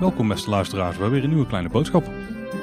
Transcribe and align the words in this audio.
Welkom 0.00 0.28
beste 0.28 0.50
luisteraars 0.50 0.96
bij 0.96 1.08
weer 1.08 1.22
een 1.22 1.28
nieuwe 1.28 1.46
kleine 1.46 1.68
boodschap. 1.68 2.10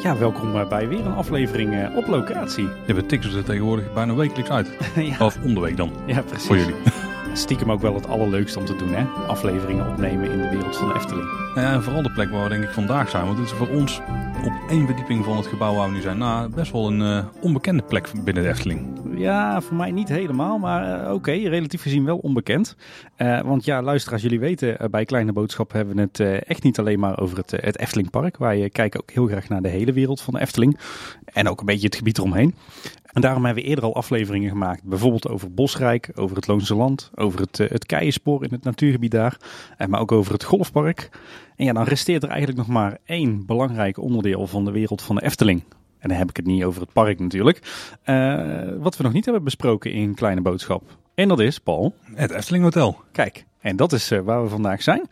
Ja, 0.04 0.18
welkom 0.18 0.56
eh, 0.56 0.68
bij 0.68 0.88
weer 0.88 1.06
een 1.06 1.14
aflevering 1.14 1.74
eh, 1.74 1.96
op 1.96 2.08
locatie. 2.08 2.68
Ja, 2.88 2.94
we 2.94 3.06
tikken 3.06 3.32
ze 3.32 3.44
tegenwoordig 3.44 3.94
bijna 3.94 4.16
wekelijks 4.16 4.50
uit. 4.50 4.72
ja. 4.96 5.26
Of 5.26 5.38
om 5.44 5.54
de 5.54 5.60
week 5.60 5.78
dan, 5.78 5.92
ja, 6.06 6.22
precies. 6.22 6.48
voor 6.48 6.58
jullie. 6.58 6.76
Stiekem 7.34 7.72
ook 7.72 7.82
wel 7.82 7.94
het 7.94 8.08
allerleukste 8.08 8.60
om 8.60 8.66
te 8.66 8.76
doen, 8.76 8.94
hè? 8.94 9.04
Afleveringen 9.28 9.88
opnemen 9.88 10.32
in 10.32 10.38
de 10.38 10.50
wereld 10.50 10.78
van 10.78 10.88
de 10.88 10.96
Efteling. 10.96 11.28
Nou 11.56 11.68
ja, 11.68 11.74
en 11.74 11.84
vooral 11.84 12.04
de 12.04 12.12
plek 12.12 12.30
waar 12.30 12.44
we 12.44 12.50
denk 12.50 12.64
ik 12.64 12.70
vandaag 12.70 13.10
zijn. 13.10 13.26
Want 13.26 13.38
dit 13.38 13.46
is 13.46 13.52
voor 13.52 13.70
ons 13.70 14.02
op 14.46 14.54
één 14.70 14.86
verdieping 14.86 15.26
van 15.26 15.38
het 15.38 15.48
gebouw 15.48 15.76
waar 15.76 15.88
we 15.88 15.96
nu 15.96 16.02
zijn 16.02 16.18
na 16.18 16.48
best 16.50 16.72
wel 16.72 16.88
een 16.88 17.02
eh, 17.02 17.26
onbekende 17.42 17.84
plek 17.84 18.12
binnen 18.24 18.44
de 18.44 18.50
Efteling. 18.50 18.88
Ja, 19.20 19.62
voor 19.62 19.76
mij 19.76 19.92
niet 19.92 20.10
helemaal, 20.10 20.58
maar 20.58 21.04
eh, 21.04 21.14
oké, 21.14 21.32
relatief 21.32 21.82
gezien 21.82 22.06
wel 22.06 22.18
onbekend. 22.18 22.76
Eh, 23.16 23.42
want 23.42 23.66
ja, 23.66 23.82
luisteraars, 23.82 24.22
jullie 24.22 24.40
weten, 24.40 24.80
eh, 24.80 24.90
bij 24.90 25.06
Kleine 25.06 25.34
Boodschap 25.34 25.72
hebben 25.72 25.96
we 25.96 26.02
het 26.02 26.44
echt 26.46 26.64
niet 26.64 26.80
alleen 26.80 27.00
maar 27.00 27.20
over 27.20 27.38
het, 27.38 27.52
het 27.52 27.78
Eftelingpark. 27.78 28.38
Wij 28.38 28.70
kijken 28.70 29.02
ook 29.02 29.12
heel 29.12 29.28
graag 29.28 29.50
naar 29.50 29.62
de 29.62 29.68
hele 29.68 29.94
wereld 29.94 30.22
van 30.22 30.34
de 30.34 30.40
Efteling. 30.40 30.80
En 31.26 31.50
ook 31.50 31.60
een 31.60 31.66
beetje 31.66 31.86
het 31.86 31.96
gebied 31.96 32.18
eromheen. 32.18 32.56
En 33.04 33.22
daarom 33.22 33.46
hebben 33.46 33.64
we 33.64 33.70
eerder 33.70 33.86
al 33.86 33.96
afleveringen 33.96 34.50
gemaakt. 34.50 34.84
Bijvoorbeeld 34.84 35.28
over 35.28 35.54
Bosrijk, 35.54 36.12
over 36.16 36.36
het 36.36 36.48
Loonse 36.48 36.76
Land, 36.76 37.12
over 37.16 37.40
het, 37.40 37.58
het 37.58 37.86
Keienspoor 37.86 38.44
in 38.44 38.52
het 38.52 38.64
natuurgebied 38.64 39.12
daar. 39.12 39.38
maar 39.88 40.00
ook 40.00 40.12
over 40.12 40.34
het 40.34 40.44
Golfpark. 40.44 41.10
En 41.56 41.66
ja, 41.66 41.74
dan 41.74 41.84
resteert 41.84 42.24
er 42.24 42.30
eigenlijk 42.30 42.58
nog 42.60 42.68
maar 42.68 42.98
één 43.06 43.46
belangrijk 43.46 43.98
onderdeel 43.98 44.48
van 44.48 44.66
de 44.66 44.72
wereld 44.72 45.02
van 45.02 45.16
de 45.16 45.24
Efteling. 45.24 45.64
En 46.00 46.10
dan 46.10 46.18
heb 46.18 46.30
ik 46.30 46.36
het 46.36 46.46
niet 46.46 46.64
over 46.64 46.82
het 46.82 46.94
park 46.94 47.20
natuurlijk. 47.20 47.60
Eh, 48.04 48.44
wat 48.78 48.98
we 48.98 49.04
nog 49.04 49.14
niet 49.14 49.26
hebben 49.26 49.44
besproken 49.44 49.92
in 49.92 50.16
Kleine 50.16 50.42
Boodschap. 50.42 50.98
En 51.14 51.28
dat 51.28 51.40
is, 51.40 51.60
Paul, 51.60 51.96
Het 52.14 52.32
Efteling 52.32 52.64
Hotel. 52.64 53.02
kijk. 53.12 53.46
En 53.60 53.76
dat 53.76 53.92
is 53.92 54.12
eh, 54.12 54.20
waar 54.20 54.44
we 54.44 54.50
vandaag 54.50 54.82
zijn. 54.82 55.08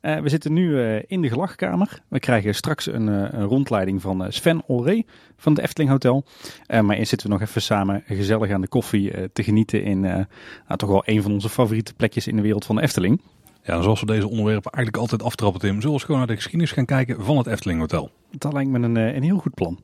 Eh, 0.00 0.18
we 0.18 0.28
zitten 0.28 0.52
nu 0.52 0.82
in 1.06 1.22
de 1.22 1.28
gelachkamer. 1.28 2.02
We 2.08 2.18
krijgen 2.18 2.54
straks 2.54 2.86
een, 2.86 3.06
een 3.06 3.44
rondleiding 3.44 4.02
van 4.02 4.26
Sven 4.28 4.62
Olree 4.66 5.06
van 5.36 5.52
het 5.52 5.62
Efteling 5.62 5.90
Hotel. 5.90 6.24
Maar 6.68 6.96
eerst 6.96 7.08
zitten 7.08 7.26
we 7.28 7.32
nog 7.32 7.42
even 7.42 7.62
samen 7.62 8.02
gezellig 8.06 8.50
aan 8.50 8.60
de 8.60 8.68
koffie 8.68 9.32
te 9.32 9.42
genieten 9.42 9.82
in 9.82 10.00
nou, 10.00 10.26
toch 10.76 10.88
wel 10.88 11.02
een 11.04 11.22
van 11.22 11.32
onze 11.32 11.48
favoriete 11.48 11.94
plekjes 11.94 12.26
in 12.26 12.36
de 12.36 12.42
wereld 12.42 12.64
van 12.64 12.76
de 12.76 12.82
Efteling. 12.82 13.20
Ja, 13.62 13.82
zoals 13.82 14.00
we 14.00 14.06
deze 14.06 14.28
onderwerpen 14.28 14.72
eigenlijk 14.72 15.04
altijd 15.04 15.22
aftrappen, 15.22 15.60
Tim, 15.60 15.70
zullen 15.70 15.86
we 15.86 15.92
eens 15.92 16.02
gewoon 16.04 16.18
naar 16.18 16.26
de 16.26 16.34
geschiedenis 16.34 16.72
gaan 16.72 16.84
kijken 16.84 17.24
van 17.24 17.36
het 17.36 17.46
Efteling 17.46 17.80
Hotel. 17.80 18.10
Dat 18.30 18.52
lijkt 18.52 18.70
me 18.70 18.78
een, 18.78 18.96
een 18.96 19.22
heel 19.22 19.38
goed 19.38 19.54
plan. 19.54 19.80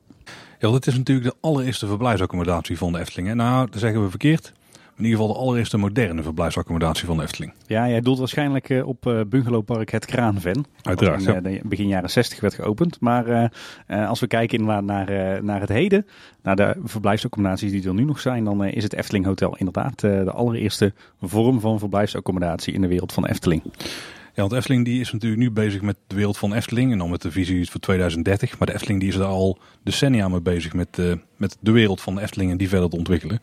Ja, 0.59 0.71
dit 0.71 0.87
is 0.87 0.97
natuurlijk 0.97 1.27
de 1.27 1.35
allereerste 1.41 1.87
verblijfsaccommodatie 1.87 2.77
van 2.77 2.91
de 2.91 2.99
Efteling. 2.99 3.33
Nou, 3.33 3.69
dat 3.69 3.79
zeggen 3.79 4.03
we 4.03 4.09
verkeerd. 4.09 4.53
In 4.97 5.05
ieder 5.05 5.19
geval 5.19 5.33
de 5.33 5.39
allereerste 5.39 5.77
moderne 5.77 6.23
verblijfsaccommodatie 6.23 7.05
van 7.05 7.17
de 7.17 7.23
Efteling. 7.23 7.53
Ja, 7.67 7.89
jij 7.89 8.01
doelt 8.01 8.19
waarschijnlijk 8.19 8.69
eh, 8.69 8.87
op 8.87 9.07
eh, 9.07 9.19
bungalowpark 9.27 9.91
Het 9.91 10.05
Kraanven. 10.05 10.65
Uiteraard, 10.81 11.25
in 11.25 11.35
eh, 11.35 11.43
de 11.43 11.61
begin 11.63 11.87
jaren 11.87 12.09
60 12.09 12.39
werd 12.39 12.53
geopend. 12.53 12.99
Maar 12.99 13.51
als 13.87 14.19
we 14.19 14.27
kijken 14.27 14.85
naar, 14.85 15.07
eh, 15.07 15.41
naar 15.41 15.59
het 15.59 15.69
heden, 15.69 16.05
naar 16.41 16.55
de 16.55 16.75
verblijfsaccommodaties 16.83 17.71
die 17.71 17.87
er 17.87 17.93
nu 17.93 18.03
nog 18.03 18.19
zijn, 18.19 18.43
dan 18.43 18.65
is 18.65 18.83
het 18.83 18.93
Efteling 18.93 19.25
Hotel 19.25 19.55
inderdaad 19.57 19.99
de 19.99 20.31
allereerste 20.31 20.93
vorm 21.21 21.59
van 21.59 21.79
verblijfsaccommodatie 21.79 22.73
in 22.73 22.81
de 22.81 22.87
wereld 22.87 23.13
van 23.13 23.25
Efteling. 23.25 23.61
Ja, 24.33 24.41
want 24.41 24.51
Efteling 24.51 24.85
die 24.85 24.99
is 24.99 25.11
natuurlijk 25.11 25.41
nu 25.41 25.51
bezig 25.51 25.81
met 25.81 25.95
de 26.07 26.15
wereld 26.15 26.37
van 26.37 26.53
Efteling. 26.53 26.91
En 26.91 26.97
dan 26.97 27.09
met 27.09 27.21
de 27.21 27.31
visie 27.31 27.69
voor 27.69 27.79
2030. 27.79 28.59
Maar 28.59 28.67
de 28.67 28.73
Efteling 28.73 28.99
die 28.99 29.09
is 29.09 29.15
er 29.15 29.23
al 29.23 29.57
decennia 29.83 30.27
mee 30.27 30.41
bezig 30.41 30.73
met, 30.73 30.99
eh, 30.99 31.11
met 31.35 31.57
de 31.59 31.71
wereld 31.71 32.01
van 32.01 32.15
de 32.15 32.21
Efteling 32.21 32.51
en 32.51 32.57
die 32.57 32.69
verder 32.69 32.89
te 32.89 32.97
ontwikkelen. 32.97 33.39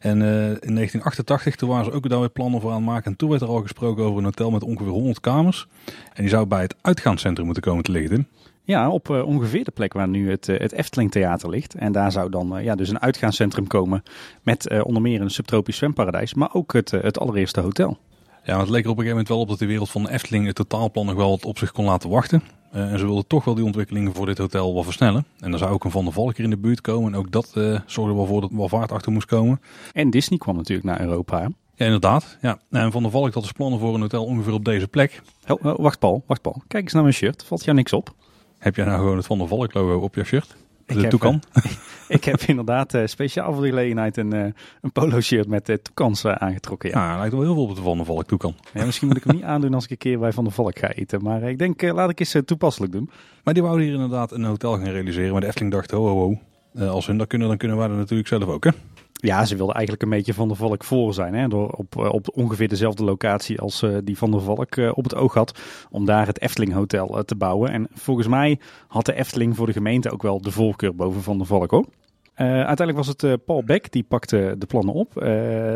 En 0.00 0.22
eh, 0.22 0.48
in 0.48 0.74
1988 0.74 1.56
toen 1.56 1.68
waren 1.68 1.84
ze 1.84 1.92
ook 1.92 2.08
daar 2.08 2.20
weer 2.20 2.30
plannen 2.30 2.60
voor 2.60 2.70
aan 2.70 2.76
het 2.76 2.86
maken. 2.86 3.10
En 3.10 3.16
toen 3.16 3.30
werd 3.30 3.42
er 3.42 3.48
al 3.48 3.62
gesproken 3.62 4.04
over 4.04 4.18
een 4.18 4.24
hotel 4.24 4.50
met 4.50 4.62
ongeveer 4.62 4.92
100 4.92 5.20
kamers. 5.20 5.66
En 6.12 6.22
die 6.22 6.28
zou 6.28 6.46
bij 6.46 6.62
het 6.62 6.74
uitgaanscentrum 6.80 7.44
moeten 7.44 7.62
komen 7.62 7.84
te 7.84 7.92
liggen. 7.92 8.28
Ja, 8.62 8.90
op 8.90 9.10
eh, 9.10 9.26
ongeveer 9.26 9.64
de 9.64 9.70
plek 9.70 9.92
waar 9.92 10.08
nu 10.08 10.30
het, 10.30 10.46
het 10.46 10.72
Efteling 10.72 11.10
Theater 11.10 11.50
ligt. 11.50 11.74
En 11.74 11.92
daar 11.92 12.12
zou 12.12 12.30
dan 12.30 12.62
ja, 12.62 12.74
dus 12.74 12.88
een 12.88 13.00
uitgaanscentrum 13.00 13.66
komen 13.66 14.02
met 14.42 14.82
onder 14.82 15.02
meer 15.02 15.20
een 15.20 15.30
subtropisch 15.30 15.76
zwemparadijs, 15.76 16.34
maar 16.34 16.54
ook 16.54 16.72
het, 16.72 16.90
het 16.90 17.18
allereerste 17.18 17.60
hotel. 17.60 17.98
Ja, 18.44 18.60
het 18.60 18.68
leek 18.68 18.84
er 18.84 18.90
op 18.90 18.98
een 18.98 19.04
gegeven 19.04 19.08
moment 19.08 19.28
wel 19.28 19.40
op 19.40 19.48
dat 19.48 19.58
de 19.58 19.66
wereld 19.66 19.90
van 19.90 20.02
de 20.02 20.10
Efteling 20.10 20.46
het 20.46 20.54
totaalplan 20.54 21.06
nog 21.06 21.14
wel 21.14 21.30
wat 21.30 21.44
op 21.44 21.58
zich 21.58 21.72
kon 21.72 21.84
laten 21.84 22.10
wachten. 22.10 22.42
Eh, 22.72 22.92
en 22.92 22.98
ze 22.98 23.04
wilden 23.04 23.26
toch 23.26 23.44
wel 23.44 23.54
die 23.54 23.64
ontwikkelingen 23.64 24.14
voor 24.14 24.26
dit 24.26 24.38
hotel 24.38 24.74
wel 24.74 24.82
versnellen. 24.82 25.24
En 25.38 25.52
er 25.52 25.58
zou 25.58 25.72
ook 25.72 25.84
een 25.84 25.90
Van 25.90 26.04
der 26.04 26.12
Valk 26.12 26.36
hier 26.36 26.44
in 26.44 26.50
de 26.50 26.58
buurt 26.58 26.80
komen. 26.80 27.12
En 27.12 27.18
ook 27.18 27.30
dat 27.30 27.52
eh, 27.54 27.80
zorgde 27.86 28.14
wel 28.14 28.26
voor 28.26 28.40
dat 28.40 28.50
er 28.50 28.56
wel 28.56 28.68
vaart 28.68 28.92
achter 28.92 29.12
moest 29.12 29.26
komen. 29.26 29.60
En 29.92 30.10
Disney 30.10 30.38
kwam 30.38 30.56
natuurlijk 30.56 30.88
naar 30.88 31.00
Europa. 31.00 31.38
hè. 31.40 31.46
Ja, 31.74 31.84
inderdaad. 31.86 32.38
Ja. 32.40 32.58
En 32.70 32.92
Van 32.92 33.02
der 33.02 33.10
Valk 33.10 33.34
had 33.34 33.42
dus 33.42 33.52
plannen 33.52 33.78
voor 33.78 33.94
een 33.94 34.00
hotel 34.00 34.24
ongeveer 34.24 34.52
op 34.52 34.64
deze 34.64 34.88
plek. 34.88 35.22
Oh, 35.48 35.64
oh, 35.64 35.78
wacht 35.78 35.98
Paul, 35.98 36.22
wacht 36.26 36.42
Paul. 36.42 36.62
Kijk 36.66 36.82
eens 36.82 36.92
naar 36.92 37.02
mijn 37.02 37.14
shirt. 37.14 37.44
Valt 37.44 37.64
jou 37.64 37.76
niks 37.76 37.92
op? 37.92 38.14
Heb 38.58 38.76
jij 38.76 38.84
nou 38.84 38.98
gewoon 38.98 39.16
het 39.16 39.26
Van 39.26 39.38
der 39.38 39.48
Valk 39.48 39.74
logo 39.74 40.04
op 40.04 40.14
je 40.14 40.24
shirt? 40.24 40.56
Ik 40.90 40.96
De 40.96 41.00
heb, 41.02 41.10
toekan? 41.10 41.42
Ik 42.08 42.24
heb 42.24 42.40
inderdaad 42.40 42.94
eh, 42.94 43.06
speciaal 43.06 43.52
voor 43.52 43.62
de 43.62 43.68
gelegenheid 43.68 44.16
een, 44.16 44.32
eh, 44.32 44.44
een 44.80 44.92
polo 44.92 45.20
shirt 45.20 45.48
met 45.48 45.78
toekans 45.82 46.24
eh, 46.24 46.32
aangetrokken. 46.32 46.90
Ja. 46.90 47.10
Ja, 47.10 47.18
lijkt 47.18 47.32
wel 47.32 47.42
heel 47.42 47.54
veel 47.54 47.62
op 47.62 47.74
de 47.76 47.82
Van 47.82 47.96
der 47.96 48.06
Valk 48.06 48.24
toekan. 48.26 48.54
Ja, 48.74 48.84
misschien 48.84 49.08
moet 49.08 49.16
ik 49.16 49.24
hem 49.24 49.34
niet 49.34 49.44
aandoen 49.54 49.74
als 49.74 49.84
ik 49.84 49.90
een 49.90 49.96
keer 49.96 50.18
bij 50.18 50.32
Van 50.32 50.44
der 50.44 50.52
Valk 50.52 50.78
ga 50.78 50.88
eten. 50.92 51.22
Maar 51.22 51.42
eh, 51.42 51.48
ik 51.48 51.58
denk, 51.58 51.82
eh, 51.82 51.94
laat 51.94 52.10
ik 52.10 52.20
eens 52.20 52.34
eh, 52.34 52.42
toepasselijk 52.42 52.92
doen. 52.92 53.10
Maar 53.44 53.54
die 53.54 53.62
wouden 53.62 53.84
hier 53.84 53.94
inderdaad 53.94 54.32
een 54.32 54.44
hotel 54.44 54.72
gaan 54.72 54.88
realiseren. 54.88 55.32
Maar 55.32 55.40
de 55.40 55.46
Efteling 55.46 55.72
dacht, 55.72 55.90
ho 55.90 56.06
ho 56.06 56.14
ho. 56.14 56.38
Eh, 56.74 56.90
als 56.90 57.06
hun 57.06 57.18
dat 57.18 57.26
kunnen, 57.26 57.48
dan 57.48 57.56
kunnen 57.56 57.76
wij 57.76 57.88
dat 57.88 57.96
natuurlijk 57.96 58.28
zelf 58.28 58.44
ook 58.44 58.64
hè. 58.64 58.70
Ja, 59.12 59.44
ze 59.44 59.56
wilden 59.56 59.74
eigenlijk 59.74 60.04
een 60.04 60.10
beetje 60.10 60.34
Van 60.34 60.48
der 60.48 60.56
Valk 60.56 60.84
voor 60.84 61.14
zijn. 61.14 61.34
Hè? 61.34 61.48
Door 61.48 61.68
op, 61.68 61.96
eh, 61.96 62.12
op 62.12 62.28
ongeveer 62.34 62.68
dezelfde 62.68 63.04
locatie 63.04 63.60
als 63.60 63.82
eh, 63.82 63.96
die 64.04 64.18
Van 64.18 64.30
der 64.30 64.40
Valk 64.40 64.76
eh, 64.76 64.90
op 64.94 65.04
het 65.04 65.14
oog 65.14 65.34
had. 65.34 65.60
Om 65.90 66.04
daar 66.04 66.26
het 66.26 66.40
Efteling 66.40 66.72
Hotel 66.72 67.24
te 67.24 67.36
bouwen. 67.36 67.70
En 67.70 67.88
volgens 67.92 68.26
mij 68.26 68.58
had 68.88 69.06
de 69.06 69.14
Efteling 69.14 69.56
voor 69.56 69.66
de 69.66 69.72
gemeente 69.72 70.10
ook 70.10 70.22
wel 70.22 70.40
de 70.40 70.50
voorkeur 70.50 70.94
boven 70.94 71.22
Van 71.22 71.38
der 71.38 71.46
Valk 71.46 71.70
hoor. 71.70 71.86
Uiteindelijk 72.34 72.96
was 72.96 73.06
het 73.06 73.44
Paul 73.44 73.64
Beck 73.64 73.92
die 73.92 74.02
pakte 74.02 74.54
de 74.58 74.66
plannen 74.66 74.94
op. 74.94 75.12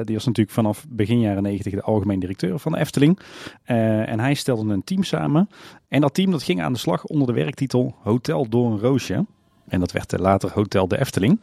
Die 0.05 0.15
was 0.15 0.25
natuurlijk 0.25 0.50
vanaf 0.50 0.84
begin 0.89 1.21
jaren 1.21 1.43
90 1.43 1.73
de 1.73 1.83
algemeen 1.83 2.21
directeur 2.21 2.59
van 2.59 2.73
de 2.73 2.78
Efteling. 2.78 3.19
En 3.65 4.21
hij 4.21 4.34
stelde 4.34 4.73
een 4.73 4.84
team 4.84 5.03
samen. 5.03 5.49
En 5.89 6.00
dat 6.00 6.15
team 6.15 6.31
dat 6.31 6.43
ging 6.43 6.62
aan 6.62 6.73
de 6.73 6.78
slag 6.78 7.05
onder 7.05 7.27
de 7.27 7.33
werktitel 7.33 7.94
Hotel 8.03 8.49
door 8.49 8.78
Roosje. 8.78 9.25
En 9.69 9.81
dat 9.81 9.93
werd 9.93 10.19
later 10.19 10.50
Hotel 10.53 10.89
de 10.89 10.99
Efteling. 10.99 11.41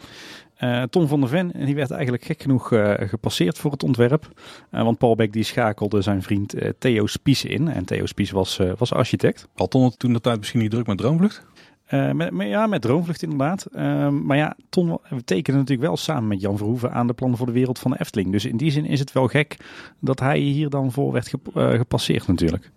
Eh, 0.61 0.83
Tom 0.83 1.07
van 1.07 1.19
der 1.19 1.29
Ven 1.29 1.51
die 1.66 1.75
werd 1.75 1.91
eigenlijk 1.91 2.23
gek 2.25 2.41
genoeg 2.41 2.72
eh, 2.72 3.07
gepasseerd 3.07 3.57
voor 3.57 3.72
het 3.72 3.83
ontwerp. 3.83 4.29
Eh, 4.69 4.83
want 4.83 4.97
Paul 4.97 5.16
Beck 5.16 5.33
die 5.33 5.44
schakelde 5.44 6.01
zijn 6.01 6.22
vriend 6.22 6.55
Theo 6.77 7.05
Spies 7.07 7.45
in. 7.45 7.67
En 7.67 7.85
Theo 7.85 8.05
Spies 8.05 8.31
was, 8.31 8.59
was 8.77 8.94
architect. 8.94 9.47
Had 9.55 9.71
Ton 9.71 9.97
toen 9.97 10.13
de 10.13 10.21
tijd 10.21 10.38
misschien 10.38 10.59
niet 10.59 10.71
druk 10.71 10.88
met 10.88 10.97
Droomvlucht? 10.97 11.45
Met, 11.89 12.31
met- 12.31 12.47
ja, 12.47 12.67
met 12.67 12.81
Droomvlucht 12.81 13.23
inderdaad. 13.23 13.66
Ehm, 13.66 14.25
maar 14.25 14.38
ja, 14.38 14.55
Ton 14.69 15.00
tekende 15.25 15.59
natuurlijk 15.59 15.88
wel 15.88 15.97
samen 15.97 16.27
met 16.27 16.41
Jan 16.41 16.57
Verhoeven 16.57 16.91
aan 16.91 17.07
de 17.07 17.13
plannen 17.13 17.38
voor 17.38 17.47
de 17.47 17.53
wereld 17.53 17.79
van 17.79 17.91
de 17.91 18.00
Efteling. 18.00 18.31
Dus 18.31 18.45
in 18.45 18.57
die 18.57 18.71
zin 18.71 18.85
is 18.85 19.00
het 19.00 19.11
wel 19.11 19.27
gek 19.27 19.57
dat 20.00 20.19
hij 20.19 20.39
hier 20.39 20.69
dan 20.69 20.91
voor 20.91 21.11
werd 21.11 21.27
gep- 21.27 21.50
gepasseerd 21.53 22.27
natuurlijk. 22.27 22.71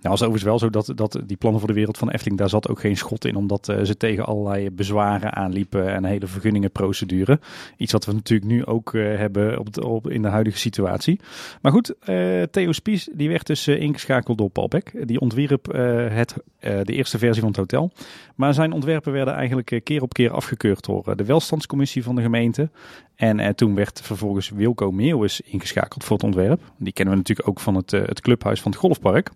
Nou, 0.00 0.10
was 0.10 0.22
overigens 0.22 0.42
wel 0.42 0.58
zo 0.58 0.70
dat, 0.70 0.92
dat 0.94 1.20
die 1.26 1.36
plannen 1.36 1.60
voor 1.60 1.68
de 1.68 1.74
wereld 1.74 1.98
van 1.98 2.10
Efteling, 2.10 2.38
daar 2.38 2.48
zat 2.48 2.68
ook 2.68 2.80
geen 2.80 2.96
schot 2.96 3.24
in, 3.24 3.36
omdat 3.36 3.68
eh, 3.68 3.84
ze 3.84 3.96
tegen 3.96 4.26
allerlei 4.26 4.70
bezwaren 4.70 5.34
aanliepen 5.34 5.94
en 5.94 6.04
hele 6.04 6.26
vergunningenprocedure. 6.26 7.40
Iets 7.76 7.92
wat 7.92 8.04
we 8.04 8.12
natuurlijk 8.12 8.50
nu 8.50 8.66
ook 8.66 8.94
eh, 8.94 9.16
hebben 9.16 9.58
op 9.58 9.66
op, 9.84 10.10
in 10.10 10.22
de 10.22 10.28
huidige 10.28 10.58
situatie. 10.58 11.20
Maar 11.62 11.72
goed, 11.72 11.94
eh, 11.98 12.42
Theo 12.42 12.72
Spies 12.72 13.08
die 13.12 13.28
werd 13.28 13.46
dus 13.46 13.68
ingeschakeld 13.68 14.38
door 14.38 14.50
Paul 14.50 14.68
Beck. 14.68 14.92
Die 15.06 15.20
ontwierp 15.20 15.66
het, 16.10 16.34
de 16.60 16.92
eerste 16.92 17.18
versie 17.18 17.40
van 17.40 17.50
het 17.50 17.58
hotel. 17.58 17.92
Maar 18.34 18.54
zijn 18.54 18.72
ontwerpen 18.72 19.12
werden 19.12 19.34
eigenlijk 19.34 19.80
keer 19.84 20.02
op 20.02 20.12
keer 20.12 20.30
afgekeurd 20.30 20.84
door 20.84 21.16
de 21.16 21.24
welstandscommissie 21.24 22.02
van 22.02 22.14
de 22.14 22.22
gemeente. 22.22 22.70
En 23.18 23.40
eh, 23.40 23.48
toen 23.48 23.74
werd 23.74 24.00
vervolgens 24.00 24.48
Wilco 24.48 24.90
Meeuwis 24.90 25.40
ingeschakeld 25.40 26.04
voor 26.04 26.16
het 26.16 26.24
ontwerp. 26.24 26.60
Die 26.76 26.92
kennen 26.92 27.14
we 27.14 27.20
natuurlijk 27.20 27.48
ook 27.48 27.60
van 27.60 27.74
het, 27.74 27.92
eh, 27.92 28.00
het 28.04 28.20
clubhuis 28.20 28.60
van 28.60 28.70
het 28.70 28.80
golfpark. 28.80 29.30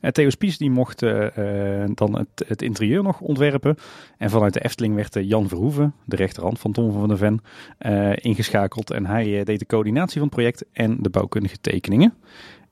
Uh, 0.00 0.10
Theo 0.10 0.30
Spies 0.30 0.58
die 0.58 0.70
mocht 0.70 1.00
dan 1.94 2.18
het, 2.18 2.44
het 2.46 2.62
interieur 2.62 3.02
nog 3.02 3.20
ontwerpen. 3.20 3.76
En 4.18 4.30
vanuit 4.30 4.52
de 4.52 4.64
Efteling 4.64 4.94
werd 4.94 5.14
Jan 5.20 5.48
Verhoeven, 5.48 5.94
de 6.04 6.16
rechterhand 6.16 6.58
van 6.58 6.72
Tom 6.72 6.92
van 6.92 7.08
der 7.08 7.16
Ven, 7.16 7.40
ingeschakeld. 8.22 8.90
En 8.90 9.06
hij 9.06 9.44
deed 9.44 9.58
de 9.58 9.66
coördinatie 9.66 10.18
van 10.18 10.26
het 10.26 10.34
project 10.34 10.64
en 10.72 10.96
de 11.00 11.10
bouwkundige 11.10 11.60
tekeningen. 11.60 12.14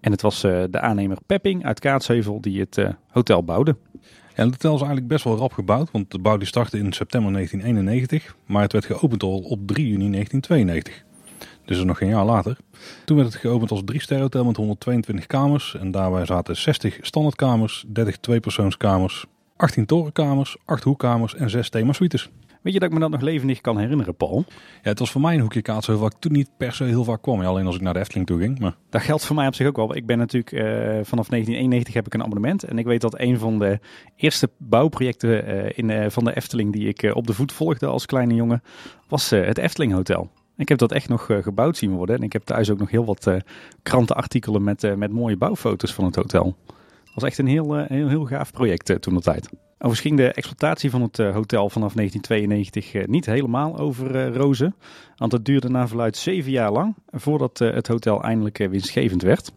En 0.00 0.11
het 0.11 0.23
was 0.23 0.41
de 0.41 0.81
aannemer 0.81 1.19
Pepping 1.26 1.64
uit 1.64 1.81
Kaatsheuvel 1.81 2.41
die 2.41 2.61
het 2.61 2.87
hotel 3.09 3.44
bouwde. 3.44 3.76
Ja, 4.40 4.46
het 4.46 4.54
hotel 4.54 4.75
is 4.75 4.81
eigenlijk 4.81 5.12
best 5.12 5.25
wel 5.25 5.37
rap 5.37 5.52
gebouwd, 5.52 5.90
want 5.90 6.10
de 6.10 6.19
bouw 6.19 6.37
die 6.37 6.46
startte 6.46 6.78
in 6.78 6.92
september 6.92 7.32
1991, 7.32 8.37
maar 8.46 8.62
het 8.62 8.72
werd 8.72 8.84
geopend 8.84 9.22
al 9.22 9.38
op 9.38 9.66
3 9.66 9.88
juni 9.88 10.10
1992. 10.10 11.04
Dus 11.64 11.84
nog 11.84 11.98
geen 11.98 12.08
jaar 12.08 12.25
later. 12.25 12.56
Toen 13.04 13.16
werd 13.16 13.32
het 13.32 13.40
geopend 13.40 13.70
als 13.70 13.82
drie 13.84 14.19
hotel 14.19 14.44
met 14.44 14.56
122 14.56 15.26
kamers 15.26 15.76
en 15.76 15.90
daarbij 15.90 16.26
zaten 16.26 16.56
60 16.56 16.98
standaardkamers, 17.00 17.84
30 17.88 18.16
tweepersoonskamers, 18.16 19.25
18 19.56 19.87
torenkamers, 19.87 20.56
8 20.64 20.84
hoekkamers 20.84 21.34
en 21.34 21.50
6 21.50 21.70
themasuites. 21.70 22.31
Weet 22.62 22.73
je 22.73 22.79
dat 22.79 22.89
ik 22.89 22.95
me 22.95 23.01
dat 23.01 23.11
nog 23.11 23.21
levendig 23.21 23.61
kan 23.61 23.79
herinneren, 23.79 24.15
Paul? 24.15 24.45
Ja, 24.83 24.89
het 24.89 24.99
was 24.99 25.11
voor 25.11 25.21
mij 25.21 25.35
een 25.35 25.41
hoekje 25.41 25.62
kaatsen 25.62 25.99
waar 25.99 26.11
ik 26.11 26.19
toen 26.19 26.33
niet 26.33 26.51
per 26.57 26.73
se 26.73 26.85
heel 26.85 27.05
vaak 27.05 27.23
kwam. 27.23 27.43
Ja, 27.43 27.49
alleen 27.49 27.67
als 27.67 27.75
ik 27.75 27.81
naar 27.81 27.93
de 27.93 27.99
Efteling 27.99 28.27
toe 28.27 28.39
ging. 28.39 28.59
Maar... 28.59 28.75
Dat 28.91 29.03
geldt 29.03 29.25
voor 29.25 29.37
mij 29.37 29.47
op 29.47 29.55
zich 29.55 29.67
ook 29.67 29.77
wel. 29.77 29.97
Ik 29.97 30.07
ben 30.07 30.19
natuurlijk 30.19 30.53
uh, 30.53 30.61
vanaf 30.62 31.29
1991 31.29 31.95
heb 31.95 32.07
ik 32.07 32.15
een 32.15 32.23
abonnement. 32.23 32.65
En 32.65 32.79
ik 32.79 32.87
weet 32.87 33.01
dat 33.01 33.21
een 33.21 33.39
van 33.39 33.59
de 33.59 33.79
eerste 34.17 34.51
bouwprojecten 34.59 35.49
uh, 35.49 35.71
in, 35.75 35.89
uh, 35.89 36.05
van 36.09 36.25
de 36.25 36.37
Efteling 36.37 36.73
die 36.73 36.89
ik 36.89 37.15
op 37.15 37.27
de 37.27 37.33
voet 37.33 37.53
volgde 37.53 37.87
als 37.87 38.07
kleine 38.07 38.35
jongen, 38.35 38.62
was 39.09 39.31
het 39.31 39.59
Efteling 39.59 39.93
Hotel. 39.93 40.31
Ik 40.57 40.69
heb 40.69 40.79
dat 40.79 40.93
echt 40.93 41.09
nog 41.09 41.29
gebouwd 41.41 41.77
zien 41.77 41.91
worden. 41.91 42.17
En 42.17 42.23
ik 42.23 42.33
heb 42.33 42.43
thuis 42.43 42.71
ook 42.71 42.79
nog 42.79 42.91
heel 42.91 43.05
wat 43.05 43.31
krantenartikelen 43.83 44.65
met, 44.65 44.97
met 44.97 45.12
mooie 45.12 45.37
bouwfoto's 45.37 45.95
van 45.95 46.05
het 46.05 46.17
hotel. 46.17 46.57
Het 46.67 47.15
was 47.15 47.25
echt 47.25 47.39
een 47.39 47.47
heel, 47.47 47.77
heel, 47.77 48.09
heel 48.09 48.25
gaaf 48.25 48.53
project 48.53 49.03
toen 49.03 49.15
de 49.15 49.21
tijd. 49.21 49.51
Overigens 49.82 50.09
ging 50.09 50.17
de 50.17 50.32
exploitatie 50.32 50.91
van 50.91 51.03
het 51.03 51.19
uh, 51.19 51.32
hotel 51.32 51.71
vanaf 51.71 51.93
1992 51.93 52.94
uh, 52.94 53.05
niet 53.06 53.27
helemaal 53.27 53.79
over 53.79 54.15
uh, 54.15 54.37
rozen. 54.37 54.75
Want 55.17 55.32
het 55.32 55.44
duurde 55.44 55.69
naar 55.69 55.88
verluid 55.88 56.17
zeven 56.17 56.50
jaar 56.50 56.73
lang 56.73 56.94
voordat 57.11 57.59
het 57.59 57.87
hotel 57.87 58.23
eindelijk 58.23 58.59
winstgevend 58.59 59.23
werd. 59.23 59.53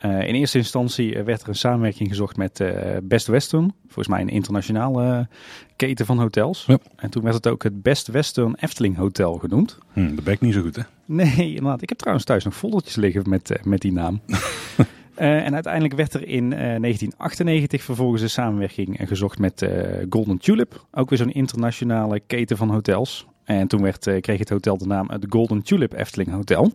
in 0.00 0.34
eerste 0.34 0.58
instantie 0.58 1.22
werd 1.22 1.42
er 1.42 1.48
een 1.48 1.54
samenwerking 1.54 2.08
gezocht 2.08 2.36
met 2.36 2.64
Best 3.02 3.26
Western. 3.26 3.74
Volgens 3.84 4.08
mij 4.08 4.20
een 4.20 4.28
internationale 4.28 5.28
keten 5.76 6.06
van 6.06 6.18
hotels. 6.18 6.64
Ja. 6.66 6.78
En 6.96 7.10
toen 7.10 7.22
werd 7.22 7.34
het 7.34 7.46
ook 7.46 7.62
het 7.62 7.82
Best 7.82 8.06
Western 8.06 8.54
Efteling 8.54 8.96
Hotel 8.96 9.34
genoemd. 9.34 9.78
Hm, 9.92 10.14
dat 10.14 10.24
ben 10.24 10.34
ik 10.34 10.40
niet 10.40 10.54
zo 10.54 10.62
goed 10.62 10.76
hè? 10.76 10.82
Nee, 11.04 11.48
inderdaad. 11.48 11.82
Ik 11.82 11.88
heb 11.88 11.98
trouwens 11.98 12.26
thuis 12.26 12.44
nog 12.44 12.56
foldertjes 12.56 12.96
liggen 12.96 13.22
met, 13.28 13.60
met 13.64 13.80
die 13.80 13.92
naam. 13.92 14.20
Uh, 15.18 15.46
en 15.46 15.54
uiteindelijk 15.54 15.94
werd 15.94 16.14
er 16.14 16.28
in 16.28 16.44
uh, 16.44 16.58
1998 16.58 17.82
vervolgens 17.82 18.22
een 18.22 18.30
samenwerking 18.30 18.98
gezocht 19.04 19.38
met 19.38 19.62
uh, 19.62 19.70
Golden 20.08 20.38
Tulip. 20.38 20.86
Ook 20.92 21.08
weer 21.08 21.18
zo'n 21.18 21.32
internationale 21.32 22.20
keten 22.20 22.56
van 22.56 22.70
hotels. 22.70 23.26
En 23.46 23.68
toen 23.68 23.82
werd, 23.82 24.20
kreeg 24.20 24.38
het 24.38 24.48
hotel 24.48 24.78
de 24.78 24.86
naam 24.86 25.08
het 25.10 25.26
Golden 25.28 25.62
Tulip 25.62 25.92
Efteling 25.92 26.30
Hotel. 26.30 26.72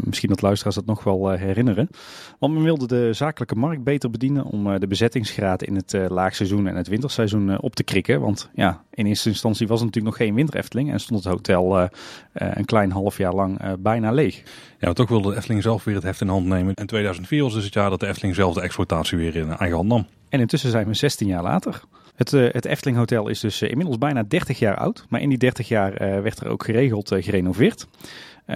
misschien 0.00 0.28
dat 0.28 0.42
luisteraars 0.42 0.76
dat 0.76 0.86
nog 0.86 1.04
wel 1.04 1.30
herinneren. 1.30 1.88
Want 2.38 2.54
men 2.54 2.62
wilde 2.62 2.86
de 2.86 3.12
zakelijke 3.12 3.54
markt 3.54 3.84
beter 3.84 4.10
bedienen 4.10 4.44
om 4.44 4.78
de 4.78 4.86
bezettingsgraad 4.86 5.62
in 5.62 5.74
het 5.74 5.96
laagseizoen 6.08 6.66
en 6.66 6.76
het 6.76 6.88
winterseizoen 6.88 7.60
op 7.60 7.74
te 7.74 7.82
krikken. 7.82 8.20
Want 8.20 8.50
ja, 8.54 8.82
in 8.90 9.06
eerste 9.06 9.28
instantie 9.28 9.66
was 9.66 9.80
het 9.80 9.86
natuurlijk 9.86 10.16
nog 10.16 10.26
geen 10.26 10.36
winter 10.36 10.56
Efteling 10.56 10.92
en 10.92 11.00
stond 11.00 11.24
het 11.24 11.32
hotel 11.32 11.88
een 12.32 12.64
klein 12.64 12.90
half 12.90 13.18
jaar 13.18 13.34
lang 13.34 13.76
bijna 13.78 14.12
leeg. 14.12 14.36
Ja, 14.36 14.86
maar 14.86 14.94
toch 14.94 15.08
wilde 15.08 15.30
de 15.30 15.36
Efteling 15.36 15.62
zelf 15.62 15.84
weer 15.84 15.94
het 15.94 16.04
heft 16.04 16.20
in 16.20 16.28
hand 16.28 16.46
nemen. 16.46 16.74
En 16.74 16.86
2004 16.86 17.42
was 17.42 17.54
dus 17.54 17.64
het 17.64 17.74
jaar 17.74 17.90
dat 17.90 18.00
de 18.00 18.06
Efteling 18.06 18.34
zelf 18.34 18.54
de 18.54 18.60
exploitatie 18.60 19.18
weer 19.18 19.36
in 19.36 19.48
eigen 19.48 19.76
hand 19.76 19.88
nam. 19.88 20.06
En 20.28 20.40
intussen 20.40 20.70
zijn 20.70 20.86
we 20.86 20.94
16 20.94 21.26
jaar 21.26 21.42
later. 21.42 21.80
Het, 22.18 22.32
uh, 22.32 22.48
het 22.52 22.64
Efteling 22.64 22.98
Hotel 22.98 23.28
is 23.28 23.40
dus 23.40 23.62
uh, 23.62 23.70
inmiddels 23.70 23.98
bijna 23.98 24.22
30 24.22 24.58
jaar 24.58 24.76
oud. 24.76 25.04
Maar 25.08 25.20
in 25.20 25.28
die 25.28 25.38
30 25.38 25.68
jaar 25.68 25.92
uh, 25.92 26.20
werd 26.20 26.40
er 26.40 26.48
ook 26.48 26.64
geregeld 26.64 27.12
gerenoveerd. 27.14 27.86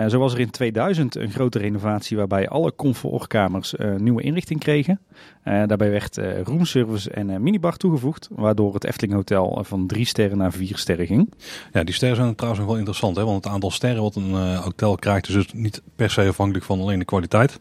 Zo 0.09 0.19
was 0.19 0.32
er 0.32 0.41
in 0.41 0.50
2000 0.50 1.17
een 1.17 1.31
grote 1.31 1.59
renovatie 1.59 2.17
waarbij 2.17 2.49
alle 2.49 2.75
comfortkamers 2.75 3.75
nieuwe 3.97 4.23
inrichting 4.23 4.61
kregen. 4.61 5.00
Daarbij 5.44 5.91
werd 5.91 6.20
roomservice 6.44 7.11
en 7.11 7.43
minibar 7.43 7.76
toegevoegd, 7.76 8.29
waardoor 8.31 8.75
het 8.75 8.85
Efteling 8.85 9.14
Hotel 9.14 9.64
van 9.64 9.87
drie 9.87 10.06
sterren 10.06 10.38
naar 10.38 10.53
vier 10.53 10.76
sterren 10.76 11.06
ging. 11.06 11.32
Ja, 11.73 11.85
die 11.85 11.94
sterren 11.94 12.17
zijn 12.17 12.35
trouwens 12.35 12.64
wel 12.64 12.76
interessant, 12.76 13.17
hè? 13.17 13.25
want 13.25 13.44
het 13.44 13.53
aantal 13.53 13.70
sterren 13.70 14.03
wat 14.03 14.17
een 14.17 14.56
hotel 14.56 14.94
krijgt 14.94 15.29
is 15.29 15.35
dus 15.35 15.53
niet 15.53 15.82
per 15.97 16.11
se 16.11 16.29
afhankelijk 16.29 16.64
van 16.64 16.81
alleen 16.81 16.99
de 16.99 17.05
kwaliteit. 17.05 17.61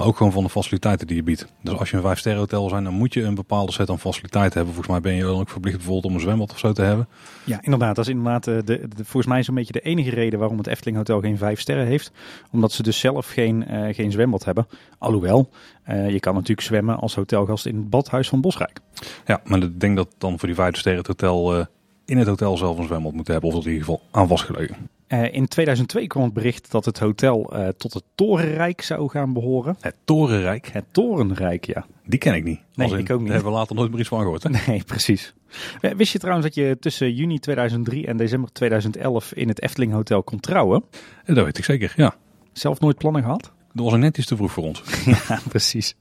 Maar 0.00 0.08
ook 0.08 0.16
gewoon 0.16 0.32
van 0.32 0.42
de 0.42 0.48
faciliteiten 0.48 1.06
die 1.06 1.16
je 1.16 1.22
biedt. 1.22 1.46
Dus 1.62 1.78
als 1.78 1.90
je 1.90 1.96
een 1.96 2.02
5 2.02 2.24
hotel 2.24 2.68
zijn, 2.68 2.84
dan 2.84 2.92
moet 2.92 3.14
je 3.14 3.22
een 3.22 3.34
bepaalde 3.34 3.72
set 3.72 3.90
aan 3.90 3.98
faciliteiten 3.98 4.56
hebben. 4.56 4.74
Volgens 4.74 4.94
mij 4.94 5.00
ben 5.00 5.14
je 5.14 5.24
ook 5.24 5.48
verplicht 5.48 5.76
bijvoorbeeld 5.76 6.06
om 6.06 6.14
een 6.14 6.20
zwembad 6.20 6.50
of 6.50 6.58
zo 6.58 6.72
te 6.72 6.82
hebben. 6.82 7.08
Ja, 7.44 7.58
inderdaad. 7.62 7.96
Dat 7.96 8.04
is 8.04 8.10
inderdaad 8.10 8.44
de, 8.44 8.62
de, 8.64 8.88
volgens 8.94 9.26
mij 9.26 9.42
zo'n 9.42 9.54
beetje 9.54 9.72
de 9.72 9.80
enige 9.80 10.10
reden 10.10 10.38
waarom 10.38 10.58
het 10.58 10.66
Efteling 10.66 10.96
Hotel 10.96 11.20
geen 11.20 11.38
5 11.38 11.60
sterren 11.60 11.86
heeft. 11.86 12.12
Omdat 12.50 12.72
ze 12.72 12.82
dus 12.82 12.98
zelf 12.98 13.26
geen, 13.26 13.64
uh, 13.70 13.94
geen 13.94 14.12
zwembad 14.12 14.44
hebben. 14.44 14.66
Alhoewel, 14.98 15.50
uh, 15.88 16.10
je 16.10 16.20
kan 16.20 16.34
natuurlijk 16.34 16.66
zwemmen 16.66 16.96
als 16.96 17.14
hotelgast 17.14 17.66
in 17.66 17.76
het 17.76 17.90
badhuis 17.90 18.28
van 18.28 18.40
Bosrijk. 18.40 18.80
Ja, 19.26 19.40
maar 19.44 19.62
ik 19.62 19.80
denk 19.80 19.96
dat 19.96 20.08
dan 20.18 20.38
voor 20.38 20.48
die 20.48 20.56
5 20.56 20.76
sterren 20.76 20.98
het 20.98 21.08
hotel 21.08 21.58
uh, 21.58 21.64
in 22.04 22.18
het 22.18 22.28
hotel 22.28 22.56
zelf 22.56 22.78
een 22.78 22.84
zwembad 22.84 23.12
moet 23.12 23.28
hebben. 23.28 23.48
Of 23.48 23.54
dat 23.54 23.64
in 23.64 23.72
ieder 23.72 23.86
geval 23.86 24.02
aan 24.10 24.28
vastgelegen. 24.28 24.76
Uh, 25.12 25.34
in 25.34 25.48
2002 25.48 26.06
kwam 26.06 26.24
het 26.24 26.32
bericht 26.32 26.70
dat 26.70 26.84
het 26.84 26.98
hotel 26.98 27.56
uh, 27.56 27.68
tot 27.68 27.94
het 27.94 28.02
Torenrijk 28.14 28.82
zou 28.82 29.08
gaan 29.08 29.32
behoren. 29.32 29.76
Het 29.80 29.94
Torenrijk? 30.04 30.68
Het 30.72 30.84
Torenrijk, 30.90 31.64
ja. 31.64 31.86
Die 32.04 32.18
ken 32.18 32.34
ik 32.34 32.44
niet. 32.44 32.60
Nee, 32.74 32.86
ik 32.86 32.94
ook 32.94 32.98
niet. 32.98 33.08
Daar 33.08 33.34
hebben 33.34 33.52
we 33.52 33.58
later 33.58 33.76
nooit 33.76 33.90
meer 33.90 34.00
iets 34.00 34.08
van 34.08 34.20
gehoord. 34.20 34.42
Hè? 34.42 34.50
Nee, 34.66 34.82
precies. 34.84 35.34
Wist 35.80 36.12
je 36.12 36.18
trouwens 36.18 36.46
dat 36.46 36.54
je 36.54 36.76
tussen 36.80 37.14
juni 37.14 37.38
2003 37.38 38.06
en 38.06 38.16
december 38.16 38.52
2011 38.52 39.32
in 39.32 39.48
het 39.48 39.62
Efteling 39.62 39.92
Hotel 39.92 40.22
kon 40.22 40.40
trouwen? 40.40 40.84
Dat 41.26 41.44
weet 41.44 41.58
ik 41.58 41.64
zeker, 41.64 41.92
ja. 41.96 42.14
Zelf 42.52 42.80
nooit 42.80 42.98
plannen 42.98 43.22
gehad? 43.22 43.52
Dat 43.72 43.84
was 43.84 43.94
net 43.94 44.18
iets 44.18 44.26
te 44.26 44.36
vroeg 44.36 44.52
voor 44.52 44.64
ons. 44.64 44.82
ja, 45.28 45.40
precies. 45.48 45.94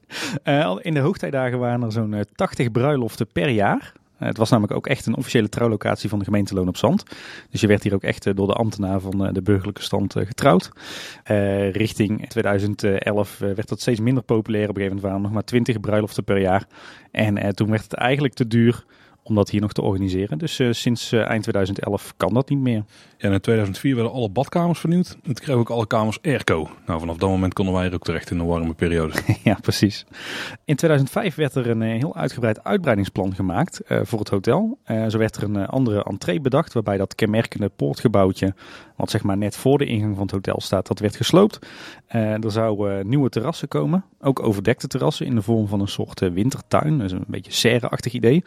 Uh, 0.43 0.77
in 0.81 0.93
de 0.93 0.99
hoogtijdagen 0.99 1.59
waren 1.59 1.83
er 1.83 1.91
zo'n 1.91 2.25
80 2.35 2.71
bruiloften 2.71 3.27
per 3.27 3.49
jaar. 3.49 3.93
Het 4.19 4.37
was 4.37 4.49
namelijk 4.49 4.75
ook 4.75 4.87
echt 4.87 5.05
een 5.05 5.15
officiële 5.15 5.49
trouwlocatie 5.49 6.09
van 6.09 6.19
de 6.19 6.25
gemeente 6.25 6.53
Loon 6.53 6.67
op 6.67 6.77
Zand. 6.77 7.03
Dus 7.49 7.61
je 7.61 7.67
werd 7.67 7.83
hier 7.83 7.93
ook 7.93 8.03
echt 8.03 8.35
door 8.35 8.47
de 8.47 8.53
ambtenaar 8.53 8.99
van 8.99 9.33
de 9.33 9.41
burgerlijke 9.41 9.81
stand 9.81 10.13
getrouwd. 10.17 10.71
Uh, 11.31 11.71
richting 11.71 12.29
2011 12.29 13.37
werd 13.37 13.69
dat 13.69 13.81
steeds 13.81 13.99
minder 13.99 14.23
populair. 14.23 14.69
Op 14.69 14.75
een 14.75 14.81
gegeven 14.81 14.95
moment 14.95 15.01
waren 15.01 15.17
er 15.17 15.23
nog 15.23 15.31
maar 15.33 15.43
20 15.43 15.79
bruiloften 15.79 16.23
per 16.23 16.39
jaar. 16.39 16.67
En 17.11 17.55
toen 17.55 17.69
werd 17.69 17.83
het 17.83 17.93
eigenlijk 17.93 18.33
te 18.33 18.47
duur 18.47 18.83
om 19.29 19.35
dat 19.35 19.49
hier 19.49 19.61
nog 19.61 19.71
te 19.71 19.81
organiseren. 19.81 20.37
Dus 20.37 20.59
uh, 20.59 20.71
sinds 20.71 21.11
uh, 21.11 21.27
eind 21.27 21.41
2011 21.41 22.13
kan 22.17 22.33
dat 22.33 22.49
niet 22.49 22.59
meer. 22.59 22.83
Ja, 23.17 23.27
en 23.27 23.31
in 23.31 23.39
2004 23.39 23.95
werden 23.95 24.13
alle 24.13 24.29
badkamers 24.29 24.79
vernieuwd. 24.79 25.09
En 25.09 25.21
toen 25.21 25.33
kregen 25.33 25.55
ook 25.55 25.69
alle 25.69 25.87
kamers 25.87 26.21
airco. 26.21 26.69
Nou, 26.85 26.99
vanaf 26.99 27.17
dat 27.17 27.29
moment 27.29 27.53
konden 27.53 27.73
wij 27.73 27.85
er 27.85 27.93
ook 27.93 28.03
terecht 28.03 28.31
in 28.31 28.37
de 28.37 28.43
warme 28.43 28.73
periode. 28.73 29.13
ja, 29.43 29.57
precies. 29.61 30.05
In 30.65 30.75
2005 30.75 31.35
werd 31.35 31.55
er 31.55 31.69
een 31.69 31.81
heel 31.81 32.15
uitgebreid 32.15 32.63
uitbreidingsplan 32.63 33.35
gemaakt 33.35 33.81
uh, 33.87 33.99
voor 34.03 34.19
het 34.19 34.29
hotel. 34.29 34.77
zo 35.07 35.17
werd 35.17 35.35
er 35.35 35.43
een 35.43 35.67
andere 35.67 36.03
entree 36.03 36.41
bedacht, 36.41 36.73
waarbij 36.73 36.97
dat 36.97 37.15
kenmerkende 37.15 37.69
poortgebouwtje, 37.69 38.53
wat 38.99 39.09
zeg 39.09 39.23
maar 39.23 39.37
net 39.37 39.55
voor 39.55 39.77
de 39.77 39.85
ingang 39.85 40.13
van 40.13 40.23
het 40.23 40.31
hotel 40.31 40.61
staat, 40.61 40.87
dat 40.87 40.99
werd 40.99 41.15
gesloopt. 41.15 41.59
er 42.07 42.51
zouden 42.51 43.09
nieuwe 43.09 43.29
terrassen 43.29 43.67
komen, 43.67 44.03
ook 44.19 44.43
overdekte 44.43 44.87
terrassen 44.87 45.25
in 45.25 45.35
de 45.35 45.41
vorm 45.41 45.67
van 45.67 45.79
een 45.79 45.87
soort 45.87 46.19
wintertuin. 46.19 46.97
Dus 46.97 47.11
een 47.11 47.23
beetje 47.27 47.51
serre-achtig 47.51 48.13
idee. 48.13 48.43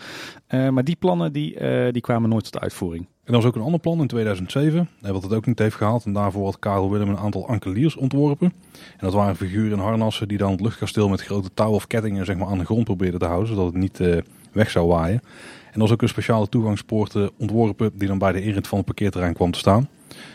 maar 0.49 0.85
die 0.85 0.97
plannen 0.97 1.33
die, 1.33 1.61
uh, 1.61 1.93
die 1.93 2.03
kwamen 2.03 2.29
nooit 2.29 2.45
tot 2.45 2.59
uitvoering. 2.59 3.07
En 3.25 3.35
er 3.35 3.41
was 3.41 3.45
ook 3.45 3.55
een 3.55 3.63
ander 3.63 3.81
plan 3.81 4.01
in 4.01 4.07
2007, 4.07 4.89
wat 5.01 5.23
het 5.23 5.33
ook 5.33 5.47
niet 5.47 5.59
heeft 5.59 5.77
gehaald. 5.77 6.05
En 6.05 6.13
daarvoor 6.13 6.45
had 6.45 6.59
Karel 6.59 6.91
Willem 6.91 7.09
een 7.09 7.19
aantal 7.19 7.49
ankeliers 7.49 7.97
ontworpen. 7.97 8.53
En 8.73 8.99
dat 8.99 9.13
waren 9.13 9.37
figuren 9.37 9.73
in 9.73 9.85
harnassen 9.85 10.29
die 10.29 10.39
dan 10.39 10.51
het 10.51 10.61
luchtkasteel 10.61 11.09
met 11.09 11.23
grote 11.23 11.55
touwen 11.55 11.77
of 11.77 11.87
kettingen 11.87 12.25
zeg 12.25 12.37
maar, 12.37 12.49
aan 12.49 12.59
de 12.59 12.65
grond 12.65 12.85
probeerden 12.85 13.21
te 13.21 13.27
houden. 13.27 13.49
Zodat 13.49 13.67
het 13.67 13.75
niet 13.75 14.01
uh, 14.01 14.17
weg 14.53 14.71
zou 14.71 14.87
waaien. 14.87 15.21
En 15.67 15.73
er 15.73 15.81
was 15.81 15.93
ook 15.93 16.03
een 16.03 16.09
speciale 16.09 16.49
toegangspoort 16.49 17.15
uh, 17.15 17.27
ontworpen 17.39 17.91
die 17.95 18.09
dan 18.09 18.19
bij 18.19 18.33
de 18.33 18.43
inrit 18.43 18.69
van 18.69 18.79
het 18.79 18.87
parkeerterrein 18.87 19.35
kwam 19.35 19.51
te 19.51 19.59
staan. 19.59 19.89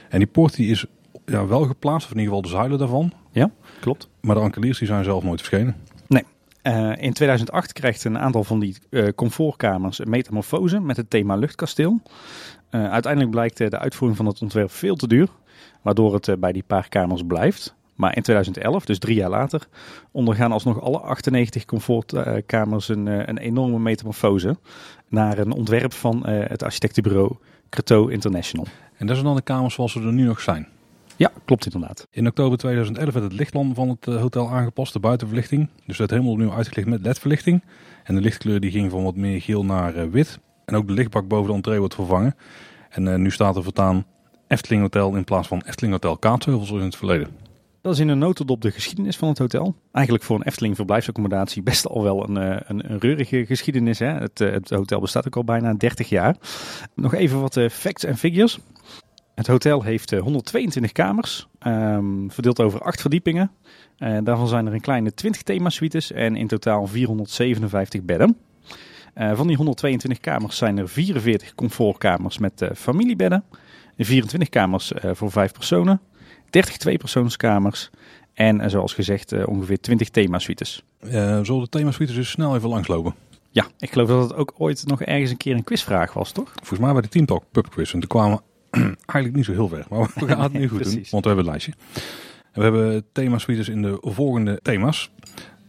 En 0.10 0.18
die 0.18 0.28
poort 0.28 0.56
die 0.56 0.72
is 0.72 0.86
ja, 1.26 1.48
wel 1.48 1.64
geplaatst, 1.64 2.06
of 2.06 2.14
in 2.14 2.20
ieder 2.20 2.34
geval 2.34 2.50
de 2.50 2.58
zuilen 2.58 2.78
daarvan. 2.80 3.14
Ja, 3.32 3.52
klopt. 3.80 4.10
Maar 4.22 4.36
de 4.36 4.42
ankeliers 4.42 4.78
die 4.78 4.88
zijn 4.88 5.04
zelf 5.04 5.24
nooit 5.24 5.40
verschenen. 5.40 5.76
Nee. 6.08 6.24
Uh, 6.64 6.92
in 6.98 7.14
2008 7.14 7.74
krijgt 7.74 8.04
een 8.04 8.18
aantal 8.18 8.44
van 8.44 8.60
die 8.60 8.78
uh, 8.90 9.08
comfortkamers 9.16 10.00
een 10.00 10.10
metamorfose 10.10 10.80
met 10.80 10.98
het 10.98 11.10
thema 11.10 11.36
luchtkasteel. 11.36 12.02
Uh, 12.72 12.92
uiteindelijk 12.92 13.32
blijkt 13.32 13.58
de 13.58 13.80
uitvoering 13.80 14.18
van 14.18 14.28
het 14.28 14.42
ontwerp 14.42 14.72
veel 14.72 14.96
te 14.96 15.08
duur, 15.08 15.28
waardoor 15.82 16.14
het 16.14 16.40
bij 16.40 16.52
die 16.52 16.64
paar 16.68 16.90
kamers 16.90 17.22
blijft. 17.28 17.76
Maar 17.96 18.16
in 18.16 18.22
2011, 18.22 18.86
dus 18.86 19.00
drie 19.00 19.16
jaar 19.16 19.30
later, 19.30 19.68
ondergaan 20.12 20.52
alsnog 20.52 20.82
alle 20.82 21.00
98 21.00 21.66
comfortkamers 21.66 22.90
een, 22.90 23.06
een 23.06 23.38
enorme 23.38 23.80
metamorfose 23.80 24.58
naar 25.08 25.38
een 25.38 25.52
ontwerp 25.52 25.94
van 25.94 26.28
het 26.28 26.64
architectenbureau 26.64 27.36
Creteau 27.70 28.12
International. 28.12 28.66
En 28.98 29.08
dat 29.08 29.16
zijn 29.16 29.28
dan 29.28 29.36
de 29.36 29.42
kamers 29.42 29.74
zoals 29.74 29.92
ze 29.92 30.00
er 30.00 30.14
nu 30.14 30.26
nog 30.26 30.42
zijn? 30.42 30.68
Ja, 31.16 31.32
klopt 31.46 31.66
inderdaad. 31.66 32.08
In 32.12 32.28
oktober 32.28 32.58
2011 32.58 33.14
werd 33.14 33.26
het 33.26 33.34
lichtplan 33.34 33.76
van 33.76 33.90
het 33.90 34.06
hotel 34.06 34.50
aangepast, 34.50 34.94
de 34.94 35.00
buitenverlichting. 35.00 35.70
Dus 35.86 35.98
het 35.98 36.10
helemaal 36.10 36.32
opnieuw 36.32 36.54
uitgelicht 36.54 36.88
met 36.88 37.02
ledverlichting. 37.02 37.64
En 38.04 38.16
de 38.16 38.22
lichtkleur 38.22 38.60
die 38.60 38.72
ging 38.72 38.92
van 38.92 39.04
wat 39.04 39.16
meer 39.16 39.42
geel 39.42 39.66
naar 39.66 39.96
uh, 39.96 40.04
wit. 40.12 40.40
En 40.66 40.76
ook 40.76 40.88
de 40.88 40.94
lichtbak 40.94 41.28
boven 41.28 41.48
de 41.50 41.56
entree 41.56 41.80
wordt 41.80 41.96
vervangen. 41.96 42.36
En 42.90 43.06
uh, 43.06 43.16
nu 43.16 43.32
staat 43.32 43.56
er 43.56 43.64
voortaan 43.64 44.06
Efteling 44.48 44.82
Hotel 44.82 45.16
in 45.16 45.24
plaats 45.24 45.48
van 45.48 45.62
Efteling 45.66 45.94
Hotel 45.94 46.18
Kaatsheuvel 46.18 46.66
zoals 46.66 46.82
in 46.82 46.88
het 46.88 46.96
verleden. 46.96 47.47
Dat 47.82 47.94
is 47.94 48.00
in 48.00 48.08
een 48.08 48.18
notendop 48.18 48.62
de 48.62 48.72
geschiedenis 48.72 49.18
van 49.18 49.30
het 49.30 49.38
hotel. 49.38 49.76
Eigenlijk 49.92 50.26
voor 50.26 50.36
een 50.36 50.46
Efteling 50.46 50.76
verblijfsaccommodatie 50.76 51.62
best 51.64 51.88
al 51.88 52.04
wel 52.04 52.30
een, 52.30 52.36
een, 52.36 52.92
een 52.92 53.00
reurige 53.00 53.46
geschiedenis. 53.46 54.00
Hè? 54.00 54.08
Het, 54.08 54.40
het, 54.40 54.70
hotel 54.70 55.00
bestaat 55.00 55.28
ook 55.28 55.36
al 55.36 55.44
bijna 55.44 55.74
30 55.74 56.10
jaar. 56.10 56.36
Nog 56.96 57.14
even 57.14 57.42
wat 57.42 57.56
uh, 57.56 57.70
facts 57.70 58.04
en 58.04 58.18
figures. 58.18 58.60
Het 59.36 59.48
hotel 59.48 59.84
heeft 59.84 60.12
122 60.12 60.92
kamers, 60.92 61.48
um, 61.68 62.32
verdeeld 62.32 62.62
over 62.62 62.82
acht 62.82 63.02
verdiepingen. 63.02 63.52
Daarvan 63.98 64.48
zijn 64.48 64.68
er 64.68 64.74
een 64.74 64.82
kleine 64.82 65.14
20 65.14 65.42
themasuites 65.42 66.12
en 66.12 66.36
in 66.36 66.48
totaal 66.48 66.88
457 66.88 68.04
bedden. 68.04 68.38
Eh, 69.14 69.36
van 69.36 69.48
die 69.48 69.56
122 69.56 70.20
kamers 70.20 70.58
zijn 70.58 70.78
er 70.78 70.90
44 70.90 71.56
comfortkamers 71.56 72.38
met 72.38 72.62
uh, 72.62 72.70
familiebedden. 72.76 73.44
24 73.98 74.50
kamers 74.50 74.92
voor 75.14 75.32
5 75.32 75.52
personen. 75.52 76.02
30 76.58 76.78
tweepersoonskamers. 76.78 77.90
En 78.34 78.70
zoals 78.70 78.94
gezegd 78.94 79.46
ongeveer 79.46 79.80
20 79.80 80.10
themasuites. 80.10 80.84
zullen 81.10 81.60
de 81.60 81.70
themasuites 81.70 82.16
dus 82.16 82.30
snel 82.30 82.56
even 82.56 82.70
langslopen? 82.70 83.16
Ja, 83.52 83.68
ik 83.80 83.92
geloof 83.92 84.08
dat 84.08 84.30
het 84.30 84.34
ook 84.34 84.54
ooit 84.58 84.88
nog 84.88 85.02
ergens 85.02 85.32
een 85.32 85.38
keer 85.38 85.56
een 85.56 85.64
quizvraag 85.64 86.14
was, 86.14 86.32
toch? 86.32 86.52
Volgens 86.56 86.80
mij 86.80 86.92
bij 86.92 87.02
de 87.02 87.08
Team 87.08 87.26
Talk 87.26 87.44
Pub 87.52 87.70
Quiz. 87.70 87.94
En 87.94 88.00
toen 88.00 88.10
kwamen 88.10 88.42
eigenlijk 89.06 89.36
niet 89.36 89.46
zo 89.46 89.52
heel 89.52 89.68
ver. 89.68 89.86
Maar 89.90 90.10
we 90.16 90.28
gaan 90.28 90.42
het 90.42 90.54
nu 90.54 90.68
goed 90.68 90.84
doen, 90.84 91.06
want 91.10 91.24
we 91.24 91.30
hebben 91.30 91.46
een 91.46 91.52
lijstje. 91.52 91.74
En 92.52 92.62
we 92.62 92.62
hebben 92.62 93.06
themasuites 93.12 93.70
in 93.70 93.82
de 93.82 93.98
volgende 94.02 94.60
thema's. 94.62 95.12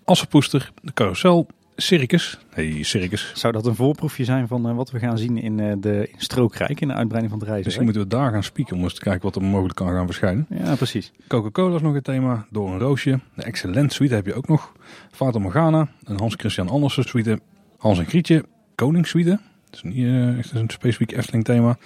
Assenpoester, 0.05 0.73
de 0.83 0.93
carousel, 0.93 1.47
circus. 1.81 2.39
Hey, 2.51 2.83
circus. 2.83 3.33
Zou 3.35 3.53
dat 3.53 3.67
een 3.67 3.75
voorproefje 3.75 4.25
zijn 4.25 4.49
van 4.49 4.69
uh, 4.69 4.77
wat 4.77 4.91
we 4.91 4.99
gaan 4.99 5.19
zien 5.19 5.39
in, 5.39 5.59
uh, 5.59 5.73
de 5.81 6.09
in 6.13 6.21
Strookrijk, 6.21 6.81
in 6.81 6.89
de 6.89 6.95
uitbreiding 6.95 7.31
van 7.31 7.39
het 7.39 7.49
reizen? 7.49 7.65
Misschien 7.65 7.85
moeten 7.85 8.03
we 8.03 8.09
daar 8.09 8.33
gaan 8.33 8.43
spieken 8.43 8.77
om 8.77 8.83
eens 8.83 8.95
te 8.95 9.01
kijken 9.01 9.23
wat 9.23 9.37
er 9.37 9.43
mogelijk 9.43 9.75
kan 9.75 9.89
gaan 9.89 10.07
verschijnen. 10.07 10.47
Ja, 10.49 10.75
precies. 10.75 11.13
Coca-Cola 11.29 11.75
is 11.75 11.83
nog 11.83 11.95
een 11.95 12.03
thema, 12.03 12.47
Door 12.51 12.73
een 12.73 12.79
Roosje. 12.79 13.21
De 13.35 13.43
Excellent 13.43 13.93
Suite 13.93 14.15
heb 14.15 14.27
je 14.27 14.35
ook 14.35 14.49
nog. 14.49 14.73
Fata 15.11 15.39
Morgana, 15.39 15.89
een 16.05 16.19
Hans 16.19 16.35
Christian 16.35 16.69
Andersen 16.69 17.05
suite. 17.05 17.41
Hans 17.79 17.99
en 17.99 18.07
Grietje, 18.07 18.45
Koningssuite. 18.75 19.41
Dat 19.71 19.75
is 19.75 19.83
niet 19.83 19.97
uh, 19.97 20.39
echt 20.39 20.53
een 20.53 20.71
specifiek 20.71 21.13
Efteling 21.13 21.45
thema. 21.45 21.77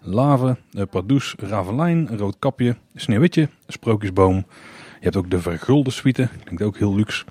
Lave, 0.00 0.56
Pardoes, 0.90 1.34
Ravelijn, 1.38 2.16
Rood 2.16 2.36
Kapje, 2.38 2.76
Sneeuwwitje, 2.94 3.48
Sprookjesboom. 3.66 4.34
Je 4.98 5.04
hebt 5.04 5.16
ook 5.16 5.30
de 5.30 5.40
Vergulde 5.40 5.90
suite, 5.90 6.28
klinkt 6.44 6.62
ook 6.62 6.78
heel 6.78 6.94
luxe. 6.94 7.24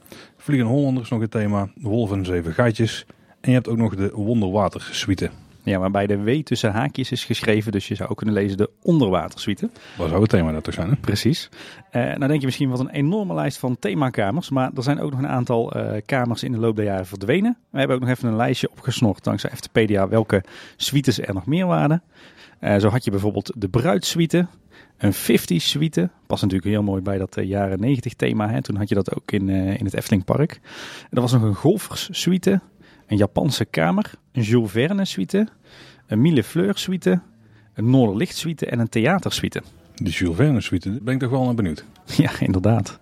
Vliegende 0.48 0.74
Hollander 0.74 1.04
is 1.04 1.10
nog 1.10 1.22
het 1.22 1.32
thema, 1.32 1.70
Wolf 1.76 2.12
en 2.12 2.26
Zeven 2.26 2.54
Gaatjes. 2.54 3.06
En 3.42 3.50
je 3.50 3.56
hebt 3.56 3.68
ook 3.68 3.78
nog 3.78 3.96
de 3.96 4.12
Wonderwater 4.14 4.82
suite. 4.92 5.30
Ja, 5.64 5.80
waarbij 5.80 6.08
de 6.08 6.24
W 6.24 6.44
tussen 6.44 6.72
haakjes 6.72 7.12
is 7.12 7.26
geschreven, 7.26 7.72
dus 7.72 7.88
je 7.88 7.96
zou 7.96 8.10
ook 8.10 8.18
kunnen 8.18 8.36
lezen 8.36 8.58
de 8.58 8.70
onderwatersuite. 8.82 9.70
Wat 9.98 10.10
zou 10.10 10.22
het 10.22 10.30
thema 10.30 10.52
dat 10.52 10.64
toch 10.64 10.74
zijn? 10.74 10.90
Hè? 10.90 10.96
Precies. 10.96 11.50
Uh, 11.92 12.04
nou 12.04 12.28
denk 12.28 12.40
je 12.40 12.46
misschien 12.46 12.70
wat 12.70 12.80
een 12.80 12.90
enorme 12.90 13.34
lijst 13.34 13.58
van 13.58 13.80
themakamers, 13.80 14.50
maar 14.50 14.72
er 14.76 14.84
zijn 14.84 15.00
ook 15.00 15.12
nog 15.12 15.20
een 15.20 15.28
aantal 15.28 15.78
uh, 15.78 15.92
kamers 16.06 16.44
in 16.44 16.52
de 16.52 16.58
loop 16.58 16.76
der 16.76 16.86
jaren 16.86 17.06
verdwenen. 17.06 17.58
We 17.70 17.78
hebben 17.78 17.96
ook 17.96 18.02
nog 18.02 18.12
even 18.12 18.28
een 18.28 18.36
lijstje 18.36 18.72
opgesnort 18.72 19.24
dankzij 19.24 19.50
FTPDA 19.54 20.08
welke 20.08 20.44
suites 20.76 21.20
er 21.20 21.34
nog 21.34 21.46
meer 21.46 21.66
waren. 21.66 22.04
Uh, 22.62 22.78
zo 22.78 22.90
had 22.90 23.04
je 23.04 23.12
bijvoorbeeld 23.12 23.54
de 23.58 23.70
bruidsuite, 23.70 24.48
een 24.98 25.14
50 25.14 25.62
suite. 25.62 26.10
Past 26.28 26.42
natuurlijk 26.42 26.70
heel 26.70 26.84
mooi 26.84 27.02
bij 27.02 27.18
dat 27.18 27.38
jaren 27.42 27.80
90 27.80 28.14
thema. 28.14 28.50
Hè. 28.50 28.62
Toen 28.62 28.76
had 28.76 28.90
je 28.90 28.96
dat 28.96 29.16
ook 29.16 29.32
in, 29.32 29.50
in 29.50 29.86
het 29.86 29.94
Eftelingpark. 29.94 30.60
Er 31.10 31.22
was 31.22 31.32
nog 31.32 31.42
een 31.42 31.56
golfers 31.56 32.10
suite 32.12 32.62
een 33.08 33.18
Japanse 33.18 33.66
kamer, 33.66 34.12
een 34.32 34.42
Jules 34.42 34.72
Verne 34.72 35.06
suite, 35.06 35.48
een 36.08 36.22
Mille 36.22 36.44
Fleur 36.44 36.78
suite, 36.78 37.22
een 37.74 37.90
Noorderlicht 37.90 38.36
suite 38.36 38.66
en 38.66 38.80
een 38.80 38.90
theatersuite. 38.90 39.62
De 39.96 40.10
Jules 40.10 40.36
Verne 40.36 40.62
suite, 40.62 40.90
daar 40.90 41.00
ben 41.02 41.14
ik 41.14 41.20
toch 41.20 41.30
wel 41.30 41.44
naar 41.44 41.56
benieuwd. 41.56 41.86
Ja, 42.18 42.40
inderdaad. 42.40 43.00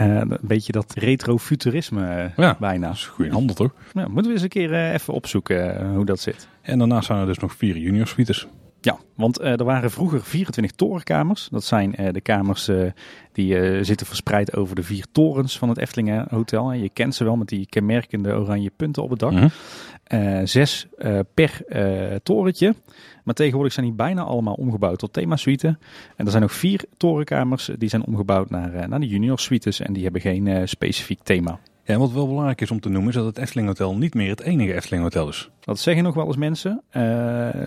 Uh, 0.00 0.16
een 0.16 0.38
beetje 0.40 0.72
dat 0.72 0.94
retrofuturisme 0.94 2.32
bijna. 2.58 2.86
Dat 2.86 2.96
is 2.96 3.06
goede 3.06 3.30
handel 3.30 3.54
toch? 3.54 3.72
Ja, 3.92 4.08
moeten 4.08 4.26
we 4.26 4.32
eens 4.32 4.42
een 4.42 4.48
keer 4.48 4.70
uh, 4.70 4.92
even 4.92 5.14
opzoeken 5.14 5.90
hoe 5.94 6.04
dat 6.04 6.20
zit. 6.20 6.48
En 6.62 6.78
daarnaast 6.78 7.06
zijn 7.06 7.18
er 7.18 7.26
dus 7.26 7.38
nog 7.38 7.54
vier 7.54 7.76
junior 7.76 8.06
suites. 8.06 8.46
Ja, 8.80 8.98
want 9.14 9.40
uh, 9.40 9.46
er 9.46 9.64
waren 9.64 9.90
vroeger 9.90 10.22
24 10.22 10.76
torenkamers. 10.76 11.48
Dat 11.50 11.64
zijn 11.64 11.94
uh, 12.00 12.12
de 12.12 12.20
kamers 12.20 12.68
uh, 12.68 12.90
die 13.32 13.84
zitten 13.84 14.06
verspreid 14.06 14.56
over 14.56 14.74
de 14.74 14.82
vier 14.82 15.04
torens 15.12 15.58
van 15.58 15.68
het 15.68 15.78
Eftelingen 15.78 16.26
Hotel. 16.30 16.72
Je 16.72 16.88
kent 16.88 17.14
ze 17.14 17.24
wel 17.24 17.36
met 17.36 17.48
die 17.48 17.66
kenmerkende 17.66 18.32
oranje 18.32 18.70
punten 18.76 19.02
op 19.02 19.10
het 19.10 19.18
dak. 19.18 19.32
Mm 19.32 19.50
-hmm. 20.06 20.46
zes 20.46 20.86
per 21.34 21.62
torentje. 22.22 22.74
Maar 23.30 23.38
tegenwoordig 23.38 23.74
zijn 23.74 23.86
die 23.86 23.94
bijna 23.94 24.22
allemaal 24.22 24.54
omgebouwd 24.54 24.98
tot 24.98 25.12
themasuite. 25.12 25.78
En 26.16 26.24
er 26.24 26.30
zijn 26.30 26.42
nog 26.42 26.52
vier 26.52 26.84
torenkamers 26.96 27.70
die 27.78 27.88
zijn 27.88 28.06
omgebouwd 28.06 28.50
naar, 28.50 28.88
naar 28.88 29.00
de 29.00 29.06
junior 29.06 29.38
suites. 29.38 29.80
En 29.80 29.92
die 29.92 30.02
hebben 30.02 30.20
geen 30.20 30.68
specifiek 30.68 31.22
thema. 31.22 31.58
Ja, 31.84 31.94
en 31.94 31.98
wat 31.98 32.12
wel 32.12 32.26
belangrijk 32.26 32.60
is 32.60 32.70
om 32.70 32.80
te 32.80 32.88
noemen 32.88 33.08
is 33.08 33.14
dat 33.14 33.24
het 33.24 33.38
Efteling 33.38 33.68
Hotel 33.68 33.96
niet 33.96 34.14
meer 34.14 34.30
het 34.30 34.40
enige 34.40 34.74
Efteling 34.74 35.02
Hotel 35.02 35.28
is. 35.28 35.50
Dat 35.60 35.78
zeggen 35.78 36.04
nog 36.04 36.14
wel 36.14 36.26
eens 36.26 36.36
mensen, 36.36 36.82
uh, 36.92 37.02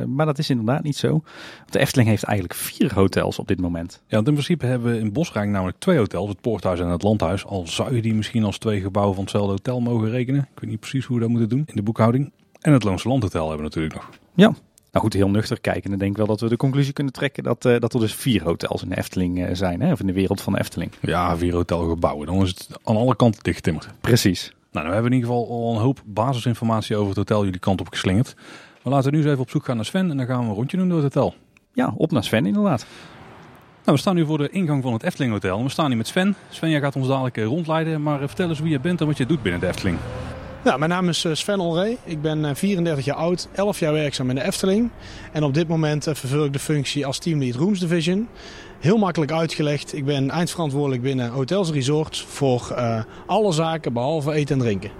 maar 0.05 0.25
dat 0.25 0.38
is 0.38 0.50
inderdaad 0.50 0.84
niet 0.84 0.96
zo. 0.96 1.10
Want 1.10 1.72
de 1.72 1.79
Efteling 1.79 2.10
heeft 2.10 2.24
eigenlijk 2.24 2.60
vier 2.60 2.93
hotels 2.93 3.39
op 3.39 3.48
dit 3.48 3.60
moment. 3.62 4.01
Ja, 4.08 4.15
want 4.15 4.27
in 4.27 4.34
principe 4.34 4.65
hebben 4.65 4.91
we 4.91 5.00
in 5.00 5.13
Bosrijk 5.13 5.50
namelijk 5.50 5.79
twee 5.79 5.98
hotels, 5.98 6.29
het 6.29 6.41
Poorthuis 6.41 6.79
en 6.79 6.88
het 6.88 7.03
Landhuis. 7.03 7.46
Al 7.46 7.67
zou 7.67 7.96
je 7.96 8.01
die 8.01 8.13
misschien 8.13 8.43
als 8.43 8.58
twee 8.58 8.82
gebouwen 8.82 9.15
van 9.15 9.24
hetzelfde 9.24 9.51
hotel 9.51 9.79
mogen 9.79 10.10
rekenen. 10.10 10.41
Ik 10.41 10.60
weet 10.60 10.70
niet 10.70 10.79
precies 10.79 11.05
hoe 11.05 11.15
we 11.15 11.22
dat 11.22 11.32
moeten 11.32 11.50
doen 11.50 11.63
in 11.65 11.75
de 11.75 11.84
boekhouding. 11.84 12.32
En 12.62 12.74
het 12.74 12.84
Loonse 12.84 13.08
Landhotel 13.08 13.50
hebben 13.50 13.58
we 13.58 13.63
natuurlijk 13.63 13.96
nog. 13.96 14.10
Ja, 14.34 14.53
nou 14.93 15.05
goed, 15.05 15.13
heel 15.13 15.29
nuchter 15.29 15.62
kijken. 15.62 15.89
Dan 15.89 16.00
denk 16.00 16.12
ik 16.12 16.17
wel 16.17 16.25
dat 16.25 16.39
we 16.39 16.50
de 16.50 16.57
conclusie 16.57 16.93
kunnen 16.93 17.13
trekken 17.13 17.43
dat, 17.43 17.65
uh, 17.65 17.79
dat 17.79 17.93
er 17.93 18.00
dus 18.00 18.13
vier 18.13 18.43
hotels 18.43 18.83
in 18.83 18.89
de 18.89 18.97
Efteling 18.97 19.39
uh, 19.39 19.55
zijn. 19.55 19.81
Hè? 19.81 19.91
Of 19.91 20.00
in 20.00 20.07
de 20.07 20.13
wereld 20.13 20.41
van 20.41 20.53
de 20.53 20.59
Efteling. 20.59 20.91
Ja, 21.00 21.38
vier 21.38 21.53
hotelgebouwen. 21.53 22.27
Dan 22.27 22.41
is 22.41 22.50
het 22.50 22.67
aan 22.83 22.95
alle 22.95 23.15
kanten 23.15 23.43
dichtgetimmerd. 23.43 23.88
Precies. 24.01 24.53
Nou, 24.71 24.88
we 24.88 24.93
hebben 24.93 25.12
in 25.12 25.17
ieder 25.17 25.29
geval 25.29 25.50
al 25.50 25.73
een 25.73 25.81
hoop 25.81 26.01
basisinformatie 26.05 26.95
over 26.95 27.07
het 27.07 27.17
hotel 27.17 27.43
jullie 27.43 27.59
kant 27.59 27.79
op 27.79 27.89
geslingerd. 27.89 28.35
Maar 28.83 28.93
laten 28.93 29.09
we 29.09 29.15
nu 29.15 29.21
eens 29.21 29.31
even 29.31 29.41
op 29.43 29.50
zoek 29.50 29.65
gaan 29.65 29.75
naar 29.75 29.85
Sven 29.85 30.09
en 30.09 30.17
dan 30.17 30.25
gaan 30.25 30.39
we 30.39 30.45
een 30.45 30.53
rondje 30.53 30.77
doen 30.77 30.89
door 30.89 31.03
het 31.03 31.13
hotel. 31.13 31.35
Ja, 31.73 31.93
op 31.97 32.12
naar 32.12 32.23
Sven 32.23 32.45
inderdaad. 32.45 32.85
Nou, 33.83 33.95
we 33.95 33.97
staan 33.97 34.15
nu 34.15 34.25
voor 34.25 34.38
de 34.38 34.50
ingang 34.50 34.83
van 34.83 34.93
het 34.93 35.03
Efteling 35.03 35.31
Hotel. 35.31 35.63
We 35.63 35.69
staan 35.69 35.88
hier 35.88 35.97
met 35.97 36.07
Sven. 36.07 36.35
Sven, 36.50 36.69
jij 36.69 36.79
gaat 36.79 36.95
ons 36.95 37.07
dadelijk 37.07 37.38
eh, 37.38 37.45
rondleiden, 37.45 38.03
maar 38.03 38.19
vertel 38.19 38.50
eens 38.50 38.59
wie 38.59 38.71
je 38.71 38.79
bent 38.79 39.01
en 39.01 39.07
wat 39.07 39.17
je 39.17 39.25
doet 39.25 39.41
binnen 39.41 39.62
de 39.62 39.67
Efteling. 39.67 39.97
Nou, 40.63 40.79
mijn 40.79 40.91
naam 40.91 41.10
is 41.10 41.25
Sven 41.32 41.60
Olree. 41.60 41.98
Ik 42.03 42.22
ben 42.22 42.55
34 42.55 43.05
jaar 43.05 43.15
oud, 43.15 43.48
11 43.51 43.79
jaar 43.79 43.93
werkzaam 43.93 44.29
in 44.29 44.36
de 44.36 44.43
Efteling. 44.43 44.89
En 45.32 45.43
op 45.43 45.53
dit 45.53 45.67
moment 45.67 46.03
vervul 46.03 46.46
ik 46.46 46.53
de 46.53 46.60
functie 46.60 47.05
als 47.05 47.20
teamlead 47.20 47.55
Rooms 47.55 47.79
Division. 47.79 48.27
Heel 48.79 48.98
makkelijk 48.98 49.32
uitgelegd. 49.32 49.96
Ik 49.96 50.05
ben 50.05 50.29
eindverantwoordelijk 50.29 51.01
binnen 51.01 51.29
hotels 51.29 51.67
en 51.67 51.74
resorts 51.74 52.22
voor 52.22 52.75
alle 53.25 53.51
zaken 53.51 53.93
behalve 53.93 54.32
eten 54.32 54.55
en 54.55 54.62
drinken. 54.62 54.91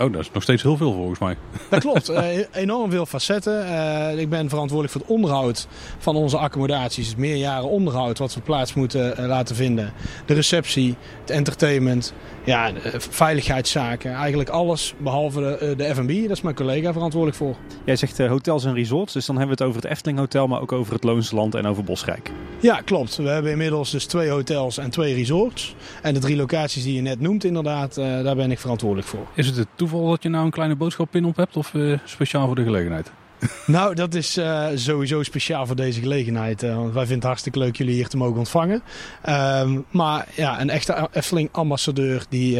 Oh, 0.00 0.12
dat 0.12 0.20
is 0.20 0.30
nog 0.32 0.42
steeds 0.42 0.62
heel 0.62 0.76
veel 0.76 0.92
volgens 0.92 1.18
mij. 1.18 1.36
Dat 1.68 1.80
klopt. 1.80 2.10
Uh, 2.10 2.26
enorm 2.52 2.90
veel 2.90 3.06
facetten. 3.06 3.66
Uh, 3.66 4.18
ik 4.18 4.28
ben 4.28 4.48
verantwoordelijk 4.48 4.92
voor 4.92 5.00
het 5.00 5.10
onderhoud 5.10 5.66
van 5.98 6.16
onze 6.16 6.36
accommodaties. 6.36 7.08
Het 7.08 7.16
meerjaren 7.16 7.68
onderhoud 7.68 8.18
wat 8.18 8.34
we 8.34 8.40
plaats 8.40 8.74
moeten 8.74 9.20
uh, 9.20 9.26
laten 9.26 9.56
vinden. 9.56 9.92
De 10.26 10.34
receptie, 10.34 10.96
het 11.20 11.30
entertainment, 11.30 12.12
ja, 12.44 12.72
veiligheidszaken. 12.96 14.14
Eigenlijk 14.14 14.48
alles 14.48 14.94
behalve 14.98 15.40
de, 15.40 15.74
de 15.76 15.94
F&B. 15.94 16.28
Dat 16.28 16.36
is 16.36 16.40
mijn 16.40 16.54
collega 16.54 16.92
verantwoordelijk 16.92 17.38
voor. 17.38 17.56
Jij 17.84 17.96
zegt 17.96 18.18
hotels 18.18 18.64
en 18.64 18.74
resorts. 18.74 19.12
Dus 19.12 19.26
dan 19.26 19.36
hebben 19.36 19.56
we 19.56 19.62
het 19.62 19.72
over 19.72 19.82
het 19.82 19.92
Efteling 19.92 20.18
Hotel, 20.18 20.46
maar 20.46 20.60
ook 20.60 20.72
over 20.72 20.92
het 20.92 21.04
Loonsland 21.04 21.54
en 21.54 21.66
over 21.66 21.84
Bosrijk. 21.84 22.30
Ja, 22.60 22.80
klopt. 22.80 23.16
We 23.16 23.28
hebben 23.28 23.50
inmiddels 23.50 23.90
dus 23.90 24.04
twee 24.04 24.28
hotels 24.28 24.78
en 24.78 24.90
twee 24.90 25.14
resorts. 25.14 25.74
En 26.02 26.14
de 26.14 26.20
drie 26.20 26.36
locaties 26.36 26.82
die 26.82 26.94
je 26.94 27.00
net 27.00 27.20
noemt 27.20 27.44
inderdaad, 27.44 27.94
daar 27.94 28.36
ben 28.36 28.50
ik 28.50 28.58
verantwoordelijk 28.58 29.08
voor. 29.08 29.26
Is 29.34 29.46
het 29.46 29.56
het 29.56 29.68
toeval 29.90 30.08
dat 30.10 30.22
je 30.22 30.28
nou 30.28 30.44
een 30.44 30.50
kleine 30.50 30.76
boodschappin 30.76 31.24
op 31.24 31.36
hebt 31.36 31.56
of 31.56 31.74
uh, 31.74 31.98
speciaal 32.04 32.46
voor 32.46 32.54
de 32.54 32.64
gelegenheid? 32.64 33.10
Nou, 33.66 33.94
dat 33.94 34.14
is 34.14 34.38
uh, 34.38 34.66
sowieso 34.74 35.22
speciaal 35.22 35.66
voor 35.66 35.76
deze 35.76 36.00
gelegenheid. 36.00 36.62
Uh, 36.62 36.76
want 36.76 36.84
wij 36.84 37.00
vinden 37.00 37.14
het 37.14 37.24
hartstikke 37.24 37.58
leuk 37.58 37.76
jullie 37.76 37.94
hier 37.94 38.08
te 38.08 38.16
mogen 38.16 38.38
ontvangen. 38.38 38.82
Um, 39.28 39.84
maar 39.90 40.26
ja, 40.34 40.60
een 40.60 40.70
echte 40.70 41.08
Efteling-ambassadeur, 41.12 42.24
die, 42.28 42.54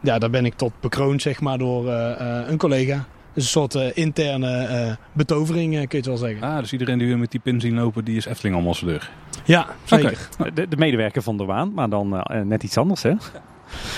ja, 0.00 0.18
daar 0.18 0.30
ben 0.30 0.44
ik 0.44 0.54
tot 0.54 0.72
bekroond 0.80 1.22
zeg 1.22 1.40
maar, 1.40 1.58
door 1.58 1.88
een 1.88 2.58
collega. 2.58 3.04
Dus 3.34 3.44
een 3.44 3.50
soort 3.50 3.74
interne 3.74 4.96
betovering, 5.12 5.72
kun 5.72 5.86
je 5.88 5.96
het 5.96 6.06
wel 6.06 6.16
zeggen. 6.16 6.42
Ah, 6.42 6.58
dus 6.58 6.72
iedereen 6.72 6.98
die 6.98 7.08
we 7.08 7.16
met 7.16 7.30
die 7.30 7.40
pin 7.40 7.60
zien 7.60 7.74
lopen, 7.74 8.04
die 8.04 8.16
is 8.16 8.24
Efteling-ambassadeur? 8.24 9.10
Ja, 9.44 9.66
zeker. 9.84 10.28
Okay. 10.38 10.50
De, 10.52 10.68
de, 10.68 10.76
medewerker 10.76 11.22
van 11.22 11.36
de 11.36 11.44
Waan, 11.44 11.72
maar 11.74 11.88
dan 11.88 12.24
net 12.44 12.62
iets 12.62 12.76
anders, 12.76 13.02
hè? 13.02 13.10
Ja. 13.10 13.49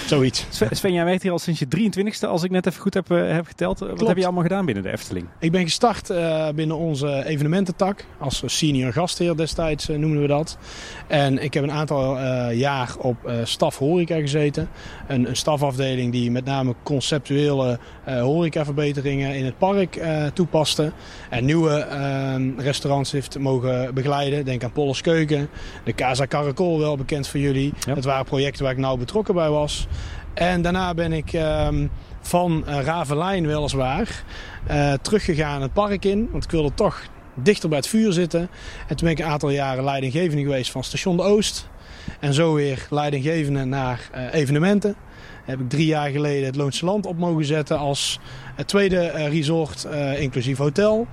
Zoiets. 0.06 0.46
Sven, 0.70 0.92
jij 0.92 1.04
werkt 1.04 1.22
hier 1.22 1.32
al 1.32 1.38
sinds 1.38 1.60
je 1.60 1.66
23ste, 1.66 2.28
als 2.28 2.42
ik 2.42 2.50
net 2.50 2.66
even 2.66 2.80
goed 2.80 2.94
heb, 2.94 3.10
uh, 3.10 3.32
heb 3.32 3.46
geteld. 3.46 3.78
Klopt. 3.78 3.98
Wat 3.98 4.08
heb 4.08 4.16
je 4.16 4.24
allemaal 4.24 4.42
gedaan 4.42 4.64
binnen 4.64 4.84
de 4.84 4.90
Efteling? 4.90 5.26
Ik 5.38 5.52
ben 5.52 5.62
gestart 5.62 6.10
uh, 6.10 6.48
binnen 6.54 6.76
onze 6.76 7.24
evenemententak. 7.24 8.04
Als 8.18 8.42
senior 8.46 8.92
gastheer 8.92 9.36
destijds 9.36 9.88
uh, 9.88 9.96
noemen 9.96 10.20
we 10.20 10.26
dat. 10.26 10.58
En 11.06 11.42
ik 11.42 11.54
heb 11.54 11.62
een 11.62 11.72
aantal 11.72 12.20
jaar 12.50 12.94
op 12.98 13.30
staf 13.44 13.78
horeca 13.78 14.16
gezeten. 14.16 14.68
Een, 15.08 15.28
een, 15.28 15.36
stafafdeling 15.36 16.12
die 16.12 16.30
met 16.30 16.44
name 16.44 16.74
conceptuele 16.82 17.78
horecaverbeteringen 18.04 19.34
in 19.34 19.44
het 19.44 19.58
park 19.58 20.00
toepaste. 20.34 20.92
En 21.30 21.44
nieuwe 21.44 21.70
ehm, 21.70 22.50
restaurants 22.58 23.12
heeft 23.12 23.38
mogen 23.38 23.94
begeleiden. 23.94 24.44
Denk 24.44 24.64
aan 24.64 24.72
Polles 24.72 25.00
Keuken, 25.00 25.48
de 25.84 25.94
Casa 25.94 26.26
Caracol, 26.26 26.78
wel 26.78 26.96
bekend 26.96 27.28
voor 27.28 27.40
jullie. 27.40 27.72
Ja. 27.86 27.94
Dat 27.94 28.04
waren 28.04 28.24
projecten 28.24 28.62
waar 28.62 28.72
ik 28.72 28.78
nauw 28.78 28.96
betrokken 28.96 29.34
bij 29.34 29.48
was. 29.48 29.61
En 30.34 30.62
daarna 30.62 30.94
ben 30.94 31.12
ik 31.12 31.32
um, 31.32 31.90
van 32.20 32.64
uh, 32.68 32.80
Ravelijn 32.80 33.46
weliswaar 33.46 34.22
uh, 34.70 34.92
teruggegaan 34.92 35.62
het 35.62 35.72
park 35.72 36.04
in. 36.04 36.28
Want 36.30 36.44
ik 36.44 36.50
wilde 36.50 36.74
toch 36.74 37.02
dichter 37.34 37.68
bij 37.68 37.78
het 37.78 37.88
vuur 37.88 38.12
zitten. 38.12 38.40
En 38.88 38.96
toen 38.96 39.08
ben 39.08 39.10
ik 39.10 39.18
een 39.18 39.30
aantal 39.30 39.50
jaren 39.50 39.84
leidinggevende 39.84 40.42
geweest 40.42 40.70
van 40.70 40.84
Station 40.84 41.16
de 41.16 41.22
Oost. 41.22 41.68
En 42.20 42.34
zo 42.34 42.54
weer 42.54 42.86
leidinggevende 42.90 43.64
naar 43.64 44.10
uh, 44.14 44.34
evenementen. 44.34 44.94
Heb 45.44 45.60
ik 45.60 45.68
drie 45.68 45.86
jaar 45.86 46.10
geleden 46.10 46.46
het 46.46 46.56
Loonse 46.56 46.84
Land 46.84 47.06
op 47.06 47.18
mogen 47.18 47.44
zetten 47.44 47.78
als 47.78 48.20
tweede 48.66 49.06
resort, 49.28 49.86
inclusief 50.18 50.58
hotel. 50.58 51.06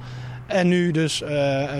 En 0.48 0.68
nu 0.68 0.92
dus 0.92 1.24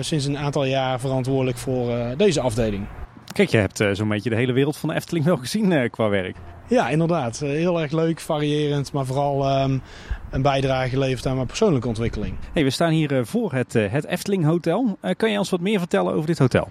sinds 0.00 0.24
een 0.24 0.38
aantal 0.38 0.64
jaar 0.64 1.00
verantwoordelijk 1.00 1.58
voor 1.58 1.92
deze 2.16 2.40
afdeling. 2.40 2.86
Kijk, 3.32 3.48
je 3.48 3.56
hebt 3.56 3.82
zo'n 3.92 4.08
beetje 4.08 4.30
de 4.30 4.36
hele 4.36 4.52
wereld 4.52 4.76
van 4.76 4.88
de 4.88 4.94
Efteling 4.94 5.24
wel 5.24 5.36
gezien 5.36 5.90
qua 5.90 6.08
werk. 6.08 6.36
Ja, 6.70 6.88
inderdaad. 6.88 7.38
Heel 7.38 7.80
erg 7.80 7.92
leuk, 7.92 8.20
variërend, 8.20 8.92
maar 8.92 9.06
vooral 9.06 9.62
um, 9.62 9.82
een 10.30 10.42
bijdrage 10.42 10.88
geleverd 10.88 11.26
aan 11.26 11.34
mijn 11.34 11.46
persoonlijke 11.46 11.88
ontwikkeling. 11.88 12.34
Hey, 12.52 12.64
we 12.64 12.70
staan 12.70 12.90
hier 12.90 13.26
voor 13.26 13.52
het, 13.52 13.72
het 13.72 14.06
Efteling 14.06 14.44
Hotel. 14.44 14.98
Uh, 15.02 15.10
kan 15.16 15.30
je 15.30 15.38
ons 15.38 15.50
wat 15.50 15.60
meer 15.60 15.78
vertellen 15.78 16.12
over 16.12 16.26
dit 16.26 16.38
hotel? 16.38 16.68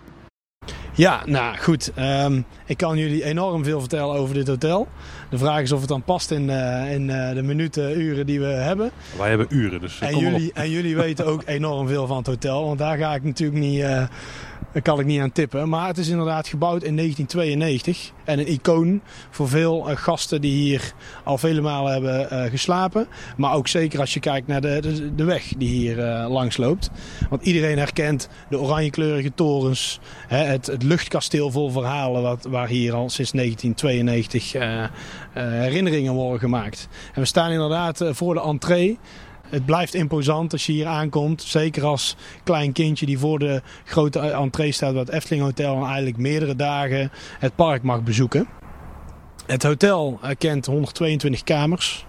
Ja, 0.94 1.22
nou 1.26 1.58
goed. 1.58 1.92
Um, 2.00 2.46
ik 2.66 2.78
kan 2.78 2.98
jullie 2.98 3.24
enorm 3.24 3.64
veel 3.64 3.80
vertellen 3.80 4.16
over 4.16 4.34
dit 4.34 4.48
hotel. 4.48 4.88
De 5.30 5.38
vraag 5.38 5.62
is 5.62 5.72
of 5.72 5.80
het 5.80 5.90
dan 5.90 6.04
past 6.04 6.32
in, 6.32 6.50
uh, 6.50 6.94
in 6.94 7.10
uh, 7.10 7.34
de 7.34 7.42
minuten, 7.42 8.02
uren 8.02 8.26
die 8.26 8.40
we 8.40 8.46
hebben. 8.46 8.92
Wij 9.18 9.30
hebben 9.30 9.48
uren, 9.50 9.80
dus 9.80 10.00
en 10.00 10.18
jullie, 10.18 10.54
en 10.54 10.70
jullie 10.70 10.96
weten 10.96 11.26
ook 11.26 11.42
enorm 11.46 11.88
veel 11.88 12.08
van 12.08 12.18
het 12.18 12.28
hotel. 12.28 12.66
Want 12.66 12.80
daar 12.80 12.98
ga 12.98 13.16
ik 13.16 13.24
natuurlijk 13.24 13.60
niet 13.60 13.86
daar 14.72 14.82
kan 14.82 15.00
ik 15.00 15.06
niet 15.06 15.22
aan 15.22 15.32
tippen. 15.32 15.70
Maar 15.70 15.88
het 15.88 15.98
is 15.98 16.08
inderdaad 16.08 16.48
gebouwd 16.48 16.84
in 16.84 16.96
1992. 16.96 18.12
En 18.24 18.40
een 18.40 18.52
icoon 18.52 19.02
voor 19.30 19.50
veel 19.50 19.90
uh, 19.90 19.98
gasten 19.98 20.42
die 20.42 20.52
hier 20.52 20.94
al 21.24 21.38
vele 21.38 21.62
malen 21.62 21.92
hebben 21.92 22.28
uh, 22.34 22.50
geslapen. 22.50 23.08
Maar 23.38 23.54
ook 23.54 23.68
zeker 23.68 24.00
als 24.00 24.14
je 24.14 24.20
kijkt 24.20 24.48
naar 24.48 24.62
de, 24.62 25.12
de, 25.16 25.24
weg 25.24 25.54
die 25.58 25.70
hier 25.70 25.98
uh, 25.98 26.30
langs 26.30 26.58
loopt. 26.58 26.90
Want 27.30 27.42
iedereen 27.42 27.78
herkent 27.78 28.30
de 28.50 28.60
oranjekleurige 28.60 29.34
torens. 29.34 30.00
Het, 30.28 30.66
het 30.66 30.84
luchtkasteel 30.84 31.52
vol 31.52 31.70
verhalen 31.70 32.22
wat, 32.22 32.46
waar 32.50 32.68
hier 32.68 32.94
al 32.94 33.10
sinds 33.10 33.32
1992 33.32 34.54
herinneringen 35.34 36.14
worden 36.14 36.40
gemaakt. 36.40 36.88
En 37.14 37.22
we 37.22 37.28
staan 37.28 37.52
inderdaad 37.52 38.04
voor 38.12 38.34
de 38.34 38.42
entree. 38.42 38.98
Het 39.50 39.66
blijft 39.66 39.94
imposant 39.94 40.52
als 40.52 40.66
je 40.66 40.72
hier 40.72 40.86
aankomt. 40.86 41.42
Zeker 41.42 41.86
als 41.86 42.16
klein 42.44 42.72
kindje 42.72 43.06
die 43.06 43.20
voor 43.20 43.40
de 43.40 43.62
grote 43.86 44.20
entree 44.20 44.72
staat 44.72 44.92
bij 44.92 45.02
het 45.02 45.10
Efteling 45.10 45.44
Hotel. 45.44 45.76
En 45.76 45.84
eigenlijk 45.84 46.18
meerdere 46.18 46.56
dagen 46.56 47.12
het 47.40 47.56
park 47.56 47.84
mag 47.84 48.04
bezoeken. 48.04 48.48
Het 49.46 49.64
hotel 49.64 50.20
kent 50.38 50.66
122 50.66 51.44
kamers. 51.44 52.06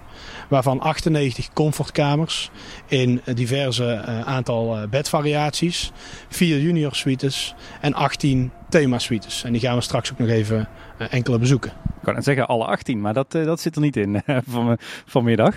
Waarvan 0.50 0.80
98 0.80 1.52
comfortkamers 1.52 2.50
in 2.87 3.21
diverse 3.35 4.04
uh, 4.09 4.21
aantal 4.21 4.76
uh, 4.76 4.88
bedvariaties. 4.88 5.92
4 6.28 6.61
junior 6.61 6.95
suites 6.95 7.54
en 7.80 7.95
18 7.95 8.50
thema 8.69 8.99
suites. 8.99 9.45
En 9.45 9.52
die 9.52 9.61
gaan 9.61 9.76
we 9.76 9.80
straks 9.80 10.12
ook 10.12 10.19
nog 10.19 10.28
even 10.28 10.69
uh, 10.99 11.07
enkele 11.12 11.38
bezoeken. 11.38 11.71
Ik 11.71 12.07
kan 12.07 12.14
het 12.14 12.25
zeggen 12.25 12.47
alle 12.47 12.64
18, 12.64 13.00
maar 13.00 13.14
dat, 13.14 13.33
dat 13.33 13.61
zit 13.61 13.75
er 13.75 13.80
niet 13.80 13.97
in 13.97 14.23
van, 14.49 14.78
vanmiddag. 15.07 15.54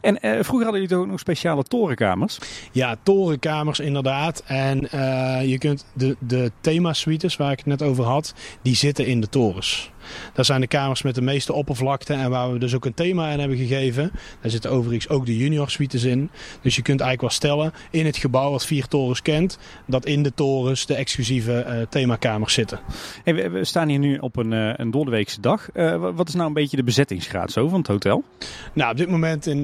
En 0.00 0.18
vroeger 0.20 0.50
hadden 0.50 0.72
jullie 0.72 0.88
toch 0.88 0.98
ook 0.98 1.06
nog 1.06 1.18
speciale 1.20 1.62
torenkamers? 1.62 2.38
Ja, 2.72 2.96
torenkamers 3.02 3.80
inderdaad. 3.80 4.42
En 4.46 4.88
uh, 4.94 5.48
je 5.48 5.58
kunt 5.58 5.84
de, 5.92 6.16
de 6.18 6.50
thema-suites 6.60 7.36
waar 7.36 7.52
ik 7.52 7.58
het 7.58 7.66
net 7.66 7.82
over 7.82 8.04
had, 8.04 8.34
die 8.62 8.76
zitten 8.76 9.06
in 9.06 9.20
de 9.20 9.28
torens. 9.28 9.90
Dat 10.32 10.46
zijn 10.46 10.60
de 10.60 10.66
kamers 10.66 11.02
met 11.02 11.14
de 11.14 11.22
meeste 11.22 11.52
oppervlakte 11.52 12.14
en 12.14 12.30
waar 12.30 12.52
we 12.52 12.58
dus 12.58 12.74
ook 12.74 12.84
een 12.84 12.94
thema 12.94 13.30
in 13.30 13.38
hebben 13.38 13.58
gegeven. 13.58 14.10
Daar 14.40 14.50
zitten 14.50 14.70
overigens 14.70 15.08
ook 15.08 15.26
de 15.26 15.36
junior 15.36 15.70
suites 15.70 16.04
in. 16.04 16.30
Dus 16.62 16.76
je 16.76 16.82
kunt 16.82 17.00
eigenlijk 17.00 17.20
wel 17.20 17.30
stellen 17.30 17.72
in 17.90 18.06
het 18.06 18.16
gebouw 18.16 18.50
wat 18.50 18.66
vier 18.66 18.86
torens 18.86 19.22
kent, 19.22 19.58
dat 19.86 20.06
in 20.06 20.22
de 20.22 20.34
torens 20.34 20.86
de 20.86 20.94
exclusieve 20.94 21.64
uh, 21.68 21.86
themakamers 21.88 22.54
zitten. 22.54 22.80
Hey, 23.24 23.34
we, 23.34 23.48
we, 23.50 23.64
staan 23.64 23.88
hier 23.88 23.98
nu 23.98 24.18
op 24.18 24.36
een, 24.36 24.52
uh, 24.52 24.72
een 24.76 24.90
doordeweekse 24.90 25.40
dag. 25.40 25.68
Uh, 25.74 26.10
wat 26.14 26.28
is 26.28 26.34
nou 26.34 26.46
een 26.46 26.52
beetje 26.52 26.76
de 26.76 26.84
bezettingsgraad 26.84 27.52
zo 27.52 27.68
van 27.68 27.78
het 27.78 27.88
hotel? 27.88 28.24
Nou, 28.72 28.90
op 28.90 28.96
dit 28.96 29.08
moment 29.08 29.46
in 29.46 29.62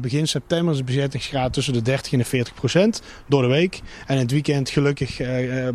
begin 0.00 0.28
september 0.28 0.72
is 0.72 0.78
de 0.78 0.84
bezettingsgraad 0.84 1.52
tussen 1.52 1.72
de 1.72 1.82
30 1.82 2.12
en 2.12 2.18
de 2.18 2.24
40 2.24 2.54
procent 2.54 3.02
door 3.26 3.42
de 3.42 3.48
week. 3.48 3.80
En 4.06 4.14
in 4.14 4.20
het 4.22 4.30
weekend 4.30 4.70
gelukkig 4.70 5.16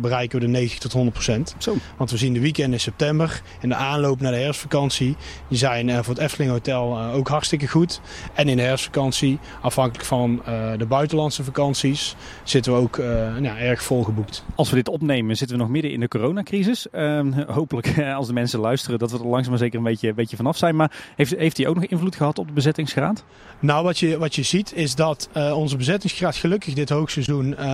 bereiken 0.00 0.38
we 0.38 0.44
de 0.44 0.50
90 0.50 0.78
tot 0.78 0.92
100 0.92 1.12
procent. 1.12 1.56
Want 1.96 2.10
we 2.10 2.16
zien 2.16 2.32
de 2.32 2.40
weekend 2.40 2.72
in 2.72 2.80
september 2.80 3.42
in 3.60 3.68
de 3.68 3.74
aanloop 3.94 4.20
naar 4.20 4.32
de 4.32 4.38
herfstvakantie. 4.38 5.16
Die 5.48 5.58
zijn 5.58 5.88
uh, 5.88 5.94
voor 5.96 6.14
het 6.14 6.22
Efteling 6.22 6.50
Hotel 6.50 6.98
uh, 6.98 7.14
ook 7.14 7.28
hartstikke 7.28 7.68
goed. 7.68 8.00
En 8.34 8.48
in 8.48 8.56
de 8.56 8.62
herfstvakantie, 8.62 9.38
afhankelijk 9.62 10.04
van 10.04 10.42
uh, 10.48 10.72
de 10.76 10.86
buitenlandse 10.86 11.44
vakanties, 11.44 12.16
zitten 12.42 12.72
we 12.72 12.78
ook 12.78 12.98
nou, 13.38 13.58
erg 13.58 13.82
volgeboekt. 13.82 14.44
Als 14.54 14.70
we 14.70 14.76
dit 14.76 14.88
opnemen, 14.88 15.36
zitten 15.36 15.56
we 15.56 15.62
nog 15.62 15.72
midden 15.72 15.90
in 15.90 16.00
de 16.00 16.08
coronacrisis. 16.08 16.90
Ehm, 16.90 17.32
hopelijk, 17.46 17.98
als 18.16 18.26
de 18.26 18.32
mensen 18.32 18.60
luisteren, 18.60 18.98
dat 18.98 19.10
we 19.10 19.18
er 19.18 19.26
langzaam 19.26 19.50
maar 19.50 19.58
zeker 19.58 19.78
een 19.78 19.84
beetje, 19.84 20.08
een 20.08 20.14
beetje 20.14 20.36
vanaf 20.36 20.56
zijn. 20.56 20.76
Maar 20.76 20.92
heeft, 21.16 21.36
heeft 21.36 21.56
die 21.56 21.68
ook 21.68 21.74
nog 21.74 21.84
invloed 21.84 22.16
gehad 22.16 22.38
op 22.38 22.46
de 22.46 22.52
bezettingsgraad? 22.52 23.24
Nou, 23.60 23.84
wat 23.84 23.98
je, 23.98 24.18
wat 24.18 24.34
je 24.34 24.42
ziet 24.42 24.72
is 24.74 24.94
dat 24.94 25.28
onze 25.34 25.76
bezettingsgraad 25.76 26.36
gelukkig 26.36 26.74
dit 26.74 26.88
hoogseizoen... 26.88 27.68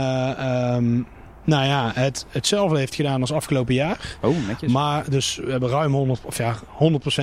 Um, 0.75 1.07
nou 1.44 1.66
ja, 1.66 1.90
het, 1.94 2.26
hetzelfde 2.29 2.79
heeft 2.79 2.94
gedaan 2.94 3.20
als 3.20 3.33
afgelopen 3.33 3.74
jaar. 3.74 4.16
Oh, 4.22 4.46
netjes. 4.46 4.72
Maar 4.72 5.11
dus 5.11 5.37
we 5.44 5.50
hebben 5.50 5.68
ruim 5.68 5.92
100, 5.92 6.20
of 6.24 6.38
ja, 6.38 6.57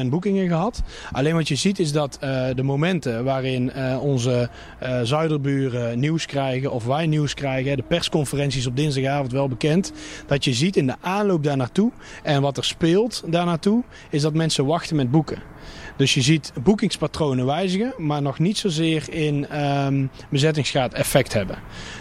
100% 0.03 0.08
boekingen 0.10 0.47
gehad. 0.47 0.82
Alleen 1.12 1.34
wat 1.34 1.47
je 1.47 1.56
ziet 1.56 1.80
is 1.80 1.91
dat 1.91 2.19
uh, 2.23 2.45
de 2.56 2.63
momenten 2.63 3.23
waarin 3.23 3.71
uh, 3.75 4.03
onze 4.03 4.49
uh, 4.84 4.99
zuiderburen 5.03 5.99
nieuws 5.99 6.25
krijgen 6.25 6.71
of 6.71 6.86
wij 6.86 7.08
nieuws 7.08 7.34
krijgen, 7.34 7.77
de 7.77 7.84
persconferenties 7.84 8.67
op 8.67 8.75
dinsdagavond 8.75 9.32
wel 9.32 9.47
bekend, 9.47 9.93
dat 10.27 10.43
je 10.43 10.53
ziet 10.53 10.75
in 10.75 10.88
de 10.88 10.95
aanloop 11.01 11.43
daar 11.43 11.58
naartoe 11.58 11.91
en 12.23 12.41
wat 12.41 12.58
er 12.58 12.63
speelt 12.63 13.23
daar 13.25 13.45
naartoe, 13.45 13.84
is 14.10 14.21
dat 14.21 14.34
mensen 14.34 14.65
wachten 14.65 14.95
met 14.95 15.12
boeken. 15.12 15.56
Dus 15.97 16.13
je 16.13 16.21
ziet 16.21 16.51
boekingspatronen 16.63 17.45
wijzigen, 17.45 17.93
maar 17.97 18.21
nog 18.21 18.39
niet 18.39 18.57
zozeer 18.57 19.13
in 19.13 19.62
um, 19.62 20.10
bezettingsgraad 20.29 20.93
effect 20.93 21.33
hebben. 21.33 21.57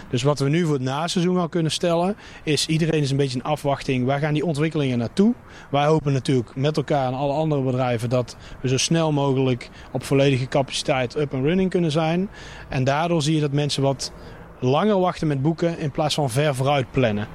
Dus 0.09 0.23
wat 0.23 0.39
we 0.39 0.49
nu 0.49 0.63
voor 0.63 0.73
het 0.73 0.81
naseizoen 0.83 1.37
al 1.37 1.49
kunnen 1.49 1.71
stellen, 1.71 2.15
is 2.43 2.65
iedereen 2.65 3.01
is 3.01 3.11
een 3.11 3.17
beetje 3.17 3.37
in 3.37 3.43
afwachting. 3.43 4.05
Waar 4.05 4.19
gaan 4.19 4.33
die 4.33 4.45
ontwikkelingen 4.45 4.97
naartoe? 4.97 5.33
Wij 5.71 5.85
hopen 5.85 6.13
natuurlijk 6.13 6.55
met 6.55 6.77
elkaar 6.77 7.07
en 7.07 7.13
alle 7.13 7.33
andere 7.33 7.61
bedrijven 7.61 8.09
dat 8.09 8.37
we 8.61 8.67
zo 8.67 8.77
snel 8.77 9.11
mogelijk 9.11 9.69
op 9.91 10.03
volledige 10.03 10.47
capaciteit 10.47 11.17
up 11.17 11.33
and 11.33 11.43
running 11.43 11.69
kunnen 11.69 11.91
zijn. 11.91 12.29
En 12.69 12.83
daardoor 12.83 13.21
zie 13.21 13.35
je 13.35 13.41
dat 13.41 13.51
mensen 13.51 13.83
wat 13.83 14.11
langer 14.59 14.99
wachten 14.99 15.27
met 15.27 15.41
boeken 15.41 15.79
in 15.79 15.91
plaats 15.91 16.15
van 16.15 16.29
ver 16.29 16.55
vooruit 16.55 16.91
plannen. 16.91 17.27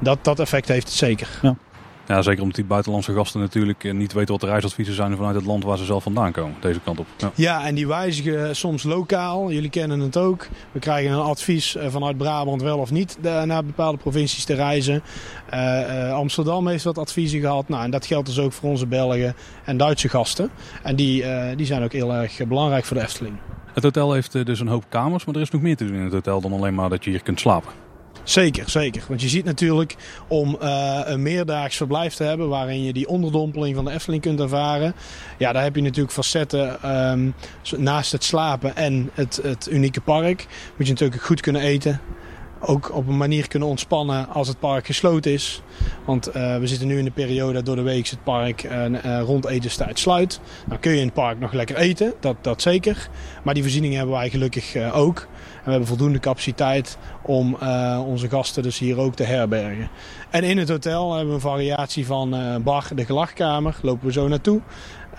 Dat, 0.00 0.24
dat 0.24 0.40
effect 0.40 0.68
heeft 0.68 0.86
het 0.86 0.96
zeker. 0.96 1.28
Ja. 1.42 1.56
Ja, 2.06 2.22
zeker 2.22 2.40
omdat 2.40 2.56
die 2.56 2.64
buitenlandse 2.64 3.14
gasten 3.14 3.40
natuurlijk 3.40 3.84
eh, 3.84 3.92
niet 3.92 4.12
weten 4.12 4.32
wat 4.32 4.40
de 4.40 4.46
reisadviezen 4.46 4.94
zijn 4.94 5.16
vanuit 5.16 5.34
het 5.34 5.44
land 5.44 5.64
waar 5.64 5.78
ze 5.78 5.84
zelf 5.84 6.02
vandaan 6.02 6.32
komen, 6.32 6.56
deze 6.60 6.80
kant 6.80 6.98
op. 6.98 7.06
Ja, 7.16 7.30
ja 7.34 7.66
en 7.66 7.74
die 7.74 7.86
wijzigen 7.86 8.56
soms 8.56 8.82
lokaal. 8.82 9.52
Jullie 9.52 9.70
kennen 9.70 10.00
het 10.00 10.16
ook. 10.16 10.48
We 10.72 10.78
krijgen 10.78 11.12
een 11.12 11.18
advies 11.18 11.76
eh, 11.76 11.88
vanuit 11.90 12.16
Brabant 12.16 12.62
wel 12.62 12.78
of 12.78 12.90
niet 12.90 13.18
naar 13.22 13.64
bepaalde 13.64 13.98
provincies 13.98 14.44
te 14.44 14.54
reizen. 14.54 15.02
Uh, 15.54 16.12
Amsterdam 16.12 16.68
heeft 16.68 16.84
wat 16.84 16.98
adviezen 16.98 17.40
gehad. 17.40 17.68
Nou, 17.68 17.84
en 17.84 17.90
dat 17.90 18.06
geldt 18.06 18.26
dus 18.26 18.38
ook 18.38 18.52
voor 18.52 18.70
onze 18.70 18.86
Belgen 18.86 19.34
en 19.64 19.76
Duitse 19.76 20.08
gasten. 20.08 20.50
En 20.82 20.96
die, 20.96 21.22
uh, 21.22 21.44
die 21.56 21.66
zijn 21.66 21.82
ook 21.82 21.92
heel 21.92 22.12
erg 22.12 22.46
belangrijk 22.46 22.84
voor 22.84 22.96
de 22.96 23.02
Efteling. 23.02 23.36
Het 23.74 23.82
hotel 23.82 24.12
heeft 24.12 24.46
dus 24.46 24.60
een 24.60 24.68
hoop 24.68 24.84
kamers, 24.88 25.24
maar 25.24 25.34
er 25.34 25.40
is 25.40 25.50
nog 25.50 25.62
meer 25.62 25.76
te 25.76 25.84
doen 25.84 25.94
in 25.94 26.04
het 26.04 26.12
hotel 26.12 26.40
dan 26.40 26.52
alleen 26.52 26.74
maar 26.74 26.88
dat 26.88 27.04
je 27.04 27.10
hier 27.10 27.22
kunt 27.22 27.40
slapen. 27.40 27.72
Zeker, 28.24 28.70
zeker. 28.70 29.04
Want 29.08 29.22
je 29.22 29.28
ziet 29.28 29.44
natuurlijk 29.44 29.96
om 30.28 30.58
uh, 30.62 31.00
een 31.04 31.22
meerdaags 31.22 31.76
verblijf 31.76 32.14
te 32.14 32.24
hebben 32.24 32.48
waarin 32.48 32.82
je 32.82 32.92
die 32.92 33.08
onderdompeling 33.08 33.74
van 33.74 33.84
de 33.84 33.90
Efteling 33.90 34.22
kunt 34.22 34.40
ervaren. 34.40 34.94
Ja, 35.38 35.52
daar 35.52 35.62
heb 35.62 35.76
je 35.76 35.82
natuurlijk 35.82 36.14
facetten 36.14 36.90
um, 37.10 37.34
naast 37.76 38.12
het 38.12 38.24
slapen 38.24 38.76
en 38.76 39.10
het, 39.14 39.40
het 39.42 39.68
unieke 39.70 40.00
park. 40.00 40.46
Moet 40.76 40.86
je 40.86 40.92
natuurlijk 40.92 41.22
goed 41.22 41.40
kunnen 41.40 41.62
eten 41.62 42.00
ook 42.66 42.94
op 42.94 43.08
een 43.08 43.16
manier 43.16 43.48
kunnen 43.48 43.68
ontspannen 43.68 44.28
als 44.28 44.48
het 44.48 44.58
park 44.58 44.86
gesloten 44.86 45.32
is. 45.32 45.62
Want 46.04 46.28
uh, 46.28 46.58
we 46.58 46.66
zitten 46.66 46.86
nu 46.86 46.98
in 46.98 47.04
de 47.04 47.10
periode 47.10 47.52
dat 47.52 47.66
door 47.66 47.76
de 47.76 47.82
week 47.82 48.08
het 48.08 48.24
park 48.24 48.62
uh, 48.62 49.20
rond 49.20 49.46
etenstijd 49.46 49.98
sluit. 49.98 50.40
Dan 50.68 50.78
kun 50.78 50.92
je 50.92 50.98
in 50.98 51.04
het 51.04 51.14
park 51.14 51.38
nog 51.38 51.52
lekker 51.52 51.76
eten, 51.76 52.14
dat, 52.20 52.36
dat 52.40 52.62
zeker. 52.62 53.08
Maar 53.44 53.54
die 53.54 53.62
voorzieningen 53.62 53.96
hebben 53.96 54.16
wij 54.16 54.30
gelukkig 54.30 54.92
ook. 54.92 55.18
En 55.18 55.64
we 55.64 55.70
hebben 55.70 55.88
voldoende 55.88 56.18
capaciteit 56.18 56.98
om 57.22 57.56
onze 58.06 58.28
gasten 58.28 58.62
dus 58.62 58.78
hier 58.78 58.98
ook 58.98 59.14
te 59.14 59.22
herbergen. 59.22 59.88
En 60.30 60.44
in 60.44 60.58
het 60.58 60.68
hotel 60.68 61.10
hebben 61.10 61.28
we 61.28 61.34
een 61.34 61.40
variatie 61.40 62.06
van 62.06 62.60
bar, 62.64 62.88
de 62.94 63.04
gelachkamer, 63.04 63.76
lopen 63.82 64.06
we 64.06 64.12
zo 64.12 64.28
naartoe. 64.28 64.60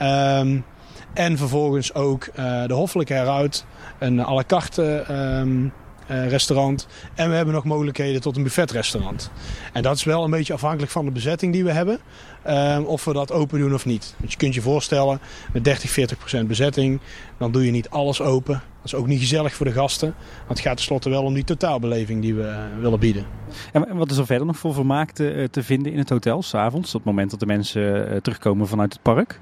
Um, 0.01 0.65
en 1.13 1.38
vervolgens 1.38 1.93
ook 1.93 2.29
de 2.67 2.73
hoffelijke 2.73 3.13
heruit, 3.13 3.65
een 3.99 4.19
à 4.19 4.34
la 4.34 4.43
carte... 4.47 5.06
Uh, 5.12 5.71
restaurant. 6.08 6.88
En 7.16 7.30
we 7.30 7.36
hebben 7.36 7.54
nog 7.54 7.63
mogelijkheden 7.63 8.22
tot 8.22 8.38
een 8.38 8.44
buffetrestaurant. 8.44 9.32
En 9.74 9.82
dat 9.84 9.96
is 9.96 10.04
wel 10.04 10.24
een 10.24 10.32
beetje 10.32 10.54
afhankelijk 10.54 10.92
van 10.92 11.06
de 11.06 11.12
bezetting 11.12 11.54
die 11.54 11.63
we 11.63 11.72
hebben. 11.72 12.00
ehm, 12.44 12.84
of 12.84 13.06
we 13.06 13.13
dat 13.13 13.32
open 13.32 13.60
doen 13.60 13.74
of 13.74 13.86
niet. 13.86 14.16
Want 14.18 14.32
je 14.32 14.38
kunt 14.38 14.54
je 14.54 14.62
voorstellen, 14.62 15.20
met 15.54 15.63
30, 15.63 15.89
40 15.89 16.18
procent 16.18 16.48
bezetting, 16.48 17.00
dan 17.38 17.52
doe 17.52 17.66
je 17.66 17.72
niet 17.72 17.89
alles 17.89 18.22
open. 18.22 18.54
Dat 18.54 18.86
is 18.94 18.96
ook 18.96 19.08
niet 19.08 19.20
gezellig 19.20 19.54
voor 19.54 19.66
de 19.66 19.72
gasten. 19.72 20.16
Want 20.38 20.50
het 20.50 20.60
gaat 20.60 20.76
tenslotte 20.76 21.10
wel 21.10 21.24
om 21.24 21.34
die 21.34 21.44
totaalbeleving 21.44 22.22
die 22.22 22.34
we 22.34 22.66
willen 22.80 23.00
bieden. 23.00 23.26
En 23.72 23.96
wat 23.96 24.12
is 24.12 24.18
er 24.18 24.26
verder 24.26 24.48
nog 24.48 24.58
voor 24.58 24.74
vermaak 24.74 25.12
te, 25.12 25.48
te 25.52 25.63
vinden 25.63 25.92
in 25.92 25.98
het 25.98 26.10
hotel, 26.10 26.42
s'avonds, 26.42 26.96
op 26.96 27.02
het 27.06 27.10
moment 27.10 27.32
dat 27.32 27.39
de 27.39 27.46
mensen 27.46 28.22
terugkomen 28.22 28.68
vanuit 28.68 28.94
het 28.94 29.02
park? 29.02 29.39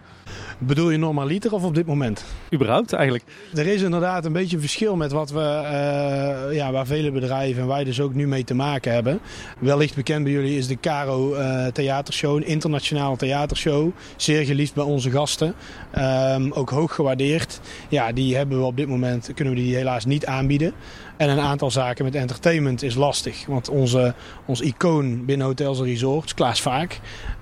Bedoel 0.63 0.89
je 0.89 0.97
normaliter 0.97 1.54
of 1.54 1.63
op 1.63 1.76
dit 1.76 1.86
moment? 1.86 2.26
Überhaupt 2.54 2.93
eigenlijk. 2.93 3.24
Er 3.56 3.67
is 3.67 3.82
inderdaad 3.82 4.26
een 4.26 4.32
beetje 4.32 4.56
een 4.56 4.62
verschil 4.62 4.95
met 4.95 5.12
wat 5.12 5.32
we, 5.32 5.39
uh, 5.39 6.56
ja, 6.56 6.71
waar 6.71 6.86
vele 6.86 7.12
bedrijven 7.12 7.62
en 7.62 7.67
wij 7.67 7.84
dus 7.84 8.02
ook 8.02 8.13
nu 8.13 8.28
mee 8.28 8.43
te 8.43 8.54
maken 8.54 8.93
hebben. 8.93 9.19
Wellicht 9.60 9.95
bekend 9.95 10.24
bij 10.24 10.32
jullie 10.32 10.58
is 10.58 10.67
de 10.67 10.80
Caro 10.80 11.36
uh, 11.36 11.65
Theatershow, 11.65 12.36
een 12.36 12.45
internationale 12.45 13.17
theatershow. 13.17 13.89
Zeer 14.15 14.45
geliefd 14.45 14.74
bij 14.74 14.84
onze 14.84 15.12
gasten. 15.12 15.54
Um, 15.97 16.52
ook 16.52 16.69
hoog 16.69 16.95
gewaardeerd. 16.95 17.60
Ja, 17.89 18.12
die 18.12 18.36
hebben 18.36 18.60
we 18.60 18.65
op 18.65 18.78
dit 18.78 18.88
moment, 18.88 19.32
kunnen 19.36 19.54
we 19.54 19.60
die 19.60 19.76
helaas 19.76 20.06
niet 20.06 20.26
aanbieden. 20.26 20.74
En 21.21 21.29
een 21.29 21.39
aantal 21.39 21.71
zaken 21.71 22.05
met 22.05 22.15
entertainment 22.15 22.84
is 22.84 22.95
lastig. 22.95 23.45
Want 23.45 23.69
onze, 23.69 24.13
ons 24.45 24.62
icoon 24.62 25.25
binnen 25.25 25.47
hotels 25.47 25.79
en 25.79 25.86
resorts, 25.86 26.34
Klaas 26.34 26.62
Vaak, 26.62 26.99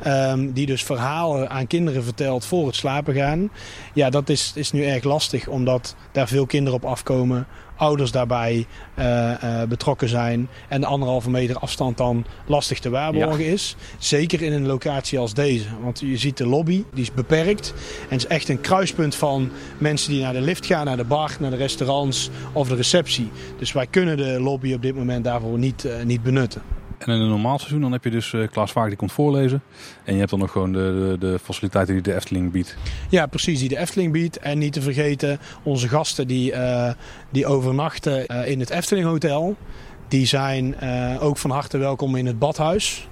um, 0.07 0.51
die 0.51 0.65
dus 0.65 0.83
verhalen 0.83 1.49
aan 1.49 1.67
kinderen 1.67 2.03
vertelt 2.03 2.45
voor 2.45 2.65
het 2.65 2.75
slapen 2.75 3.13
gaan. 3.13 3.51
Ja, 3.93 4.09
dat 4.09 4.29
is, 4.29 4.51
is 4.55 4.71
nu 4.71 4.83
erg 4.83 5.03
lastig, 5.03 5.47
omdat 5.47 5.95
daar 6.11 6.27
veel 6.27 6.45
kinderen 6.45 6.79
op 6.79 6.85
afkomen 6.85 7.47
ouders 7.79 8.11
daarbij 8.11 8.65
uh, 8.99 9.05
uh, 9.05 9.63
betrokken 9.63 10.09
zijn 10.09 10.49
en 10.67 10.81
de 10.81 10.87
anderhalve 10.87 11.29
meter 11.29 11.57
afstand 11.57 11.97
dan 11.97 12.25
lastig 12.45 12.79
te 12.79 12.89
waarborgen 12.89 13.45
ja. 13.45 13.51
is. 13.51 13.75
Zeker 13.97 14.41
in 14.41 14.53
een 14.53 14.65
locatie 14.65 15.19
als 15.19 15.33
deze. 15.33 15.65
Want 15.81 15.99
je 15.99 16.17
ziet 16.17 16.37
de 16.37 16.47
lobby, 16.47 16.83
die 16.93 17.03
is 17.03 17.13
beperkt. 17.13 17.73
En 18.09 18.15
is 18.15 18.27
echt 18.27 18.49
een 18.49 18.61
kruispunt 18.61 19.15
van 19.15 19.51
mensen 19.77 20.11
die 20.11 20.21
naar 20.21 20.33
de 20.33 20.41
lift 20.41 20.65
gaan, 20.65 20.85
naar 20.85 20.97
de 20.97 21.03
bar, 21.03 21.37
naar 21.39 21.51
de 21.51 21.57
restaurants 21.57 22.29
of 22.53 22.67
de 22.67 22.75
receptie. 22.75 23.31
Dus 23.57 23.71
wij 23.71 23.87
kunnen 23.87 24.17
de 24.17 24.39
lobby 24.39 24.73
op 24.73 24.81
dit 24.81 24.95
moment 24.95 25.23
daarvoor 25.23 25.57
niet, 25.57 25.83
uh, 25.83 26.03
niet 26.03 26.23
benutten. 26.23 26.78
En 26.99 27.13
in 27.13 27.21
een 27.21 27.29
normaal 27.29 27.57
seizoen 27.57 27.81
dan 27.81 27.91
heb 27.91 28.03
je 28.03 28.09
dus 28.09 28.31
uh, 28.31 28.47
Klaas 28.47 28.71
Vaak 28.71 28.87
die 28.87 28.97
komt 28.97 29.11
voorlezen. 29.11 29.61
En 30.03 30.13
je 30.13 30.19
hebt 30.19 30.31
dan 30.31 30.39
nog 30.39 30.51
gewoon 30.51 30.71
de, 30.71 31.17
de, 31.19 31.27
de, 31.27 31.39
faciliteiten 31.43 31.93
die 31.93 32.03
de 32.03 32.15
Efteling 32.15 32.51
biedt. 32.51 32.77
Ja, 33.09 33.25
precies, 33.25 33.59
die 33.59 33.69
de 33.69 33.77
Efteling 33.77 34.11
biedt. 34.11 34.39
En 34.39 34.57
niet 34.57 34.73
te 34.73 34.81
vergeten 34.81 35.39
onze 35.63 35.87
gasten 35.87 36.27
die, 36.27 36.51
uh, 36.51 36.91
die 37.29 37.45
overnachten 37.45 38.25
uh, 38.31 38.47
in 38.47 38.59
het 38.59 38.69
Efteling 38.69 39.07
Hotel. 39.07 39.57
Die 40.07 40.25
zijn 40.25 40.75
ook 41.19 41.37
van 41.37 41.49
harte 41.49 41.77
welkom 41.77 42.15
in 42.15 42.25
het 42.25 42.39
badhuis. 42.39 43.07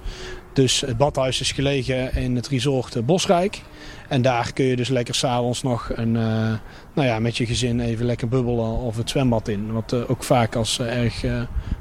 Dus 0.57 0.81
het 0.81 0.97
badhuis 0.97 1.41
is 1.41 1.51
gelegen 1.51 2.15
in 2.15 2.35
het 2.35 2.47
resort 2.47 3.05
Bosrijk. 3.05 3.61
En 4.07 4.21
daar 4.21 4.53
kun 4.53 4.65
je 4.65 4.75
dus 4.75 4.89
lekker 4.89 5.15
s'avonds 5.15 5.63
nog 5.63 5.89
een, 5.95 6.15
uh, 6.15 6.53
nou 6.93 7.07
ja, 7.07 7.19
met 7.19 7.37
je 7.37 7.45
gezin 7.45 7.79
even 7.79 8.05
lekker 8.05 8.27
bubbelen 8.27 8.77
of 8.77 8.97
het 8.97 9.09
zwembad 9.09 9.47
in. 9.47 9.71
Wat 9.71 9.93
uh, 9.93 10.09
ook 10.09 10.23
vaak 10.23 10.55
als 10.55 10.79
erg 10.79 11.25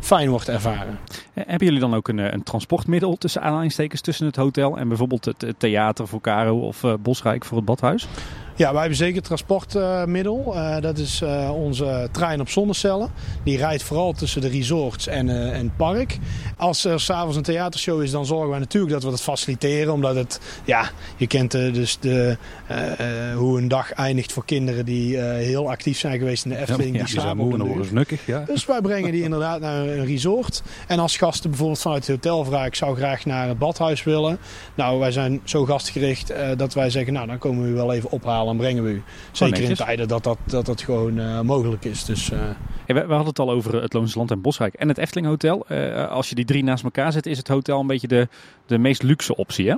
fijn 0.01 0.31
wordt 0.31 0.49
ervaren. 0.49 0.99
Hebben 1.35 1.67
jullie 1.67 1.81
dan 1.81 1.95
ook 1.95 2.09
een, 2.09 2.19
een, 2.19 2.43
transportmiddel 2.43 3.17
tussen 3.17 3.43
aanhalingstekens 3.43 4.01
tussen 4.01 4.27
het 4.27 4.37
hotel 4.37 4.79
en 4.79 4.89
bijvoorbeeld 4.89 5.25
het, 5.25 5.55
theater 5.59 6.09
voor 6.09 6.21
Caro 6.21 6.59
of 6.59 6.85
Bosrijk 7.01 7.45
voor 7.45 7.57
het 7.57 7.67
badhuis? 7.67 8.07
Ja, 8.59 8.71
wij 8.71 8.81
hebben 8.81 8.99
zeker 8.99 9.23
transportmiddel. 9.23 10.53
Uh, 10.55 10.81
dat 10.81 10.99
is 10.99 11.21
uh, 11.23 11.51
onze 11.55 12.09
trein 12.13 12.41
op 12.41 12.49
zonnecellen. 12.49 13.11
Die 13.43 13.57
rijdt 13.57 13.83
vooral 13.83 14.13
tussen 14.13 14.41
de 14.41 14.49
resorts 14.49 15.07
en, 15.07 15.29
uh, 15.29 15.53
en 15.53 15.65
het 15.65 15.77
park. 15.77 16.19
Als 16.57 16.85
er 16.85 17.01
s'avonds 17.01 17.37
een 17.37 17.43
theatershow 17.43 18.03
is, 18.03 18.11
dan 18.11 18.27
zorgen 18.27 18.49
wij 18.49 18.59
natuurlijk 18.59 18.93
dat 18.93 19.03
we 19.03 19.11
dat 19.11 19.23
faciliteren. 19.23 19.93
Omdat 19.93 20.15
het, 20.15 20.41
ja, 20.65 20.91
je 21.17 21.27
kent 21.27 21.51
dus 21.51 21.99
de, 22.01 22.37
hoe 23.37 23.59
een 23.59 23.69
dag 23.69 23.93
eindigt 23.93 24.33
voor 24.33 24.45
kinderen 24.45 24.85
die 24.85 25.19
heel 25.19 25.71
actief 25.71 25.99
zijn 25.99 26.19
geweest 26.19 26.45
in 26.45 26.51
de 26.51 26.57
Efteling. 26.57 26.97
Ja, 26.97 27.05
die 27.05 27.21
slapen 27.21 27.67
uur. 27.67 27.87
Nukkig, 27.93 28.27
ja. 28.27 28.45
Dus 28.47 28.67
wij 28.67 28.81
brengen 28.81 29.13
die 29.13 29.23
inderdaad 29.23 29.61
naar 29.61 29.81
een 29.81 30.05
resort. 30.07 30.63
En 30.87 30.99
als 30.99 31.17
gasten 31.17 31.51
bijvoorbeeld 31.51 31.81
vanuit 31.81 32.07
het 32.07 32.25
hotel 32.25 32.45
vragen, 32.45 32.67
ik 32.67 32.75
zou 32.75 32.97
graag 32.97 33.25
naar 33.25 33.49
het 33.49 33.59
badhuis 33.59 34.05
willen. 34.05 34.39
Nou, 34.75 34.99
wij 34.99 35.13
zijn 35.13 35.41
zo 35.45 35.65
gastgericht 35.65 36.33
dat 36.57 36.75
wij 36.75 36.91
zeggen, 36.91 37.13
nou 37.13 37.27
dan 37.27 37.39
komen 37.39 37.65
we 37.65 37.71
u 37.71 37.75
wel 37.75 37.93
even 37.93 38.11
ophalen 38.11 38.46
en 38.51 38.57
brengen 38.57 38.85
we 38.85 38.91
u. 38.91 39.03
Zeker 39.33 39.63
in 39.63 39.75
tijden 39.75 40.09
dat 40.09 40.25
dat, 40.25 40.39
dat, 40.45 40.67
dat 40.67 40.83
gewoon 40.83 41.19
uh, 41.19 41.41
mogelijk 41.41 41.85
is. 41.85 42.05
Dus, 42.05 42.27
ja, 42.27 42.57
we, 42.95 43.01
hadden 43.01 43.27
het 43.27 43.39
al 43.39 43.51
over 43.51 43.83
het 43.83 43.93
Loonse 43.93 44.19
Land 44.19 44.31
en 44.31 44.41
Bosrijk 44.41 44.75
en 44.75 44.89
het 44.89 44.99
Efteling 44.99 45.27
Hotel. 45.27 45.67
Uh, 45.69 46.09
als 46.09 46.29
je 46.29 46.35
die 46.35 46.45
drie 46.45 46.65
naast 46.65 46.85
elkaar 46.85 47.13
zet, 47.13 47.27
is 47.27 47.39
het 47.39 47.49
hotel 47.49 47.81
een 47.81 47.87
beetje 47.87 48.09
de, 48.09 48.29
de 48.67 48.79
meest 48.79 49.03
luxe 49.03 49.37
optie, 49.37 49.69
hè? 49.69 49.77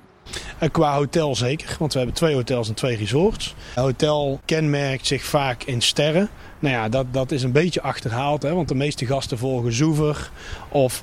Qua 0.69 0.95
hotel 0.95 1.35
zeker, 1.35 1.77
want 1.79 1.93
we 1.93 1.99
hebben 1.99 2.17
twee 2.17 2.35
hotels 2.35 2.69
en 2.69 2.75
twee 2.75 2.97
resorts. 2.97 3.55
Hotel 3.75 4.41
kenmerkt 4.45 5.07
zich 5.07 5.25
vaak 5.25 5.63
in 5.63 5.81
sterren. 5.81 6.29
Nou 6.61 6.75
ja, 6.75 6.89
dat, 6.89 7.07
dat 7.11 7.31
is 7.31 7.43
een 7.43 7.53
beetje 7.53 7.83
achterhaald, 7.83 8.43
hè, 8.43 8.55
want 8.55 8.69
de 8.69 8.75
meeste 8.75 9.07
gasten 9.07 9.39
volgen 9.39 9.73
Zoever 9.73 10.31
of 10.69 11.03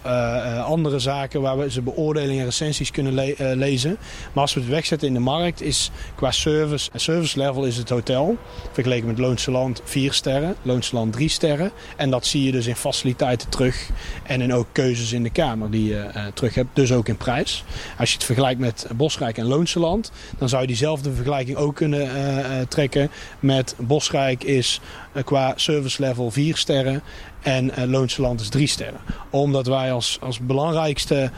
andere 0.63 0.99
zaken 0.99 1.41
waar 1.41 1.57
we 1.57 1.71
ze 1.71 1.81
beoordelingen 1.81 2.39
en 2.39 2.45
recensies 2.45 2.91
kunnen 2.91 3.13
le 3.13 3.35
lezen. 3.55 3.97
Maar 4.33 4.43
als 4.43 4.53
we 4.53 4.59
het 4.59 4.69
wegzetten 4.69 5.07
in 5.07 5.13
de 5.13 5.19
markt, 5.19 5.61
is 5.61 5.91
qua 6.15 6.31
service, 6.31 6.89
service 6.95 7.39
level 7.39 7.65
is 7.65 7.77
het 7.77 7.89
hotel, 7.89 8.37
vergeleken 8.71 9.07
met 9.07 9.17
Loonse 9.17 9.51
Land 9.51 9.81
4 9.83 10.13
sterren, 10.13 10.55
Loonse 10.61 10.95
Land 10.95 11.13
3 11.13 11.29
sterren. 11.29 11.71
En 11.95 12.09
dat 12.09 12.25
zie 12.25 12.43
je 12.43 12.51
dus 12.51 12.67
in 12.67 12.75
faciliteiten 12.75 13.49
terug 13.49 13.89
en 14.23 14.41
in 14.41 14.53
ook 14.53 14.67
keuzes 14.71 15.11
in 15.11 15.23
de 15.23 15.29
kamer 15.29 15.71
die 15.71 15.87
je 15.87 16.31
terug 16.33 16.55
hebt, 16.55 16.69
dus 16.73 16.91
ook 16.91 17.07
in 17.07 17.17
prijs. 17.17 17.63
Als 17.97 18.09
je 18.09 18.15
het 18.15 18.25
vergelijkt 18.25 18.59
met 18.59 18.87
Bosrijk 18.95 19.37
en 19.37 19.45
Loonse 19.45 19.79
Land, 19.79 20.11
dan 20.37 20.49
zou 20.49 20.61
je 20.61 20.67
diezelfde 20.67 21.13
vergelijking 21.13 21.57
ook 21.57 21.75
kunnen 21.75 22.09
trekken 22.67 23.09
met 23.39 23.75
Bosrijk 23.77 24.43
is 24.43 24.81
qua 25.23 25.53
service 25.55 26.01
level 26.01 26.31
4 26.31 26.57
sterren 26.57 27.01
en 27.41 27.71
uh, 27.89 28.17
Land 28.17 28.41
is 28.41 28.49
3 28.49 28.67
sterren. 28.67 28.99
Omdat 29.29 29.67
wij 29.67 29.91
als, 29.91 30.17
als 30.21 30.39
belangrijkste, 30.39 31.31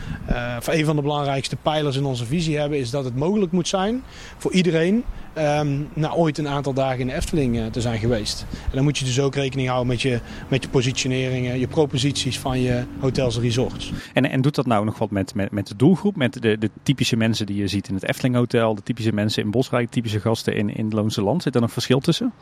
of 0.57 0.67
een 0.67 0.85
van 0.85 0.95
de 0.95 1.01
belangrijkste 1.01 1.55
pijlers 1.55 1.95
in 1.95 2.05
onze 2.05 2.25
visie 2.25 2.57
hebben, 2.57 2.79
is 2.79 2.89
dat 2.89 3.03
het 3.03 3.15
mogelijk 3.15 3.51
moet 3.51 3.67
zijn 3.67 4.03
voor 4.37 4.51
iedereen 4.51 5.03
um, 5.37 5.87
na 5.93 6.13
ooit 6.13 6.37
een 6.37 6.47
aantal 6.47 6.73
dagen 6.73 6.99
in 6.99 7.07
de 7.07 7.13
Efteling 7.13 7.55
uh, 7.55 7.65
te 7.65 7.81
zijn 7.81 7.99
geweest. 7.99 8.45
En 8.51 8.71
dan 8.73 8.83
moet 8.83 8.97
je 8.97 9.05
dus 9.05 9.19
ook 9.19 9.35
rekening 9.35 9.67
houden 9.67 9.87
met 9.87 10.01
je, 10.01 10.19
met 10.47 10.63
je 10.63 10.69
positioneringen, 10.69 11.59
je 11.59 11.67
proposities 11.67 12.39
van 12.39 12.61
je 12.61 12.83
hotels 12.99 13.35
en 13.35 13.41
resorts. 13.41 13.91
En, 14.13 14.29
en 14.29 14.41
doet 14.41 14.55
dat 14.55 14.65
nou 14.65 14.85
nog 14.85 14.97
wat 14.97 15.11
met, 15.11 15.35
met, 15.35 15.51
met 15.51 15.67
de 15.67 15.75
doelgroep, 15.75 16.15
met 16.15 16.41
de, 16.41 16.57
de 16.57 16.69
typische 16.83 17.15
mensen 17.15 17.45
die 17.45 17.57
je 17.57 17.67
ziet 17.67 17.87
in 17.87 17.93
het 17.93 18.07
Efteling 18.07 18.35
Hotel, 18.35 18.75
de 18.75 18.83
typische 18.83 19.13
mensen 19.13 19.43
in 19.43 19.51
Bosrijk, 19.51 19.89
typische 19.89 20.19
gasten 20.19 20.55
in, 20.55 20.75
in 20.75 20.89
Loonse 20.89 21.21
Land? 21.21 21.43
Zit 21.43 21.55
er 21.55 21.61
nog 21.61 21.71
verschil 21.71 21.99
tussen? 21.99 22.33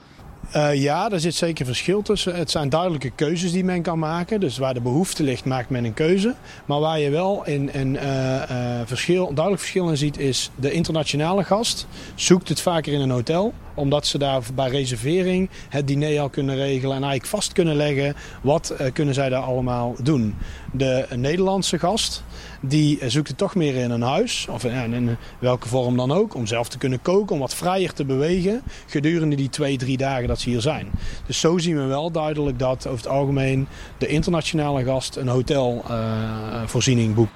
Uh, 0.55 0.73
ja, 0.73 1.09
daar 1.09 1.19
zit 1.19 1.35
zeker 1.35 1.65
verschil 1.65 2.01
tussen. 2.01 2.35
Het 2.35 2.51
zijn 2.51 2.69
duidelijke 2.69 3.09
keuzes 3.09 3.51
die 3.51 3.63
men 3.63 3.81
kan 3.81 3.99
maken. 3.99 4.39
Dus 4.39 4.57
waar 4.57 4.73
de 4.73 4.81
behoefte 4.81 5.23
ligt, 5.23 5.45
maakt 5.45 5.69
men 5.69 5.85
een 5.85 5.93
keuze. 5.93 6.33
Maar 6.65 6.79
waar 6.79 6.99
je 6.99 7.09
wel 7.09 7.41
een, 7.47 7.69
uh, 7.73 8.01
uh, 8.01 8.79
verschil, 8.85 9.25
duidelijk 9.25 9.59
verschil 9.59 9.89
in 9.89 9.97
ziet, 9.97 10.17
is 10.17 10.51
de 10.55 10.71
internationale 10.71 11.43
gast 11.43 11.87
zoekt 12.15 12.49
het 12.49 12.61
vaker 12.61 12.93
in 12.93 13.01
een 13.01 13.09
hotel 13.09 13.53
omdat 13.75 14.07
ze 14.07 14.17
daar 14.17 14.41
bij 14.53 14.69
reservering 14.69 15.49
het 15.69 15.87
diner 15.87 16.19
al 16.19 16.29
kunnen 16.29 16.55
regelen 16.55 16.95
en 16.95 17.03
eigenlijk 17.03 17.25
vast 17.25 17.53
kunnen 17.53 17.75
leggen 17.75 18.15
wat 18.41 18.73
kunnen 18.93 19.13
zij 19.13 19.29
daar 19.29 19.41
allemaal 19.41 19.95
doen. 20.01 20.35
De 20.71 21.05
Nederlandse 21.15 21.79
gast 21.79 22.23
die 22.61 23.09
zoekt 23.09 23.27
het 23.27 23.37
toch 23.37 23.55
meer 23.55 23.75
in 23.75 23.91
een 23.91 24.01
huis, 24.01 24.47
of 24.49 24.63
in, 24.63 24.93
in 24.93 25.17
welke 25.39 25.67
vorm 25.67 25.97
dan 25.97 26.11
ook, 26.11 26.35
om 26.35 26.45
zelf 26.45 26.69
te 26.69 26.77
kunnen 26.77 27.01
koken, 27.01 27.33
om 27.33 27.41
wat 27.41 27.55
vrijer 27.55 27.93
te 27.93 28.05
bewegen 28.05 28.61
gedurende 28.87 29.35
die 29.35 29.49
twee, 29.49 29.77
drie 29.77 29.97
dagen 29.97 30.27
dat 30.27 30.39
ze 30.39 30.49
hier 30.49 30.61
zijn. 30.61 30.87
Dus 31.25 31.39
zo 31.39 31.57
zien 31.57 31.75
we 31.75 31.83
wel 31.83 32.11
duidelijk 32.11 32.59
dat 32.59 32.87
over 32.87 33.03
het 33.03 33.13
algemeen 33.13 33.67
de 33.97 34.07
internationale 34.07 34.83
gast 34.83 35.15
een 35.15 35.27
hotelvoorziening 35.27 37.09
uh, 37.09 37.15
boekt. 37.15 37.31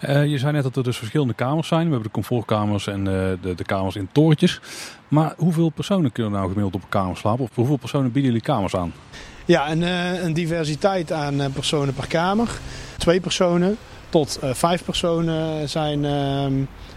Uh, 0.00 0.26
je 0.26 0.38
zei 0.38 0.52
net 0.52 0.62
dat 0.62 0.76
er 0.76 0.82
dus 0.82 0.96
verschillende 0.96 1.34
kamers 1.34 1.68
zijn. 1.68 1.84
We 1.84 1.90
hebben 1.90 2.08
de 2.08 2.14
comfortkamers 2.14 2.86
en 2.86 2.98
uh, 2.98 3.04
de, 3.04 3.54
de, 3.56 3.64
kamers 3.64 3.96
in 3.96 4.08
torentjes. 4.12 4.60
Maar 5.08 5.34
hoeveel 5.36 5.68
personen 5.68 6.12
kunnen 6.12 6.32
nou 6.32 6.44
gemiddeld 6.44 6.74
op 6.74 6.82
een 6.82 6.88
kamer 6.88 7.16
slapen? 7.16 7.44
Of 7.44 7.50
hoeveel 7.54 7.76
personen 7.76 8.12
bieden 8.12 8.32
jullie 8.32 8.46
kamers 8.46 8.76
aan? 8.76 8.92
Ja, 9.44 9.70
een, 9.70 9.82
een 10.24 10.32
diversiteit 10.32 11.12
aan 11.12 11.52
personen 11.52 11.94
per 11.94 12.06
kamer. 12.06 12.48
Twee 12.96 13.20
personen 13.20 13.76
tot 14.08 14.38
vijf 14.42 14.84
personen 14.84 15.68
zijn 15.68 16.04
ehm, 16.04 16.52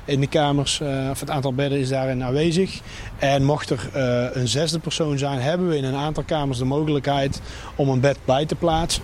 in 0.05 0.19
de 0.19 0.27
kamers, 0.27 0.81
of 1.11 1.19
het 1.19 1.29
aantal 1.29 1.53
bedden 1.53 1.79
is 1.79 1.89
daarin 1.89 2.23
aanwezig. 2.23 2.79
En 3.17 3.43
mocht 3.43 3.69
er 3.69 3.89
een 4.33 4.47
zesde 4.47 4.79
persoon 4.79 5.17
zijn, 5.17 5.39
hebben 5.39 5.67
we 5.67 5.77
in 5.77 5.83
een 5.83 5.95
aantal 5.95 6.23
kamers 6.23 6.57
de 6.57 6.65
mogelijkheid 6.65 7.41
om 7.75 7.89
een 7.89 7.99
bed 7.99 8.17
bij 8.25 8.45
te 8.45 8.55
plaatsen. 8.55 9.03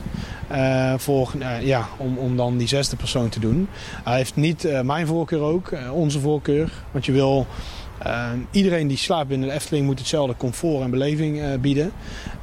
Voor, 0.98 1.32
ja, 1.62 1.88
om, 1.98 2.18
om 2.18 2.38
dan 2.38 2.58
die 2.58 2.68
zesde 2.68 2.96
persoon 2.96 3.30
te 3.30 3.40
doen. 3.40 3.68
Hij 4.04 4.16
heeft 4.18 4.36
niet 4.36 4.68
mijn 4.84 5.08
voorkeur 5.08 5.42
ook, 5.42 5.72
onze 5.92 6.20
voorkeur. 6.20 6.72
Want 6.92 7.06
je 7.06 7.12
wil 7.12 7.48
Ehm, 8.06 8.40
iedereen 8.52 8.88
die 8.88 8.98
slaapt 8.98 9.28
binnen 9.28 9.48
de 9.48 9.54
Efteling 9.54 9.86
moet 9.86 10.00
hetzelfde 10.00 10.36
comfort 10.38 10.84
en 10.84 10.90
beleving 10.90 11.38
uh, 11.38 11.54
bieden. 11.60 11.92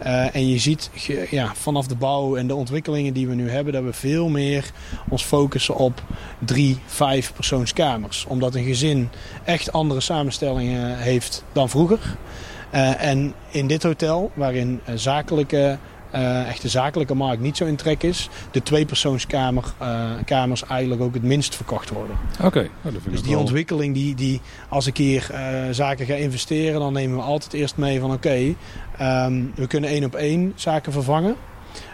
Uh, 0.02 0.34
en 0.34 0.48
je 0.48 0.58
ziet 0.58 0.90
ja, 1.30 1.54
vanaf 1.54 1.86
de 1.86 1.94
bouw 1.94 2.36
en 2.36 2.46
de 2.46 2.54
ontwikkelingen 2.54 3.12
die 3.12 3.28
we 3.28 3.34
nu 3.34 3.50
hebben, 3.50 3.72
dat 3.72 3.82
we 3.82 3.92
veel 3.92 4.28
meer 4.28 4.70
ons 5.08 5.24
focussen 5.24 5.76
op 5.76 6.02
drie, 6.38 6.78
vijf 6.86 7.32
persoonskamers. 7.32 8.24
Omdat 8.28 8.54
een 8.54 8.64
gezin 8.64 9.08
echt 9.44 9.72
andere 9.72 10.00
samenstellingen 10.00 10.98
heeft 10.98 11.44
dan 11.52 11.68
vroeger. 11.68 12.16
Uh, 12.74 13.02
en 13.04 13.34
in 13.50 13.66
dit 13.66 13.82
hotel, 13.82 14.30
waarin 14.34 14.80
zakelijke 14.94 15.78
uh, 16.14 16.48
echt 16.48 16.62
de 16.62 16.68
zakelijke 16.68 17.14
markt 17.14 17.42
niet 17.42 17.56
zo 17.56 17.64
in 17.64 17.76
trek 17.76 18.02
is, 18.02 18.28
de 18.50 18.62
tweepersoonskamers 18.62 19.66
uh, 19.82 20.10
kamers 20.24 20.64
eigenlijk 20.66 21.02
ook 21.02 21.14
het 21.14 21.22
minst 21.22 21.54
verkocht 21.54 21.90
worden. 21.90 22.16
Oké, 22.42 22.68
okay. 22.82 23.00
dus 23.10 23.22
die 23.22 23.38
ontwikkeling, 23.38 23.94
die, 23.94 24.14
die, 24.14 24.40
als 24.68 24.86
ik 24.86 24.96
hier 24.96 25.28
uh, 25.32 25.38
zaken 25.70 26.06
ga 26.06 26.14
investeren, 26.14 26.80
dan 26.80 26.92
nemen 26.92 27.16
we 27.16 27.22
altijd 27.22 27.52
eerst 27.52 27.76
mee 27.76 28.00
van 28.00 28.12
oké, 28.12 28.26
okay, 28.26 29.26
um, 29.26 29.52
we 29.54 29.66
kunnen 29.66 29.90
één 29.90 30.04
op 30.04 30.14
één 30.14 30.52
zaken 30.54 30.92
vervangen. 30.92 31.36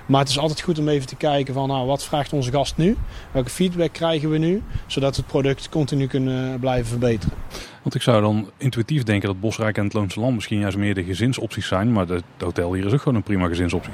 Maar 0.08 0.20
het 0.20 0.28
is 0.28 0.38
altijd 0.38 0.60
goed 0.60 0.78
om 0.78 0.88
even 0.88 1.06
te 1.06 1.16
kijken 1.16 1.54
van 1.54 1.68
nou, 1.68 1.86
wat 1.86 2.04
vraagt 2.04 2.32
onze 2.32 2.50
gast 2.50 2.76
nu? 2.76 2.96
Welke 3.32 3.50
feedback 3.50 3.92
krijgen 3.92 4.30
we 4.30 4.38
nu? 4.38 4.62
Zodat 4.86 5.16
we 5.16 5.22
het 5.22 5.30
product 5.30 5.68
continu 5.68 6.06
kunnen 6.06 6.60
blijven 6.60 6.86
verbeteren. 6.86 7.36
Want 7.82 7.94
ik 7.94 8.02
zou 8.02 8.22
dan 8.22 8.50
intuïtief 8.56 9.02
denken 9.02 9.28
dat 9.28 9.40
Bosrijk 9.40 9.76
en 9.76 9.84
het 9.84 9.92
Loonse 9.92 10.20
Land 10.20 10.34
misschien 10.34 10.58
juist 10.58 10.76
meer 10.76 10.94
de 10.94 11.04
gezinsopties 11.04 11.66
zijn. 11.66 11.92
Maar 11.92 12.06
het 12.06 12.24
hotel 12.38 12.74
hier 12.74 12.86
is 12.86 12.92
ook 12.92 12.98
gewoon 12.98 13.14
een 13.14 13.22
prima 13.22 13.48
gezinsoptie. 13.48 13.92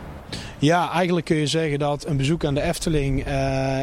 Ja, 0.59 0.90
eigenlijk 0.90 1.27
kun 1.27 1.37
je 1.37 1.46
zeggen 1.46 1.79
dat 1.79 2.07
een 2.07 2.16
bezoek 2.16 2.44
aan 2.44 2.55
de 2.55 2.62
Efteling, 2.62 3.18
uh, 3.18 3.27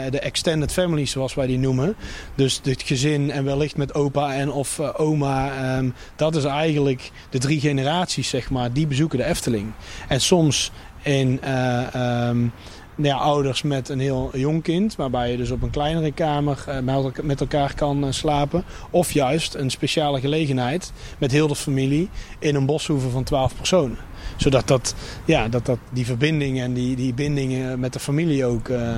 de 0.09 0.19
extended 0.19 0.71
family 0.71 1.05
zoals 1.05 1.33
wij 1.33 1.47
die 1.47 1.57
noemen. 1.57 1.95
Dus 2.35 2.59
het 2.63 2.81
gezin 2.81 3.31
en 3.31 3.43
wellicht 3.43 3.77
met 3.77 3.93
opa 3.93 4.33
en 4.33 4.51
of 4.51 4.79
uh, 4.79 4.89
oma. 4.97 5.77
Um, 5.77 5.93
dat 6.15 6.35
is 6.35 6.43
eigenlijk 6.43 7.11
de 7.29 7.37
drie 7.37 7.59
generaties 7.59 8.29
zeg 8.29 8.49
maar, 8.49 8.73
die 8.73 8.87
bezoeken 8.87 9.17
de 9.17 9.25
Efteling. 9.25 9.71
En 10.07 10.21
soms 10.21 10.71
in 11.01 11.39
uh, 11.43 12.27
um, 12.29 12.51
ja, 12.95 13.15
ouders 13.15 13.61
met 13.61 13.89
een 13.89 13.99
heel 13.99 14.29
jong 14.33 14.63
kind, 14.63 14.95
waarbij 14.95 15.31
je 15.31 15.37
dus 15.37 15.51
op 15.51 15.61
een 15.61 15.69
kleinere 15.69 16.11
kamer 16.11 16.65
uh, 16.67 17.05
met 17.21 17.41
elkaar 17.41 17.75
kan 17.75 18.03
uh, 18.03 18.11
slapen. 18.11 18.63
Of 18.89 19.11
juist 19.11 19.53
een 19.53 19.69
speciale 19.69 20.19
gelegenheid 20.19 20.91
met 21.17 21.31
heel 21.31 21.47
de 21.47 21.55
familie 21.55 22.09
in 22.39 22.55
een 22.55 22.65
boshoeve 22.65 23.09
van 23.09 23.23
12 23.23 23.55
personen. 23.55 23.97
Zodat 24.37 24.67
dat, 24.67 24.95
ja, 25.25 25.47
dat, 25.47 25.65
dat 25.65 25.77
die 25.91 26.05
verbinding 26.05 26.59
en 26.59 26.73
die, 26.73 26.95
die 26.95 27.13
bindingen 27.13 27.79
met 27.79 27.93
de 27.93 27.99
familie 27.99 28.45
ook, 28.45 28.67
uh, 28.67 28.91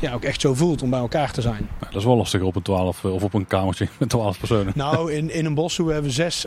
ja, 0.00 0.12
ook 0.12 0.24
echt 0.24 0.40
zo 0.40 0.54
voelt 0.54 0.82
om 0.82 0.90
bij 0.90 0.98
elkaar 0.98 1.32
te 1.32 1.40
zijn. 1.40 1.68
Ja, 1.80 1.86
dat 1.86 1.96
is 1.96 2.04
wel 2.04 2.16
lastiger 2.16 2.46
op 2.46 2.56
een 2.56 2.62
12 2.62 3.04
of 3.04 3.22
op 3.22 3.34
een 3.34 3.46
kamertje 3.46 3.88
met 3.98 4.08
12 4.08 4.38
personen. 4.38 4.72
Nou, 4.76 5.12
in, 5.12 5.30
in 5.30 5.44
een 5.44 5.54
boshoeve 5.54 5.92
hebben 5.92 6.10
we 6.10 6.16
zes, 6.16 6.46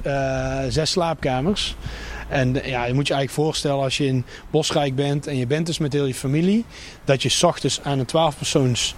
zes 0.74 0.92
slaapkamers. 0.92 1.76
En 2.30 2.54
ja, 2.54 2.86
je 2.86 2.94
moet 2.94 3.08
je 3.08 3.14
eigenlijk 3.14 3.48
voorstellen 3.48 3.84
als 3.84 3.98
je 3.98 4.06
in 4.06 4.26
Bosrijk 4.50 4.96
bent 4.96 5.28
en 5.28 5.38
je 5.38 5.48
bent 5.48 5.66
dus 5.66 5.78
met 5.78 5.94
heel 5.94 6.06
je 6.06 6.14
familie, 6.14 6.66
dat 7.04 7.22
je 7.22 7.30
s 7.30 7.44
ochtends 7.44 7.82
aan 7.84 8.00
een 8.00 8.06
12 8.06 8.38
persoons 8.38 8.96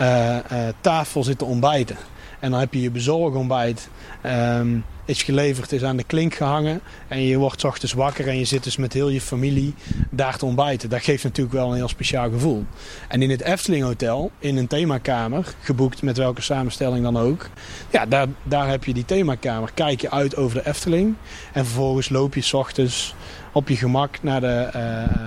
uh, 0.00 0.36
uh, 0.52 0.68
tafel 0.80 1.24
zit 1.24 1.38
te 1.38 1.44
ontbijten. 1.44 1.96
En 2.46 2.52
dan 2.52 2.60
heb 2.60 2.74
je 2.74 2.80
je 2.80 2.90
bezorgontbijt. 2.90 3.88
Um, 4.26 4.84
is 5.04 5.22
geleverd, 5.22 5.72
is 5.72 5.82
aan 5.82 5.96
de 5.96 6.04
klink 6.04 6.34
gehangen. 6.34 6.80
En 7.08 7.20
je 7.20 7.36
wordt 7.36 7.64
ochtends 7.64 7.92
wakker 7.92 8.28
en 8.28 8.38
je 8.38 8.44
zit 8.44 8.64
dus 8.64 8.76
met 8.76 8.92
heel 8.92 9.08
je 9.08 9.20
familie 9.20 9.74
daar 10.10 10.38
te 10.38 10.46
ontbijten. 10.46 10.88
Dat 10.88 11.02
geeft 11.02 11.24
natuurlijk 11.24 11.56
wel 11.56 11.68
een 11.70 11.76
heel 11.76 11.88
speciaal 11.88 12.30
gevoel. 12.30 12.64
En 13.08 13.22
in 13.22 13.30
het 13.30 13.40
Efteling 13.40 13.84
Hotel, 13.84 14.30
in 14.38 14.56
een 14.56 14.66
themakamer, 14.66 15.54
geboekt 15.60 16.02
met 16.02 16.16
welke 16.16 16.42
samenstelling 16.42 17.02
dan 17.02 17.18
ook. 17.18 17.48
Ja, 17.90 18.06
daar, 18.06 18.26
daar 18.42 18.68
heb 18.68 18.84
je 18.84 18.94
die 18.94 19.04
themakamer. 19.04 19.70
Kijk 19.74 20.00
je 20.00 20.10
uit 20.10 20.36
over 20.36 20.62
de 20.62 20.68
Efteling. 20.68 21.14
En 21.52 21.64
vervolgens 21.64 22.08
loop 22.08 22.34
je 22.34 22.40
s 22.40 22.52
ochtends 22.52 23.14
op 23.52 23.68
je 23.68 23.76
gemak 23.76 24.22
naar, 24.22 24.40
de, 24.40 24.66
uh, 24.66 24.72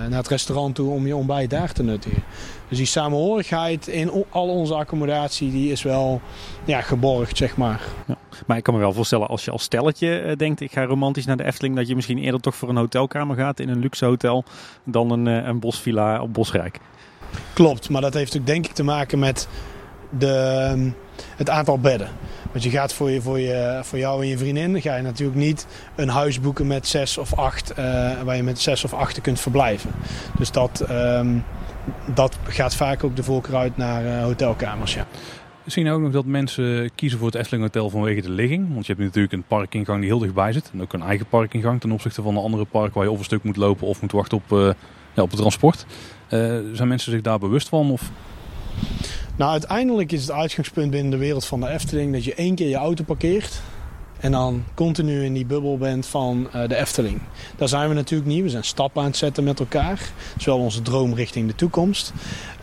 naar 0.10 0.18
het 0.18 0.28
restaurant 0.28 0.76
toe 0.76 0.92
om 0.92 1.08
je 1.08 1.16
ontbijt 1.16 1.50
daar 1.50 1.72
te 1.72 1.84
nuttigen. 1.84 2.24
Dus 2.70 2.78
die 2.78 2.88
samenhorigheid 2.88 3.88
in 3.88 4.26
al 4.30 4.48
onze 4.48 4.74
accommodatie 4.74 5.52
die 5.52 5.72
is 5.72 5.84
wel 5.84 6.22
ja, 6.66 6.82
geborgd, 6.82 7.38
zeg 7.38 7.58
maar. 7.58 7.82
Ja. 8.08 8.18
Maar 8.46 8.58
ik 8.58 8.64
kan 8.64 8.74
me 8.74 8.80
wel 8.80 8.94
voorstellen 8.94 9.28
als 9.28 9.46
je 9.46 9.52
als 9.52 9.64
stelletje 9.64 10.24
uh, 10.24 10.36
denkt 10.36 10.62
ik 10.62 10.72
ga 10.72 10.84
romantisch 10.84 11.26
naar 11.26 11.38
de 11.38 11.46
Efteling... 11.46 11.76
dat 11.76 11.88
je 11.88 11.96
misschien 11.96 12.18
eerder 12.18 12.42
toch 12.42 12.56
voor 12.56 12.70
een 12.70 12.76
hotelkamer 12.76 13.36
gaat 13.36 13.60
in 13.60 13.70
een 13.70 13.80
luxe 13.80 14.06
hotel... 14.06 14.44
dan 14.84 15.12
een, 15.12 15.26
uh, 15.26 15.48
een 15.48 15.60
bosvilla 15.60 16.22
op 16.22 16.34
Bosrijk. 16.34 16.80
Klopt, 17.54 17.90
maar 17.90 18.02
dat 18.02 18.14
heeft 18.14 18.38
ook 18.38 18.46
denk 18.46 18.66
ik 18.66 18.72
te 18.72 18.84
maken 18.84 19.20
met 19.20 19.48
de, 20.18 20.92
het 21.36 21.50
aantal 21.50 21.80
bedden. 21.80 22.10
Want 22.52 22.64
je 22.64 22.70
gaat 22.70 22.94
voor, 22.94 23.10
je, 23.10 23.22
voor, 23.22 23.40
je, 23.40 23.80
voor 23.84 23.98
jou 23.98 24.22
en 24.22 24.28
je 24.28 24.38
vriendin 24.38 24.82
ga 24.82 24.96
je 24.96 25.02
natuurlijk 25.02 25.38
niet 25.38 25.68
een 25.96 26.10
huis 26.10 26.40
boeken 26.40 26.68
met 26.68 26.88
zes 26.88 27.18
of 27.18 27.34
acht, 27.34 27.72
uh, 27.72 27.78
waar 28.24 28.36
je 28.36 28.44
met 28.44 28.60
zes 28.60 28.84
of 28.84 28.94
acht 28.94 29.22
kunt 29.22 29.40
verblijven. 29.40 29.92
Dus 30.38 30.52
dat, 30.52 30.86
um, 30.90 31.44
dat 32.14 32.38
gaat 32.44 32.76
vaak 32.76 33.04
ook 33.04 33.16
de 33.16 33.24
voorkeur 33.24 33.56
uit 33.56 33.78
naar 33.78 34.06
uh, 34.06 34.24
hotelkamers. 34.24 34.94
Ja. 34.94 35.06
We 35.64 35.72
zien 35.72 35.90
ook 35.90 36.02
nog 36.02 36.12
dat 36.12 36.26
mensen 36.26 36.90
kiezen 36.96 37.20
voor 37.20 37.28
het 37.28 37.36
Efteling 37.36 37.64
Hotel 37.64 37.90
vanwege 37.90 38.22
de 38.22 38.30
ligging. 38.30 38.74
Want 38.74 38.86
je 38.86 38.94
hebt 38.94 39.06
natuurlijk 39.06 39.34
een 39.34 39.44
parkingang 39.44 40.00
die 40.00 40.10
heel 40.10 40.20
dichtbij 40.20 40.54
zit. 40.54 40.70
En 40.74 40.82
ook 40.82 40.94
een 40.94 41.02
eigen 41.02 41.26
parkingang 41.26 41.82
ten 41.82 41.92
opzichte 41.92 42.22
van 42.22 42.34
de 42.34 42.40
andere 42.40 42.66
park 42.66 42.94
waar 42.94 43.04
je 43.04 43.12
of 43.12 43.18
een 43.18 43.24
stuk 43.24 43.44
moet 43.44 43.58
lopen 43.58 43.88
of 43.88 44.02
moet 44.02 44.12
wachten 44.12 44.38
op, 44.38 44.52
uh, 44.52 44.70
ja, 45.14 45.22
op 45.22 45.30
het 45.30 45.40
transport. 45.40 45.86
zijn 46.74 46.88
mensen 46.88 47.12
zich 47.12 47.22
daar 47.22 47.40
bewust 47.40 47.70
van? 47.70 47.92
Of? 47.92 48.12
Nou, 49.36 49.52
uiteindelijk 49.52 50.12
is 50.12 50.22
het 50.22 50.32
uitgangspunt 50.32 50.92
binnen 50.92 51.12
de 51.12 51.18
wereld 51.18 51.46
van 51.46 51.60
de 51.60 51.70
Efteling 51.70 52.14
dat 52.14 52.24
je 52.24 52.34
één 52.34 52.56
keer 52.56 52.70
je 52.70 52.76
auto 52.76 53.04
parkeert. 53.04 53.62
En 54.20 54.32
dan 54.32 54.64
continu 54.74 55.24
in 55.24 55.34
die 55.34 55.46
bubbel 55.46 55.78
bent 55.78 56.06
van 56.06 56.50
uh, 56.56 56.68
de 56.68 56.76
Efteling. 56.76 57.22
Daar 57.58 57.68
zijn 57.68 57.90
we 57.90 57.96
natuurlijk 57.96 58.30
niet. 58.30 58.44
We 58.44 58.50
zijn 58.50 58.64
stappen 58.64 59.02
aan 59.02 59.08
het 59.08 59.18
zetten 59.18 59.44
met 59.44 59.60
elkaar. 59.60 59.98
Dat 59.98 60.38
is 60.38 60.46
wel 60.46 60.58
onze 60.58 60.82
droom 60.82 61.14
richting 61.14 61.48
de 61.48 61.56
toekomst. 61.56 62.14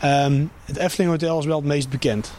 Um, 0.04 0.50
het 0.64 0.76
Efteling 0.76 1.10
Hotel 1.10 1.38
is 1.38 1.46
wel 1.46 1.56
het 1.56 1.66
meest 1.66 1.88
bekend 1.88 2.32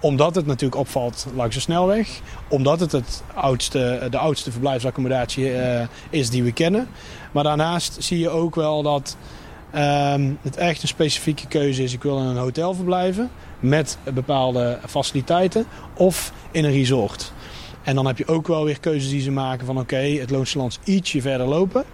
omdat 0.00 0.34
het 0.34 0.46
natuurlijk 0.46 0.80
opvalt 0.80 1.26
langs 1.34 1.54
de 1.54 1.60
snelweg. 1.60 2.20
Omdat 2.48 2.80
het, 2.80 2.92
het 2.92 3.22
oudste, 3.34 4.06
de 4.10 4.18
oudste 4.18 4.50
verblijfsaccommodatie 4.50 5.52
uh, 5.52 5.80
is 6.10 6.30
die 6.30 6.42
we 6.42 6.52
kennen. 6.52 6.88
Maar 7.32 7.44
daarnaast 7.44 7.96
zie 7.98 8.18
je 8.18 8.28
ook 8.28 8.54
wel 8.54 8.82
dat 8.82 9.16
um, 9.74 10.38
het 10.42 10.56
echt 10.56 10.82
een 10.82 10.88
specifieke 10.88 11.46
keuze 11.46 11.82
is. 11.82 11.92
Ik 11.92 12.02
wil 12.02 12.18
in 12.18 12.24
een 12.24 12.36
hotel 12.36 12.74
verblijven 12.74 13.30
met 13.60 13.98
bepaalde 14.14 14.78
faciliteiten 14.86 15.66
of 15.94 16.32
in 16.50 16.64
een 16.64 16.72
resort. 16.72 17.32
En 17.88 17.94
dan 17.94 18.06
heb 18.06 18.18
je 18.18 18.26
ook 18.26 18.46
wel 18.46 18.64
weer 18.64 18.80
keuzes 18.80 19.10
die 19.10 19.20
ze 19.20 19.30
maken 19.30 19.66
van 19.66 19.78
oké, 19.78 19.96
het 19.96 20.30
Loonse 20.30 20.58
Land 20.58 20.78
ietsje 20.84 21.20
verder 21.20 21.46
lopen. 21.46 21.84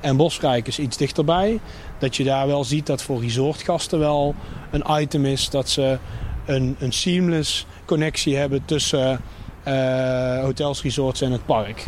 En 0.00 0.16
Bosrijk 0.16 0.66
is 0.66 0.78
iets 0.78 0.96
dichterbij. 0.96 1.60
Dat 1.98 2.16
je 2.16 2.24
daar 2.24 2.46
wel 2.46 2.64
ziet 2.64 2.86
dat 2.86 3.02
voor 3.02 3.20
resortgasten 3.20 3.98
wel 3.98 4.34
een 4.70 4.84
item 5.00 5.24
is 5.24 5.50
dat 5.50 5.68
ze 5.68 5.98
een, 6.46 6.76
een 6.78 6.92
seamless 6.92 7.66
connectie 7.84 8.36
hebben 8.36 8.64
tussen 8.64 9.20
uh, 9.68 10.40
hotels, 10.40 10.82
resorts 10.82 11.20
en 11.20 11.32
het 11.32 11.46
park. 11.46 11.86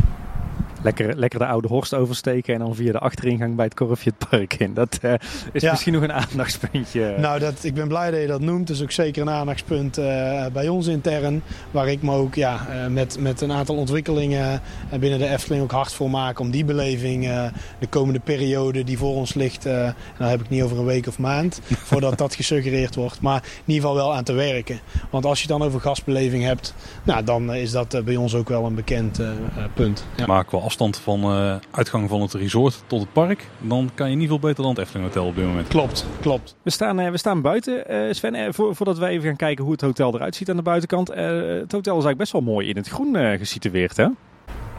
Lekker, 0.82 1.16
lekker 1.16 1.38
de 1.38 1.46
oude 1.46 1.68
Horst 1.68 1.94
oversteken 1.94 2.54
en 2.54 2.60
dan 2.60 2.74
via 2.74 2.92
de 2.92 2.98
achteringang 2.98 3.56
bij 3.56 3.64
het 3.64 3.74
korfje 3.74 4.12
het 4.18 4.28
park 4.28 4.54
in. 4.54 4.74
Dat 4.74 4.98
uh, 5.02 5.12
is 5.52 5.62
ja. 5.62 5.70
misschien 5.70 5.92
nog 5.92 6.02
een 6.02 6.12
aandachtspuntje. 6.12 7.14
Nou, 7.18 7.38
dat, 7.38 7.64
ik 7.64 7.74
ben 7.74 7.88
blij 7.88 8.10
dat 8.10 8.20
je 8.20 8.26
dat 8.26 8.40
noemt. 8.40 8.66
Dat 8.66 8.76
is 8.76 8.82
ook 8.82 8.90
zeker 8.90 9.22
een 9.22 9.30
aandachtspunt 9.30 9.98
uh, 9.98 10.46
bij 10.52 10.68
ons 10.68 10.86
intern. 10.86 11.42
Waar 11.70 11.88
ik 11.88 12.02
me 12.02 12.14
ook 12.14 12.34
ja, 12.34 12.66
uh, 12.70 12.86
met, 12.86 13.16
met 13.20 13.40
een 13.40 13.52
aantal 13.52 13.76
ontwikkelingen 13.76 14.62
binnen 15.00 15.18
de 15.18 15.28
Efteling 15.28 15.62
ook 15.62 15.70
hard 15.70 15.92
voor 15.92 16.10
maak. 16.10 16.38
Om 16.38 16.50
die 16.50 16.64
beleving 16.64 17.24
de 17.78 17.86
komende 17.88 18.20
periode 18.20 18.84
die 18.84 18.98
voor 18.98 19.14
ons 19.14 19.34
ligt. 19.34 19.66
en 19.66 19.94
dan 20.18 20.28
heb 20.28 20.40
ik 20.40 20.48
niet 20.48 20.62
over 20.62 20.78
een 20.78 20.84
week 20.84 21.06
of 21.06 21.18
maand. 21.18 21.60
voordat 21.90 22.18
dat 22.18 22.34
gesuggereerd 22.34 22.94
wordt. 22.94 23.20
Maar 23.20 23.42
in 23.42 23.72
ieder 23.72 23.88
geval 23.88 23.94
wel 23.94 24.14
aan 24.14 24.24
te 24.24 24.32
werken. 24.32 24.80
Want 25.10 25.24
als 25.24 25.42
je 25.42 25.48
het 25.48 25.58
dan 25.58 25.66
over 25.66 25.80
gastbeleving 25.80 26.44
hebt. 26.44 26.74
Nou, 27.02 27.24
dan 27.24 27.54
is 27.54 27.70
dat 27.70 28.04
bij 28.04 28.16
ons 28.16 28.34
ook 28.34 28.48
wel 28.48 28.64
een 28.64 28.74
bekend 28.74 29.20
punt. 29.74 30.04
Ja. 30.16 30.26
Maken 30.26 30.58
we 30.58 30.64
afstand 30.70 30.96
van 30.96 31.20
uh, 31.20 31.54
uitgang 31.70 32.08
van 32.08 32.20
het 32.20 32.34
resort 32.34 32.82
tot 32.86 33.00
het 33.00 33.12
park, 33.12 33.48
dan 33.58 33.90
kan 33.94 34.10
je 34.10 34.16
niet 34.16 34.28
veel 34.28 34.38
beter 34.38 34.62
dan 34.62 34.70
het 34.70 34.78
Efteling 34.78 35.06
Hotel 35.06 35.26
op 35.26 35.34
dit 35.34 35.44
moment. 35.44 35.68
Klopt, 35.68 36.06
klopt. 36.20 36.56
We 36.62 36.70
staan, 36.70 37.00
uh, 37.00 37.10
we 37.10 37.18
staan 37.18 37.42
buiten, 37.42 37.92
uh, 37.92 38.12
Sven, 38.12 38.54
voor, 38.54 38.76
voordat 38.76 38.98
we 38.98 39.06
even 39.06 39.26
gaan 39.26 39.36
kijken 39.36 39.64
hoe 39.64 39.72
het 39.72 39.80
hotel 39.80 40.14
eruit 40.14 40.36
ziet 40.36 40.50
aan 40.50 40.56
de 40.56 40.62
buitenkant. 40.62 41.08
het 41.08 41.72
hotel 41.72 41.98
is 41.98 42.04
eigenlijk 42.04 42.16
best 42.16 42.32
wel 42.32 42.40
mooi 42.40 42.68
in 42.68 42.76
het 42.76 42.88
groen 42.88 43.38
gesitueerd, 43.38 43.96
hè? 43.96 44.06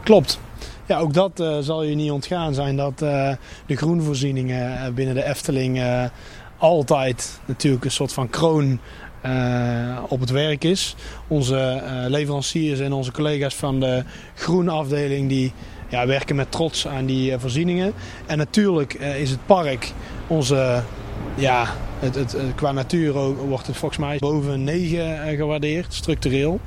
Klopt. 0.02 0.40
Ja, 0.86 0.98
ook 0.98 1.14
dat 1.14 1.44
zal 1.60 1.82
je 1.82 1.94
niet 1.94 2.10
ontgaan 2.10 2.54
zijn 2.54 2.76
dat 2.76 2.98
de 2.98 3.36
groenvoorzieningen 3.66 4.94
binnen 4.94 5.14
de 5.14 5.24
Efteling 5.24 5.82
altijd 6.58 7.40
natuurlijk 7.46 7.84
een 7.84 7.90
soort 7.90 8.12
van 8.12 8.30
kroon 8.30 8.80
uh, 9.26 9.98
op 10.08 10.20
het 10.20 10.30
werk 10.30 10.64
is. 10.64 10.94
Onze 11.28 11.82
uh, 11.84 12.10
leveranciers 12.10 12.80
en 12.80 12.92
onze 12.92 13.12
collega's 13.12 13.54
van 13.54 13.80
de 13.80 14.04
groenafdeling 14.34 15.28
die 15.28 15.52
ja, 15.92 16.06
werken 16.06 16.36
met 16.36 16.50
trots 16.50 16.88
aan 16.88 17.06
die 17.06 17.30
uh, 17.30 17.38
voorzieningen. 17.38 17.92
En 18.26 18.38
natuurlijk 18.38 18.94
is 18.94 19.30
het 19.30 19.46
park 19.46 19.92
onze 20.26 20.82
ja, 21.34 21.66
Het, 21.98 22.14
het, 22.14 22.36
qua 22.54 22.72
natuur 22.72 23.12
wordt 23.46 23.66
het 23.66 23.76
volgens 23.76 24.00
mij 24.00 24.18
boven 24.18 24.64
9 24.64 25.36
gewaardeerd, 25.36 25.94
structureel. 25.94 26.60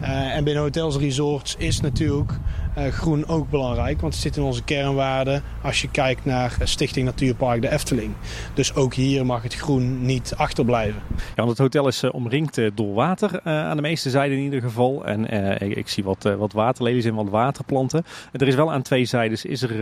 en 0.00 0.44
binnen 0.44 0.62
hotels 0.62 0.94
en 0.94 1.00
resorts 1.00 1.54
is 1.58 1.80
natuurlijk 1.80 2.32
uh, 2.78 2.86
groen 2.86 3.26
ook 3.26 3.50
belangrijk, 3.50 4.00
want 4.00 4.12
het 4.12 4.22
zit 4.22 4.36
in 4.36 4.42
onze 4.42 4.62
kernwaarden 4.62 5.42
als 5.62 5.82
je 5.82 5.90
kijkt 5.90 6.24
naar 6.24 6.56
Stichting 6.62 7.06
Natuurpark 7.06 7.62
de 7.62 7.70
Efteling. 7.70 8.12
Dus 8.54 8.74
ook 8.74 8.94
hier 8.94 9.26
mag 9.26 9.42
het 9.42 9.54
groen 9.54 10.06
niet 10.06 10.34
achterblijven. 10.36 11.02
Ja, 11.16 11.22
want 11.34 11.48
het 11.48 11.58
hotel 11.58 11.88
is 11.88 12.02
uh, 12.02 12.14
omringd 12.14 12.58
uh, 12.58 12.70
door 12.74 12.94
water 12.94 13.40
aan 13.42 13.76
de 13.76 13.82
meeste 13.82 14.10
zijden 14.10 14.38
in 14.38 14.44
ieder 14.44 14.60
geval. 14.60 15.04
En 15.04 15.30
ik, 15.60 15.76
ik, 15.76 15.88
zie 15.88 16.04
wat, 16.04 16.22
wat 16.38 16.52
waterlelies 16.52 17.04
en 17.04 17.14
wat 17.14 17.28
waterplanten. 17.28 18.04
Er 18.32 18.48
is 18.48 18.54
wel 18.54 18.72
aan 18.72 18.82
twee 18.82 19.04
zijden, 19.04 19.38
is 19.42 19.62
er 19.62 19.80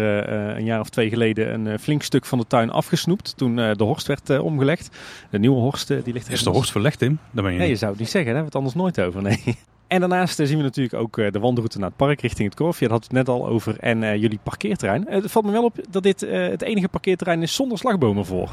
een 0.56 0.64
jaar 0.64 0.80
of 0.80 0.88
twee 0.88 1.08
geleden 1.08 1.66
een 1.66 1.78
flink 1.78 2.02
stuk 2.02 2.24
van 2.24 2.38
de 2.38 2.46
tuin 2.46 2.70
afgesnoept 2.70 3.36
toen 3.36 3.56
de 3.56 3.84
horst 3.84 4.06
werd 4.06 4.40
omgelegd. 4.40 4.90
De 5.30 5.38
nieuwe 5.38 5.60
horst 5.60 5.88
die 5.88 6.12
ligt... 6.12 6.30
Is 6.30 6.42
de 6.42 6.50
horst 6.50 6.70
verlegd, 6.70 6.98
Tim? 6.98 7.18
Ben 7.30 7.52
je 7.52 7.58
nee, 7.58 7.68
je 7.68 7.76
zou 7.76 7.90
het 7.90 8.00
niet 8.00 8.10
zeggen, 8.10 8.34
daar 8.34 8.42
hebben 8.42 8.62
we 8.62 8.68
het 8.68 8.76
anders 8.76 8.96
nooit 8.96 9.06
over. 9.06 9.22
Nee. 9.22 9.58
En 9.92 10.00
daarnaast 10.00 10.36
zien 10.36 10.56
we 10.56 10.62
natuurlijk 10.62 10.94
ook 10.94 11.16
de 11.16 11.38
wandelroute 11.38 11.78
naar 11.78 11.88
het 11.88 11.96
park 11.96 12.20
richting 12.20 12.48
het 12.48 12.58
Korf. 12.58 12.80
Je 12.80 12.88
had 12.88 13.02
het 13.02 13.12
net 13.12 13.28
al 13.28 13.46
over. 13.46 13.76
En 13.78 14.02
uh, 14.02 14.16
jullie 14.16 14.38
parkeerterrein. 14.42 15.06
Het 15.08 15.30
valt 15.30 15.44
me 15.44 15.52
wel 15.52 15.64
op 15.64 15.76
dat 15.90 16.02
dit 16.02 16.20
het 16.20 16.62
enige 16.62 16.88
parkeerterrein 16.88 17.42
is 17.42 17.54
zonder 17.54 17.78
slagbomen 17.78 18.26
voor. 18.26 18.50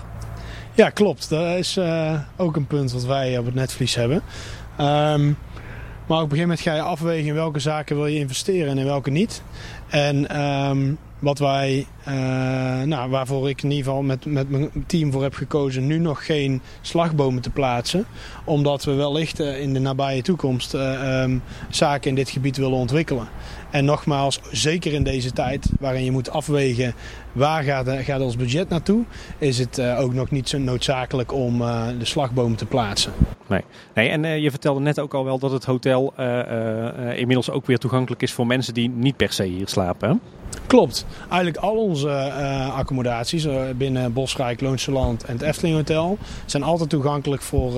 Ja, 0.74 0.90
klopt. 0.90 1.30
Dat 1.30 1.58
is 1.58 1.80
ook 2.38 2.56
een 2.56 2.68
punt 2.68 2.92
wat 2.92 3.06
wij 3.06 3.38
op 3.38 3.46
het 3.46 3.56
netvlies 3.56 3.96
hebben. 3.96 4.18
Um, 4.18 5.38
maar 6.08 6.18
op 6.18 6.32
een 6.32 6.38
gegeven 6.38 6.40
moment 6.40 6.60
ga 6.60 6.74
je 6.74 6.82
afwegen 6.82 7.28
in 7.28 7.34
welke 7.34 7.60
zaken 7.60 7.96
wil 7.96 8.08
je 8.08 8.20
investeren 8.20 8.70
en 8.70 8.78
in 8.78 8.86
welke 8.86 9.10
niet. 9.10 9.44
En 9.88 10.42
um, 10.42 10.98
wat 11.20 11.40
wij, 11.40 11.86
uh, 12.08 12.14
nou, 12.82 13.10
waarvoor 13.10 13.50
ik 13.50 13.64
in 13.64 13.70
ieder 13.72 13.86
geval 13.86 14.02
met, 14.02 14.26
met 14.26 14.50
mijn 14.50 14.70
team 14.88 15.12
voor 15.12 15.24
heb 15.24 15.34
gekozen, 15.34 15.88
nu 15.88 15.98
nog 15.98 16.26
geen 16.26 16.62
slagbomen 16.82 17.42
te 17.42 17.50
plaatsen. 17.50 18.06
Omdat 18.44 18.84
we 18.84 18.94
wellicht 18.94 19.40
uh, 19.40 19.62
in 19.62 19.74
de 19.74 19.80
nabije 19.80 20.22
toekomst 20.22 20.74
uh, 20.74 21.22
um, 21.22 21.42
zaken 21.70 22.10
in 22.10 22.16
dit 22.16 22.30
gebied 22.30 22.58
willen 22.58 22.78
ontwikkelen. 22.78 23.28
En 23.72 23.86
nogmaals, 23.86 24.40
zeker 24.52 24.94
in 24.94 25.04
deze 25.04 25.32
tijd 25.32 25.70
waarin 25.80 26.04
je 26.04 26.12
moet 26.12 26.30
afwegen 26.30 26.94
waar 27.32 27.64
gaat, 27.64 27.90
gaat 27.90 28.22
ons 28.22 28.36
budget 28.36 28.70
naartoe, 28.70 29.04
is 29.38 29.58
het 29.58 29.78
uh, 29.78 30.00
ook 30.00 30.14
nog 30.14 30.32
niet 30.32 30.50
zo 30.50 30.58
noodzakelijk 30.58 31.34
om 31.34 31.62
uh, 31.62 31.88
de 32.00 32.06
slagbomen 32.06 32.58
te 32.58 32.66
plaatsen. 32.66 33.12
Nee, 33.48 33.62
nee 33.94 34.10
en 34.10 34.24
uh, 34.24 34.38
je 34.38 34.50
vertelde 34.50 34.80
net 34.80 35.00
ook 35.00 35.14
al 35.14 35.26
wel 35.26 35.40
dat 35.40 35.52
het 35.52 35.66
hotel 35.66 36.14
inmiddels 37.16 37.50
ook 37.50 37.66
weer 37.66 37.78
toegankelijk 37.78 38.22
is 38.22 38.34
voor 38.34 38.48
mensen 38.48 38.74
die 38.74 38.90
niet 38.90 39.18
per 39.18 39.34
se 39.34 39.44
hier 39.44 39.68
slapen. 39.68 40.10
Hè? 40.10 40.16
Klopt. 40.68 41.06
Eigenlijk 41.30 41.58
al 41.58 41.76
onze 41.76 42.32
accommodaties 42.76 43.48
binnen 43.76 44.14
Bosrijk, 44.14 44.62
Loonse 44.62 44.92
Land 44.92 45.24
en 45.24 45.34
het 45.34 45.42
Efteling 45.42 45.76
Hotel 45.76 46.18
zijn 46.46 46.64
altijd 46.64 46.90
toegankelijk 46.90 47.42
voor 47.42 47.72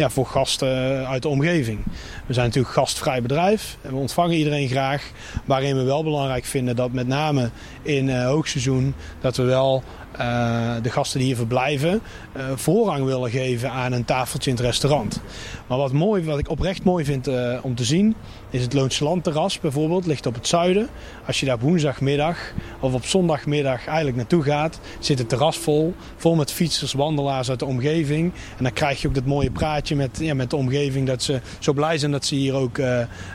ja, 0.00 0.10
voor 0.10 0.26
gasten 0.26 1.06
uit 1.06 1.22
de 1.22 1.28
omgeving. 1.28 1.78
We 2.26 2.32
zijn 2.32 2.46
natuurlijk 2.46 2.74
gastvrij 2.74 3.22
bedrijf 3.22 3.76
en 3.82 3.90
we 3.90 3.96
ontvangen 3.96 4.36
iedereen 4.36 4.68
graag. 4.68 5.10
Waarin 5.44 5.76
we 5.76 5.82
wel 5.82 6.04
belangrijk 6.04 6.44
vinden 6.44 6.76
dat 6.76 6.92
met 6.92 7.06
name 7.06 7.50
in 7.82 8.08
uh, 8.08 8.24
hoogseizoen 8.24 8.94
dat 9.20 9.36
we 9.36 9.42
wel 9.42 9.82
uh, 10.20 10.74
de 10.82 10.90
gasten 10.90 11.18
die 11.18 11.26
hier 11.26 11.36
verblijven 11.36 12.00
uh, 12.36 12.42
voorrang 12.54 13.04
willen 13.04 13.30
geven 13.30 13.70
aan 13.70 13.92
een 13.92 14.04
tafeltje 14.04 14.50
in 14.50 14.56
het 14.56 14.64
restaurant. 14.64 15.20
Maar 15.66 15.78
wat, 15.78 15.92
mooi, 15.92 16.24
wat 16.24 16.38
ik 16.38 16.48
oprecht 16.48 16.84
mooi 16.84 17.04
vind 17.04 17.28
uh, 17.28 17.58
om 17.62 17.74
te 17.74 17.84
zien 17.84 18.14
is 18.50 18.62
het 18.62 18.72
Loonse 18.72 19.04
Landterras 19.04 19.60
bijvoorbeeld, 19.60 20.06
ligt 20.06 20.26
op 20.26 20.34
het 20.34 20.46
zuiden. 20.46 20.88
Als 21.26 21.40
je 21.40 21.46
daar 21.46 21.58
woensdagmiddag 21.58 22.38
of 22.80 22.94
op 22.94 23.04
zondagmiddag 23.04 23.86
eigenlijk 23.86 24.16
naartoe 24.16 24.42
gaat, 24.42 24.80
zit 24.98 25.18
het 25.18 25.28
terras 25.28 25.58
vol. 25.58 25.94
Vol 26.16 26.34
met 26.34 26.52
fietsers, 26.52 26.92
wandelaars 26.92 27.50
uit 27.50 27.58
de 27.58 27.64
omgeving. 27.64 28.32
En 28.56 28.64
dan 28.64 28.72
krijg 28.72 29.00
je 29.00 29.08
ook 29.08 29.14
dat 29.14 29.24
mooie 29.24 29.50
praatje 29.50 29.96
met, 29.96 30.18
ja, 30.20 30.34
met 30.34 30.50
de 30.50 30.56
omgeving 30.56 31.06
dat 31.06 31.22
ze 31.22 31.40
zo 31.58 31.72
blij 31.72 31.98
zijn 31.98 32.10
dat 32.10 32.24
ze 32.24 32.34
hier 32.34 32.54
ook 32.54 32.80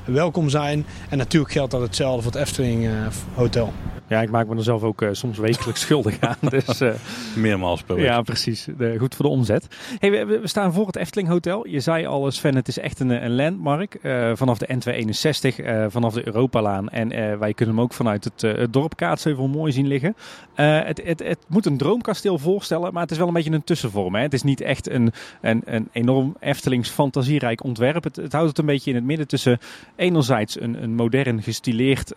welkom 0.05 0.49
zijn. 0.49 0.85
En 1.09 1.17
natuurlijk 1.17 1.51
geldt 1.51 1.71
dat 1.71 1.81
hetzelfde 1.81 2.21
voor 2.21 2.31
het 2.31 2.41
Efteling 2.41 2.89
Hotel. 3.33 3.73
Ja, 4.07 4.21
ik 4.21 4.29
maak 4.29 4.47
me 4.47 4.55
er 4.55 4.63
zelf 4.63 4.83
ook 4.83 5.01
uh, 5.01 5.09
soms 5.11 5.37
wekelijks 5.37 5.81
schuldig 5.81 6.19
aan. 6.19 6.35
Dus, 6.49 6.81
uh, 6.81 6.93
Meermaals 7.35 7.83
per 7.83 7.95
week. 7.95 8.05
Ja, 8.05 8.21
precies. 8.21 8.67
De, 8.77 8.95
goed 8.99 9.15
voor 9.15 9.25
de 9.25 9.31
omzet. 9.31 9.67
Hey, 9.99 10.11
we, 10.11 10.25
we, 10.25 10.47
staan 10.47 10.73
voor 10.73 10.87
het 10.87 10.95
Efteling 10.95 11.27
Hotel. 11.27 11.67
Je 11.67 11.79
zei 11.79 12.05
al, 12.05 12.31
Sven, 12.31 12.55
het 12.55 12.67
is 12.67 12.79
echt 12.79 12.99
een, 12.99 13.09
een 13.09 13.35
landmark. 13.35 13.97
Uh, 14.01 14.31
vanaf 14.33 14.57
de 14.57 14.67
N261, 14.67 15.91
vanaf 15.91 16.13
de 16.13 16.25
Europalaan. 16.25 16.89
En 16.89 17.39
wij 17.39 17.53
kunnen 17.53 17.75
hem 17.75 17.83
ook 17.83 17.93
vanuit 17.93 18.23
het, 18.23 18.41
het 18.41 18.73
dorp 18.73 18.95
Kaatsheuvel 18.95 19.47
mooi 19.47 19.71
zien 19.71 19.87
liggen. 19.87 20.15
Het, 20.53 21.01
het, 21.03 21.19
het, 21.19 21.39
moet 21.47 21.65
een 21.65 21.77
droomkasteel 21.77 22.37
voorstellen, 22.37 22.93
maar 22.93 23.01
het 23.01 23.11
is 23.11 23.17
wel 23.17 23.27
een 23.27 23.33
beetje 23.33 23.51
een 23.51 23.63
tussenvorm. 23.63 24.15
Hè? 24.15 24.21
Het 24.21 24.33
is 24.33 24.43
niet 24.43 24.61
echt 24.61 24.89
een, 24.89 25.11
een, 25.41 25.61
een 25.65 25.89
enorm 25.91 26.35
Eftelings 26.39 26.89
fantasierijk 26.89 27.63
ontwerp. 27.63 28.03
Het, 28.03 28.15
het, 28.15 28.31
houdt 28.31 28.49
het 28.49 28.57
een 28.57 28.65
beetje 28.65 28.89
in 28.89 28.95
het 28.95 29.05
midden 29.05 29.27
tussen 29.27 29.59
enerzijds 29.95 30.61
een, 30.61 30.83
een 30.83 30.95
modern 30.95 31.41
gestileerd 31.41 32.13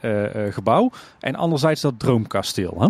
gebouw 0.50 0.90
en 1.20 1.34
anderzijds 1.34 1.77
dat 1.80 1.98
droomkasteel. 1.98 2.76
Hè? 2.78 2.88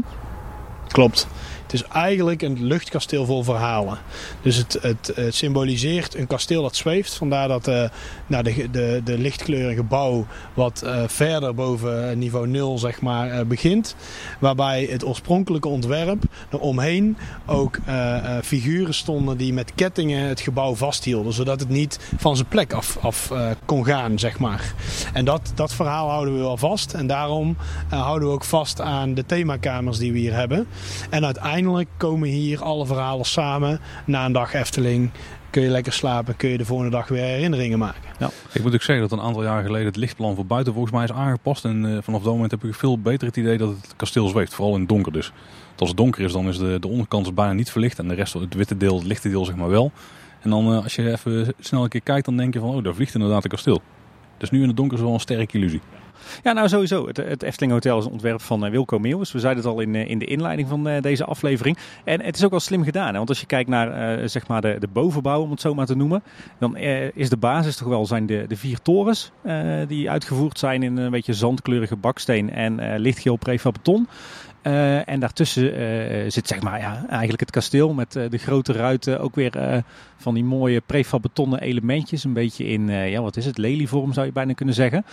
Klopt. 0.88 1.27
Het 1.69 1.81
is 1.81 1.87
eigenlijk 1.87 2.43
een 2.43 2.65
luchtkasteel 2.65 3.25
vol 3.25 3.43
verhalen. 3.43 3.99
Dus 4.43 4.57
het, 4.57 4.79
het, 4.81 5.13
het 5.15 5.35
symboliseert 5.35 6.15
een 6.15 6.27
kasteel 6.27 6.63
dat 6.63 6.77
zweeft. 6.77 7.15
Vandaar 7.15 7.49
dat 7.49 7.69
uh, 7.69 7.85
nou, 8.27 8.43
de, 8.43 8.71
de, 8.71 9.01
de 9.05 9.19
lichtkleurige 9.19 9.83
bouw 9.83 10.27
wat 10.55 10.83
uh, 10.85 11.03
verder 11.07 11.55
boven 11.55 12.19
niveau 12.19 12.49
0 12.49 12.79
zeg 12.79 13.01
maar, 13.01 13.47
begint. 13.47 13.97
Waarbij 14.41 14.89
het 14.91 15.05
oorspronkelijke 15.05 15.69
ontwerp 15.69 16.23
eromheen 16.51 17.17
ook 17.47 17.79
figuren 18.43 18.95
stonden 18.95 19.37
die 19.37 19.53
met 19.53 19.73
kettingen 19.75 20.29
het 20.29 20.41
gebouw 20.41 20.75
vasthielden. 20.75 21.33
Zodat 21.33 21.61
het 21.61 21.69
niet 21.69 21.99
van 22.17 22.37
zijn 22.37 22.49
plek 22.49 22.73
af, 22.73 22.99
af 23.01 23.33
kon 23.65 23.85
gaan. 23.85 24.19
Zeg 24.19 24.39
maar. 24.39 24.75
En 25.13 25.25
dat, 25.25 25.53
dat 25.55 25.75
verhaal 25.75 26.09
houden 26.09 26.35
we 26.35 26.41
wel 26.41 26.57
vast. 26.57 26.93
En 26.93 27.07
daarom 27.07 27.57
houden 27.89 28.29
we 28.29 28.35
ook 28.35 28.45
vast 28.45 28.81
aan 28.81 29.15
de 29.15 29.27
themakamers 29.27 29.99
die 29.99 30.13
we 30.13 30.19
hier 30.19 30.35
hebben. 30.35 30.67
En 31.11 31.25
uiteindelijk 31.25 31.57
uiteindelijk 31.64 31.99
komen 31.99 32.29
hier 32.29 32.62
alle 32.62 32.87
verhalen 32.87 33.25
samen. 33.25 33.81
Na 34.07 34.25
een 34.25 34.33
dag 34.33 34.55
Efteling 34.55 35.11
kun 35.51 35.62
je 35.62 35.68
lekker 35.68 35.92
slapen, 35.92 36.37
kun 36.37 36.49
je 36.49 36.59
de 36.59 36.64
volgende 36.64 36.90
dag 36.90 37.09
weer 37.09 37.23
herinneringen 37.23 37.79
maken. 37.79 38.03
Ja. 38.18 38.31
Ik 38.53 38.62
moet 38.62 38.75
ook 38.75 38.83
zeggen 38.83 39.09
dat 39.09 39.18
een 39.18 39.25
aantal 39.25 39.42
jaar 39.42 39.62
geleden 39.62 39.87
het 39.87 39.97
lichtplan 39.97 40.35
voor 40.35 40.47
buiten 40.47 40.73
volgens 40.73 40.94
mij 40.94 41.05
is 41.05 41.12
aangepast. 41.12 41.64
En 41.64 41.85
uh, 41.85 41.99
vanaf 42.03 42.23
dat 42.23 42.33
moment 42.33 42.51
heb 42.51 42.64
ik 42.64 42.75
veel 42.75 42.99
beter 42.99 43.27
het 43.27 43.37
idee 43.37 43.59
dat 43.59 43.68
het 43.68 43.94
kasteel 43.97 44.29
zweeft, 44.29 44.55
vooral 44.55 44.75
in 44.75 44.81
het 44.81 44.88
donker 44.88 45.12
dus. 45.12 45.33
Want 45.66 45.81
als 45.81 45.88
het 45.88 45.99
donker 45.99 46.25
is, 46.25 46.33
dan 46.33 46.49
is 46.49 46.59
de, 46.59 46.77
de 46.81 46.88
onderkant 46.88 47.35
bijna 47.35 47.53
niet 47.53 47.71
verlicht 47.71 47.99
en 47.99 48.09
de 48.09 48.14
rest, 48.14 48.33
het 48.33 48.55
witte 48.55 48.77
deel, 48.77 48.97
het 48.97 49.07
lichte 49.07 49.29
deel 49.29 49.44
zeg 49.44 49.57
maar 49.57 49.68
wel. 49.68 49.92
En 50.40 50.51
dan 50.51 50.73
uh, 50.73 50.83
als 50.83 50.94
je 50.94 51.11
even 51.11 51.55
snel 51.61 51.83
een 51.83 51.88
keer 51.88 52.01
kijkt, 52.01 52.25
dan 52.25 52.37
denk 52.37 52.55
je 52.55 52.61
van, 52.61 52.68
oh 52.68 52.85
daar 52.85 52.94
vliegt 52.94 53.14
inderdaad 53.14 53.44
een 53.44 53.51
kasteel. 53.51 53.83
Dus 54.37 54.51
nu 54.51 54.61
in 54.62 54.68
het 54.68 54.77
donker 54.77 54.97
is 54.97 55.03
wel 55.03 55.14
een 55.14 55.21
sterke 55.21 55.59
illusie. 55.59 55.81
Ja, 56.43 56.53
nou 56.53 56.69
sowieso. 56.69 57.07
Het, 57.07 57.17
het 57.17 57.43
Efteling 57.43 57.73
Hotel 57.73 57.99
is 57.99 58.05
een 58.05 58.11
ontwerp 58.11 58.41
van 58.41 58.65
uh, 58.65 58.71
Wilco 58.71 58.99
Meeuwis. 58.99 59.33
We 59.33 59.39
zeiden 59.39 59.65
het 59.65 59.73
al 59.73 59.81
in, 59.81 59.95
uh, 59.95 60.09
in 60.09 60.19
de 60.19 60.25
inleiding 60.25 60.69
van 60.69 60.89
uh, 60.89 61.01
deze 61.01 61.25
aflevering. 61.25 61.79
En 62.05 62.23
het 62.23 62.37
is 62.37 62.45
ook 62.45 62.51
wel 62.51 62.61
slim 62.61 62.85
gedaan. 62.85 63.11
Hè? 63.11 63.17
Want 63.17 63.29
als 63.29 63.41
je 63.41 63.47
kijkt 63.47 63.69
naar 63.69 64.29
zeg 64.29 64.47
maar 64.47 64.61
de, 64.61 64.77
de 64.79 64.89
bovenbouw, 64.89 65.43
om 65.43 65.51
het 65.51 65.61
zo 65.61 65.75
maar 65.75 65.87
te 65.87 65.97
noemen. 65.97 66.23
Dan 66.59 66.77
is 67.15 67.29
de 67.29 67.37
basis 67.37 67.77
toch 67.77 67.89
wel 67.89 68.07
zijn 68.07 68.27
de, 68.27 68.45
de 68.49 68.57
vier 68.57 68.79
torens. 68.83 69.33
die 69.87 70.11
uitgevoerd 70.11 70.59
zijn 70.59 70.83
in 70.83 70.97
een 70.97 71.11
beetje 71.11 71.35
zandkleurige 71.35 71.97
baksteen 71.97 72.51
en 72.51 72.99
lichtgeel 72.99 73.37
prefab 73.37 73.77
uh, 74.62 75.09
en 75.09 75.21
daartussen 75.21 75.81
uh, 75.81 76.31
zit 76.31 76.49
zeg 76.49 76.62
maar 76.62 76.79
ja, 76.79 77.07
eigenlijk 77.09 77.40
het 77.40 77.51
kasteel 77.51 77.92
met 77.92 78.16
uh, 78.16 78.31
de 78.31 78.38
grote 78.38 78.73
ruiten. 78.73 79.21
Ook 79.21 79.35
weer 79.35 79.85
van 80.16 80.35
die 80.35 80.44
mooie 80.44 80.81
prefab 80.81 81.27
elementjes. 81.59 82.25
Een 82.25 82.33
beetje 82.33 82.64
in, 82.64 82.88
ja 82.88 83.23
wat 83.23 83.37
is 83.37 83.44
het, 83.44 83.59
lelievorm 83.59 84.12
zou 84.12 84.27
je 84.27 84.33
bijna 84.33 84.53
kunnen 84.53 84.75
zeggen. 84.75 85.05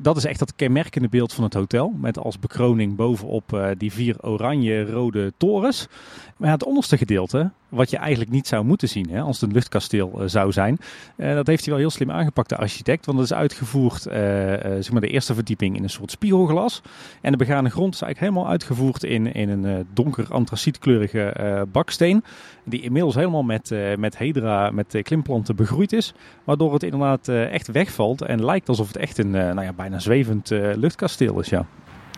dat 0.00 0.16
is 0.16 0.24
echt 0.24 0.38
dat 0.38 0.54
kenmerkende 0.56 1.08
beeld 1.08 1.32
van 1.32 1.44
het 1.44 1.54
hotel. 1.54 1.94
Met 2.00 2.18
als 2.18 2.38
bekroning 2.38 2.96
bovenop 2.96 3.74
die 3.78 3.92
vier 3.92 4.16
oranje-rode 4.20 5.32
torens. 5.36 5.88
Maar 6.38 6.50
het 6.50 6.64
onderste 6.64 6.96
gedeelte, 6.96 7.50
wat 7.68 7.90
je 7.90 7.96
eigenlijk 7.96 8.30
niet 8.30 8.46
zou 8.46 8.64
moeten 8.64 8.88
zien 8.88 9.10
hè, 9.10 9.20
als 9.20 9.40
het 9.40 9.48
een 9.48 9.54
luchtkasteel 9.54 10.22
uh, 10.22 10.28
zou 10.28 10.52
zijn, 10.52 10.78
uh, 11.16 11.34
dat 11.34 11.46
heeft 11.46 11.64
hij 11.64 11.72
wel 11.72 11.82
heel 11.82 11.90
slim 11.90 12.10
aangepakt, 12.10 12.48
de 12.48 12.56
architect. 12.56 13.06
Want 13.06 13.18
dat 13.18 13.26
is 13.26 13.32
uitgevoerd, 13.32 14.06
uh, 14.06 14.12
zeg 14.12 14.90
maar 14.90 15.00
de 15.00 15.08
eerste 15.08 15.34
verdieping 15.34 15.76
in 15.76 15.82
een 15.82 15.90
soort 15.90 16.10
spiegelglas. 16.10 16.82
En 17.20 17.32
de 17.32 17.38
begane 17.38 17.70
grond 17.70 17.94
is 17.94 18.02
eigenlijk 18.02 18.32
helemaal 18.32 18.52
uitgevoerd 18.52 19.04
in, 19.04 19.34
in 19.34 19.48
een 19.48 19.86
donker 19.92 20.26
antracietkleurige 20.30 21.66
baksteen. 21.72 22.24
Die 22.64 22.82
inmiddels 22.82 23.14
helemaal 23.14 23.42
met, 23.42 23.74
met 23.98 24.18
hedra, 24.18 24.70
met 24.70 24.98
klimplanten 25.02 25.56
begroeid 25.56 25.92
is. 25.92 26.14
Waardoor 26.44 26.72
het 26.72 26.82
inderdaad 26.82 27.28
echt 27.28 27.66
wegvalt 27.66 28.22
en 28.22 28.44
lijkt 28.44 28.68
alsof 28.68 28.86
het 28.86 28.96
echt 28.96 29.18
een 29.18 29.30
nou 29.30 29.62
ja, 29.62 29.72
bijna 29.72 29.98
zwevend 29.98 30.50
luchtkasteel 30.50 31.40
is. 31.40 31.48
Ja. 31.48 31.66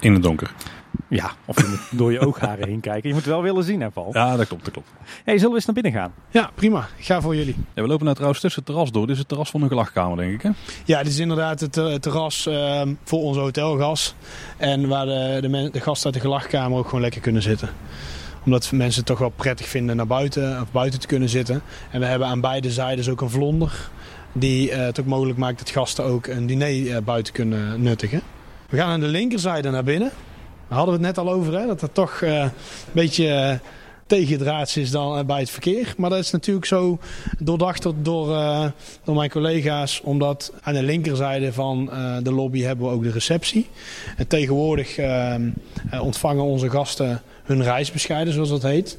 In 0.01 0.13
het 0.13 0.23
donker. 0.23 0.53
Ja, 1.09 1.31
of 1.45 1.61
je 1.61 1.67
moet 1.69 1.99
door 1.99 2.13
je 2.13 2.27
oogharen 2.27 2.69
heen 2.69 2.81
kijken. 2.81 3.09
Je 3.09 3.15
moet 3.15 3.25
het 3.25 3.33
wel 3.33 3.43
willen 3.43 3.65
zien, 3.65 3.81
hè, 3.81 3.91
Paul? 3.91 4.11
Ja, 4.13 4.37
dat 4.37 4.47
klopt, 4.47 4.65
dat 4.65 4.73
klopt. 4.73 4.89
Hey, 5.25 5.35
zullen 5.35 5.49
we 5.49 5.57
eens 5.57 5.65
naar 5.65 5.75
binnen 5.75 5.93
gaan? 5.93 6.13
Ja, 6.31 6.51
prima. 6.55 6.89
Ik 6.97 7.05
ga 7.05 7.21
voor 7.21 7.37
jullie. 7.37 7.57
Ja, 7.75 7.83
we 7.83 7.89
lopen 7.89 8.03
nou 8.03 8.15
trouwens 8.15 8.41
tussen 8.41 8.63
het 8.63 8.71
terras 8.71 8.93
door. 8.93 9.03
Dit 9.03 9.13
is 9.13 9.19
het 9.19 9.29
terras 9.29 9.51
van 9.51 9.63
een 9.63 9.69
gelachkamer, 9.69 10.17
denk 10.17 10.33
ik, 10.33 10.43
hè? 10.43 10.51
Ja, 10.85 11.03
dit 11.03 11.13
is 11.13 11.19
inderdaad 11.19 11.61
het 11.61 11.77
uh, 11.77 11.95
terras 11.95 12.47
uh, 12.47 12.83
voor 13.05 13.21
onze 13.21 13.41
hotelgas. 13.41 14.15
En 14.57 14.89
waar 14.89 15.07
de, 15.07 15.39
de, 15.41 15.71
de 15.73 15.81
gasten 15.81 16.05
uit 16.05 16.15
de 16.15 16.21
gelachkamer 16.21 16.79
ook 16.79 16.85
gewoon 16.85 17.01
lekker 17.01 17.21
kunnen 17.21 17.43
zitten. 17.43 17.69
Omdat 18.45 18.73
mensen 18.73 18.99
het 18.99 19.07
toch 19.07 19.19
wel 19.19 19.33
prettig 19.37 19.67
vinden 19.67 19.97
naar 19.97 20.07
buiten 20.07 20.61
of 20.61 20.73
buiten 20.73 21.01
te 21.01 21.07
kunnen 21.07 21.29
zitten. 21.29 21.63
En 21.91 22.01
we 22.01 22.07
hebben 22.07 22.29
aan 22.29 22.41
beide 22.41 22.71
zijdes 22.71 23.09
ook 23.09 23.21
een 23.21 23.31
vlonder 23.31 23.91
die 24.33 24.73
het 24.73 25.01
ook 25.01 25.07
mogelijk 25.07 25.39
maakt 25.39 25.59
dat 25.59 25.71
gasten 25.71 26.05
ook 26.05 26.27
een 26.27 26.47
diner 26.47 27.03
buiten 27.03 27.33
kunnen 27.33 27.83
nuttigen. 27.83 28.23
We 28.71 28.77
gaan 28.77 28.89
aan 28.89 29.01
de 29.01 29.07
linkerzijde 29.07 29.71
naar 29.71 29.85
binnen. 29.85 30.11
Daar 30.69 30.79
hadden 30.79 30.99
we 30.99 31.07
het 31.07 31.17
net 31.17 31.27
al 31.27 31.33
over, 31.33 31.59
hè? 31.59 31.67
dat 31.67 31.81
het 31.81 31.95
toch 31.95 32.21
een 32.23 32.51
beetje 32.93 33.61
tegendraads 34.11 34.77
is 34.77 34.91
dan 34.91 35.19
eh, 35.19 35.25
bij 35.25 35.39
het 35.39 35.51
verkeer. 35.51 35.95
Maar 35.97 36.11
dat 36.11 36.19
is 36.19 36.31
natuurlijk 36.31 36.67
zo 36.67 36.99
doordacht 37.39 37.87
door, 37.97 38.29
uh, 38.29 38.67
door 39.05 39.15
mijn 39.15 39.31
collega's. 39.31 40.01
Omdat 40.01 40.53
aan 40.63 40.75
de 40.75 40.83
linkerzijde 40.83 41.53
van 41.53 41.91
uh, 41.93 42.17
de 42.23 42.33
lobby 42.33 42.61
hebben 42.63 42.87
we 42.87 42.93
ook 42.93 43.03
de 43.03 43.11
receptie. 43.11 43.67
En 44.17 44.27
tegenwoordig 44.27 44.99
uh, 44.99 45.35
ontvangen 46.01 46.45
onze 46.45 46.71
gasten 46.71 47.23
hun 47.45 47.63
reisbescheiden, 47.63 48.35
zoals 48.35 48.49
dat 48.49 48.63
heet, 48.63 48.99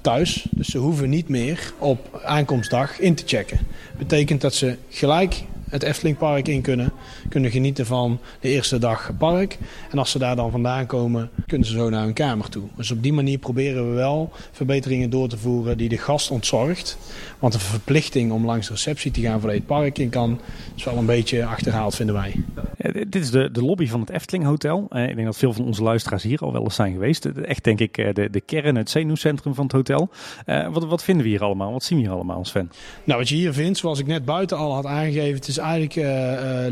thuis. 0.00 0.46
Dus 0.50 0.68
ze 0.68 0.78
hoeven 0.78 1.10
niet 1.10 1.28
meer 1.28 1.72
op 1.78 2.20
aankomstdag 2.24 2.98
in 3.00 3.14
te 3.14 3.22
checken. 3.26 3.58
Betekent 3.98 4.40
dat 4.40 4.54
ze 4.54 4.76
gelijk 4.88 5.44
het 5.76 5.88
Eftelingpark 5.88 6.48
in 6.48 6.60
kunnen. 6.60 6.92
Kunnen 7.28 7.50
genieten 7.50 7.86
van 7.86 8.18
de 8.40 8.48
eerste 8.48 8.78
dag 8.78 9.10
park. 9.18 9.58
En 9.90 9.98
als 9.98 10.10
ze 10.10 10.18
daar 10.18 10.36
dan 10.36 10.50
vandaan 10.50 10.86
komen, 10.86 11.30
kunnen 11.46 11.66
ze 11.66 11.72
zo 11.72 11.90
naar 11.90 12.04
hun 12.04 12.12
kamer 12.12 12.48
toe. 12.48 12.62
Dus 12.76 12.90
op 12.90 13.02
die 13.02 13.12
manier 13.12 13.38
proberen 13.38 13.88
we 13.88 13.94
wel 13.94 14.32
verbeteringen 14.52 15.10
door 15.10 15.28
te 15.28 15.38
voeren 15.38 15.78
die 15.78 15.88
de 15.88 15.98
gast 15.98 16.30
ontzorgt. 16.30 16.98
Want 17.38 17.54
een 17.54 17.60
verplichting 17.60 18.32
om 18.32 18.44
langs 18.44 18.66
de 18.66 18.72
receptie 18.72 19.10
te 19.10 19.20
gaan 19.20 19.40
voor 19.40 19.50
het 19.50 19.66
park 19.66 19.98
in 19.98 20.08
kan, 20.08 20.40
is 20.76 20.84
wel 20.84 20.96
een 20.96 21.06
beetje 21.06 21.44
achterhaald, 21.44 21.94
vinden 21.94 22.14
wij. 22.14 22.44
Ja, 22.78 22.92
dit 22.92 23.14
is 23.14 23.30
de, 23.30 23.50
de 23.50 23.62
lobby 23.62 23.86
van 23.86 24.00
het 24.00 24.10
Efteling 24.10 24.44
Hotel. 24.44 24.86
Eh, 24.88 25.08
ik 25.08 25.14
denk 25.14 25.26
dat 25.26 25.36
veel 25.36 25.52
van 25.52 25.64
onze 25.64 25.82
luisteraars 25.82 26.22
hier 26.22 26.40
al 26.40 26.52
wel 26.52 26.62
eens 26.62 26.74
zijn 26.74 26.92
geweest. 26.92 27.24
Echt 27.24 27.64
denk 27.64 27.80
ik 27.80 27.98
eh, 27.98 28.14
de, 28.14 28.30
de 28.30 28.40
kern, 28.40 28.76
het 28.76 28.90
zenuwcentrum 28.90 29.54
van 29.54 29.64
het 29.64 29.72
hotel. 29.72 30.08
Uh, 30.46 30.72
wat, 30.72 30.84
wat 30.84 31.04
vinden 31.04 31.24
we 31.24 31.30
hier 31.30 31.42
allemaal? 31.42 31.72
Wat 31.72 31.84
zien 31.84 31.98
we 31.98 32.04
hier 32.04 32.12
allemaal, 32.12 32.44
Sven? 32.44 32.70
Nou, 33.04 33.18
wat 33.18 33.28
je 33.28 33.34
hier 33.34 33.52
vindt, 33.52 33.78
zoals 33.78 33.98
ik 33.98 34.06
net 34.06 34.24
buiten 34.24 34.56
al 34.56 34.74
had 34.74 34.86
aangegeven, 34.86 35.34
het 35.34 35.48
is 35.48 35.60
eigenlijk 35.66 36.08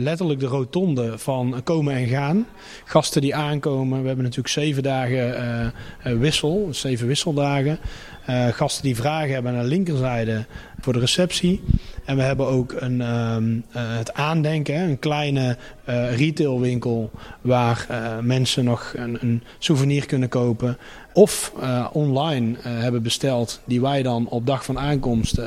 letterlijk 0.03 0.40
de 0.40 0.47
rotonde 0.47 1.18
van 1.18 1.61
komen 1.64 1.95
en 1.95 2.07
gaan. 2.07 2.47
Gasten 2.84 3.20
die 3.20 3.34
aankomen, 3.34 4.01
we 4.01 4.07
hebben 4.07 4.24
natuurlijk 4.24 4.55
zeven 4.55 4.82
dagen 4.82 5.72
wissel, 6.03 6.68
zeven 6.70 7.07
wisseldagen. 7.07 7.78
Uh, 8.31 8.47
gasten 8.47 8.83
die 8.83 8.97
vragen 8.97 9.35
hebben 9.35 9.53
aan 9.53 9.62
de 9.62 9.68
linkerzijde 9.68 10.45
voor 10.81 10.93
de 10.93 10.99
receptie. 10.99 11.62
En 12.05 12.16
we 12.16 12.22
hebben 12.22 12.47
ook 12.47 12.75
een, 12.79 13.01
um, 13.01 13.64
uh, 13.77 13.83
het 13.97 14.14
aandenken, 14.14 14.75
een 14.75 14.99
kleine 14.99 15.57
uh, 15.89 16.16
retailwinkel 16.16 17.11
waar 17.41 17.87
mensen 18.22 18.64
nog 18.64 18.93
een, 18.97 19.18
een, 19.20 19.43
souvenir 19.59 20.07
kunnen 20.07 20.29
kopen. 20.29 20.77
Of 21.12 21.53
online 21.93 22.57
hebben 22.62 23.03
besteld, 23.03 23.61
die 23.64 23.81
wij 23.81 24.03
dan 24.03 24.29
op 24.29 24.47
dag 24.47 24.64
van 24.64 24.79
aankomst 24.79 25.41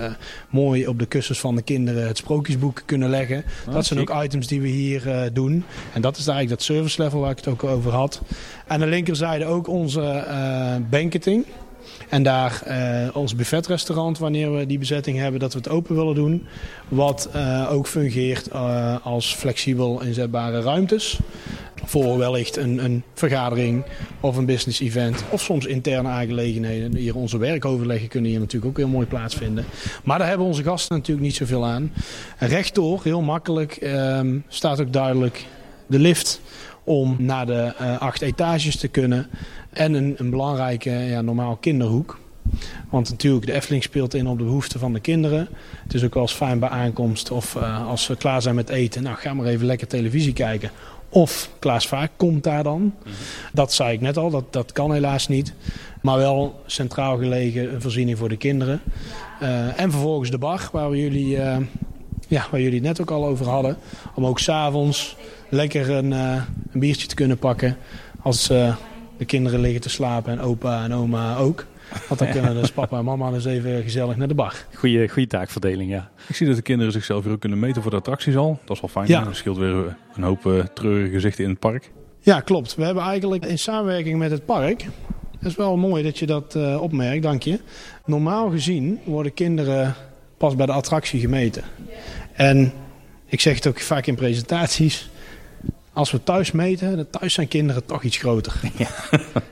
mooi 0.50 0.88
op 0.88 1.00
de 1.00 1.06
kussens 1.06 1.40
van 1.40 1.56
de 1.56 1.62
kinderen 1.62 2.08
het 2.08 2.18
sprookjesboek 2.18 2.82
kunnen 2.86 3.10
leggen. 3.10 3.44
Oh, 3.68 3.74
dat 3.74 3.86
zijn 3.86 4.00
ook 4.00 4.24
items 4.24 4.48
die 4.48 4.62
we 4.62 4.68
hier 4.68 5.30
doen. 5.34 5.64
En 5.94 6.02
dat 6.02 6.18
is 6.18 6.28
eigenlijk 6.28 6.58
dat 6.58 6.62
service 6.62 7.02
level 7.02 7.20
waar 7.20 7.32
ik 7.32 7.38
het 7.38 7.48
ook 7.48 7.64
over 7.64 7.92
had. 7.92 8.22
Aan 8.68 8.80
de 8.80 8.88
linkerzijde 8.88 9.46
ook 9.46 9.68
onze 9.68 10.26
banketing. 10.90 11.46
En 12.10 12.24
daar 12.24 12.64
uh, 12.68 13.16
ons 13.16 13.36
buffetrestaurant, 13.36 14.18
wanneer 14.18 14.56
we 14.56 14.66
die 14.66 14.78
bezetting 14.78 15.18
hebben, 15.18 15.40
dat 15.40 15.54
we 15.54 15.58
het 15.58 15.70
open 15.70 15.96
willen 15.96 16.16
doen. 16.16 16.46
Wat 16.88 17.30
uh, 17.36 17.70
ook 17.72 17.88
fungeert 17.88 18.50
uh, 18.54 18.96
als 19.06 19.34
flexibel 19.34 20.02
inzetbare 20.02 20.62
ruimtes. 20.62 21.20
Voor 21.86 22.18
wellicht 22.18 22.58
een, 22.58 22.84
een, 22.84 23.04
vergadering 23.14 23.86
of 24.20 24.38
een 24.38 24.46
business 24.46 24.80
event. 24.80 25.24
Of 25.30 25.42
soms 25.42 25.66
interne 25.66 26.10
aangelegenheden. 26.10 26.96
Hier 26.96 27.16
onze 27.16 27.38
werkoverleggen 27.38 28.08
kunnen 28.08 28.30
hier 28.30 28.40
natuurlijk 28.40 28.72
ook 28.72 28.78
heel 28.78 28.88
mooi 28.88 29.08
plaatsvinden. 29.08 29.66
Maar 30.04 30.18
daar 30.18 30.28
hebben 30.28 30.48
onze 30.48 30.64
gasten 30.64 30.96
natuurlijk 30.96 31.26
niet 31.26 31.36
zoveel 31.36 31.66
aan. 31.66 31.92
Rechtdoor, 32.38 33.00
heel 33.04 33.22
makkelijk, 33.22 33.76
ehm, 33.76 34.38
staat 34.48 34.82
ook 34.82 34.94
duidelijk 34.94 35.46
de 35.88 36.00
lift 36.00 36.42
om 36.88 37.16
naar 37.18 37.46
de 37.46 37.74
uh, 37.82 37.98
acht 37.98 38.22
etages 38.22 38.76
te 38.76 38.88
kunnen. 38.88 39.28
En 39.70 39.94
een, 39.94 40.14
een 40.18 40.30
belangrijke, 40.30 40.90
ja, 40.90 41.22
normaal 41.22 41.56
kinderhoek. 41.56 42.20
Want 42.90 43.10
natuurlijk, 43.10 43.46
de 43.46 43.54
Efteling 43.54 43.84
speelt 43.84 44.14
in 44.14 44.28
op 44.28 44.38
de 44.38 44.44
behoeften 44.44 44.80
van 44.80 44.94
de 44.94 45.00
kinderen. 45.00 45.48
Het 45.84 45.94
is 45.94 46.04
ook 46.04 46.14
wel 46.14 46.24
eens 46.24 46.34
fijn 46.34 46.60
bij 46.60 46.70
aankomst 46.70 47.32
of 47.32 47.56
uh, 47.56 47.88
als 47.88 48.08
we 48.08 48.16
klaar 48.16 48.42
zijn 48.42 48.56
met 48.56 48.70
eten. 48.70 49.04
Nou, 49.04 49.16
ga 49.16 49.34
maar 49.34 49.46
even 49.46 49.66
lekker 49.66 49.88
televisie 49.88 50.34
kijken. 50.34 50.72
Of 51.10 51.50
Klaas 51.60 51.88
Vaak 51.88 52.12
komt 52.16 52.44
daar 52.44 52.64
dan. 52.64 52.82
Mm 52.82 52.94
-hmm. 53.04 53.14
Dat 53.54 53.74
zei 53.74 53.94
ik 53.94 54.02
net 54.02 54.18
al, 54.18 54.30
dat, 54.30 54.54
dat 54.54 54.72
kan 54.72 54.94
helaas 54.94 55.28
niet. 55.28 55.54
Maar 56.02 56.18
wel 56.18 56.62
centraal 56.66 57.18
gelegen 57.18 57.74
een 57.74 57.82
voorziening 57.82 58.18
voor 58.18 58.30
de 58.30 58.38
kinderen. 58.38 58.82
Uh, 59.42 59.80
en 59.80 59.92
vervolgens 59.92 60.30
de 60.30 60.38
bar, 60.38 60.70
waar, 60.72 60.90
we 60.90 60.98
jullie, 60.98 61.36
uh, 61.36 61.58
ja, 62.28 62.48
waar 62.52 62.62
jullie 62.62 62.80
het 62.80 62.88
net 62.88 63.02
ook 63.02 63.12
al 63.12 63.26
over 63.26 63.48
hadden. 63.48 63.78
Om 64.16 64.26
ook 64.26 64.40
s'avonds 64.40 65.16
lekker 65.50 65.90
een, 65.90 66.12
een 66.12 66.46
biertje 66.74 67.08
te 67.08 67.16
kunnen 67.16 67.38
pakken. 67.38 67.78
Als 68.22 68.50
de 69.18 69.26
kinderen 69.26 69.60
liggen 69.60 69.82
te 69.82 69.90
slapen 69.90 70.32
en 70.32 70.40
opa 70.40 70.84
en 70.84 70.94
oma 70.94 71.38
ook. 71.38 71.66
Want 72.08 72.20
dan 72.20 72.30
kunnen 72.30 72.56
dus 72.56 72.72
papa 72.82 72.98
en 72.98 73.06
mama 73.06 73.32
dus 73.32 73.46
even 73.46 73.84
gezellig 73.84 74.16
naar 74.16 74.28
de 74.28 74.34
bar. 74.34 74.66
Goeie, 74.74 75.10
goede 75.10 75.28
taakverdeling, 75.28 75.92
ja. 75.92 76.10
Ik 76.28 76.36
zie 76.36 76.48
dat 76.48 76.56
de 76.56 76.62
kinderen 76.62 76.92
zichzelf 76.92 77.24
weer 77.24 77.34
ook 77.34 77.40
kunnen 77.40 77.60
meten 77.60 77.82
voor 77.82 77.92
de 77.92 77.98
attracties 77.98 78.36
al. 78.36 78.60
Dat 78.66 78.76
is 78.76 78.82
wel 78.82 78.90
fijn. 78.90 79.08
Ja. 79.08 79.24
Dat 79.24 79.36
scheelt 79.36 79.58
weer 79.58 79.96
een 80.16 80.24
hoop 80.24 80.46
uh, 80.46 80.64
treurige 80.74 81.12
gezichten 81.12 81.44
in 81.44 81.50
het 81.50 81.60
park. 81.60 81.92
Ja, 82.20 82.40
klopt. 82.40 82.76
We 82.76 82.84
hebben 82.84 83.04
eigenlijk 83.04 83.46
in 83.46 83.60
samenwerking 83.60 84.18
met 84.18 84.32
het 84.32 84.46
park... 84.46 84.86
Het 85.38 85.48
is 85.48 85.56
wel 85.56 85.78
mooi 85.78 86.04
dat 86.04 86.20
je 86.20 86.26
dat 86.26 86.56
uh, 86.56 86.82
opmerkt, 86.82 87.24
dank 87.24 87.44
je. 87.44 87.60
Normaal 88.06 88.50
gezien 88.50 89.00
worden 89.04 89.34
kinderen 89.34 89.96
pas 90.38 90.56
bij 90.56 90.66
de 90.66 90.72
attractie 90.72 91.20
gemeten. 91.20 91.64
En 92.34 92.74
ik 93.26 93.42
zeg 93.42 93.56
het 93.56 93.68
ook 93.68 93.80
vaak 93.80 94.06
in 94.06 94.16
presentaties... 94.16 95.10
Als 95.98 96.12
we 96.12 96.24
thuis 96.24 96.52
meten, 96.52 97.10
thuis 97.10 97.34
zijn 97.34 97.48
kinderen 97.48 97.86
toch 97.86 98.04
iets 98.04 98.18
groter. 98.18 98.60
Ja. 98.78 98.90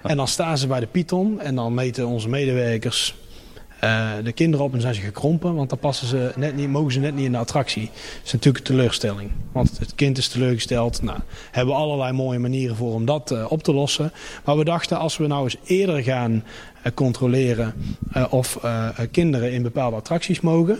en 0.03 0.17
dan 0.17 0.27
staan 0.27 0.57
ze 0.57 0.67
bij 0.67 0.79
de 0.79 0.87
Python 0.87 1.41
en 1.41 1.55
dan 1.55 1.73
meten 1.73 2.07
onze 2.07 2.29
medewerkers 2.29 3.15
uh, 3.83 4.09
de 4.23 4.31
kinderen 4.31 4.65
op 4.65 4.73
en 4.73 4.81
zijn 4.81 4.93
ze 4.95 5.01
gekrompen. 5.01 5.55
Want 5.55 5.69
dan 5.69 5.79
passen 5.79 6.07
ze 6.07 6.31
net 6.35 6.55
niet, 6.55 6.69
mogen 6.69 6.91
ze 6.91 6.99
net 6.99 7.15
niet 7.15 7.25
in 7.25 7.31
de 7.31 7.37
attractie. 7.37 7.85
Dat 7.85 8.25
is 8.25 8.31
natuurlijk 8.31 8.57
een 8.57 8.75
teleurstelling. 8.75 9.31
Want 9.51 9.79
het 9.79 9.95
kind 9.95 10.17
is 10.17 10.27
teleurgesteld. 10.27 11.01
Nou, 11.01 11.19
hebben 11.51 11.73
we 11.73 11.79
allerlei 11.81 12.11
mooie 12.11 12.39
manieren 12.39 12.75
voor 12.75 12.93
om 12.93 13.05
dat 13.05 13.31
uh, 13.31 13.45
op 13.49 13.63
te 13.63 13.73
lossen. 13.73 14.11
Maar 14.45 14.57
we 14.57 14.63
dachten 14.63 14.97
als 14.97 15.17
we 15.17 15.27
nou 15.27 15.43
eens 15.43 15.57
eerder 15.63 16.03
gaan 16.03 16.31
uh, 16.33 16.93
controleren 16.93 17.73
of 18.29 18.59
kinderen 19.11 19.51
in 19.51 19.61
bepaalde 19.61 19.95
attracties 19.95 20.41
mogen. 20.41 20.77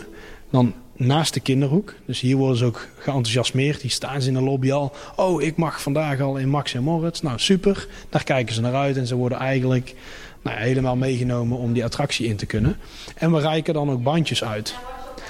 Dan 0.50 0.74
naast 0.96 1.34
de 1.34 1.40
kinderhoek. 1.40 1.94
Dus 2.06 2.20
hier 2.20 2.36
worden 2.36 2.56
ze 2.56 2.64
ook 2.64 2.88
geenthousiasmeerd. 2.98 3.80
Die 3.80 3.90
staan 3.90 4.22
ze 4.22 4.28
in 4.28 4.34
de 4.34 4.42
lobby 4.42 4.72
al. 4.72 4.92
Oh, 5.16 5.42
ik 5.42 5.56
mag 5.56 5.82
vandaag 5.82 6.20
al 6.20 6.36
in 6.36 6.48
Max 6.48 6.74
en 6.74 6.82
Moritz. 6.82 7.20
Nou, 7.20 7.38
super. 7.38 7.86
Daar 8.08 8.24
kijken 8.24 8.54
ze 8.54 8.60
naar 8.60 8.74
uit. 8.74 8.96
En 8.96 9.06
ze 9.06 9.14
worden 9.14 9.38
eigenlijk 9.38 9.94
nou, 10.42 10.58
helemaal 10.58 10.96
meegenomen 10.96 11.58
om 11.58 11.72
die 11.72 11.84
attractie 11.84 12.26
in 12.26 12.36
te 12.36 12.46
kunnen. 12.46 12.76
En 13.14 13.32
we 13.32 13.40
reiken 13.40 13.74
dan 13.74 13.90
ook 13.90 14.02
bandjes 14.02 14.44
uit. 14.44 14.74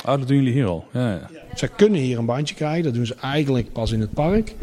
Oh, 0.04 0.18
dat 0.18 0.28
doen 0.28 0.36
jullie 0.36 0.52
hier 0.52 0.66
al? 0.66 0.84
Ja, 0.92 1.10
ja. 1.10 1.30
Ze 1.54 1.68
kunnen 1.68 2.00
hier 2.00 2.18
een 2.18 2.26
bandje 2.26 2.54
krijgen. 2.54 2.84
Dat 2.84 2.94
doen 2.94 3.06
ze 3.06 3.14
eigenlijk 3.20 3.72
pas 3.72 3.92
in 3.92 4.00
het 4.00 4.12
park. 4.12 4.54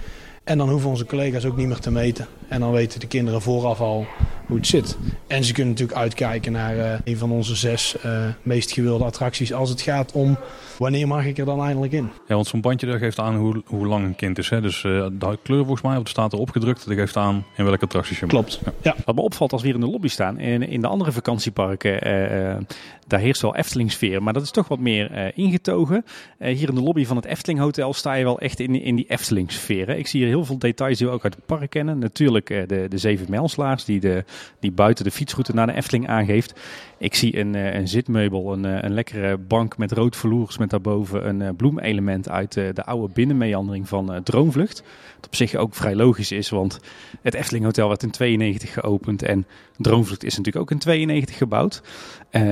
En 0.44 0.58
dan 0.58 0.70
hoeven 0.70 0.90
onze 0.90 1.06
collega's 1.06 1.46
ook 1.46 1.58
niet 1.58 1.68
meer 1.68 1.80
te 1.80 1.92
meten. 1.92 2.28
En 2.54 2.60
dan 2.60 2.72
weten 2.72 3.00
de 3.00 3.08
kinderen 3.08 3.42
vooraf 3.42 3.80
al 3.80 4.06
hoe 4.46 4.58
het 4.58 4.68
zit. 4.68 4.98
En 5.28 5.44
ze 5.44 5.54
kunnen 5.54 5.72
natuurlijk 5.72 6.00
uitkijken 6.00 6.52
naar 6.52 6.76
uh, 6.76 6.94
een 7.04 7.18
van 7.18 7.32
onze 7.32 7.56
zes 7.56 7.96
uh, 8.06 8.26
meest 8.42 8.72
gewilde 8.72 9.04
attracties 9.04 9.54
als 9.54 9.70
het 9.70 9.82
gaat 9.82 10.12
om 10.12 10.38
wanneer 10.78 11.08
mag 11.08 11.26
ik 11.26 11.38
er 11.38 11.46
dan 11.46 11.64
eindelijk 11.64 11.94
in. 11.94 12.10
Ja, 12.28 12.36
want 12.36 12.48
zo'n 12.48 12.62
bandje 12.62 12.88
dat 12.88 12.98
geeft 12.98 13.20
aan 13.20 13.36
hoe, 13.36 13.62
hoe 13.66 13.88
lang 13.88 14.06
een 14.06 14.16
kind 14.16 14.38
is. 14.38 14.50
Hè? 14.50 14.62
Dus 14.62 14.84
uh, 14.84 15.08
de 15.12 15.38
kleur 15.44 15.66
volgens 15.66 15.82
mij, 15.82 15.98
of 15.98 16.10
staat 16.10 16.34
erop 16.34 16.50
gedrukt, 16.50 16.88
dat 16.88 16.98
geeft 16.98 17.18
aan 17.18 17.46
in 17.58 17.66
welke 17.66 17.84
attracties 17.84 18.20
je 18.20 18.26
Klopt, 18.26 18.60
ja. 18.66 18.74
ja. 18.82 18.96
Wat 19.06 19.16
me 19.16 19.22
opvalt 19.22 19.52
als 19.52 19.62
we 19.62 19.68
hier 19.68 19.76
in 19.76 19.84
de 19.84 19.92
lobby 19.92 20.08
staan, 20.08 20.40
in, 20.40 20.68
in 20.68 20.82
de 20.82 20.88
andere 20.88 21.12
vakantieparken, 21.12 22.00
daar 23.08 23.20
heerst 23.20 23.42
wel 23.42 23.56
Efteling-sfeer. 23.56 24.24
Maar 24.24 24.34
dat 24.34 24.44
is 24.44 24.52
toch 24.52 24.68
wat 24.68 24.80
meer 24.80 25.38
ingetogen. 25.38 26.06
hier 26.40 26.70
in 26.70 26.76
de 26.76 26.82
lobby 26.82 27.06
van 27.06 27.16
het 27.16 27.26
Efteling 27.26 27.60
Hotel 27.60 27.94
sta 27.94 28.14
je 28.14 28.24
wel 28.24 28.40
echt 28.40 28.60
in, 28.60 28.82
in 28.82 28.96
die 28.96 29.06
Efteling-sfeer. 29.08 29.90
Ik 29.90 30.08
zie 30.08 30.20
hier 30.20 30.30
heel 30.30 30.46
veel 30.46 30.58
details 30.58 30.98
die 30.98 31.08
we 31.08 31.14
ook 31.14 31.24
uit 31.24 31.36
het 31.36 31.46
park 31.46 31.70
kennen. 31.70 32.00
Natuurlijk 32.00 32.43
de, 32.46 32.86
de 32.90 32.98
zeven 32.98 33.26
mijlslaars 33.30 33.86
die, 33.86 34.24
die 34.60 34.72
buiten 34.72 35.04
de 35.04 35.12
fietsroute 35.12 35.54
naar 35.54 35.68
de 35.68 35.74
Efteling 35.74 36.08
aangeeft. 36.08 36.54
Ik 36.98 37.16
zie 37.16 37.38
een, 37.40 37.54
een 37.54 37.88
zitmeubel, 37.88 38.54
een, 38.54 38.64
een 38.64 38.94
lekkere 38.94 39.38
bank 39.38 39.78
met 39.78 39.92
rood 39.92 40.16
vloers 40.16 40.58
met 40.58 40.70
daarboven 40.70 41.28
een 41.28 41.56
bloemelement 41.56 42.30
uit 42.30 42.54
de, 42.54 42.72
de 42.74 42.84
oude 42.84 43.14
binnenmeandering 43.14 43.88
van 43.88 44.24
Droomvlucht. 44.24 44.84
Wat 45.16 45.26
op 45.26 45.36
zich 45.36 45.56
ook 45.56 45.76
vrij 45.76 45.96
logisch 45.96 46.32
is, 46.32 46.50
want 46.50 46.80
het 47.22 47.34
Efteling 47.34 47.66
Hotel 47.66 47.88
werd 47.88 48.04
in 48.04 48.12
92 48.12 48.74
geopend 48.74 49.24
en 49.24 49.46
Droomvlucht 49.78 50.24
is 50.24 50.38
natuurlijk 50.38 50.66
ook 50.66 50.72
in 50.72 50.78
92 50.78 51.38
gebouwd. 51.38 51.82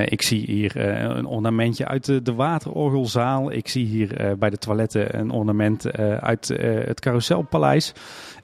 Ik 0.05 0.21
zie 0.21 0.45
hier 0.45 0.77
een 1.17 1.25
ornamentje 1.25 1.87
uit 1.87 2.05
de, 2.05 2.33
waterorgelzaal. 2.33 3.51
Ik 3.51 3.67
zie 3.67 3.85
hier 3.85 4.35
bij 4.39 4.49
de 4.49 4.57
toiletten 4.57 5.19
een 5.19 5.31
ornament 5.31 5.91
uit 6.21 6.47
het 6.85 6.99
Carouselpaleis. 6.99 7.93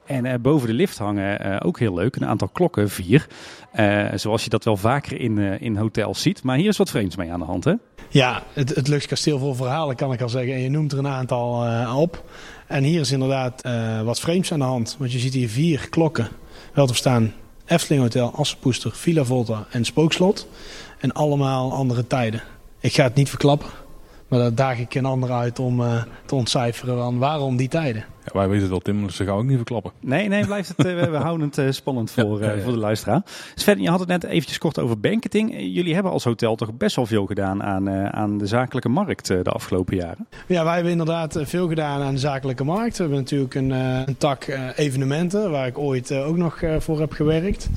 En 0.08 0.24
uh, 0.24 0.34
boven 0.40 0.68
de 0.68 0.74
lift 0.74 0.98
hangen 0.98 1.46
uh, 1.46 1.56
ook 1.64 1.78
heel 1.78 1.94
leuk 1.94 2.16
een 2.16 2.26
aantal 2.26 2.48
klokken, 2.48 2.90
vier. 2.90 3.26
zoals 4.14 4.44
je 4.44 4.50
dat 4.50 4.64
wel 4.64 4.76
vaker 4.76 5.20
in, 5.20 5.38
in 5.38 5.76
hotels 5.76 6.22
ziet. 6.22 6.42
Maar 6.42 6.56
hier 6.56 6.68
is 6.68 6.76
wat 6.76 6.90
vreemds 6.90 7.16
mee 7.16 7.32
aan 7.32 7.38
de 7.38 7.44
hand, 7.44 7.64
hè? 7.64 7.74
Ja, 8.08 8.42
het, 8.52 8.74
het 8.74 8.88
luchtkasteel 8.88 9.38
vol 9.38 9.54
verhalen 9.54 9.96
kan 9.96 10.12
ik 10.12 10.20
al 10.20 10.28
zeggen. 10.28 10.52
En 10.52 10.60
je 10.60 10.70
noemt 10.70 10.92
er 10.92 10.98
een 10.98 11.06
aantal 11.06 11.66
op. 11.96 12.24
En 12.66 12.84
hier 12.84 13.00
is 13.00 13.12
inderdaad 13.12 13.62
wat 14.04 14.20
vreemds 14.20 14.52
aan 14.52 14.58
de 14.58 14.64
hand. 14.64 14.96
Want 14.98 15.12
je 15.12 15.18
ziet 15.18 15.34
hier 15.34 15.48
vier 15.48 15.88
klokken. 15.88 16.28
Wel 16.72 16.86
te 16.86 16.92
verstaan 16.92 17.32
Efteling 17.66 18.02
Hotel, 18.02 18.32
Assenpoester, 18.34 18.92
Villa 18.94 19.24
Volta 19.24 19.66
en 19.70 19.84
Spookslot. 19.84 20.48
En 20.98 21.12
allemaal 21.12 21.72
andere 21.72 22.06
tijden. 22.06 22.42
Ik 22.80 22.94
ga 22.94 23.02
het 23.02 23.14
niet 23.14 23.28
verklappen. 23.28 23.68
Maar 24.28 24.38
daar 24.38 24.54
daag 24.54 24.78
ik 24.78 24.94
een 24.94 25.04
ander 25.04 25.32
uit 25.32 25.58
om 25.58 25.82
te 26.26 26.34
ontcijferen 26.34 27.18
waarom 27.18 27.56
die 27.56 27.68
tijden. 27.68 28.04
Ja, 28.32 28.38
wij 28.38 28.48
weten 28.48 28.60
het 28.62 28.70
wel, 28.70 28.80
Tim, 28.80 29.06
dus 29.06 29.16
ze 29.16 29.24
gaan 29.24 29.36
ook 29.36 29.44
niet 29.44 29.56
verklappen. 29.56 29.92
Nee, 30.00 30.28
nee, 30.28 30.46
blijft 30.46 30.68
het, 30.76 30.86
uh, 30.86 31.04
we 31.04 31.16
houden 31.16 31.46
het 31.46 31.58
uh, 31.58 31.70
spannend 31.70 32.10
voor, 32.10 32.42
ja, 32.42 32.58
voor 32.58 32.72
de 32.72 32.78
luisteraar. 32.78 33.22
Sven, 33.54 33.80
je 33.80 33.90
had 33.90 34.00
het 34.00 34.08
net 34.08 34.24
eventjes 34.24 34.58
kort 34.58 34.78
over 34.78 35.00
banketing. 35.00 35.54
Jullie 35.58 35.94
hebben 35.94 36.12
als 36.12 36.24
hotel 36.24 36.56
toch 36.56 36.72
best 36.72 36.96
wel 36.96 37.06
veel 37.06 37.26
gedaan 37.26 37.62
aan, 37.62 37.90
aan 38.14 38.38
de 38.38 38.46
zakelijke 38.46 38.88
markt 38.88 39.26
de 39.26 39.50
afgelopen 39.50 39.96
jaren? 39.96 40.26
Ja, 40.46 40.64
wij 40.64 40.74
hebben 40.74 40.92
inderdaad 40.92 41.38
veel 41.42 41.68
gedaan 41.68 42.02
aan 42.02 42.14
de 42.14 42.20
zakelijke 42.20 42.64
markt. 42.64 42.96
We 42.96 43.02
hebben 43.02 43.20
natuurlijk 43.20 43.54
een, 43.54 43.70
een 43.70 44.16
tak 44.16 44.58
evenementen, 44.76 45.50
waar 45.50 45.66
ik 45.66 45.78
ooit 45.78 46.12
ook 46.12 46.36
nog 46.36 46.62
voor 46.78 47.00
heb 47.00 47.12
gewerkt. 47.12 47.68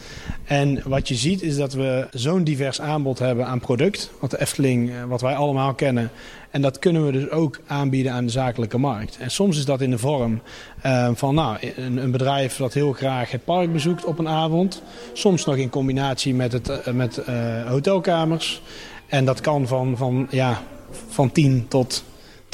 En 0.43 0.82
wat 0.86 1.08
je 1.08 1.16
ziet 1.16 1.41
is 1.41 1.56
dat 1.56 1.74
we 1.74 2.08
zo'n 2.12 2.43
divers 2.43 2.82
aanbod 2.82 3.20
hebben 3.20 3.45
aan 3.45 3.60
product. 3.60 4.12
Wat 4.20 4.32
de 4.32 4.41
Efteling, 4.41 4.91
wat 5.08 5.22
wij 5.22 5.36
allemaal 5.36 5.74
kennen 5.74 6.12
en 6.52 6.62
dat 6.62 6.80
kunnen 6.80 7.06
we 7.06 7.12
dus 7.12 7.30
ook 7.30 7.60
aanbieden 7.68 8.12
aan 8.12 8.26
de 8.26 8.32
zakelijke 8.32 8.78
markt. 8.78 9.18
En 9.18 9.32
soms 9.32 9.58
is 9.58 9.66
dat 9.66 9.82
in 9.82 9.89
de 9.89 9.97
vorm 9.97 10.41
uh, 10.86 11.10
van 11.14 11.36
nou, 11.36 11.58
een, 11.76 11.97
een, 11.97 12.12
bedrijf 12.12 12.58
dat 12.58 12.74
heel 12.74 12.93
graag 12.93 13.32
het 13.32 13.45
park 13.45 13.74
bezoekt 13.74 14.06
op 14.06 14.20
een 14.20 14.28
avond. 14.28 14.82
Soms 15.14 15.45
nog 15.45 15.56
in 15.56 15.70
combinatie 15.70 16.34
met, 16.34 16.52
het, 16.52 16.70
uh, 16.70 16.93
met 16.93 17.22
uh, 17.30 17.68
hotelkamers. 17.68 18.62
En 19.08 19.26
dat 19.26 19.41
kan 19.41 19.68
van, 19.68 19.97
van, 19.97 20.28
ja, 20.30 20.62
van 21.08 21.32
10 21.32 21.66
tot 21.68 22.04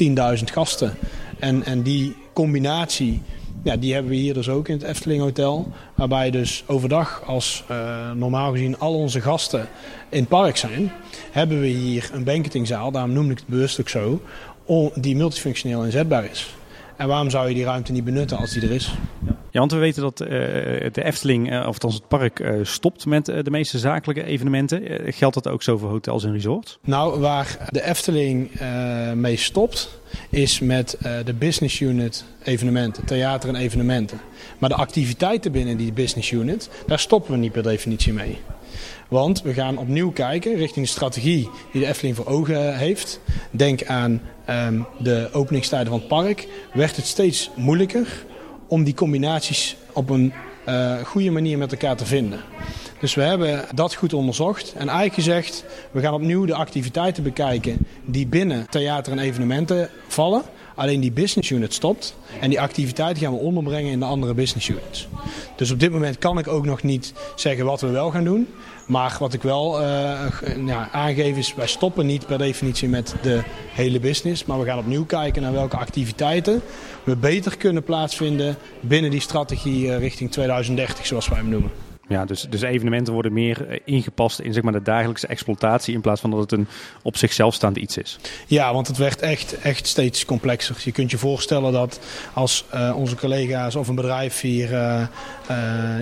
10.000 0.03 0.13
gasten. 0.43 0.93
En, 1.39 1.63
en 1.63 1.81
die 1.81 2.15
combinatie 2.33 3.21
ja, 3.63 3.77
die 3.77 3.93
hebben 3.93 4.11
we 4.11 4.17
hier 4.17 4.33
dus 4.33 4.49
ook 4.49 4.67
in 4.67 4.73
het 4.75 4.83
Efteling 4.83 5.21
Hotel. 5.21 5.71
Waarbij 5.95 6.31
dus 6.31 6.63
overdag, 6.67 7.23
als 7.25 7.63
normaal 8.15 8.51
gezien 8.51 8.79
al 8.79 8.93
onze 8.93 9.21
gasten 9.21 9.67
in 10.09 10.19
het 10.19 10.27
park 10.27 10.57
zijn, 10.57 10.91
hebben 11.31 11.61
we 11.61 11.67
hier 11.67 12.09
een 12.13 12.23
banketingzaal, 12.23 12.91
daarom 12.91 13.11
noem 13.11 13.31
ik 13.31 13.37
het 13.37 13.47
bewust 13.47 13.79
ook 13.79 13.89
zo, 13.89 14.21
die 14.95 15.15
multifunctioneel 15.15 15.83
inzetbaar 15.83 16.25
is. 16.25 16.55
En 16.97 17.07
waarom 17.07 17.29
zou 17.29 17.47
je 17.47 17.53
die 17.53 17.63
ruimte 17.63 17.91
niet 17.91 18.03
benutten 18.03 18.37
als 18.37 18.51
die 18.51 18.61
er 18.61 18.71
is? 18.71 18.93
Ja, 19.51 19.59
want 19.59 19.71
we 19.71 19.77
weten 19.77 20.01
dat 20.01 20.21
uh, 20.21 20.27
de 20.91 21.03
Efteling, 21.03 21.51
uh, 21.51 21.59
of 21.59 21.65
althans 21.65 21.93
het 21.93 22.07
park, 22.07 22.39
uh, 22.39 22.59
stopt 22.63 23.05
met 23.05 23.25
de 23.25 23.49
meeste 23.49 23.79
zakelijke 23.79 24.23
evenementen. 24.23 24.81
geldt 25.13 25.35
dat 25.35 25.47
ook 25.47 25.63
zo 25.63 25.77
voor 25.77 25.89
hotels 25.89 26.23
en 26.23 26.31
resorts? 26.31 26.77
Nou, 26.81 27.19
waar 27.19 27.57
de 27.69 27.83
Efteling 27.83 28.51
mee 29.15 29.37
stopt, 29.37 29.99
is 30.29 30.59
met 30.59 30.97
de 31.25 31.33
business 31.33 31.79
unit 31.79 32.25
evenementen, 32.43 33.05
theater 33.05 33.49
en 33.49 33.55
evenementen. 33.55 34.19
Maar 34.57 34.69
de 34.69 34.75
activiteiten 34.75 35.51
binnen 35.51 35.77
die 35.77 35.93
business 35.93 36.31
unit, 36.31 36.69
daar 36.87 36.99
stoppen 36.99 37.31
we 37.31 37.37
niet 37.37 37.51
per 37.51 37.63
definitie 37.63 38.13
mee. 38.13 38.37
Want 39.07 39.41
we 39.41 39.53
gaan 39.53 39.77
opnieuw 39.77 40.11
kijken 40.11 40.55
richting 40.55 40.85
de 40.85 40.91
strategie 40.91 41.49
die 41.71 41.81
de 41.81 41.87
Efteling 41.87 42.15
voor 42.15 42.25
ogen 42.25 42.77
heeft. 42.77 43.19
Denk 43.51 43.85
aan 43.85 44.21
um, 44.49 44.85
de 44.99 45.29
openingstijden 45.31 45.87
van 45.87 45.99
het 45.99 46.07
park. 46.07 46.47
Werd 46.73 46.95
het 46.95 47.05
steeds 47.05 47.49
moeilijker 47.55 48.25
om 48.67 48.83
die 48.83 48.93
combinaties 48.93 49.75
op 49.93 50.09
een 50.09 50.33
uh, 50.69 50.97
goede 51.03 51.31
manier 51.31 51.57
met 51.57 51.71
elkaar 51.71 51.95
te 51.95 52.05
vinden. 52.05 52.39
Dus 52.99 53.13
we 53.13 53.21
hebben 53.21 53.65
dat 53.75 53.95
goed 53.95 54.13
onderzocht 54.13 54.73
en 54.73 54.87
eigenlijk 54.87 55.13
gezegd, 55.13 55.65
we 55.91 56.01
gaan 56.01 56.13
opnieuw 56.13 56.45
de 56.45 56.53
activiteiten 56.53 57.23
bekijken 57.23 57.77
die 58.05 58.27
binnen 58.27 58.69
theater 58.69 59.11
en 59.11 59.19
evenementen 59.19 59.89
vallen. 60.07 60.41
Alleen 60.75 60.99
die 60.99 61.11
business 61.11 61.49
unit 61.49 61.73
stopt 61.73 62.15
en 62.39 62.49
die 62.49 62.61
activiteiten 62.61 63.23
gaan 63.23 63.33
we 63.33 63.39
onderbrengen 63.39 63.91
in 63.91 63.99
de 63.99 64.05
andere 64.05 64.33
business 64.33 64.67
units. 64.67 65.07
Dus 65.55 65.71
op 65.71 65.79
dit 65.79 65.91
moment 65.91 66.17
kan 66.17 66.37
ik 66.37 66.47
ook 66.47 66.65
nog 66.65 66.83
niet 66.83 67.13
zeggen 67.35 67.65
wat 67.65 67.81
we 67.81 67.87
wel 67.87 68.11
gaan 68.11 68.23
doen. 68.23 68.47
Maar 68.87 69.15
wat 69.19 69.33
ik 69.33 69.41
wel 69.41 69.81
uh, 69.81 70.19
ja, 70.65 70.89
aangeef 70.91 71.37
is, 71.37 71.53
wij 71.53 71.67
stoppen 71.67 72.05
niet 72.05 72.25
per 72.25 72.37
definitie 72.37 72.89
met 72.89 73.15
de 73.21 73.43
hele 73.73 73.99
business. 73.99 74.45
Maar 74.45 74.59
we 74.59 74.65
gaan 74.65 74.77
opnieuw 74.77 75.05
kijken 75.05 75.41
naar 75.41 75.53
welke 75.53 75.77
activiteiten 75.77 76.61
we 77.03 77.15
beter 77.15 77.57
kunnen 77.57 77.83
plaatsvinden 77.83 78.55
binnen 78.79 79.11
die 79.11 79.21
strategie 79.21 79.85
uh, 79.85 79.97
richting 79.97 80.31
2030, 80.31 81.05
zoals 81.05 81.27
wij 81.27 81.37
hem 81.37 81.49
noemen. 81.49 81.86
Ja, 82.09 82.25
dus, 82.25 82.47
dus 82.49 82.61
evenementen 82.61 83.13
worden 83.13 83.33
meer 83.33 83.67
eh, 83.67 83.79
ingepast 83.85 84.39
in 84.39 84.53
zeg 84.53 84.63
maar, 84.63 84.73
de 84.73 84.81
dagelijkse 84.81 85.27
exploitatie 85.27 85.93
in 85.93 86.01
plaats 86.01 86.21
van 86.21 86.29
dat 86.29 86.39
het 86.39 86.51
een 86.51 86.67
op 87.01 87.17
zichzelf 87.17 87.53
staand 87.53 87.77
iets 87.77 87.97
is. 87.97 88.19
Ja, 88.45 88.73
want 88.73 88.87
het 88.87 88.97
werd 88.97 89.21
echt, 89.21 89.59
echt 89.59 89.87
steeds 89.87 90.25
complexer. 90.25 90.75
Je 90.83 90.91
kunt 90.91 91.11
je 91.11 91.17
voorstellen 91.17 91.71
dat 91.71 91.99
als 92.33 92.65
uh, 92.73 92.93
onze 92.95 93.15
collega's 93.15 93.75
of 93.75 93.87
een 93.87 93.95
bedrijf 93.95 94.41
hier 94.41 94.71
uh, 94.71 95.07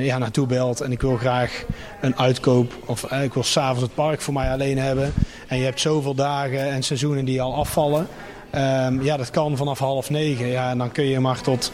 ja, 0.06 0.18
naartoe 0.18 0.48
belt 0.48 0.82
en 0.82 0.92
ik 0.92 1.02
wil 1.02 1.18
graag 1.18 1.66
een 2.02 2.18
uitkoop 2.18 2.74
of 2.86 3.12
ik 3.12 3.34
wil 3.34 3.44
s'avonds 3.44 3.82
het 3.82 3.94
park 3.94 4.22
voor 4.22 4.34
mij 4.34 4.52
alleen 4.52 4.78
hebben 4.78 5.14
en 5.48 5.58
je 5.58 5.64
hebt 5.64 5.80
zoveel 5.80 6.16
dagen 6.16 6.72
en 6.72 6.84
seizoenen 6.84 7.26
die 7.26 7.42
al 7.42 7.56
afvallen. 7.56 8.08
Um, 8.56 9.04
ja, 9.04 9.18
dat 9.18 9.30
kan 9.30 9.58
vanaf 9.58 9.80
half 9.80 10.10
negen. 10.10 10.48
Ja, 10.48 10.70
en 10.70 10.78
dan 10.78 10.92
kun 10.92 11.06
je 11.06 11.20
maar 11.20 11.42
tot 11.42 11.72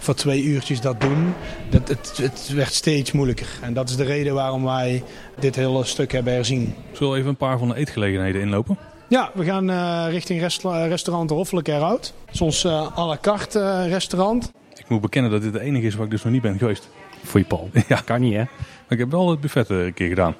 voor 0.00 0.14
twee 0.14 0.42
uurtjes 0.42 0.80
dat 0.80 1.00
doen. 1.00 1.34
Dat, 1.68 1.88
het, 1.88 2.16
het 2.22 2.52
werd 2.54 2.74
steeds 2.74 3.12
moeilijker. 3.12 3.48
En 3.60 3.72
dat 3.72 3.88
is 3.88 3.96
de 3.96 4.04
reden 4.04 4.34
waarom 4.34 4.64
wij 4.64 5.02
dit 5.38 5.56
hele 5.56 5.84
stuk 5.84 6.12
hebben 6.12 6.32
herzien. 6.32 6.74
Zullen 6.92 7.12
we 7.12 7.18
even 7.18 7.30
een 7.30 7.36
paar 7.36 7.58
van 7.58 7.68
de 7.68 7.74
eetgelegenheden 7.74 8.40
inlopen? 8.40 8.78
Ja, 9.08 9.30
we 9.34 9.44
gaan 9.44 9.70
uh, 9.70 10.06
richting 10.10 10.40
rest, 10.40 10.64
restaurant 10.64 11.28
de 11.28 11.34
Hoffelijk. 11.34 11.66
Het 11.66 12.12
is 12.32 12.40
ons 12.40 12.64
uh, 12.64 12.98
à 12.98 13.06
la 13.06 13.18
carte 13.20 13.58
uh, 13.58 13.90
restaurant. 13.90 14.52
Ik 14.74 14.88
moet 14.88 15.00
bekennen 15.00 15.30
dat 15.30 15.42
dit 15.42 15.52
de 15.52 15.60
enige 15.60 15.86
is 15.86 15.94
waar 15.94 16.04
ik 16.04 16.10
dus 16.10 16.22
nog 16.22 16.32
niet 16.32 16.42
ben 16.42 16.58
geweest. 16.58 16.88
Voor 17.24 17.40
je 17.40 17.46
Paul. 17.46 17.70
Ja. 17.88 18.00
Kan 18.04 18.20
niet 18.20 18.34
hè? 18.34 18.44
Ik 18.88 18.98
heb 18.98 19.10
wel 19.10 19.30
het 19.30 19.40
buffet 19.40 19.68
een 19.68 19.94
keer 19.94 20.08
gedaan. 20.08 20.34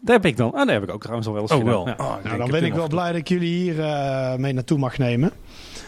Daar 0.00 0.16
heb 0.16 0.24
ik 0.24 0.36
dan. 0.36 0.52
Ah, 0.52 0.66
daar 0.66 0.74
heb 0.74 0.82
ik 0.82 0.90
ook 0.90 1.00
trouwens 1.00 1.26
al 1.26 1.32
wel 1.32 1.42
eens 1.42 1.52
oh, 1.52 1.58
gedaan. 1.58 1.74
Wel. 1.74 1.86
Ja. 1.86 1.94
Oh, 1.98 2.24
nou, 2.24 2.38
dan 2.38 2.50
ben 2.50 2.64
ik 2.64 2.74
wel 2.74 2.88
blij 2.88 3.06
dat 3.06 3.20
ik 3.20 3.28
jullie 3.28 3.54
hier 3.54 3.74
mee 4.38 4.52
naartoe 4.52 4.78
mag 4.78 4.98
nemen. 4.98 5.32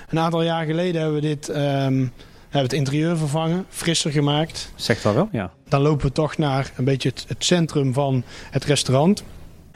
Een 0.09 0.19
aantal 0.19 0.43
jaar 0.43 0.65
geleden 0.65 1.01
hebben 1.01 1.21
we 1.21 1.27
dit... 1.27 1.49
Um, 1.57 2.13
hebben 2.49 2.63
het 2.63 2.73
interieur 2.73 3.17
vervangen, 3.17 3.67
frisser 3.69 4.11
gemaakt. 4.11 4.73
Zegt 4.75 5.03
dat 5.03 5.15
wel, 5.15 5.29
ja. 5.33 5.53
Dan 5.69 5.81
lopen 5.81 6.07
we 6.07 6.13
toch 6.13 6.37
naar 6.37 6.73
een 6.77 6.85
beetje 6.85 7.09
het, 7.09 7.25
het 7.29 7.45
centrum 7.45 7.93
van 7.93 8.23
het 8.51 8.65
restaurant. 8.65 9.23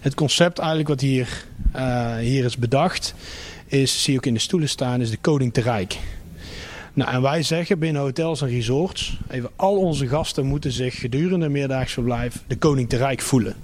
Het 0.01 0.15
concept 0.15 0.59
eigenlijk 0.59 0.89
wat 0.89 1.01
hier, 1.01 1.45
uh, 1.77 2.17
hier 2.17 2.45
is 2.45 2.57
bedacht, 2.57 3.15
is, 3.67 4.03
zie 4.03 4.13
je 4.13 4.19
ook 4.19 4.27
in 4.27 4.35
de 4.35 4.41
stoelen 4.41 4.69
staan, 4.69 5.01
is 5.01 5.11
de 5.11 5.17
koning 5.17 5.53
te 5.53 5.61
rijk. 5.61 5.99
Nou, 6.93 7.11
en 7.11 7.23
wij 7.23 7.43
zeggen 7.43 7.79
binnen 7.79 8.03
hotels 8.03 8.43
en 8.43 8.49
resorts, 8.49 9.19
even 9.29 9.51
al 9.57 9.77
onze 9.77 10.07
gasten 10.07 10.47
moeten 10.47 10.73
zich 10.73 10.99
gedurende 10.99 11.47
een 11.47 11.53
meerdaags 11.53 11.93
verblijf 11.93 12.43
de 12.47 12.57
koning 12.57 12.89
te 12.89 12.97
rijk 12.97 13.21
voelen. 13.21 13.55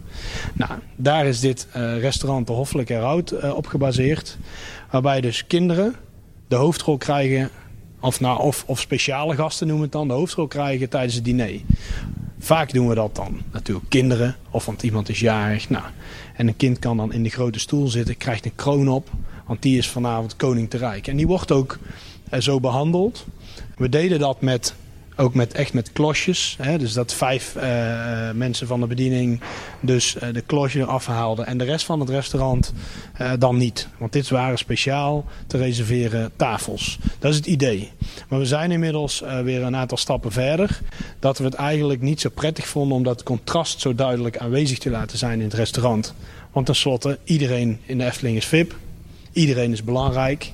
Nou, 0.52 0.72
daar 0.96 1.26
is 1.26 1.40
dit 1.40 1.66
uh, 1.76 1.98
restaurant 1.98 2.46
de 2.46 2.52
Hoffelijk 2.52 2.90
Eruit 2.90 3.32
uh, 3.32 3.56
op 3.56 3.66
gebaseerd. 3.66 4.38
Waarbij 4.90 5.20
dus 5.20 5.46
kinderen 5.46 5.94
de 6.48 6.56
hoofdrol 6.56 6.96
krijgen 6.96 7.50
of, 8.00 8.20
nou, 8.20 8.52
of, 8.66 8.80
speciale 8.80 9.34
gasten 9.34 9.66
noemen 9.66 9.84
het 9.84 9.92
dan, 9.92 10.08
de 10.08 10.14
hoofdrol 10.14 10.46
krijgen 10.46 10.88
tijdens 10.88 11.14
het 11.14 11.24
diner. 11.24 11.60
Vaak 12.38 12.72
doen 12.72 12.88
we 12.88 12.94
dat 12.94 13.14
dan. 13.14 13.40
Natuurlijk 13.52 13.88
kinderen 13.88 14.36
of 14.50 14.66
want 14.66 14.82
iemand 14.82 15.08
is 15.08 15.20
jarig. 15.20 15.70
Nou, 15.70 15.84
en 16.34 16.48
een 16.48 16.56
kind 16.56 16.78
kan 16.78 16.96
dan 16.96 17.12
in 17.12 17.22
de 17.22 17.28
grote 17.28 17.58
stoel 17.58 17.88
zitten, 17.88 18.16
krijgt 18.16 18.44
een 18.44 18.54
kroon 18.54 18.88
op. 18.88 19.10
Want 19.46 19.62
die 19.62 19.78
is 19.78 19.88
vanavond 19.88 20.36
koning 20.36 20.70
te 20.70 20.76
rijk. 20.76 21.06
En 21.06 21.16
die 21.16 21.26
wordt 21.26 21.52
ook 21.52 21.78
eh, 22.30 22.40
zo 22.40 22.60
behandeld. 22.60 23.26
We 23.76 23.88
deden 23.88 24.18
dat 24.18 24.40
met 24.40 24.74
ook 25.16 25.34
met, 25.34 25.52
echt 25.52 25.72
met 25.72 25.92
klosjes. 25.92 26.56
Hè? 26.62 26.78
Dus 26.78 26.92
dat 26.92 27.14
vijf 27.14 27.54
uh, 27.56 27.62
mensen 28.30 28.66
van 28.66 28.80
de 28.80 28.86
bediening 28.86 29.40
dus 29.80 30.16
uh, 30.16 30.32
de 30.32 30.40
klosje 30.40 30.80
eraf 30.80 31.06
haalden. 31.06 31.46
En 31.46 31.58
de 31.58 31.64
rest 31.64 31.84
van 31.84 32.00
het 32.00 32.08
restaurant 32.08 32.72
uh, 33.20 33.32
dan 33.38 33.56
niet. 33.56 33.88
Want 33.98 34.12
dit 34.12 34.28
waren 34.28 34.58
speciaal 34.58 35.24
te 35.46 35.56
reserveren 35.56 36.32
tafels. 36.36 36.98
Dat 37.18 37.30
is 37.30 37.36
het 37.36 37.46
idee. 37.46 37.90
Maar 38.28 38.38
we 38.38 38.46
zijn 38.46 38.70
inmiddels 38.70 39.22
weer 39.42 39.62
een 39.62 39.76
aantal 39.76 39.98
stappen 39.98 40.32
verder. 40.32 40.80
Dat 41.18 41.38
we 41.38 41.44
het 41.44 41.54
eigenlijk 41.54 42.00
niet 42.00 42.20
zo 42.20 42.28
prettig 42.34 42.66
vonden 42.66 42.96
om 42.96 43.02
dat 43.02 43.22
contrast 43.22 43.80
zo 43.80 43.94
duidelijk 43.94 44.38
aanwezig 44.38 44.78
te 44.78 44.90
laten 44.90 45.18
zijn 45.18 45.38
in 45.38 45.44
het 45.44 45.54
restaurant. 45.54 46.14
Want 46.52 46.66
tenslotte, 46.66 47.18
iedereen 47.24 47.80
in 47.84 47.98
de 47.98 48.04
Efteling 48.04 48.36
is 48.36 48.46
VIP. 48.46 48.76
Iedereen 49.32 49.72
is 49.72 49.84
belangrijk. 49.84 50.52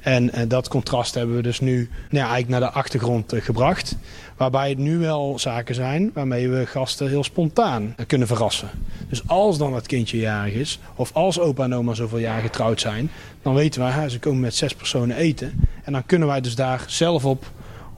En, 0.00 0.32
en, 0.32 0.48
dat 0.48 0.68
contrast 0.68 1.14
hebben 1.14 1.36
we 1.36 1.42
dus 1.42 1.60
nu 1.60 1.90
nou 2.10 2.28
eigenlijk 2.28 2.48
naar 2.48 2.60
de 2.60 2.70
achtergrond 2.70 3.34
uh, 3.34 3.42
gebracht. 3.42 3.96
Waarbij 4.36 4.68
het 4.68 4.78
nu 4.78 4.98
wel 4.98 5.38
zaken 5.38 5.74
zijn 5.74 6.10
waarmee 6.14 6.48
we 6.48 6.66
gasten 6.66 7.08
heel 7.08 7.24
spontaan 7.24 7.82
uh, 7.82 8.06
kunnen 8.06 8.26
verrassen. 8.26 8.70
Dus 9.08 9.28
als 9.28 9.58
dan 9.58 9.74
het 9.74 9.86
kindje 9.86 10.18
jarig 10.18 10.54
is, 10.54 10.78
of 10.94 11.10
als 11.12 11.40
opa 11.40 11.64
en 11.64 11.74
oma 11.74 11.94
zoveel 11.94 12.18
jaar 12.18 12.40
getrouwd 12.40 12.80
zijn, 12.80 13.10
dan 13.42 13.54
weten 13.54 13.92
hè, 13.92 14.08
ze 14.08 14.18
komen 14.18 14.40
met 14.40 14.54
zes 14.54 14.74
personen 14.74 15.16
eten. 15.16 15.68
En 15.84 15.92
dan 15.92 16.06
kunnen 16.06 16.28
wij 16.28 16.40
dus 16.40 16.54
daar 16.54 16.84
zelf 16.86 17.24
op, 17.24 17.50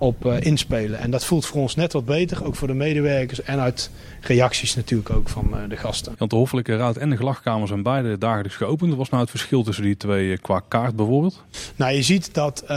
op 0.02 0.24
uh, 0.24 0.40
inspelen. 0.40 0.98
En 0.98 1.10
dat 1.10 1.24
voelt 1.24 1.46
voor 1.46 1.60
ons 1.60 1.74
net 1.74 1.92
wat 1.92 2.04
beter, 2.04 2.44
ook 2.44 2.56
voor 2.56 2.68
de 2.68 2.74
medewerkers 2.74 3.42
en 3.42 3.58
uit 3.58 3.90
reacties 4.20 4.74
natuurlijk 4.74 5.10
ook 5.10 5.28
van 5.28 5.48
uh, 5.52 5.58
de 5.68 5.76
gasten. 5.76 6.14
Want 6.18 6.30
de 6.30 6.36
Hoffelijke 6.36 6.76
Raad 6.76 6.96
en 6.96 7.10
de 7.10 7.16
gelachkamer 7.16 7.68
zijn 7.68 7.82
beide 7.82 8.18
dagelijks 8.18 8.56
geopend. 8.56 8.88
Wat 8.88 8.98
was 8.98 9.08
nou 9.08 9.22
het 9.22 9.30
verschil 9.30 9.62
tussen 9.62 9.84
die 9.84 9.96
twee 9.96 10.38
qua 10.38 10.62
kaart 10.68 10.96
bijvoorbeeld? 10.96 11.42
Nou, 11.76 11.92
je 11.92 12.02
ziet 12.02 12.34
dat, 12.34 12.62
uh, 12.62 12.68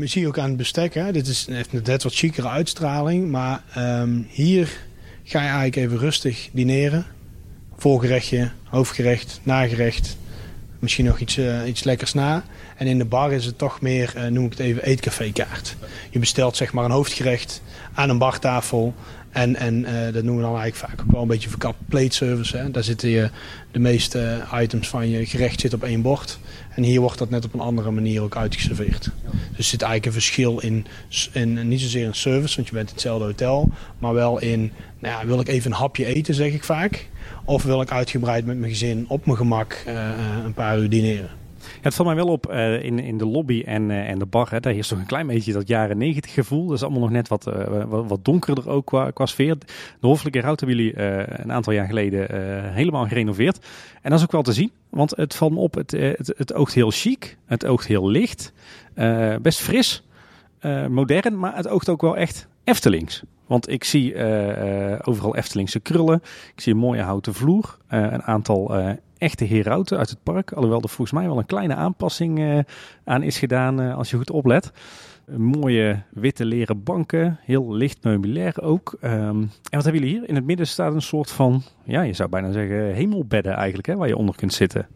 je 0.00 0.06
ziet 0.06 0.26
ook 0.26 0.38
aan 0.38 0.48
het 0.48 0.56
bestek, 0.56 0.94
hè, 0.94 1.12
dit 1.12 1.26
is, 1.26 1.46
heeft 1.50 1.72
een 1.72 1.82
net 1.84 2.02
wat 2.02 2.14
chicere 2.14 2.48
uitstraling. 2.48 3.30
Maar 3.30 3.62
um, 3.76 4.26
hier 4.28 4.68
ga 5.24 5.38
je 5.40 5.48
eigenlijk 5.48 5.76
even 5.76 5.98
rustig 5.98 6.48
dineren. 6.52 7.06
Voorgerechtje, 7.76 8.50
hoofdgerecht, 8.64 9.40
nagerecht, 9.42 10.16
misschien 10.80 11.04
nog 11.04 11.18
iets, 11.18 11.38
uh, 11.38 11.66
iets 11.66 11.84
lekkers 11.84 12.14
na. 12.14 12.44
En 12.76 12.86
in 12.86 12.98
de 12.98 13.04
bar 13.04 13.32
is 13.32 13.44
het 13.44 13.58
toch 13.58 13.80
meer, 13.80 14.12
uh, 14.16 14.26
noem 14.26 14.44
ik 14.44 14.50
het 14.50 14.60
even, 14.60 14.84
eetcafékaart. 14.84 15.76
Je 16.10 16.18
bestelt 16.18 16.56
zeg 16.56 16.72
maar 16.72 16.84
een 16.84 16.90
hoofdgerecht 16.90 17.62
aan 17.94 18.08
een 18.08 18.18
bartafel. 18.18 18.94
En, 19.30 19.56
en 19.56 19.74
uh, 19.74 19.90
dat 20.12 20.22
noemen 20.22 20.36
we 20.36 20.50
dan 20.50 20.58
eigenlijk 20.58 20.76
vaak 20.76 21.00
ook 21.00 21.12
wel 21.12 21.22
een 21.22 21.28
beetje 21.28 21.48
verkapt 21.48 21.78
plate 21.88 22.14
service. 22.14 22.56
Hè. 22.56 22.70
Daar 22.70 22.84
zitten 22.84 23.08
je, 23.08 23.30
de 23.70 23.78
meeste 23.78 24.42
items 24.54 24.88
van 24.88 25.08
je 25.08 25.26
gerecht 25.26 25.60
zit 25.60 25.74
op 25.74 25.82
één 25.82 26.02
bord. 26.02 26.38
En 26.74 26.82
hier 26.82 27.00
wordt 27.00 27.18
dat 27.18 27.30
net 27.30 27.44
op 27.44 27.54
een 27.54 27.60
andere 27.60 27.90
manier 27.90 28.22
ook 28.22 28.36
uitgeserveerd. 28.36 29.10
Dus 29.30 29.58
er 29.58 29.64
zit 29.64 29.82
eigenlijk 29.82 30.06
een 30.06 30.20
verschil 30.22 30.58
in, 30.58 30.86
in 31.32 31.68
niet 31.68 31.80
zozeer 31.80 32.04
in 32.04 32.14
service, 32.14 32.56
want 32.56 32.68
je 32.68 32.74
bent 32.74 32.88
in 32.88 32.94
hetzelfde 32.94 33.24
hotel. 33.24 33.70
Maar 33.98 34.14
wel 34.14 34.38
in, 34.38 34.72
nou 34.98 35.20
ja, 35.20 35.26
wil 35.26 35.40
ik 35.40 35.48
even 35.48 35.70
een 35.70 35.76
hapje 35.76 36.04
eten, 36.04 36.34
zeg 36.34 36.52
ik 36.52 36.64
vaak. 36.64 37.08
Of 37.50 37.62
wil 37.62 37.80
ik 37.80 37.90
uitgebreid 37.90 38.44
met 38.46 38.58
mijn 38.58 38.70
gezin 38.70 39.04
op 39.08 39.26
mijn 39.26 39.36
gemak 39.36 39.82
uh, 39.86 39.94
een 40.44 40.54
paar 40.54 40.78
uur 40.78 40.88
dineren. 40.88 41.30
Ja, 41.58 41.66
het 41.80 41.94
valt 41.94 42.08
mij 42.08 42.16
wel 42.16 42.26
op 42.26 42.52
uh, 42.52 42.82
in, 42.82 42.98
in 42.98 43.18
de 43.18 43.26
lobby 43.26 43.62
en, 43.66 43.90
uh, 43.90 44.08
en 44.08 44.18
de 44.18 44.26
bar. 44.26 44.50
Hè, 44.50 44.60
daar 44.60 44.74
is 44.74 44.88
toch 44.88 44.98
een 44.98 45.06
klein 45.06 45.26
beetje 45.26 45.52
dat 45.52 45.68
jaren 45.68 45.98
negentig 45.98 46.32
gevoel. 46.32 46.66
Dat 46.66 46.76
is 46.76 46.82
allemaal 46.82 47.00
nog 47.00 47.10
net 47.10 47.28
wat, 47.28 47.46
uh, 47.46 47.84
wat, 47.84 48.06
wat, 48.06 48.24
donkerder 48.24 48.68
ook 48.68 48.86
qua, 48.86 49.10
qua 49.10 49.26
sfeer. 49.26 49.58
De 50.00 50.06
Hoffelijke 50.06 50.40
Rout 50.40 50.60
hebben 50.60 50.76
jullie 50.76 51.00
een 51.42 51.52
aantal 51.52 51.72
jaar 51.72 51.86
geleden 51.86 52.26
helemaal 52.72 53.06
gerenoveerd. 53.06 53.66
En 54.02 54.10
dat 54.10 54.18
is 54.18 54.24
ook 54.24 54.32
wel 54.32 54.42
te 54.42 54.52
zien. 54.52 54.70
Want 54.90 55.16
het 55.16 55.34
valt 55.34 55.52
me 55.52 55.58
op, 55.58 55.74
het, 55.74 55.90
het, 55.90 56.34
het 56.36 56.54
oogt 56.54 56.74
heel 56.74 56.90
chic. 56.90 57.36
Het 57.46 57.66
oogt 57.66 57.86
heel 57.86 58.10
licht. 58.10 58.52
best 59.42 59.60
fris. 59.60 60.02
modern, 60.88 61.38
maar 61.38 61.56
het 61.56 61.68
oogt 61.68 61.88
ook 61.88 62.00
wel 62.00 62.16
echt 62.16 62.48
Eftelings. 62.70 63.22
Want 63.46 63.68
ik 63.68 63.84
zie 63.84 64.14
overal 65.04 65.36
Eftelingse 65.36 65.80
krullen. 65.80 66.22
Ik 66.54 66.60
zie 66.60 66.72
een 66.72 66.78
mooie 66.78 67.02
houten 67.02 67.34
vloer. 67.34 67.78
een 67.88 68.22
aantal 68.22 68.74
echte 69.18 69.44
herauten 69.44 69.98
uit 69.98 70.10
het 70.10 70.22
park. 70.22 70.52
Alhoewel 70.52 70.82
er 70.82 70.88
volgens 70.88 71.18
mij 71.18 71.28
wel 71.28 71.38
een 71.38 71.46
kleine 71.46 71.74
aanpassing 71.74 72.64
aan 73.04 73.22
is 73.22 73.38
gedaan 73.38 73.94
als 73.94 74.10
je 74.10 74.16
goed 74.16 74.30
oplet. 74.30 74.72
Mooie 75.36 76.02
witte 76.10 76.44
leren 76.44 76.82
banken, 76.82 77.38
heel 77.42 77.74
licht 77.74 78.04
meubilair 78.04 78.62
ook. 78.62 78.96
Um, 79.02 79.10
en 79.10 79.50
wat 79.70 79.84
hebben 79.84 80.02
jullie 80.02 80.18
hier? 80.18 80.28
In 80.28 80.34
het 80.34 80.44
midden 80.44 80.66
staat 80.66 80.94
een 80.94 81.02
soort 81.02 81.30
van, 81.30 81.62
ja, 81.84 82.02
je 82.02 82.12
zou 82.12 82.28
bijna 82.28 82.52
zeggen 82.52 82.94
hemelbedden 82.94 83.52
eigenlijk, 83.52 83.86
hè, 83.86 83.96
waar 83.96 84.08
je 84.08 84.16
onder 84.16 84.34
kunt 84.34 84.54
zitten. 84.54 84.86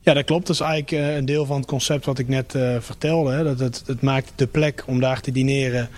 Ja, 0.00 0.14
dat 0.14 0.24
klopt. 0.24 0.46
Dat 0.46 0.56
is 0.56 0.62
eigenlijk 0.62 1.16
een 1.18 1.24
deel 1.24 1.46
van 1.46 1.56
het 1.56 1.66
concept 1.66 2.04
wat 2.04 2.18
ik 2.18 2.28
net 2.28 2.58
vertelde. 2.78 3.32
Hè. 3.32 3.44
Dat 3.44 3.58
het, 3.58 3.82
het 3.86 4.02
maakt 4.02 4.32
de 4.36 4.46
plek 4.46 4.84
om 4.86 5.00
daar 5.00 5.20
te 5.20 5.32
dineren 5.32 5.88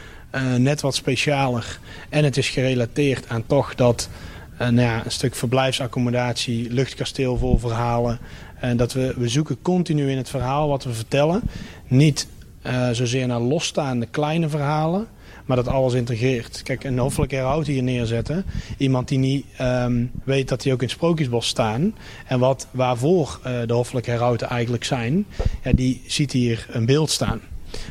net 0.57 0.80
wat 0.80 0.95
specialer. 0.95 1.78
En 2.09 2.24
het 2.24 2.37
is 2.37 2.49
gerelateerd 2.49 3.28
aan 3.28 3.47
toch 3.47 3.74
dat 3.74 4.09
uh, 4.55 4.59
nou 4.59 4.80
ja, 4.80 5.05
een 5.05 5.11
stuk 5.11 5.35
verblijfsaccommodatie, 5.35 6.70
luchtkasteel 6.70 7.37
vol 7.37 7.59
verhalen. 7.59 8.18
En 8.61 8.76
dat 8.76 8.93
we, 8.93 9.14
we 9.16 9.28
zoeken 9.28 9.62
continu 9.62 10.11
in 10.11 10.16
het 10.16 10.28
verhaal 10.28 10.68
wat 10.68 10.85
we 10.85 10.93
vertellen. 10.93 11.43
Niet 11.87 12.28
uh, 12.62 12.91
zozeer 12.91 13.26
naar 13.26 13.41
losstaande 13.41 14.07
kleine 14.07 14.49
verhalen, 14.49 15.07
maar 15.45 15.57
dat 15.57 15.68
alles 15.68 15.93
integreert. 15.93 16.62
Kijk, 16.62 16.85
een 16.85 16.99
hoffelijk 16.99 17.32
herhoud 17.32 17.66
hier 17.66 17.82
neerzetten. 17.82 18.45
Iemand 18.78 19.09
die 19.09 19.18
niet 19.18 19.47
um, 19.61 20.11
weet 20.24 20.49
dat 20.49 20.62
die 20.62 20.72
ook 20.72 20.80
in 20.80 20.87
het 20.87 20.97
Sprookjesbos 20.97 21.47
staan. 21.47 21.95
En 22.26 22.39
wat, 22.39 22.66
waarvoor 22.70 23.41
de 23.66 23.74
hoffelijke 23.74 24.11
herhouten 24.11 24.49
eigenlijk 24.49 24.85
zijn. 24.85 25.26
Ja, 25.64 25.72
die 25.72 26.03
ziet 26.07 26.32
hier 26.32 26.66
een 26.70 26.87
beeld 26.87 27.11
staan. 27.11 27.41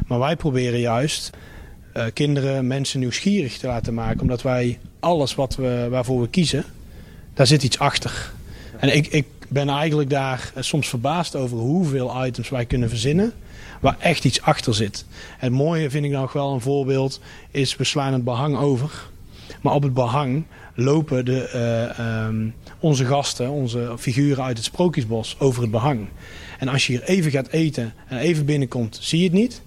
Maar 0.08 0.20
wij 0.20 0.36
proberen 0.36 0.80
juist 0.80 1.30
uh, 1.98 2.06
kinderen, 2.14 2.68
mensen 2.68 3.00
nieuwsgierig 3.00 3.58
te 3.58 3.68
laten 3.68 3.94
maken. 3.94 4.22
Omdat 4.22 4.41
wij 4.41 4.80
alles 5.00 5.36
wat 5.36 5.56
we, 5.56 5.88
waarvoor 5.89 6.22
we 6.22 6.28
kiezen, 6.28 6.66
daar 7.34 7.48
zit 7.48 7.64
iets 7.64 7.80
achter. 7.80 8.32
En 8.80 8.96
ik, 8.96 9.08
ik 9.08 9.26
ben 9.48 9.70
eigenlijk 9.70 10.10
daar 10.10 10.52
soms 10.60 10.89
verbaasd 10.89 11.36
over 11.36 11.58
hoeveel 11.58 12.26
items 12.26 12.50
wij 12.50 12.66
kunnen 12.66 12.89
verzinnen. 12.89 13.34
Waar 13.80 13.96
echt 14.00 14.26
iets 14.26 14.41
achter 14.41 14.74
zit. 14.74 15.06
Het 15.38 15.52
mooie 15.52 15.89
vind 15.89 16.06
ik 16.06 16.12
nog 16.12 16.34
wel 16.34 16.54
een 16.54 16.62
voorbeeld 16.62 17.20
is 17.52 17.76
we 17.76 17.84
slaan 17.84 18.14
het 18.14 18.24
behang 18.24 18.58
over. 18.58 18.91
Maar 19.62 19.74
op 19.74 19.84
het 19.84 19.94
behang 19.94 20.44
lopen 20.76 21.26
de, 21.26 21.50
uh, 22.00 22.26
um, 22.26 22.54
onze 22.80 23.06
gasten, 23.06 23.50
onze 23.50 23.94
figuren 23.98 24.44
uit 24.44 24.58
het 24.58 24.66
Sprookjesbos 24.66 25.36
over 25.39 25.62
het 25.62 25.72
behang. 25.72 26.08
En 26.60 26.68
als 26.68 26.88
je 26.88 26.94
hier 26.94 27.04
even 27.04 27.32
gaat 27.32 27.48
eten 27.48 27.94
en 28.08 28.18
even 28.18 28.46
binnenkomt, 28.46 28.98
zie 29.02 29.20
je 29.20 29.26
het 29.26 29.34
niet. 29.34 29.62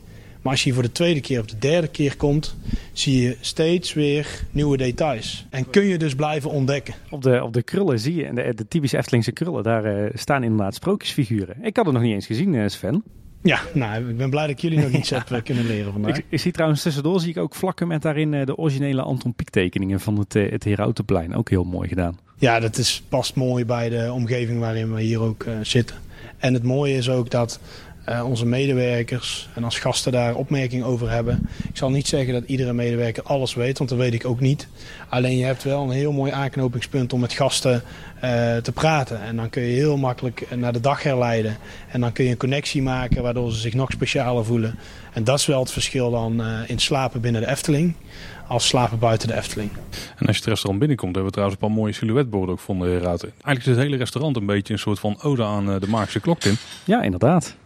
Maar 0.47 0.55
als 0.55 0.65
je 0.65 0.71
hier 0.71 0.81
voor 0.81 0.89
de 0.89 0.97
tweede 0.97 1.21
keer 1.21 1.41
of 1.41 1.47
de 1.47 1.59
derde 1.59 1.89
keer 1.89 2.17
komt, 2.17 2.57
zie 2.93 3.23
je 3.23 3.37
steeds 3.41 3.93
weer 3.93 4.43
nieuwe 4.51 4.77
details. 4.77 5.47
En 5.51 5.71
kun 5.71 5.85
je 5.85 5.99
dus 5.99 6.15
blijven 6.15 6.51
ontdekken. 6.51 6.95
Op 7.11 7.23
de, 7.23 7.43
op 7.43 7.53
de 7.53 7.63
krullen 7.63 7.99
zie 7.99 8.15
je, 8.15 8.33
de, 8.35 8.55
de 8.55 8.69
typische 8.69 8.97
Eftelingse 8.97 9.33
krullen, 9.33 9.63
daar 9.63 10.05
uh, 10.05 10.11
staan 10.15 10.43
inderdaad 10.43 10.75
sprookjesfiguren. 10.75 11.57
Ik 11.63 11.77
had 11.77 11.85
het 11.85 11.95
nog 11.95 12.03
niet 12.03 12.13
eens 12.13 12.27
gezien, 12.27 12.53
uh, 12.53 12.69
Sven. 12.69 13.03
Ja, 13.43 13.61
nou, 13.73 14.09
ik 14.09 14.17
ben 14.17 14.31
blij 14.31 14.47
dat 14.47 14.51
ik 14.51 14.59
jullie 14.59 14.79
nog 14.79 14.91
iets 14.91 15.11
heb 15.19 15.31
uh, 15.31 15.43
kunnen 15.43 15.67
leren 15.67 15.93
vandaag. 15.93 16.17
Ik, 16.17 16.25
ik, 16.29 16.41
zie 16.41 16.53
trouwens 16.53 16.83
tussendoor 16.83 17.21
zie 17.21 17.31
ik 17.31 17.39
ook 17.39 17.55
vlakken 17.55 17.87
met 17.87 18.03
daarin 18.03 18.31
de 18.31 18.57
originele 18.57 19.03
Anton 19.03 19.35
Pieck 19.35 19.51
tekeningen 19.51 20.01
van 20.01 20.19
het, 20.19 20.33
het 20.33 20.65
Herautenplein. 20.65 21.35
Ook 21.35 21.51
heel 21.51 21.65
mooi 21.65 21.89
gedaan. 21.89 22.19
Ja, 22.37 22.61
dat 22.61 22.79
is, 22.79 23.03
past 23.09 23.35
mooi 23.35 23.65
bij 23.65 23.89
de 23.89 24.13
omgeving 24.13 24.61
waarin 24.61 24.95
we 24.95 25.01
hier 25.01 25.21
ook 25.21 25.47
zitten. 25.63 25.97
En 26.39 26.55
het 26.55 26.63
mooie 26.63 26.97
is 26.97 27.11
ook 27.11 27.31
dat 27.31 27.61
uh, 28.09 28.25
onze 28.29 28.47
medewerkers 28.47 29.49
en 29.55 29.65
als 29.65 29.79
gasten 29.79 30.13
daar 30.13 30.35
opmerking 30.35 30.85
over 30.85 31.11
hebben. 31.11 31.49
Ik 31.69 31.77
zal 31.77 31.91
niet 31.91 32.09
zeggen 32.09 32.33
dat 32.33 32.43
iedere 32.47 32.73
medewerker 32.73 33.23
alles 33.23 33.55
weet, 33.55 33.79
want 33.79 33.91
dat 33.91 33.99
weet 33.99 34.15
ik 34.15 34.27
ook 34.27 34.41
niet. 34.41 34.69
Alleen 35.09 35.37
je 35.37 35.45
hebt 35.45 35.63
wel 35.63 35.83
een 35.83 35.91
heel 35.91 36.13
mooi 36.13 36.33
aanknopingspunt 36.33 37.13
om 37.13 37.21
met 37.21 37.33
gasten 37.33 37.83
uh, 38.25 38.57
te 38.57 38.73
praten. 38.75 39.23
En 39.23 39.37
dan 39.37 39.51
kun 39.51 39.63
je 39.63 39.75
heel 39.75 39.97
makkelijk 39.97 40.47
naar 40.57 40.73
de 40.73 40.81
dag 40.81 41.03
herleiden. 41.03 41.57
En 41.89 42.01
dan 42.01 42.13
kun 42.13 42.25
je 42.25 42.31
een 42.31 42.37
connectie 42.37 42.83
maken 42.83 43.23
waardoor 43.23 43.53
ze 43.53 43.59
zich 43.59 43.75
nog 43.75 43.91
specialer 43.91 44.45
voelen. 44.45 44.79
En 45.13 45.25
dat 45.25 45.39
is 45.39 45.47
wel 45.47 45.61
het 45.61 45.71
verschil 45.71 46.11
dan 46.11 46.41
uh, 46.41 46.59
in 46.67 46.79
slapen 46.79 47.21
binnen 47.21 47.41
de 47.41 47.49
Efteling 47.49 47.95
als 48.49 48.67
slapen 48.67 48.99
buiten 48.99 49.29
de 49.29 49.35
Efteling. 49.35 49.71
En 50.17 50.27
als 50.27 50.37
je 50.37 50.43
het 50.43 50.45
restaurant 50.45 50.79
binnenkomt, 50.79 51.15
hebben 51.15 51.33
we 51.33 51.39
trouwens 51.39 51.61
een 51.61 51.69
paar 51.69 51.79
mooie 51.79 51.93
silhouetborden 51.93 52.55
ook 52.55 52.61
van 52.61 52.79
de 52.79 52.99
Raad. 52.99 53.23
Eigenlijk 53.23 53.59
is 53.59 53.67
het 53.67 53.77
hele 53.77 53.97
restaurant 53.97 54.37
een 54.37 54.47
beetje 54.47 54.73
een 54.73 54.79
soort 54.79 54.99
van 54.99 55.23
ode 55.23 55.45
aan 55.45 55.79
de 55.79 55.89
Maagse 55.89 56.21
Kloktin. 56.21 56.57
Ja, 56.85 57.03
inderdaad 57.03 57.57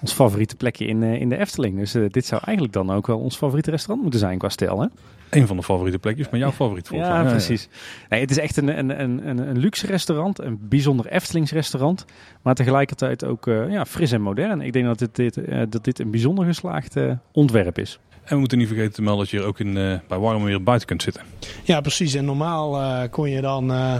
ons 0.00 0.12
favoriete 0.12 0.56
plekje 0.56 0.86
in, 0.86 1.02
uh, 1.02 1.20
in 1.20 1.28
de 1.28 1.36
Efteling. 1.36 1.78
Dus 1.78 1.94
uh, 1.94 2.08
dit 2.08 2.26
zou 2.26 2.42
eigenlijk 2.44 2.76
dan 2.76 2.90
ook 2.90 3.06
wel 3.06 3.18
ons 3.18 3.36
favoriete 3.36 3.70
restaurant 3.70 4.02
moeten 4.02 4.20
zijn 4.20 4.38
qua 4.38 4.48
stijl, 4.48 4.80
hè? 4.80 4.86
Een 5.30 5.46
van 5.46 5.56
de 5.56 5.62
favoriete 5.62 5.98
plekjes, 5.98 6.28
maar 6.28 6.40
jouw 6.40 6.52
favoriet 6.52 6.88
volgens 6.88 7.10
ja, 7.10 7.22
mij. 7.22 7.30
precies. 7.30 7.68
Nee, 8.08 8.20
het 8.20 8.30
is 8.30 8.38
echt 8.38 8.56
een, 8.56 8.78
een, 8.78 9.00
een, 9.00 9.48
een 9.48 9.58
luxe 9.58 9.86
restaurant, 9.86 10.40
een 10.40 10.58
bijzonder 10.60 11.06
Eftelings 11.06 11.52
restaurant, 11.52 12.04
maar 12.42 12.54
tegelijkertijd 12.54 13.24
ook 13.24 13.46
uh, 13.46 13.70
ja, 13.70 13.84
fris 13.84 14.12
en 14.12 14.22
modern. 14.22 14.60
Ik 14.60 14.72
denk 14.72 14.84
dat 14.86 14.98
dit, 14.98 15.16
dit, 15.16 15.40
dat 15.68 15.84
dit 15.84 15.98
een 15.98 16.10
bijzonder 16.10 16.44
geslaagd 16.44 16.96
ontwerp 17.32 17.78
is. 17.78 17.98
En 18.30 18.36
we 18.36 18.42
moeten 18.42 18.58
niet 18.58 18.68
vergeten 18.68 18.92
te 18.92 19.02
melden 19.02 19.20
dat 19.20 19.30
je 19.30 19.36
hier 19.36 19.46
ook 19.46 19.60
in, 19.60 19.76
uh, 19.76 19.98
bij 20.08 20.18
warm 20.18 20.44
weer 20.44 20.62
buiten 20.62 20.88
kunt 20.88 21.02
zitten. 21.02 21.22
Ja, 21.62 21.80
precies. 21.80 22.14
En 22.14 22.24
normaal 22.24 22.80
uh, 22.80 23.02
kon 23.10 23.30
je 23.30 23.40
dan 23.40 23.72
uh, 23.72 23.94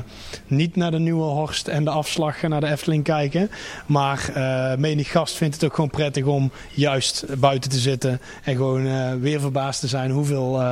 niet 0.46 0.76
naar 0.76 0.90
de 0.90 0.98
Nieuwe 0.98 1.22
Horst 1.22 1.68
en 1.68 1.84
de 1.84 1.90
afslag 1.90 2.42
naar 2.42 2.60
de 2.60 2.70
Efteling 2.70 3.04
kijken. 3.04 3.50
Maar 3.86 4.32
menig 4.78 5.10
gast 5.10 5.34
vindt 5.36 5.54
het 5.54 5.64
ook 5.64 5.74
gewoon 5.74 5.90
prettig 5.90 6.24
om 6.24 6.50
juist 6.74 7.24
buiten 7.38 7.70
te 7.70 7.78
zitten. 7.78 8.20
En 8.44 8.56
gewoon 8.56 9.20
weer 9.20 9.40
verbaasd 9.40 9.80
te 9.80 9.88
zijn 9.88 10.10
hoeveel, 10.10 10.62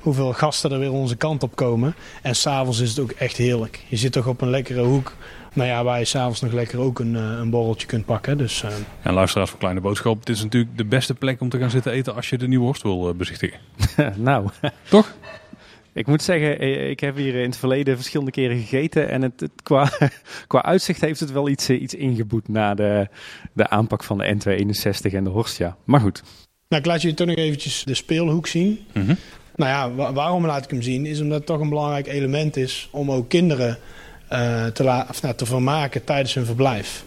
hoeveel 0.00 0.32
gasten 0.32 0.72
er 0.72 0.78
weer 0.78 0.92
onze 0.92 1.16
kant 1.16 1.42
op 1.42 1.56
komen. 1.56 1.94
En 2.22 2.36
s'avonds 2.36 2.80
is 2.80 2.90
het 2.90 2.98
ook 2.98 3.10
echt 3.10 3.36
heerlijk. 3.36 3.84
Je 3.88 3.96
zit 3.96 4.12
toch 4.12 4.26
op 4.26 4.40
een 4.40 4.50
lekkere 4.50 4.82
hoek 4.82 5.12
nou 5.52 5.68
ja, 5.68 5.84
waar 5.84 5.98
je 5.98 6.04
s'avonds 6.04 6.40
nog 6.40 6.52
lekker 6.52 6.78
ook 6.78 6.98
een, 6.98 7.14
een 7.14 7.50
borreltje 7.50 7.86
kunt 7.86 8.04
pakken. 8.04 8.38
Dus, 8.38 8.62
uh... 8.62 8.70
En 9.02 9.12
luisteraars 9.12 9.50
van 9.50 9.58
Kleine 9.58 9.80
Boodschap, 9.80 10.26
dit 10.26 10.36
is 10.36 10.42
natuurlijk 10.42 10.76
de 10.76 10.84
beste 10.84 11.14
plek 11.14 11.40
om 11.40 11.48
te 11.48 11.58
gaan 11.58 11.70
zitten 11.70 11.92
eten 11.92 12.14
als 12.14 12.30
je 12.30 12.38
de 12.38 12.48
Nieuwe 12.48 12.64
Horst 12.64 12.82
wil 12.82 13.14
bezichtigen. 13.14 13.58
nou. 14.16 14.48
Toch? 14.88 15.14
Ik 15.94 16.06
moet 16.06 16.22
zeggen, 16.22 16.60
ik 16.90 17.00
heb 17.00 17.16
hier 17.16 17.34
in 17.34 17.48
het 17.48 17.56
verleden 17.56 17.96
verschillende 17.96 18.30
keren 18.30 18.58
gegeten. 18.58 19.08
En 19.08 19.22
het, 19.22 19.40
het 19.40 19.50
qua, 19.62 19.90
qua 20.46 20.62
uitzicht 20.62 21.00
heeft 21.00 21.20
het 21.20 21.32
wel 21.32 21.48
iets, 21.48 21.70
iets 21.70 21.94
ingeboet 21.94 22.48
na 22.48 22.74
de, 22.74 23.08
de 23.52 23.68
aanpak 23.68 24.04
van 24.04 24.18
de 24.18 24.34
N261 24.34 25.14
en 25.14 25.24
de 25.24 25.30
Horst, 25.30 25.58
ja. 25.58 25.76
Maar 25.84 26.00
goed. 26.00 26.22
Nou, 26.68 26.82
ik 26.82 26.88
laat 26.88 27.02
je 27.02 27.14
toch 27.14 27.26
nog 27.26 27.36
eventjes 27.36 27.84
de 27.84 27.94
speelhoek 27.94 28.46
zien. 28.46 28.78
Mm 28.92 29.06
-hmm. 29.06 29.16
Nou 29.56 29.70
ja, 29.70 30.12
waarom 30.12 30.46
laat 30.46 30.64
ik 30.64 30.70
hem 30.70 30.82
zien? 30.82 31.06
Is 31.06 31.20
omdat 31.20 31.36
het 31.36 31.46
toch 31.46 31.60
een 31.60 31.68
belangrijk 31.68 32.06
element 32.06 32.56
is 32.56 32.88
om 32.90 33.10
ook 33.10 33.28
kinderen 33.28 33.78
te, 34.72 34.84
la 34.84 35.06
of, 35.10 35.22
nou, 35.22 35.34
te 35.34 35.46
vermaken 35.46 36.04
tijdens 36.04 36.34
hun 36.34 36.44
verblijf. 36.44 37.04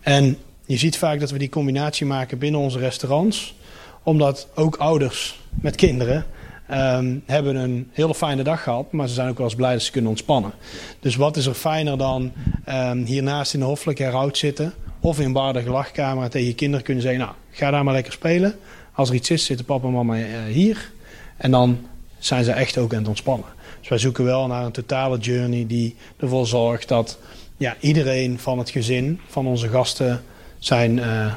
En 0.00 0.38
je 0.66 0.76
ziet 0.76 0.98
vaak 0.98 1.20
dat 1.20 1.30
we 1.30 1.38
die 1.38 1.48
combinatie 1.48 2.06
maken 2.06 2.38
binnen 2.38 2.60
onze 2.60 2.78
restaurants. 2.78 3.54
Omdat 4.02 4.48
ook 4.54 4.76
ouders 4.76 5.40
met 5.50 5.76
kinderen 5.76 6.26
ehm, 6.66 7.16
hebben 7.26 7.56
een 7.56 7.90
hele 7.92 8.14
fijne 8.14 8.42
dag 8.42 8.62
gehad, 8.62 8.92
maar 8.92 9.08
ze 9.08 9.14
zijn 9.14 9.28
ook 9.28 9.36
wel 9.36 9.46
eens 9.46 9.54
blij 9.54 9.72
dat 9.72 9.82
ze 9.82 9.90
kunnen 9.90 10.10
ontspannen. 10.10 10.52
Dus 11.00 11.16
wat 11.16 11.36
is 11.36 11.46
er 11.46 11.54
fijner 11.54 11.98
dan 11.98 12.32
um, 12.68 13.04
hiernaast 13.04 13.54
in 13.54 13.60
de 13.60 13.66
hoffelijke 13.66 14.02
heroud 14.02 14.38
zitten 14.38 14.74
of 15.00 15.20
in 15.20 15.32
bar 15.32 15.52
de 15.52 15.62
gelachkamer 15.62 16.30
tegen 16.30 16.46
je 16.46 16.54
kinderen 16.54 16.84
kunnen 16.84 17.02
zeggen, 17.02 17.20
nou, 17.20 17.32
ga 17.50 17.70
daar 17.70 17.84
maar 17.84 17.94
lekker 17.94 18.12
spelen. 18.12 18.54
Als 18.92 19.08
er 19.08 19.14
iets 19.14 19.30
is, 19.30 19.44
zitten 19.44 19.66
papa 19.66 19.86
en 19.86 19.92
mama 19.92 20.18
uh, 20.18 20.24
hier. 20.48 20.90
En 21.36 21.50
dan 21.50 21.86
zijn 22.18 22.44
ze 22.44 22.52
echt 22.52 22.78
ook 22.78 22.92
aan 22.92 22.98
het 22.98 23.08
ontspannen. 23.08 23.48
Dus 23.86 23.94
wij 23.94 24.04
zoeken 24.04 24.24
wel 24.24 24.46
naar 24.46 24.64
een 24.64 24.72
totale 24.72 25.18
journey 25.18 25.66
die 25.66 25.96
ervoor 26.16 26.46
zorgt 26.46 26.88
dat 26.88 27.18
ja, 27.56 27.76
iedereen 27.80 28.38
van 28.38 28.58
het 28.58 28.70
gezin, 28.70 29.20
van 29.26 29.46
onze 29.46 29.68
gasten, 29.68 30.22
zijn 30.58 30.96
uh, 30.96 31.34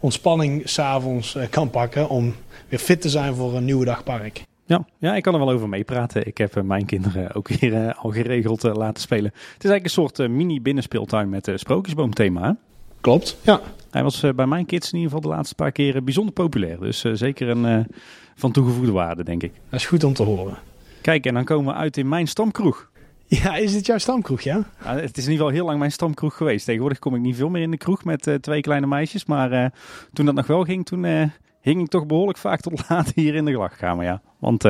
ontspanning 0.00 0.68
s'avonds 0.68 1.34
uh, 1.34 1.42
kan 1.50 1.70
pakken 1.70 2.08
om 2.08 2.34
weer 2.68 2.78
fit 2.78 3.00
te 3.00 3.08
zijn 3.08 3.34
voor 3.34 3.56
een 3.56 3.64
nieuwe 3.64 3.84
dag 3.84 4.04
park. 4.04 4.42
Ja, 4.66 4.86
ja, 4.98 5.14
ik 5.14 5.22
kan 5.22 5.34
er 5.34 5.38
wel 5.38 5.50
over 5.50 5.68
meepraten. 5.68 6.26
Ik 6.26 6.38
heb 6.38 6.56
uh, 6.56 6.62
mijn 6.62 6.86
kinderen 6.86 7.34
ook 7.34 7.48
weer 7.48 7.94
al 7.94 8.10
geregeld 8.10 8.62
laten 8.62 9.02
spelen. 9.02 9.30
Het 9.34 9.64
is 9.64 9.70
eigenlijk 9.70 9.84
een 9.84 9.90
soort 9.90 10.30
mini 10.30 10.60
binnenspeeltuin 10.60 11.28
met 11.28 11.50
sprookjesboomthema. 11.54 12.56
Klopt, 13.00 13.36
ja. 13.42 13.60
Hij 13.90 14.02
was 14.02 14.24
bij 14.34 14.46
mijn 14.46 14.66
kids 14.66 14.92
in 14.92 14.98
ieder 14.98 15.12
geval 15.14 15.30
de 15.30 15.36
laatste 15.36 15.54
paar 15.54 15.72
keren 15.72 16.04
bijzonder 16.04 16.34
populair. 16.34 16.80
Dus 16.80 17.00
zeker 17.12 17.48
een 17.48 17.86
van 18.34 18.52
toegevoegde 18.52 18.92
waarde, 18.92 19.24
denk 19.24 19.42
ik. 19.42 19.52
Dat 19.70 19.80
is 19.80 19.86
goed 19.86 20.04
om 20.04 20.12
te 20.12 20.22
horen. 20.22 20.67
Kijk, 21.00 21.26
en 21.26 21.34
dan 21.34 21.44
komen 21.44 21.72
we 21.72 21.78
uit 21.78 21.96
in 21.96 22.08
mijn 22.08 22.26
stamkroeg. 22.26 22.88
Ja, 23.28 23.56
is 23.56 23.72
dit 23.72 23.86
jouw 23.86 23.98
stamkroeg, 23.98 24.40
ja? 24.40 24.64
ja? 24.84 24.96
het 24.96 25.16
is 25.16 25.24
in 25.24 25.30
ieder 25.30 25.46
geval 25.46 25.48
heel 25.48 25.64
lang 25.64 25.78
mijn 25.78 25.92
stamkroeg 25.92 26.36
geweest. 26.36 26.64
Tegenwoordig 26.64 26.98
kom 26.98 27.14
ik 27.14 27.20
niet 27.20 27.36
veel 27.36 27.48
meer 27.48 27.62
in 27.62 27.70
de 27.70 27.76
kroeg 27.76 28.04
met 28.04 28.26
uh, 28.26 28.34
twee 28.34 28.60
kleine 28.60 28.86
meisjes. 28.86 29.24
Maar 29.24 29.52
uh, 29.52 29.66
toen 30.12 30.26
dat 30.26 30.34
nog 30.34 30.46
wel 30.46 30.64
ging, 30.64 30.86
toen 30.86 31.04
uh, 31.04 31.22
hing 31.60 31.80
ik 31.80 31.88
toch 31.88 32.06
behoorlijk 32.06 32.38
vaak 32.38 32.60
tot 32.60 32.82
laat 32.88 33.12
hier 33.14 33.34
in 33.34 33.44
de 33.44 33.50
gelachkamer, 33.50 34.04
ja. 34.04 34.20
Want 34.38 34.64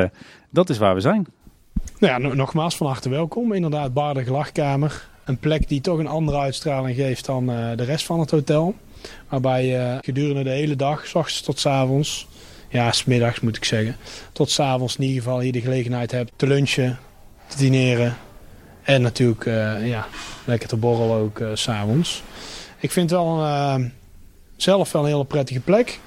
dat 0.50 0.70
is 0.70 0.78
waar 0.78 0.94
we 0.94 1.00
zijn. 1.00 1.26
Nou 1.98 2.22
ja, 2.22 2.34
nogmaals 2.34 2.76
van 2.76 2.86
harte 2.86 3.08
welkom. 3.08 3.52
Inderdaad, 3.52 3.92
Bar 3.92 4.14
de 4.14 4.24
Gelachkamer. 4.24 5.08
Een 5.24 5.38
plek 5.38 5.68
die 5.68 5.80
toch 5.80 5.98
een 5.98 6.06
andere 6.06 6.38
uitstraling 6.38 6.96
geeft 6.96 7.26
dan 7.26 7.46
de 7.46 7.84
rest 7.84 8.06
van 8.06 8.20
het 8.20 8.30
hotel. 8.30 8.74
Waarbij 9.28 9.66
je 9.66 9.98
gedurende 10.00 10.42
de 10.42 10.50
hele 10.50 10.76
dag, 10.76 11.06
s 11.06 11.14
ochtends 11.14 11.42
tot 11.42 11.58
s 11.58 11.66
avonds, 11.66 12.28
ja, 12.68 12.92
smiddags 12.92 13.40
moet 13.40 13.56
ik 13.56 13.64
zeggen, 13.64 13.96
tot 14.32 14.50
s 14.50 14.60
avonds 14.60 14.96
in 14.96 15.04
ieder 15.04 15.22
geval 15.22 15.40
hier 15.40 15.52
de 15.52 15.60
gelegenheid 15.60 16.10
hebt 16.10 16.32
te 16.36 16.46
lunchen, 16.46 16.98
te 17.46 17.56
dineren. 17.56 18.16
En 18.82 19.02
natuurlijk 19.02 19.44
uh, 19.44 19.88
ja, 19.88 20.06
lekker 20.44 20.68
te 20.68 20.76
borrelen 20.76 21.16
ook 21.16 21.38
uh, 21.38 21.48
s'avonds. 21.54 22.22
Ik 22.80 22.90
vind 22.90 23.10
het 23.10 23.18
wel 23.18 23.38
uh, 23.38 23.74
zelf 24.56 24.92
wel 24.92 25.02
een 25.02 25.08
hele 25.08 25.24
prettige 25.24 25.60
plek. 25.60 26.00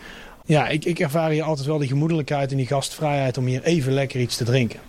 Ja, 0.46 0.68
ik, 0.68 0.86
ik 0.86 1.00
ervaar 1.00 1.30
hier 1.30 1.44
altijd 1.44 1.68
wel 1.68 1.78
die 1.78 1.88
gemoedelijkheid 1.88 2.52
en 2.52 2.58
die 2.58 2.68
gastvrijheid 2.68 3.38
om 3.38 3.46
hier 3.46 3.64
even 3.64 3.94
lekker 3.94 4.20
iets 4.20 4.38
te 4.38 4.44
drinken. 4.44 4.80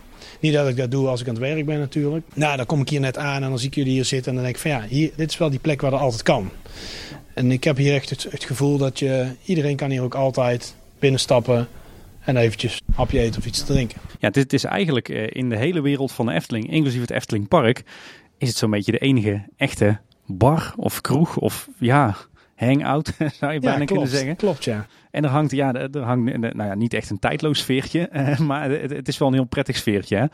Niet 0.41 0.53
dat 0.53 0.69
ik 0.69 0.77
dat 0.77 0.91
doe 0.91 1.09
als 1.09 1.21
ik 1.21 1.29
aan 1.29 1.35
het 1.35 1.43
werk 1.43 1.67
ben 1.67 1.79
natuurlijk. 1.79 2.27
Nou, 2.35 2.57
dan 2.57 2.67
kom 2.67 2.81
ik 2.81 2.89
hier 2.89 3.01
net 3.01 3.19
aan 3.19 3.43
en 3.43 3.49
dan 3.49 3.59
zie 3.59 3.69
ik 3.69 3.75
jullie 3.75 3.93
hier 3.93 4.05
zitten 4.05 4.29
en 4.29 4.35
dan 4.35 4.45
denk 4.45 4.57
ik 4.57 4.63
van 4.63 4.71
ja, 4.71 4.85
hier, 4.89 5.11
dit 5.17 5.31
is 5.31 5.39
wel 5.39 5.51
die 5.51 5.59
plek 5.59 5.81
waar 5.81 5.91
dat 5.91 6.01
altijd 6.01 6.23
kan. 6.23 6.51
En 7.35 7.53
ik 7.53 7.65
heb 7.65 7.77
hier 7.77 7.95
echt 7.95 8.11
het 8.11 8.45
gevoel 8.45 8.79
dat 8.79 8.99
je, 8.99 9.27
iedereen 9.45 9.77
kan 9.77 9.91
hier 9.91 10.03
ook 10.03 10.15
altijd 10.15 10.75
binnenstappen 11.03 11.69
en 12.21 12.37
eventjes 12.37 12.81
een 12.87 12.95
hapje 12.95 13.21
eten 13.21 13.41
of 13.41 13.47
iets 13.47 13.59
te 13.59 13.73
drinken. 13.73 14.01
Ja, 14.19 14.31
dit 14.31 14.53
is 14.53 14.65
eigenlijk 14.65 15.09
in 15.09 15.49
de 15.49 15.57
hele 15.57 15.81
wereld 15.81 16.13
van 16.13 16.27
de 16.27 16.33
Efteling, 16.33 16.71
inclusief 16.71 17.01
het 17.01 17.11
Efteling 17.11 17.49
Park, 17.49 17.83
is 18.39 18.49
het 18.49 18.57
zo'n 18.57 18.71
beetje 18.71 18.93
de 18.93 18.99
enige 18.99 19.45
echte 19.57 19.99
bar 20.27 20.73
of 20.77 21.01
kroeg 21.01 21.37
of 21.37 21.69
ja, 21.79 22.17
hangout 22.55 23.13
zou 23.41 23.53
je 23.53 23.61
bijna 23.61 23.79
ja, 23.79 23.85
klopt, 23.85 23.91
kunnen 23.91 24.09
zeggen. 24.09 24.37
Klopt, 24.37 24.65
ja. 24.65 24.87
En 25.11 25.25
er 25.25 25.31
hangt, 25.31 25.51
ja, 25.51 25.75
er 25.75 26.01
hangt 26.01 26.39
nou 26.39 26.69
ja, 26.69 26.75
niet 26.75 26.95
echt 26.95 27.11
een 27.11 27.19
tijdloos 27.19 27.59
sfeertje, 27.59 28.09
maar 28.47 28.71
het, 28.71 29.09
is 29.09 29.19
wel 29.19 29.29
een 29.29 29.35
heel 29.35 29.45
prettig 29.45 29.77
sfeertje. 29.77 30.17
Hè? 30.17 30.25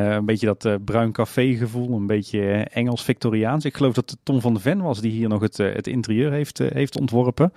Uh, 0.00 0.14
een 0.14 0.24
beetje 0.24 0.56
dat 0.56 0.84
bruin 0.84 1.12
café 1.12 1.54
gevoel, 1.54 1.96
een 1.96 2.06
beetje 2.06 2.66
Engels-Victoriaans. 2.72 3.64
Ik 3.64 3.76
geloof 3.76 3.94
dat 3.94 4.16
Tom 4.22 4.40
van 4.40 4.54
de 4.54 4.60
Ven 4.60 4.82
was 4.82 5.00
die 5.00 5.12
hier 5.12 5.28
nog 5.28 5.40
het, 5.40 5.56
het 5.56 5.86
interieur 5.86 6.32
heeft, 6.32 6.58
heeft 6.58 6.98
ontworpen. 6.98 7.52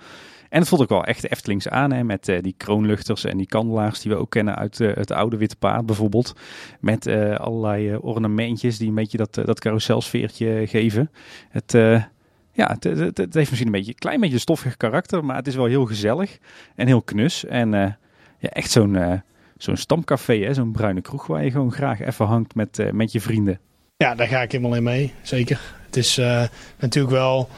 En 0.54 0.60
het 0.60 0.68
voelt 0.68 0.82
ook 0.82 0.88
wel 0.88 1.04
echt 1.04 1.30
Eftelings 1.30 1.68
aan, 1.68 1.92
hè, 1.92 2.04
met 2.04 2.28
uh, 2.28 2.42
die 2.42 2.54
kroonluchters 2.56 3.24
en 3.24 3.36
die 3.36 3.46
kandelaars 3.46 4.00
die 4.00 4.12
we 4.12 4.18
ook 4.18 4.30
kennen 4.30 4.56
uit 4.56 4.80
uh, 4.80 4.94
het 4.94 5.10
oude 5.10 5.36
Witte 5.36 5.56
Paard 5.56 5.86
bijvoorbeeld. 5.86 6.34
Met 6.80 7.06
uh, 7.06 7.34
allerlei 7.34 7.96
ornamentjes 7.96 8.78
die 8.78 8.88
een 8.88 8.94
beetje 8.94 9.16
dat, 9.16 9.34
dat 9.34 9.60
carouselsfeertje 9.60 10.66
geven. 10.66 11.10
Het, 11.48 11.72
ja, 12.52 12.76
het, 12.78 12.84
het, 13.16 13.34
heeft 13.34 13.34
misschien 13.34 13.66
een 13.66 13.72
beetje, 13.72 13.94
klein 13.94 14.20
beetje 14.20 14.38
stoffig 14.38 14.76
karakter, 14.76 15.24
maar 15.24 15.36
het 15.36 15.46
is 15.46 15.54
wel 15.54 15.66
heel 15.66 15.84
gezellig 15.84 16.38
en 16.74 16.86
heel 16.86 17.02
knus. 17.02 17.44
En 17.44 17.70
ja, 18.38 18.48
echt 18.48 18.70
zo'n 18.70 19.22
zo'n 19.56 19.76
stamcafé, 19.76 20.54
zo'n 20.54 20.72
bruine 20.72 21.00
kroeg 21.00 21.26
waar 21.26 21.44
je 21.44 21.50
gewoon 21.50 21.72
graag 21.72 22.00
even 22.00 22.26
hangt 22.26 22.54
met, 22.54 22.92
met 22.92 23.12
je 23.12 23.20
vrienden. 23.20 23.60
Ja, 23.96 24.14
daar 24.14 24.28
ga 24.28 24.42
ik 24.42 24.52
helemaal 24.52 24.76
in 24.76 24.82
mee, 24.82 25.12
zeker. 25.22 25.60
Het 25.86 25.96
is 25.96 26.16
natuurlijk 26.78 27.14
wel... 27.14 27.48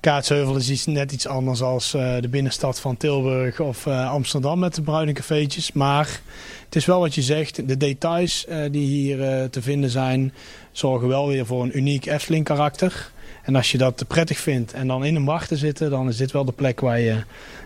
Kaatsheuvel 0.00 0.56
is 0.56 0.70
iets, 0.70 0.86
net 0.86 1.12
iets 1.12 1.26
anders 1.26 1.62
als 1.62 1.94
uh, 1.94 2.20
de 2.20 2.28
binnenstad 2.28 2.80
van 2.80 2.96
Tilburg 2.96 3.60
of 3.60 3.86
uh, 3.86 4.10
Amsterdam 4.10 4.58
met 4.58 4.74
de 4.74 4.82
bruine 4.82 5.12
cafeetjes. 5.12 5.72
Maar 5.72 6.20
het 6.64 6.76
is 6.76 6.84
wel 6.84 7.00
wat 7.00 7.14
je 7.14 7.22
zegt, 7.22 7.68
de 7.68 7.76
details 7.76 8.46
uh, 8.48 8.64
die 8.70 8.86
hier 8.86 9.50
te 9.50 9.62
vinden 9.62 9.90
zijn, 9.90 10.32
zorgen 10.72 11.08
wel 11.08 11.28
weer 11.28 11.46
voor 11.46 11.62
een 11.62 11.76
uniek 11.76 12.06
Efteling 12.06 12.44
karakter. 12.44 13.10
En 13.42 13.56
als 13.56 13.72
je 13.72 13.78
dat 13.78 14.04
prettig 14.08 14.38
vindt 14.38 14.72
en 14.72 14.86
dan 14.86 15.04
in 15.04 15.14
een 15.14 15.24
bar 15.24 15.46
te 15.46 15.56
zitten, 15.56 15.90
dan 15.90 16.08
is 16.08 16.16
dit 16.16 16.32
wel 16.32 16.44
de 16.44 16.52
plek 16.52 16.80
waar 16.80 17.00
je 17.00 17.22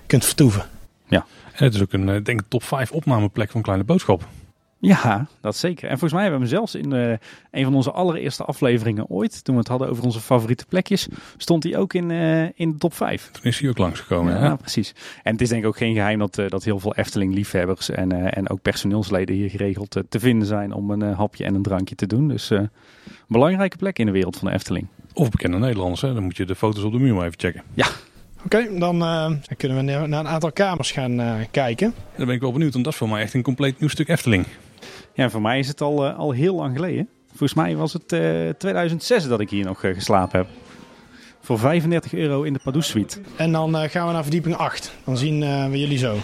kunt 0.07 0.25
vertoeven. 0.25 0.65
Ja, 1.09 1.27
en 1.53 1.65
het 1.65 1.75
is 1.75 1.83
ook 1.83 1.93
een 1.93 2.07
denk 2.07 2.41
ik, 2.41 2.47
top 2.49 2.63
5 2.63 2.93
opnameplek 2.93 3.51
van 3.51 3.63
Kleine 3.63 3.85
Boodschap. 3.85 4.29
Ja, 4.85 5.27
dat 5.41 5.57
zeker. 5.57 5.85
En 5.85 5.99
volgens 5.99 6.13
mij 6.13 6.23
hebben 6.23 6.41
we 6.41 6.47
hem 6.47 6.57
zelfs 6.57 6.75
in 6.75 6.95
uh, 6.95 7.17
een 7.51 7.65
van 7.65 7.75
onze 7.75 7.91
allereerste 7.91 8.45
afleveringen 8.45 9.09
ooit, 9.09 9.45
toen 9.45 9.55
we 9.55 9.61
het 9.61 9.69
hadden 9.69 9.89
over 9.89 10.05
onze 10.05 10.21
favoriete 10.21 10.67
plekjes, 10.67 11.09
stond 11.37 11.63
hij 11.63 11.77
ook 11.77 11.95
in, 11.95 12.11
uh, 12.11 12.43
in 12.43 12.71
de 12.71 12.79
top 12.79 12.95
5. 12.95 13.31
Toen 13.33 13.43
is 13.45 13.59
hij 13.59 13.69
ook 13.69 13.79
langsgekomen. 13.79 14.35
Ja, 14.35 14.45
ja, 14.45 14.57
precies. 14.57 14.95
En 15.23 15.33
het 15.33 15.41
is 15.41 15.49
denk 15.49 15.63
ik 15.63 15.69
ook 15.69 15.77
geen 15.77 15.95
geheim 15.95 16.19
dat, 16.19 16.39
uh, 16.39 16.49
dat 16.49 16.65
heel 16.65 16.79
veel 16.79 16.95
Efteling-liefhebbers 16.95 17.91
en, 17.91 18.33
en 18.33 18.51
ook 18.51 18.63
personeelsleden 18.63 19.35
hier 19.35 19.51
geregeld 19.51 20.03
te 20.09 20.21
vinden 20.21 20.47
zijn 20.47 20.73
om 20.73 20.91
een 20.91 21.03
hapje 21.03 21.45
en 21.45 21.55
een 21.55 21.63
drankje 21.63 21.95
te 21.95 22.07
doen. 22.07 22.29
Dus 22.29 22.51
een 22.51 22.71
belangrijke 23.29 23.77
plek 23.77 23.99
in 23.99 24.07
de 24.07 24.13
wereld 24.13 24.37
van 24.37 24.49
de 24.49 24.55
Efteling. 24.55 24.87
Of 25.13 25.31
bekende 25.31 25.59
Nederlanders, 25.59 26.01
hè? 26.01 26.15
dan 26.15 26.23
moet 26.23 26.37
je 26.37 26.45
de 26.45 26.55
foto's 26.55 26.85
op 26.85 26.93
de 26.93 26.99
muur 26.99 27.15
maar 27.15 27.27
even 27.27 27.41
checken. 27.41 27.63
Ja, 27.75 27.87
Oké, 28.45 28.57
okay, 28.57 28.79
dan 28.79 29.03
uh, 29.03 29.31
kunnen 29.57 29.77
we 29.77 29.83
naar 29.83 30.03
een 30.03 30.29
aantal 30.29 30.53
kamers 30.53 30.91
gaan 30.91 31.21
uh, 31.21 31.35
kijken. 31.51 31.95
Dan 32.17 32.27
ben 32.27 32.35
ik 32.35 32.41
wel 32.41 32.53
benieuwd, 32.53 32.73
want 32.73 32.85
dat 32.85 32.93
is 32.93 32.99
voor 32.99 33.09
mij 33.09 33.23
echt 33.23 33.35
een 33.35 33.43
compleet 33.43 33.81
nieuw 33.81 33.89
stuk 33.89 34.09
Efteling. 34.09 34.47
Ja, 35.15 35.31
voor 35.31 35.43
mij 35.43 35.59
is 35.59 35.69
het 35.69 35.81
al, 35.81 36.07
uh, 36.07 36.19
al 36.19 36.31
heel 36.31 36.55
lang 36.55 36.75
geleden. 36.75 37.09
Volgens 37.29 37.55
mij 37.55 37.77
was 37.77 37.93
het 37.93 38.09
2006 38.59 39.29
dat 39.29 39.41
ik 39.41 39.51
hier 39.51 39.65
nog 39.65 39.81
geslapen 39.81 40.39
heb. 40.39 40.49
Voor 41.41 41.59
35 41.59 42.15
euro 42.15 42.43
in 42.43 42.53
de 42.53 42.61
Pardoes 42.63 42.89
Suite. 42.89 43.21
En 43.37 43.53
dan 43.53 43.91
gaan 43.91 44.07
we 44.07 44.13
naar 44.13 44.23
verdieping 44.23 44.57
8. 44.57 44.95
Dan 45.05 45.17
zien 45.17 45.41
we 45.71 45.79
jullie 45.79 45.99
zo. 45.99 46.17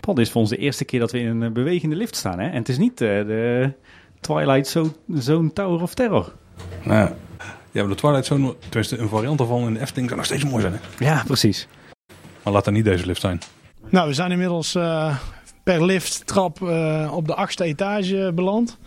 Paul, 0.00 0.14
dit 0.14 0.26
is 0.26 0.32
voor 0.32 0.40
ons 0.40 0.50
de 0.50 0.56
eerste 0.56 0.84
keer 0.84 1.00
dat 1.00 1.12
we 1.12 1.18
in 1.18 1.40
een 1.40 1.52
bewegende 1.52 1.96
lift 1.96 2.16
staan. 2.16 2.38
Hè? 2.38 2.48
En 2.48 2.58
het 2.58 2.68
is 2.68 2.78
niet 2.78 2.98
de 2.98 3.72
Twilight 4.20 4.76
Zone 5.14 5.52
Tower 5.52 5.82
of 5.82 5.94
Terror. 5.94 6.32
Nou, 6.82 7.10
ja, 7.70 7.80
maar 7.80 7.88
de 7.88 7.94
Twilight 7.94 8.26
Zone, 8.26 8.54
tenminste 8.58 8.98
een 8.98 9.08
variant 9.08 9.38
daarvan 9.38 9.66
in 9.66 9.74
de 9.74 9.80
Efteling, 9.80 10.08
kan 10.08 10.16
nog 10.16 10.26
steeds 10.26 10.44
mooi 10.44 10.60
zijn. 10.60 10.72
Hè? 10.72 11.04
Ja, 11.04 11.22
precies. 11.26 11.68
Maar 12.42 12.52
laat 12.52 12.64
dan 12.64 12.74
niet 12.74 12.84
deze 12.84 13.06
lift 13.06 13.20
zijn. 13.20 13.40
Nou, 13.88 14.08
we 14.08 14.14
zijn 14.14 14.30
inmiddels 14.30 14.74
uh, 14.74 15.16
per 15.68 15.84
lift 15.84 16.26
trap 16.26 16.60
uh, 16.60 17.12
op 17.14 17.26
de 17.26 17.34
achtste 17.34 17.64
etage 17.64 18.32
beland. 18.34 18.78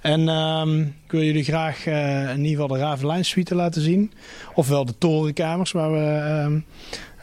En 0.00 0.28
um, 0.28 0.80
ik 1.04 1.10
wil 1.10 1.22
jullie 1.22 1.44
graag 1.44 1.86
uh, 1.86 2.30
in 2.30 2.44
ieder 2.44 2.50
geval 2.50 2.76
de 2.76 2.78
Ravelijn 2.78 3.24
suite 3.24 3.54
laten 3.54 3.82
zien. 3.82 4.12
Ofwel 4.54 4.84
de 4.84 4.98
torenkamers 4.98 5.72
waar 5.72 5.92
we 5.92 6.42
um, 6.44 6.64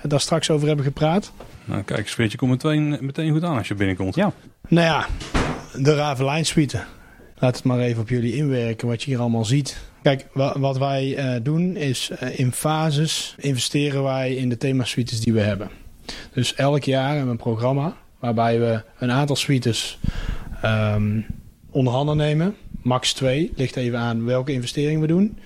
daar 0.03 0.19
straks 0.19 0.49
over 0.49 0.67
hebben 0.67 0.85
gepraat. 0.85 1.31
Nou 1.65 1.81
kijk, 1.83 2.07
sfeertje 2.07 2.37
komt 2.37 2.51
meteen, 2.51 2.97
meteen 3.01 3.31
goed 3.31 3.43
aan 3.43 3.57
als 3.57 3.67
je 3.67 3.75
binnenkomt. 3.75 4.15
Ja. 4.15 4.33
Nou 4.67 4.85
ja, 4.85 5.07
de 5.81 5.95
Ravelijn 5.95 6.45
suite. 6.45 6.83
Laat 7.35 7.55
het 7.55 7.65
maar 7.65 7.79
even 7.79 8.01
op 8.01 8.09
jullie 8.09 8.35
inwerken 8.35 8.87
wat 8.87 9.03
je 9.03 9.09
hier 9.09 9.19
allemaal 9.19 9.45
ziet. 9.45 9.77
Kijk, 10.01 10.25
wat 10.33 10.77
wij 10.77 11.35
uh, 11.35 11.43
doen 11.43 11.75
is 11.75 12.11
uh, 12.23 12.39
in 12.39 12.51
fases 12.51 13.35
investeren 13.37 14.03
wij 14.03 14.35
in 14.35 14.49
de 14.49 14.57
themasuites 14.57 15.19
die 15.19 15.33
we 15.33 15.41
hebben. 15.41 15.69
Dus 16.33 16.55
elk 16.55 16.83
jaar 16.83 17.07
hebben 17.07 17.25
we 17.25 17.31
een 17.31 17.37
programma 17.37 17.95
waarbij 18.19 18.59
we 18.59 18.81
een 18.99 19.11
aantal 19.11 19.35
suites 19.35 19.99
um, 20.65 21.25
onder 21.71 21.93
handen 21.93 22.17
nemen. 22.17 22.55
Max 22.81 23.13
2, 23.13 23.51
ligt 23.55 23.75
even 23.75 23.99
aan 23.99 24.25
welke 24.25 24.51
investering 24.51 25.01
we 25.01 25.07
doen. 25.07 25.37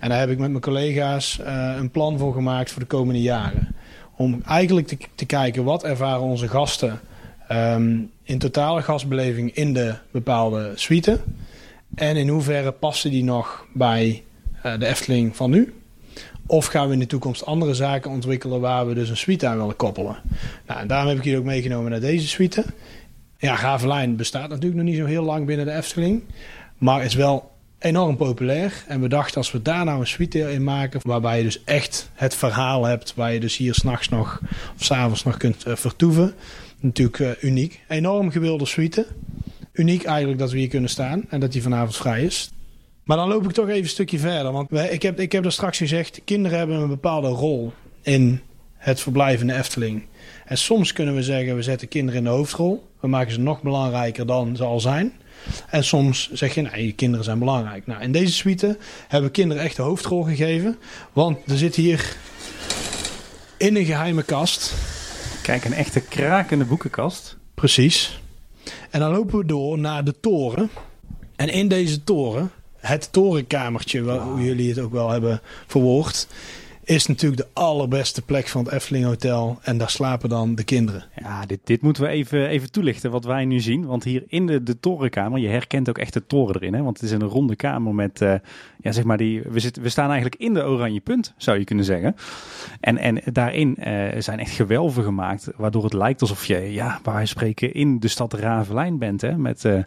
En 0.00 0.08
daar 0.08 0.18
heb 0.18 0.30
ik 0.30 0.38
met 0.38 0.50
mijn 0.50 0.62
collega's 0.62 1.38
uh, 1.40 1.74
een 1.76 1.90
plan 1.90 2.18
voor 2.18 2.32
gemaakt 2.32 2.70
voor 2.70 2.80
de 2.80 2.86
komende 2.86 3.20
jaren. 3.20 3.74
Om 4.16 4.42
eigenlijk 4.46 4.86
te, 4.86 4.96
te 5.14 5.26
kijken 5.26 5.64
wat 5.64 5.84
ervaren 5.84 6.22
onze 6.22 6.48
gasten 6.48 7.00
um, 7.52 8.10
in 8.22 8.38
totale 8.38 8.82
gastbeleving 8.82 9.54
in 9.54 9.72
de 9.72 9.94
bepaalde 10.10 10.72
suite. 10.74 11.20
En 11.94 12.16
in 12.16 12.28
hoeverre 12.28 12.72
passen 12.72 13.10
die 13.10 13.24
nog 13.24 13.66
bij 13.72 14.22
uh, 14.66 14.78
de 14.78 14.86
Efteling 14.86 15.36
van 15.36 15.50
nu? 15.50 15.79
Of 16.50 16.66
gaan 16.66 16.86
we 16.86 16.92
in 16.92 16.98
de 16.98 17.06
toekomst 17.06 17.46
andere 17.46 17.74
zaken 17.74 18.10
ontwikkelen 18.10 18.60
waar 18.60 18.86
we 18.86 18.94
dus 18.94 19.08
een 19.08 19.16
suite 19.16 19.46
aan 19.46 19.56
willen 19.56 19.76
koppelen? 19.76 20.16
Nou, 20.66 20.80
en 20.80 20.86
daarom 20.86 21.08
heb 21.08 21.18
ik 21.18 21.24
jullie 21.24 21.38
ook 21.38 21.44
meegenomen 21.44 21.90
naar 21.90 22.00
deze 22.00 22.28
suite. 22.28 22.64
Ja, 23.38 23.56
Ravelijn 23.56 24.16
bestaat 24.16 24.48
natuurlijk 24.48 24.74
nog 24.74 24.84
niet 24.84 24.96
zo 24.96 25.04
heel 25.04 25.22
lang 25.22 25.46
binnen 25.46 25.66
de 25.66 25.72
Efteling. 25.72 26.22
Maar 26.78 27.04
is 27.04 27.14
wel 27.14 27.50
enorm 27.78 28.16
populair. 28.16 28.84
En 28.86 29.00
we 29.00 29.08
dachten 29.08 29.36
als 29.36 29.52
we 29.52 29.62
daar 29.62 29.84
nou 29.84 30.00
een 30.00 30.06
suite 30.06 30.52
in 30.52 30.64
maken... 30.64 31.00
waarbij 31.02 31.38
je 31.38 31.42
dus 31.42 31.64
echt 31.64 32.10
het 32.14 32.34
verhaal 32.34 32.84
hebt... 32.84 33.14
waar 33.14 33.32
je 33.32 33.40
dus 33.40 33.56
hier 33.56 33.74
s'nachts 33.74 34.08
nog 34.08 34.40
of 34.76 34.84
s'avonds 34.84 35.24
nog 35.24 35.36
kunt 35.36 35.66
uh, 35.66 35.76
vertoeven. 35.76 36.34
Natuurlijk 36.80 37.18
uh, 37.18 37.30
uniek. 37.50 37.80
Enorm 37.88 38.30
gewilde 38.30 38.66
suite. 38.66 39.06
Uniek 39.72 40.04
eigenlijk 40.04 40.38
dat 40.38 40.50
we 40.50 40.58
hier 40.58 40.68
kunnen 40.68 40.90
staan 40.90 41.24
en 41.28 41.40
dat 41.40 41.52
die 41.52 41.62
vanavond 41.62 41.96
vrij 41.96 42.22
is. 42.22 42.50
Maar 43.10 43.18
dan 43.18 43.28
loop 43.28 43.44
ik 43.44 43.52
toch 43.52 43.68
even 43.68 43.82
een 43.82 43.88
stukje 43.88 44.18
verder. 44.18 44.52
Want 44.52 44.72
ik, 44.72 45.02
heb, 45.02 45.20
ik 45.20 45.32
heb 45.32 45.44
er 45.44 45.52
straks 45.52 45.78
gezegd... 45.78 46.20
kinderen 46.24 46.58
hebben 46.58 46.76
een 46.76 46.88
bepaalde 46.88 47.28
rol 47.28 47.72
in 48.02 48.40
het 48.76 49.00
verblijf 49.00 49.40
in 49.40 49.46
de 49.46 49.54
Efteling. 49.54 50.06
En 50.44 50.58
soms 50.58 50.92
kunnen 50.92 51.14
we 51.14 51.22
zeggen, 51.22 51.56
we 51.56 51.62
zetten 51.62 51.88
kinderen 51.88 52.18
in 52.18 52.24
de 52.24 52.30
hoofdrol. 52.30 52.88
We 53.00 53.08
maken 53.08 53.32
ze 53.32 53.40
nog 53.40 53.62
belangrijker 53.62 54.26
dan 54.26 54.56
ze 54.56 54.64
al 54.64 54.80
zijn. 54.80 55.12
En 55.70 55.84
soms 55.84 56.30
zeg 56.32 56.54
je, 56.54 56.62
nee, 56.62 56.92
kinderen 56.92 57.24
zijn 57.24 57.38
belangrijk. 57.38 57.86
Nou, 57.86 58.02
in 58.02 58.12
deze 58.12 58.32
suite 58.32 58.78
hebben 59.08 59.30
we 59.30 59.36
kinderen 59.36 59.62
echt 59.62 59.76
de 59.76 59.82
hoofdrol 59.82 60.22
gegeven. 60.22 60.78
Want 61.12 61.38
er 61.46 61.58
zit 61.58 61.74
hier 61.74 62.16
in 63.56 63.76
een 63.76 63.84
geheime 63.84 64.22
kast. 64.22 64.74
Kijk, 65.42 65.64
een 65.64 65.72
echte 65.72 66.00
krakende 66.00 66.64
boekenkast. 66.64 67.36
Precies. 67.54 68.20
En 68.90 69.00
dan 69.00 69.12
lopen 69.12 69.38
we 69.38 69.44
door 69.44 69.78
naar 69.78 70.04
de 70.04 70.14
toren. 70.20 70.70
En 71.36 71.48
in 71.48 71.68
deze 71.68 72.04
toren, 72.04 72.50
het 72.80 73.12
torenkamertje, 73.12 74.00
hoe 74.00 74.44
jullie 74.44 74.68
het 74.68 74.78
ook 74.78 74.92
wel 74.92 75.10
hebben 75.10 75.40
verwoord 75.66 76.26
is 76.90 77.06
natuurlijk 77.06 77.42
de 77.42 77.48
allerbeste 77.52 78.22
plek 78.22 78.48
van 78.48 78.64
het 78.64 78.72
Efteling 78.72 79.04
Hotel. 79.04 79.58
En 79.62 79.78
daar 79.78 79.90
slapen 79.90 80.28
dan 80.28 80.54
de 80.54 80.64
kinderen. 80.64 81.04
Ja, 81.16 81.46
dit, 81.46 81.60
dit 81.64 81.82
moeten 81.82 82.02
we 82.02 82.08
even, 82.08 82.48
even 82.48 82.72
toelichten 82.72 83.10
wat 83.10 83.24
wij 83.24 83.44
nu 83.44 83.60
zien. 83.60 83.86
Want 83.86 84.04
hier 84.04 84.24
in 84.26 84.46
de, 84.46 84.62
de 84.62 84.80
torenkamer, 84.80 85.40
je 85.40 85.48
herkent 85.48 85.88
ook 85.88 85.98
echt 85.98 86.12
de 86.12 86.26
toren 86.26 86.54
erin. 86.54 86.74
Hè? 86.74 86.82
Want 86.82 87.00
het 87.00 87.10
is 87.10 87.14
een 87.14 87.22
ronde 87.22 87.56
kamer 87.56 87.94
met, 87.94 88.20
uh, 88.20 88.34
ja 88.80 88.92
zeg 88.92 89.04
maar, 89.04 89.16
die, 89.16 89.42
we, 89.42 89.60
zitten, 89.60 89.82
we 89.82 89.88
staan 89.88 90.10
eigenlijk 90.10 90.40
in 90.40 90.54
de 90.54 90.64
oranje 90.64 91.00
punt, 91.00 91.34
zou 91.36 91.58
je 91.58 91.64
kunnen 91.64 91.84
zeggen. 91.84 92.16
En, 92.80 92.98
en 92.98 93.20
daarin 93.24 93.76
uh, 93.78 94.08
zijn 94.18 94.38
echt 94.38 94.52
gewelven 94.52 95.04
gemaakt, 95.04 95.48
waardoor 95.56 95.84
het 95.84 95.92
lijkt 95.92 96.20
alsof 96.20 96.44
je, 96.44 96.72
ja, 96.72 97.00
waar 97.02 97.14
wij 97.14 97.26
spreken, 97.26 97.74
in 97.74 97.98
de 97.98 98.08
stad 98.08 98.32
Ravelijn 98.32 98.98
bent. 98.98 99.20
Hè? 99.20 99.36
Met 99.36 99.64
uh, 99.64 99.78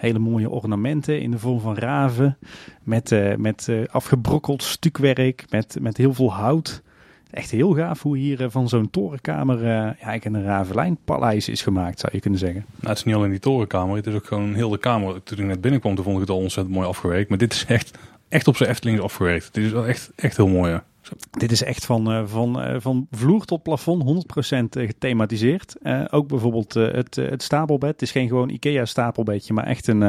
hele 0.00 0.18
mooie 0.18 0.50
ornamenten 0.50 1.20
in 1.20 1.30
de 1.30 1.38
vorm 1.38 1.60
van 1.60 1.76
raven. 1.76 2.38
Met, 2.82 3.10
uh, 3.10 3.34
met 3.34 3.66
uh, 3.70 3.86
afgebrokkeld 3.90 4.62
stukwerk, 4.62 5.44
met, 5.50 5.76
met 5.80 5.96
heel 5.96 6.14
veel 6.14 6.32
hout. 6.32 6.82
Echt 7.30 7.50
heel 7.50 7.74
gaaf 7.74 8.02
hoe 8.02 8.16
hier 8.16 8.40
uh, 8.40 8.46
van 8.50 8.68
zo'n 8.68 8.90
torenkamer 8.90 9.64
eigenlijk 9.64 10.24
een 10.24 10.44
Ravelijn-paleis 10.44 11.48
is 11.48 11.62
gemaakt, 11.62 12.00
zou 12.00 12.12
je 12.14 12.20
kunnen 12.20 12.38
zeggen. 12.38 12.64
Nou, 12.74 12.88
het 12.88 12.98
is 12.98 13.04
niet 13.04 13.14
alleen 13.14 13.30
die 13.30 13.38
torenkamer, 13.38 13.96
het 13.96 14.06
is 14.06 14.14
ook 14.14 14.26
gewoon 14.26 14.54
heel 14.54 14.70
de 14.70 14.78
kamer. 14.78 15.22
Toen 15.22 15.38
ik 15.38 15.44
net 15.44 15.60
binnenkwam, 15.60 15.94
toen 15.94 16.04
vond 16.04 16.16
ik 16.16 16.22
het 16.22 16.30
al 16.30 16.38
ontzettend 16.42 16.74
mooi 16.74 16.88
afgewerkt. 16.88 17.28
Maar 17.28 17.38
dit 17.38 17.52
is 17.52 17.64
echt, 17.64 17.98
echt 18.28 18.48
op 18.48 18.56
zijn 18.56 18.70
Eftelings 18.70 19.00
afgewerkt. 19.00 19.54
Dit 19.54 19.64
is 19.64 19.72
wel 19.72 19.86
echt, 19.86 20.12
echt 20.16 20.36
heel 20.36 20.48
mooi, 20.48 20.70
ja. 20.70 20.84
Dit 21.30 21.50
is 21.50 21.62
echt 21.62 21.86
van, 21.86 22.12
uh, 22.12 22.22
van, 22.26 22.62
uh, 22.62 22.74
van 22.78 23.06
vloer 23.10 23.44
tot 23.44 23.62
plafond 23.62 24.02
100% 24.02 24.64
gethematiseerd. 24.70 25.76
Uh, 25.82 26.04
ook 26.10 26.28
bijvoorbeeld 26.28 26.74
het, 26.74 27.14
het 27.14 27.42
stapelbed. 27.42 27.90
Het 27.90 28.02
is 28.02 28.10
geen 28.10 28.28
gewoon 28.28 28.48
IKEA 28.48 28.84
stapelbedje, 28.84 29.52
maar 29.54 29.66
echt 29.66 29.86
een, 29.86 30.00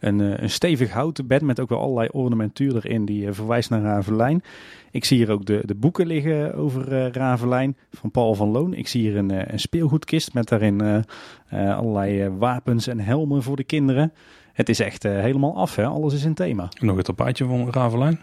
een, 0.00 0.42
een 0.42 0.50
stevig 0.50 0.90
houten 0.90 1.26
bed 1.26 1.42
met 1.42 1.60
ook 1.60 1.68
wel 1.68 1.80
allerlei 1.80 2.08
ornamentuur 2.12 2.76
erin 2.76 3.04
die 3.04 3.32
verwijst 3.32 3.70
naar 3.70 3.82
Ravelijn. 3.82 4.42
Ik 4.90 5.04
zie 5.04 5.16
hier 5.16 5.30
ook 5.30 5.44
de, 5.44 5.62
de 5.64 5.74
boeken 5.74 6.06
liggen 6.06 6.54
over 6.54 7.12
Ravelijn 7.12 7.76
van 7.90 8.10
Paul 8.10 8.34
van 8.34 8.48
Loon. 8.48 8.74
Ik 8.74 8.88
zie 8.88 9.00
hier 9.00 9.16
een, 9.16 9.52
een 9.52 9.60
speelgoedkist 9.60 10.34
met 10.34 10.48
daarin 10.48 11.04
allerlei 11.50 12.28
wapens 12.28 12.86
en 12.86 13.00
helmen 13.00 13.42
voor 13.42 13.56
de 13.56 13.64
kinderen. 13.64 14.12
Het 14.52 14.68
is 14.68 14.80
echt 14.80 15.02
helemaal 15.02 15.56
af, 15.56 15.76
hè? 15.76 15.86
alles 15.86 16.14
is 16.14 16.24
in 16.24 16.34
thema. 16.34 16.68
Nog 16.80 16.96
het 16.96 17.04
tapijtje 17.04 17.44
van 17.44 17.70
Ravelijn. 17.70 18.20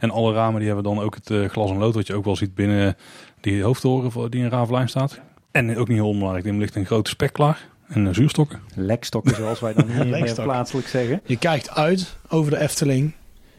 En 0.00 0.10
alle 0.10 0.32
ramen 0.32 0.58
die 0.58 0.66
hebben 0.66 0.84
dan 0.84 1.00
ook 1.00 1.14
het 1.14 1.30
uh, 1.30 1.48
glas 1.48 1.70
en 1.70 1.76
lood 1.76 1.94
wat 1.94 2.06
je 2.06 2.14
ook 2.14 2.24
wel 2.24 2.36
ziet 2.36 2.54
binnen 2.54 2.96
die 3.40 3.62
hoofdtoren 3.62 4.30
die 4.30 4.42
in 4.42 4.48
Ravelijn 4.48 4.88
staat. 4.88 5.20
En 5.50 5.76
ook 5.76 5.88
niet 5.88 5.98
heel 5.98 6.12
belangrijk, 6.12 6.46
er 6.46 6.54
ligt 6.54 6.76
een 6.76 6.86
grote 6.86 7.10
spek 7.10 7.32
klaar 7.32 7.68
en 7.88 8.06
uh, 8.06 8.14
zuurstokken. 8.14 8.60
Lekstokken 8.74 9.34
zoals 9.34 9.60
wij 9.60 9.72
dan 9.72 9.88
hier 9.90 10.34
plaatselijk 10.42 10.88
zeggen. 10.88 11.20
Je 11.24 11.38
kijkt 11.38 11.70
uit 11.70 12.16
over 12.28 12.50
de 12.50 12.58
Efteling. 12.58 13.12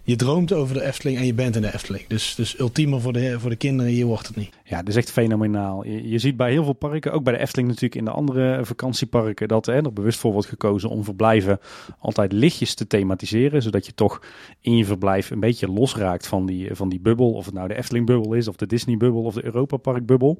Je 0.03 0.15
droomt 0.15 0.53
over 0.53 0.73
de 0.73 0.83
Efteling 0.83 1.17
en 1.17 1.25
je 1.25 1.33
bent 1.33 1.55
in 1.55 1.61
de 1.61 1.73
Efteling. 1.73 2.07
Dus, 2.07 2.35
dus 2.35 2.59
ultiemer 2.59 3.01
voor 3.01 3.13
de, 3.13 3.39
voor 3.39 3.49
de 3.49 3.55
kinderen, 3.55 3.91
hier 3.91 4.05
wordt 4.05 4.27
het 4.27 4.35
niet. 4.35 4.49
Ja, 4.63 4.77
dat 4.77 4.87
is 4.87 4.95
echt 4.95 5.11
fenomenaal. 5.11 5.85
Je, 5.85 6.09
je 6.09 6.19
ziet 6.19 6.37
bij 6.37 6.51
heel 6.51 6.63
veel 6.63 6.73
parken, 6.73 7.13
ook 7.13 7.23
bij 7.23 7.33
de 7.33 7.39
Efteling 7.39 7.67
natuurlijk 7.67 7.95
in 7.95 8.05
de 8.05 8.11
andere 8.11 8.59
vakantieparken, 8.65 9.47
dat 9.47 9.65
hè, 9.65 9.73
er 9.73 9.93
bewust 9.93 10.19
voor 10.19 10.31
wordt 10.31 10.47
gekozen 10.47 10.89
om 10.89 11.03
verblijven 11.03 11.59
altijd 11.99 12.31
lichtjes 12.31 12.73
te 12.73 12.87
thematiseren. 12.87 13.61
Zodat 13.61 13.85
je 13.85 13.93
toch 13.93 14.21
in 14.61 14.77
je 14.77 14.85
verblijf 14.85 15.29
een 15.29 15.39
beetje 15.39 15.67
losraakt 15.67 16.27
van 16.27 16.45
die, 16.45 16.75
van 16.75 16.89
die 16.89 16.99
bubbel. 16.99 17.31
Of 17.31 17.45
het 17.45 17.53
nou 17.53 17.67
de 17.67 17.75
Efteling 17.77 18.05
bubbel 18.05 18.33
is, 18.33 18.47
of 18.47 18.55
de 18.55 18.67
Disney 18.67 18.97
bubbel, 18.97 19.23
of 19.23 19.33
de 19.33 19.45
Europa 19.45 19.77
Park 19.77 20.05
bubbel. 20.05 20.37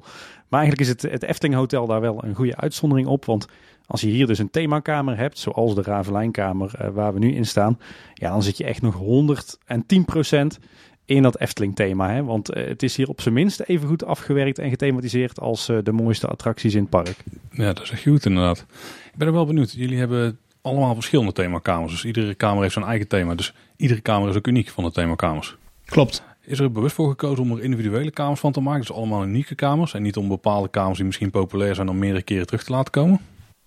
Maar 0.48 0.60
eigenlijk 0.60 0.80
is 0.80 0.88
het, 0.88 1.12
het 1.12 1.22
Efteling 1.22 1.54
Hotel 1.54 1.86
daar 1.86 2.00
wel 2.00 2.24
een 2.24 2.34
goede 2.34 2.56
uitzondering 2.56 3.08
op. 3.08 3.24
Want 3.24 3.46
als 3.86 4.00
je 4.00 4.06
hier 4.06 4.26
dus 4.26 4.38
een 4.38 4.50
themakamer 4.50 5.16
hebt, 5.16 5.38
zoals 5.38 5.74
de 5.74 5.82
Ravelijnkamer 5.82 6.72
uh, 6.80 6.88
waar 6.88 7.12
we 7.12 7.18
nu 7.18 7.34
in 7.34 7.46
staan, 7.46 7.78
ja, 8.14 8.30
dan 8.30 8.42
zit 8.42 8.56
je 8.56 8.64
echt 8.64 8.82
nog 8.82 8.94
110% 8.94 10.62
in 11.04 11.22
dat 11.22 11.40
Efteling 11.40 11.74
thema. 11.74 12.10
Hè? 12.10 12.24
Want 12.24 12.56
uh, 12.56 12.66
het 12.66 12.82
is 12.82 12.96
hier 12.96 13.08
op 13.08 13.20
zijn 13.20 13.34
minst 13.34 13.60
even 13.60 13.88
goed 13.88 14.04
afgewerkt 14.04 14.58
en 14.58 14.70
gethematiseerd 14.70 15.40
als 15.40 15.68
uh, 15.68 15.78
de 15.82 15.92
mooiste 15.92 16.26
attracties 16.26 16.74
in 16.74 16.80
het 16.80 16.90
park. 16.90 17.16
Ja, 17.50 17.72
dat 17.72 17.82
is 17.82 17.90
echt 17.90 18.02
goed 18.02 18.26
inderdaad. 18.26 18.66
Ik 19.12 19.16
ben 19.16 19.26
er 19.26 19.32
wel 19.32 19.46
benieuwd. 19.46 19.72
Jullie 19.72 19.98
hebben 19.98 20.38
allemaal 20.62 20.94
verschillende 20.94 21.32
themakamers. 21.32 21.92
Dus 21.92 22.04
iedere 22.04 22.34
kamer 22.34 22.62
heeft 22.62 22.74
zijn 22.74 22.84
eigen 22.84 23.08
thema. 23.08 23.34
Dus 23.34 23.54
iedere 23.76 24.00
kamer 24.00 24.28
is 24.28 24.36
ook 24.36 24.46
uniek 24.46 24.68
van 24.68 24.84
de 24.84 24.92
themakamers. 24.92 25.56
Klopt. 25.84 26.22
Is 26.44 26.58
er 26.58 26.72
bewust 26.72 26.94
voor 26.94 27.08
gekozen 27.08 27.42
om 27.42 27.52
er 27.52 27.62
individuele 27.62 28.10
kamers 28.10 28.40
van 28.40 28.52
te 28.52 28.60
maken? 28.60 28.80
Dus 28.80 28.92
allemaal 28.92 29.24
unieke 29.24 29.54
kamers. 29.54 29.94
En 29.94 30.02
niet 30.02 30.16
om 30.16 30.28
bepaalde 30.28 30.68
kamers 30.68 30.96
die 30.96 31.06
misschien 31.06 31.30
populair 31.30 31.74
zijn 31.74 31.88
om 31.88 31.98
meerdere 31.98 32.22
keren 32.22 32.46
terug 32.46 32.64
te 32.64 32.72
laten 32.72 32.92
komen? 32.92 33.20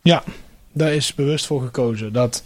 Ja, 0.06 0.24
daar 0.74 0.94
is 0.94 1.14
bewust 1.14 1.46
voor 1.46 1.62
gekozen. 1.62 2.14
Dat, 2.14 2.44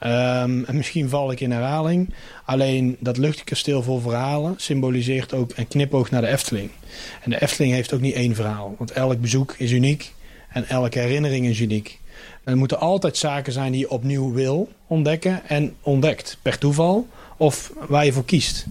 um, 0.00 0.64
en 0.64 0.76
misschien 0.76 1.08
val 1.08 1.32
ik 1.32 1.40
in 1.40 1.50
herhaling. 1.50 2.14
Alleen 2.44 2.96
dat 3.00 3.16
luchtkasteel 3.16 3.82
voor 3.82 4.00
verhalen 4.00 4.54
symboliseert 4.56 5.34
ook 5.34 5.52
een 5.54 5.68
knipoog 5.68 6.10
naar 6.10 6.20
de 6.20 6.26
Efteling. 6.26 6.70
En 7.22 7.30
de 7.30 7.42
Efteling 7.42 7.72
heeft 7.72 7.94
ook 7.94 8.00
niet 8.00 8.14
één 8.14 8.34
verhaal. 8.34 8.74
Want 8.78 8.90
elk 8.90 9.20
bezoek 9.20 9.54
is 9.58 9.70
uniek. 9.70 10.14
En 10.48 10.68
elke 10.68 10.98
herinnering 10.98 11.46
is 11.46 11.60
uniek. 11.60 11.98
Er 12.44 12.56
moeten 12.56 12.80
altijd 12.80 13.16
zaken 13.16 13.52
zijn 13.52 13.72
die 13.72 13.80
je 13.80 13.90
opnieuw 13.90 14.32
wil 14.32 14.68
ontdekken 14.86 15.48
en 15.48 15.74
ontdekt. 15.80 16.38
Per 16.42 16.58
toeval 16.58 17.08
of 17.36 17.72
waar 17.88 18.04
je 18.04 18.12
voor 18.12 18.24
kiest. 18.24 18.66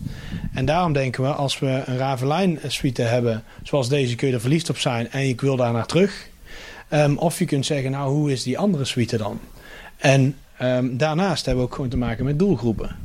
En 0.53 0.65
daarom 0.65 0.93
denken 0.93 1.23
we, 1.23 1.29
als 1.29 1.59
we 1.59 1.83
een 1.85 1.97
Ravelijn 1.97 2.59
suite 2.67 3.01
hebben, 3.01 3.43
zoals 3.63 3.89
deze, 3.89 4.15
kun 4.15 4.27
je 4.27 4.33
er 4.33 4.41
verliefd 4.41 4.69
op 4.69 4.77
zijn 4.77 5.11
en 5.11 5.27
ik 5.27 5.41
wil 5.41 5.55
daar 5.55 5.73
naar 5.73 5.85
terug. 5.85 6.29
Um, 6.93 7.17
of 7.17 7.39
je 7.39 7.45
kunt 7.45 7.65
zeggen, 7.65 7.91
nou, 7.91 8.11
hoe 8.11 8.31
is 8.31 8.43
die 8.43 8.57
andere 8.57 8.85
suite 8.85 9.17
dan? 9.17 9.39
En 9.97 10.35
um, 10.61 10.97
daarnaast 10.97 11.45
hebben 11.45 11.63
we 11.63 11.69
ook 11.69 11.75
gewoon 11.75 11.89
te 11.89 11.97
maken 11.97 12.25
met 12.25 12.39
doelgroepen. 12.39 12.95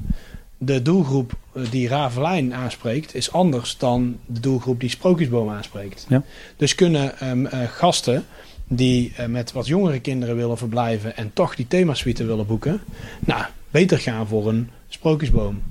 De 0.59 0.83
doelgroep 0.83 1.33
eh, 1.53 1.63
die 1.71 1.89
Ravelijn 1.89 2.55
aanspreekt, 2.55 3.15
is 3.15 3.33
anders 3.33 3.77
dan 3.79 4.19
de 4.27 4.41
doelgroep 4.41 4.81
die 4.81 4.91
Sprookjesboom 4.91 5.51
aanspreekt. 5.51 6.07
Ja. 6.09 6.23
Dus 6.57 6.75
kunnen 6.75 7.29
um, 7.29 7.45
uh, 7.45 7.51
gasten 7.69 8.25
die 8.69 9.13
uh, 9.21 9.27
met 9.27 9.53
wat 9.53 9.67
jongere 9.67 10.01
kinderen 10.01 10.37
willen 10.37 10.59
verblijven 10.59 11.17
en 11.17 11.31
toch 11.33 11.55
die 11.55 11.69
themasuite 11.69 12.25
willen 12.25 12.47
boeken, 12.47 12.81
nou, 13.21 13.45
beter 13.71 13.99
gaan 13.99 14.27
voor 14.27 14.49
een 14.49 14.71
Sprookjesboom 14.89 15.63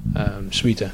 suite. 0.49 0.89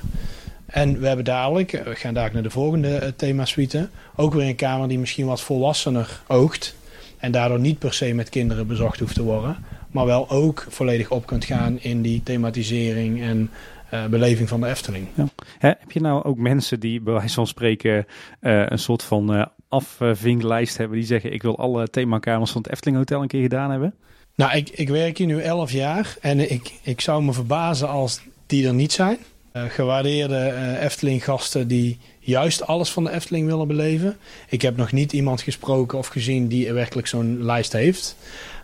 En 0.65 0.99
we 0.99 1.07
hebben 1.07 1.25
dadelijk, 1.25 1.71
we 1.71 1.95
gaan 1.95 2.13
dadelijk 2.13 2.33
naar 2.33 2.43
de 2.43 2.49
volgende 2.49 3.13
themasuite, 3.15 3.89
ook 4.15 4.33
weer 4.33 4.47
een 4.47 4.55
kamer 4.55 4.87
die 4.87 4.99
misschien 4.99 5.25
wat 5.25 5.41
volwassener 5.41 6.21
oogt. 6.27 6.75
En 7.21 7.31
daardoor 7.31 7.59
niet 7.59 7.79
per 7.79 7.93
se 7.93 8.13
met 8.13 8.29
kinderen 8.29 8.67
bezocht 8.67 8.99
hoeft 8.99 9.15
te 9.15 9.23
worden. 9.23 9.57
Maar 9.91 10.05
wel 10.05 10.29
ook 10.29 10.65
volledig 10.69 11.09
op 11.09 11.25
kunt 11.25 11.45
gaan 11.45 11.79
in 11.79 12.01
die 12.01 12.23
thematisering 12.23 13.21
en 13.21 13.49
uh, 13.93 14.05
beleving 14.05 14.49
van 14.49 14.61
de 14.61 14.67
Efteling. 14.67 15.07
Ja. 15.13 15.27
Hè, 15.57 15.67
heb 15.67 15.91
je 15.91 15.99
nou 15.99 16.23
ook 16.23 16.37
mensen 16.37 16.79
die 16.79 17.01
bij 17.01 17.13
wijze 17.13 17.33
van 17.33 17.47
spreken 17.47 18.05
uh, 18.41 18.65
een 18.65 18.79
soort 18.79 19.03
van 19.03 19.35
uh, 19.35 19.45
afvinklijst 19.69 20.77
hebben. 20.77 20.97
Die 20.97 21.07
zeggen 21.07 21.33
ik 21.33 21.41
wil 21.41 21.57
alle 21.57 21.89
themakamers 21.89 22.51
van 22.51 22.61
het 22.61 22.71
Efteling 22.71 22.97
Hotel 22.97 23.21
een 23.21 23.27
keer 23.27 23.41
gedaan 23.41 23.71
hebben? 23.71 23.93
Nou, 24.35 24.55
ik, 24.55 24.69
ik 24.69 24.89
werk 24.89 25.17
hier 25.17 25.27
nu 25.27 25.41
11 25.41 25.71
jaar. 25.71 26.15
En 26.21 26.51
ik, 26.51 26.73
ik 26.81 27.01
zou 27.01 27.23
me 27.23 27.33
verbazen 27.33 27.89
als 27.89 28.21
die 28.45 28.67
er 28.67 28.73
niet 28.73 28.91
zijn. 28.91 29.17
Gewaardeerde 29.53 30.53
uh, 30.55 30.83
Efteling-gasten 30.83 31.67
die 31.67 31.97
juist 32.21 32.67
alles 32.67 32.89
van 32.89 33.03
de 33.03 33.11
Efteling 33.11 33.47
willen 33.47 33.67
beleven. 33.67 34.17
Ik 34.49 34.61
heb 34.61 34.77
nog 34.77 34.91
niet 34.91 35.13
iemand 35.13 35.41
gesproken 35.41 35.97
of 35.97 36.07
gezien 36.07 36.47
die 36.47 36.73
werkelijk 36.73 37.07
zo'n 37.07 37.43
lijst 37.43 37.73
heeft. 37.73 38.15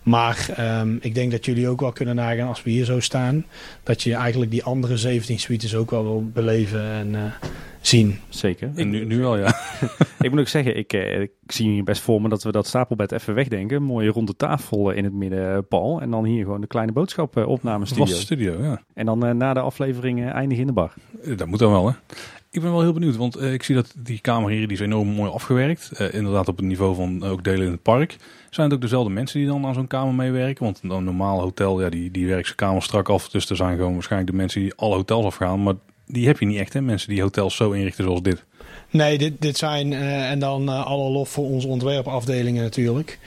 Maar 0.04 0.56
um, 0.82 0.98
ik 1.02 1.16
denk 1.16 1.32
dat 1.32 1.46
jullie 1.46 1.68
ook 1.68 1.80
wel 1.80 1.92
kunnen 1.92 2.16
nagaan 2.16 2.48
als 2.48 2.64
we 2.64 2.70
hier 2.70 2.86
zo 2.86 3.00
staan. 3.00 3.46
Dat 3.84 4.04
je 4.04 4.14
eigenlijk 4.14 4.52
die 4.52 4.64
andere 4.64 4.98
17 4.98 5.40
suites 5.40 5.76
ook 5.76 5.92
wel 5.92 6.04
wil 6.04 6.30
beleven 6.34 6.92
en, 6.92 7.14
uh, 7.14 7.24
zien. 7.82 8.20
Zeker. 8.30 8.72
En 8.76 8.90
nu, 8.90 9.06
nu 9.06 9.20
wel, 9.20 9.38
ja. 9.38 9.56
Ik 10.20 10.30
moet 10.32 10.40
ook 10.40 10.48
zeggen, 10.48 10.78
ik, 10.78 10.94
eh, 10.94 11.22
ik 11.22 11.32
zie 11.48 11.70
hier 11.72 11.84
best 11.84 12.02
voor 12.02 12.22
me 12.22 12.30
dat 12.30 12.44
we 12.44 12.52
dat 12.52 12.68
stapelbed 12.68 13.12
even 13.12 13.34
wegdenken. 13.34 13.84
Mooie 13.84 14.10
ronde 14.10 14.36
tafel 14.36 14.92
eh, 14.92 14.98
in 14.98 15.04
het 15.04 15.14
midden, 15.14 15.54
eh, 15.54 15.58
Paul. 15.70 16.02
En 16.02 16.12
dan 16.12 16.26
hier 16.26 16.44
gewoon 16.44 16.62
de 16.62 16.68
kleine 16.68 16.92
boodschap 16.92 17.38
eh, 17.38 17.48
opnamestudio. 17.48 18.06
Vaste 18.06 18.22
studio, 18.22 18.64
ja. 18.64 18.82
En 18.94 19.06
dan 19.06 19.26
eh, 19.26 19.32
na 19.34 19.54
de 19.54 19.60
aflevering 19.60 20.20
eh, 20.20 20.34
eindigen 20.34 20.62
in 20.62 20.68
de 20.68 20.74
bar. 20.74 20.94
Eh, 21.24 21.38
Dat 21.38 21.48
moet 21.48 21.60
dan 21.60 21.72
wel, 21.72 21.88
hè. 21.88 21.94
Ik 22.52 22.62
ben 22.62 22.72
wel 22.72 22.82
heel 22.82 22.94
benieuwd, 22.94 23.16
want 23.16 23.36
eh, 23.36 23.54
ik 23.54 23.64
zie 23.64 23.76
dat 23.76 23.94
die 23.98 24.20
kamer 24.22 24.50
hier 24.50 24.68
die 24.68 24.78
is 24.78 24.84
enorm 24.84 25.08
mooi 25.08 25.32
afgewerkt. 25.32 25.92
Eh, 25.92 26.14
inderdaad 26.14 26.48
op 26.48 26.58
het 26.58 26.66
niveau 26.66 26.96
van 26.96 27.24
eh, 27.24 27.32
ook 27.32 27.44
delen 27.44 27.66
in 27.66 27.72
het 27.72 27.82
park. 27.82 28.16
Zijn 28.50 28.66
het 28.66 28.76
ook 28.76 28.82
dezelfde 28.82 29.10
mensen 29.10 29.40
die 29.40 29.48
dan 29.48 29.66
aan 29.66 29.74
zo'n 29.74 29.88
kamer 29.88 30.14
meewerken? 30.14 30.64
Want 30.64 30.80
een 30.84 31.04
normaal 31.04 31.40
hotel, 31.40 31.82
ja, 31.82 31.90
die, 31.90 32.12
die 32.12 32.28
werkt 32.28 32.46
zijn 32.46 32.58
kamer 32.58 32.82
strak 32.82 33.10
af. 33.10 33.30
Dus 33.30 33.50
er 33.50 33.56
zijn 33.56 33.78
gewoon 33.78 33.94
waarschijnlijk 33.94 34.32
de 34.32 34.38
mensen 34.38 34.62
die 34.62 34.74
alle 34.76 34.96
hotels 34.96 35.26
afgaan. 35.26 35.64
Maar 35.64 35.74
die 36.06 36.28
heb 36.28 36.40
je 36.40 36.46
niet 36.46 36.60
echt, 36.60 36.74
hè? 36.74 36.82
Mensen 36.82 37.10
die 37.10 37.22
hotels 37.22 37.56
zo 37.56 37.72
inrichten 37.72 38.04
zoals 38.04 38.22
dit. 38.22 38.44
Nee, 38.90 39.18
dit, 39.18 39.42
dit 39.42 39.58
zijn, 39.58 39.94
en 39.94 40.40
dan 40.40 40.70
alle 40.70 41.10
lof 41.10 41.30
voor 41.30 41.46
onze 41.46 41.68
ontwerpafdelingen 41.68 42.64
natuurlijk, 42.64 43.20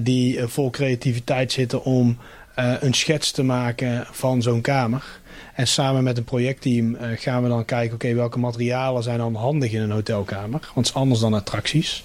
die 0.00 0.46
vol 0.46 0.70
creativiteit 0.70 1.52
zitten 1.52 1.84
om 1.84 2.18
een 2.54 2.94
schets 2.94 3.30
te 3.30 3.42
maken 3.42 4.06
van 4.10 4.42
zo'n 4.42 4.60
kamer. 4.60 5.20
En 5.58 5.66
samen 5.66 6.04
met 6.04 6.16
een 6.18 6.24
projectteam 6.24 6.94
eh, 6.94 7.08
gaan 7.14 7.42
we 7.42 7.48
dan 7.48 7.64
kijken, 7.64 7.94
oké, 7.94 8.14
welke 8.14 8.38
materialen 8.38 9.02
zijn 9.02 9.18
dan 9.18 9.34
handig 9.34 9.72
in 9.72 9.80
een 9.80 9.90
hotelkamer? 9.90 10.50
Want 10.50 10.74
het 10.74 10.86
is 10.86 10.94
anders 10.94 11.20
dan 11.20 11.34
attracties. 11.34 12.04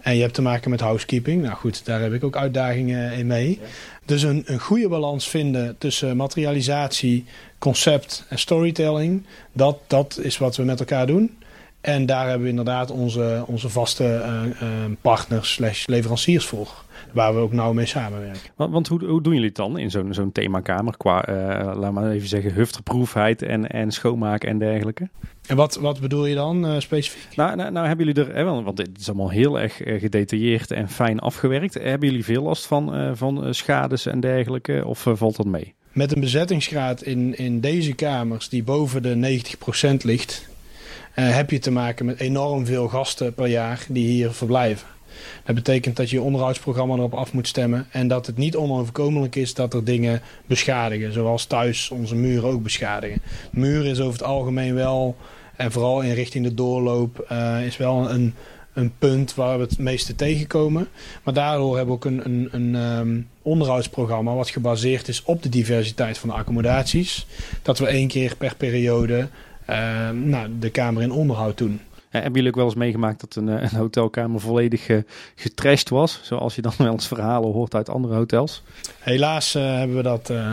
En 0.00 0.14
je 0.14 0.20
hebt 0.20 0.34
te 0.34 0.42
maken 0.42 0.70
met 0.70 0.80
housekeeping. 0.80 1.42
Nou 1.42 1.54
goed, 1.54 1.84
daar 1.84 2.00
heb 2.00 2.12
ik 2.12 2.24
ook 2.24 2.36
uitdagingen 2.36 3.12
in 3.12 3.26
mee. 3.26 3.60
Dus 4.04 4.22
een, 4.22 4.42
een 4.46 4.60
goede 4.60 4.88
balans 4.88 5.28
vinden 5.28 5.78
tussen 5.78 6.16
materialisatie, 6.16 7.24
concept 7.58 8.24
en 8.28 8.38
storytelling. 8.38 9.22
Dat, 9.52 9.78
dat 9.86 10.18
is 10.22 10.38
wat 10.38 10.56
we 10.56 10.62
met 10.62 10.80
elkaar 10.80 11.06
doen. 11.06 11.36
En 11.80 12.06
daar 12.06 12.24
hebben 12.24 12.42
we 12.42 12.48
inderdaad 12.48 12.90
onze, 12.90 13.44
onze 13.46 13.68
vaste 13.68 14.04
eh, 14.04 14.44
eh, 14.44 14.90
partners 15.00 15.52
slash 15.52 15.86
leveranciers 15.86 16.46
voor. 16.46 16.83
Waar 17.14 17.34
we 17.34 17.40
ook 17.40 17.52
nauw 17.52 17.72
mee 17.72 17.86
samenwerken. 17.86 18.50
Want, 18.56 18.72
want 18.72 18.88
hoe, 18.88 19.04
hoe 19.04 19.22
doen 19.22 19.32
jullie 19.32 19.48
het 19.48 19.56
dan 19.56 19.78
in 19.78 19.90
zo'n 19.90 20.14
zo'n 20.14 20.32
themakamer? 20.32 20.96
Qua, 20.96 21.24
eh, 21.24 21.76
laat 21.76 21.92
maar 21.92 22.10
even 22.10 22.28
zeggen, 22.28 22.52
hufterproefheid 22.52 23.42
en, 23.42 23.70
en 23.70 23.90
schoonmaken 23.90 24.48
en 24.48 24.58
dergelijke? 24.58 25.08
En 25.46 25.56
wat, 25.56 25.74
wat 25.76 26.00
bedoel 26.00 26.26
je 26.26 26.34
dan 26.34 26.66
eh, 26.66 26.80
specifiek? 26.80 27.36
Nou, 27.36 27.56
nou, 27.56 27.70
nou 27.70 27.86
hebben 27.86 28.06
jullie 28.06 28.24
er, 28.24 28.36
hè, 28.36 28.44
want 28.44 28.64
want 28.64 28.76
dit 28.76 28.88
is 29.00 29.08
allemaal 29.08 29.30
heel 29.30 29.60
erg 29.60 29.82
eh, 29.82 30.00
gedetailleerd 30.00 30.70
en 30.70 30.88
fijn 30.88 31.18
afgewerkt. 31.18 31.74
Hebben 31.74 32.08
jullie 32.08 32.24
veel 32.24 32.42
last 32.42 32.66
van, 32.66 32.94
eh, 32.94 33.10
van 33.14 33.44
eh, 33.44 33.52
schades 33.52 34.06
en 34.06 34.20
dergelijke? 34.20 34.82
Of 34.86 35.06
eh, 35.06 35.12
valt 35.16 35.36
dat 35.36 35.46
mee? 35.46 35.74
Met 35.92 36.14
een 36.14 36.20
bezettingsgraad 36.20 37.02
in, 37.02 37.36
in 37.36 37.60
deze 37.60 37.92
kamers 37.92 38.48
die 38.48 38.62
boven 38.62 39.02
de 39.02 39.40
90% 39.92 39.96
ligt, 40.02 40.48
eh, 41.14 41.34
heb 41.34 41.50
je 41.50 41.58
te 41.58 41.70
maken 41.70 42.06
met 42.06 42.20
enorm 42.20 42.66
veel 42.66 42.88
gasten 42.88 43.34
per 43.34 43.46
jaar 43.46 43.86
die 43.88 44.06
hier 44.06 44.32
verblijven. 44.32 44.88
Dat 45.44 45.54
betekent 45.54 45.96
dat 45.96 46.10
je 46.10 46.16
je 46.16 46.22
onderhoudsprogramma 46.22 46.94
erop 46.94 47.14
af 47.14 47.32
moet 47.32 47.48
stemmen 47.48 47.86
en 47.90 48.08
dat 48.08 48.26
het 48.26 48.36
niet 48.36 48.56
onoverkomelijk 48.56 49.36
is 49.36 49.54
dat 49.54 49.74
er 49.74 49.84
dingen 49.84 50.20
beschadigen, 50.46 51.12
zoals 51.12 51.44
thuis 51.44 51.90
onze 51.90 52.14
muren 52.14 52.50
ook 52.50 52.62
beschadigen. 52.62 53.20
Muren 53.50 53.90
is 53.90 54.00
over 54.00 54.12
het 54.12 54.28
algemeen 54.28 54.74
wel, 54.74 55.16
en 55.56 55.72
vooral 55.72 56.00
in 56.00 56.14
richting 56.14 56.44
de 56.44 56.54
doorloop, 56.54 57.18
eh, 57.28 57.66
is 57.66 57.76
wel 57.76 58.10
een, 58.10 58.34
een 58.72 58.92
punt 58.98 59.34
waar 59.34 59.58
we 59.58 59.64
het 59.64 59.78
meeste 59.78 60.14
tegenkomen. 60.14 60.88
Maar 61.22 61.34
daardoor 61.34 61.76
hebben 61.76 61.86
we 61.86 62.00
ook 62.00 62.04
een, 62.04 62.24
een, 62.24 62.48
een 62.50 62.74
ehm, 62.74 63.20
onderhoudsprogramma 63.42 64.34
wat 64.34 64.50
gebaseerd 64.50 65.08
is 65.08 65.22
op 65.24 65.42
de 65.42 65.48
diversiteit 65.48 66.18
van 66.18 66.28
de 66.28 66.34
accommodaties. 66.34 67.26
Dat 67.62 67.78
we 67.78 67.86
één 67.86 68.08
keer 68.08 68.36
per 68.36 68.56
periode 68.56 69.28
ehm, 69.64 70.28
nou, 70.28 70.48
de 70.58 70.70
kamer 70.70 71.02
in 71.02 71.12
onderhoud 71.12 71.58
doen. 71.58 71.80
Eh, 72.14 72.20
hebben 72.22 72.32
jullie 72.32 72.48
ook 72.48 72.56
wel 72.56 72.64
eens 72.64 72.74
meegemaakt 72.74 73.20
dat 73.20 73.34
een, 73.36 73.48
eh, 73.48 73.72
een 73.72 73.78
hotelkamer 73.78 74.40
volledig 74.40 74.88
eh, 74.88 74.98
getrashed 75.34 75.88
was? 75.88 76.20
Zoals 76.22 76.54
je 76.54 76.62
dan 76.62 76.72
wel 76.78 76.92
eens 76.92 77.06
verhalen 77.06 77.52
hoort 77.52 77.74
uit 77.74 77.88
andere 77.88 78.14
hotels. 78.14 78.62
Helaas 78.98 79.54
eh, 79.54 79.62
hebben, 79.76 79.96
we 79.96 80.02
dat, 80.02 80.30
eh, 80.30 80.52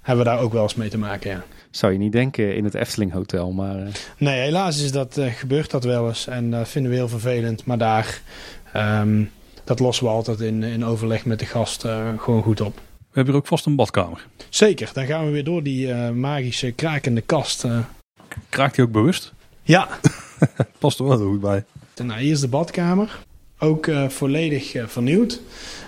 hebben 0.00 0.24
we 0.24 0.30
daar 0.30 0.40
ook 0.40 0.52
wel 0.52 0.62
eens 0.62 0.74
mee 0.74 0.88
te 0.88 0.98
maken, 0.98 1.30
ja. 1.30 1.44
Zou 1.70 1.92
je 1.92 1.98
niet 1.98 2.12
denken 2.12 2.56
in 2.56 2.64
het 2.64 2.74
Efteling 2.74 3.12
Hotel, 3.12 3.52
maar... 3.52 3.76
eh, 3.76 3.86
Nee, 4.18 4.40
helaas 4.40 4.82
is 4.82 4.92
dat, 4.92 5.16
eh, 5.18 5.32
gebeurt 5.32 5.70
dat 5.70 5.84
wel 5.84 6.08
eens 6.08 6.26
en 6.26 6.50
dat 6.50 6.68
vinden 6.68 6.90
we 6.90 6.96
heel 6.96 7.08
vervelend. 7.08 7.64
Maar 7.64 7.78
daar, 7.78 8.20
ehm, 8.72 9.24
dat 9.64 9.78
lossen 9.80 10.04
we 10.04 10.10
altijd 10.10 10.40
in, 10.40 10.62
in 10.62 10.84
overleg 10.84 11.24
met 11.24 11.38
de 11.38 11.46
gast 11.46 11.84
eh, 11.84 12.08
gewoon 12.18 12.42
goed 12.42 12.60
op. 12.60 12.74
We 12.76 12.82
hebben 13.22 13.32
hier 13.34 13.42
ook 13.42 13.48
vast 13.48 13.66
een 13.66 13.76
badkamer. 13.76 14.26
Zeker, 14.48 14.90
dan 14.92 15.06
gaan 15.06 15.24
we 15.24 15.30
weer 15.30 15.44
door 15.44 15.62
die 15.62 15.92
eh, 15.92 16.10
magische 16.10 16.70
krakende 16.72 17.20
kast. 17.20 17.64
eh. 17.64 17.78
Kraakt 18.48 18.76
hij 18.76 18.84
ook 18.84 18.92
bewust? 18.92 19.32
Ja, 19.62 19.88
Past 20.78 20.98
er 20.98 21.06
wel 21.06 21.18
goed 21.18 21.40
bij. 21.40 21.64
nou, 22.04 22.20
hier 22.20 22.32
is 22.32 22.40
de 22.40 22.48
badkamer. 22.48 23.24
Ook 23.58 23.86
eh, 23.86 24.08
volledig 24.08 24.74
eh, 24.74 24.86
vernieuwd. 24.86 25.40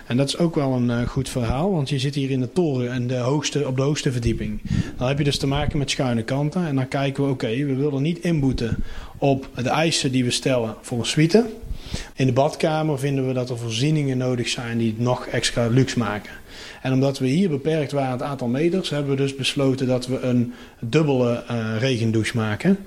En 0.07 0.16
dat 0.16 0.28
is 0.28 0.38
ook 0.38 0.55
wel 0.55 0.72
een 0.72 0.90
eh, 0.90 1.09
goed 1.09 1.28
verhaal, 1.28 1.70
want 1.72 1.88
je 1.88 1.99
zit 1.99 2.14
hier 2.14 2.30
in 2.30 2.40
de 2.40 2.53
toren 2.53 2.92
en 2.92 3.07
de 3.07 3.16
hoogste, 3.16 3.66
op 3.66 3.76
de 3.76 3.82
hoogste 3.82 4.12
verdieping. 4.12 4.61
Dan 4.96 5.09
heb 5.09 5.18
je 5.18 5.24
dus 5.24 5.38
te 5.38 5.46
maken 5.46 5.78
met 5.78 5.90
schuine 5.90 6.22
kanten. 6.22 6.66
En 6.66 6.74
dan 6.76 6.88
kijken 6.88 7.24
we, 7.24 7.30
oké, 7.30 7.64
we 7.64 7.74
willen 7.74 8.03
niet 8.03 8.18
inboeten 8.18 8.84
op 9.18 9.49
de 9.55 9.68
eisen 9.68 10.12
die 10.12 10.24
we 10.24 10.30
stellen 10.30 10.74
voor 10.80 10.99
een 10.99 11.07
suite. 11.07 11.46
In 12.14 12.26
de 12.26 12.32
badkamer 12.32 12.99
vinden 12.99 13.26
we 13.26 13.32
dat 13.32 13.51
er 13.51 13.59
voorzieningen 13.59 14.18
nodig 14.18 14.49
zijn 14.49 14.78
die 14.78 14.90
het 14.90 15.01
nog 15.01 15.26
extra 15.26 15.66
luxe 15.66 15.99
maken. 15.99 16.32
En 16.82 16.92
omdat 16.92 17.18
we 17.18 17.26
hier 17.26 17.49
beperkt 17.49 17.92
waren 17.92 18.12
het 18.12 18.22
aantal 18.22 18.49
meters, 18.49 18.90
hebben 18.90 19.11
we 19.11 19.16
dus 19.16 19.34
besloten 19.36 19.86
dat 19.86 20.07
we 20.07 20.20
een 20.20 20.53
dubbele 20.80 21.44
regendouche 21.78 22.36
maken. 22.36 22.78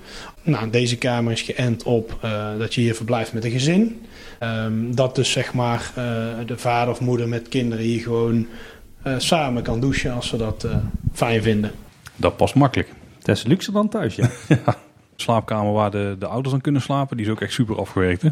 Nou, 0.44 0.70
deze 0.70 0.98
kamer 0.98 1.32
is 1.32 1.42
geënt 1.42 1.84
op 1.84 2.18
eh, 2.22 2.58
dat 2.58 2.74
je 2.74 2.82
hier 2.82 2.96
verblijft 2.96 3.34
met 3.34 3.46
een 3.46 3.52
gezin. 3.52 4.02
Ehm, 4.40 4.94
dat 4.94 5.16
dus 5.16 5.32
zeg 5.32 5.54
maar 5.54 5.92
eh, 5.96 6.04
de 6.46 6.58
vader 6.58 6.94
of 6.94 7.00
moeder 7.00 7.28
met 7.28 7.48
kinderen 7.48 7.86
hier 7.86 8.02
gewoon 8.02 8.48
eh, 9.04 9.14
samen 9.18 9.64
kan 9.64 9.80
douchen 9.80 10.14
als 10.14 10.28
ze 10.28 10.38
dat 10.38 10.64
eh, 10.64 10.76
fijn 11.14 11.42
vinden. 11.42 11.72
Dat 12.16 12.38
past 12.38 12.56
makkelijk. 12.56 12.90
dat 13.22 13.36
is 13.36 13.44
luxe 13.44 13.72
dan 13.72 13.90
thuis, 13.90 14.16
ja. 14.16 14.30
Slaapkamer 15.16 15.74
waar 15.74 15.92
de, 15.92 16.16
de 16.20 16.28
ouders 16.28 16.52
dan 16.52 16.62
kunnen 16.62 16.82
slapen, 16.82 17.18
die 17.18 17.26
is 17.26 17.32
ook 17.32 17.42
echt 17.42 17.54
super 17.54 17.80
afgewerkt. 17.80 18.22
Hè? 18.22 18.30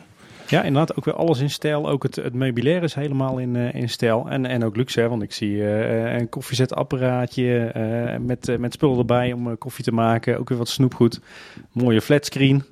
Ja, 0.50 0.64
inderdaad, 0.64 0.98
ook 0.98 1.06
weer 1.06 1.14
alles 1.14 1.40
in 1.40 1.50
stijl. 1.50 1.90
Ook 1.90 2.04
het, 2.04 2.16
het 2.16 2.34
meubilair 2.34 2.84
is 2.84 2.94
helemaal 2.94 3.38
in, 3.38 3.56
eh, 3.56 3.74
in 3.82 3.90
stijl. 3.90 4.26
En, 4.30 4.46
en 4.46 4.64
ook 4.64 4.76
luxe, 4.76 5.00
hè, 5.00 5.10
want 5.10 5.22
ik 5.22 5.34
zie 5.34 5.64
eh, 5.68 6.18
een 6.20 6.30
koffiezetapparaatje 6.30 7.60
eh, 7.66 8.20
met, 8.20 8.56
met 8.60 8.74
spullen 8.74 8.98
erbij 8.98 9.34
om 9.34 9.58
koffie 9.58 9.84
te 9.84 9.92
maken. 9.92 10.40
Ook 10.40 10.50
weer 10.50 10.58
wat 10.58 10.70
snoepgoed. 10.70 11.20
Mooie 11.72 12.02
flatscreen. 12.02 12.64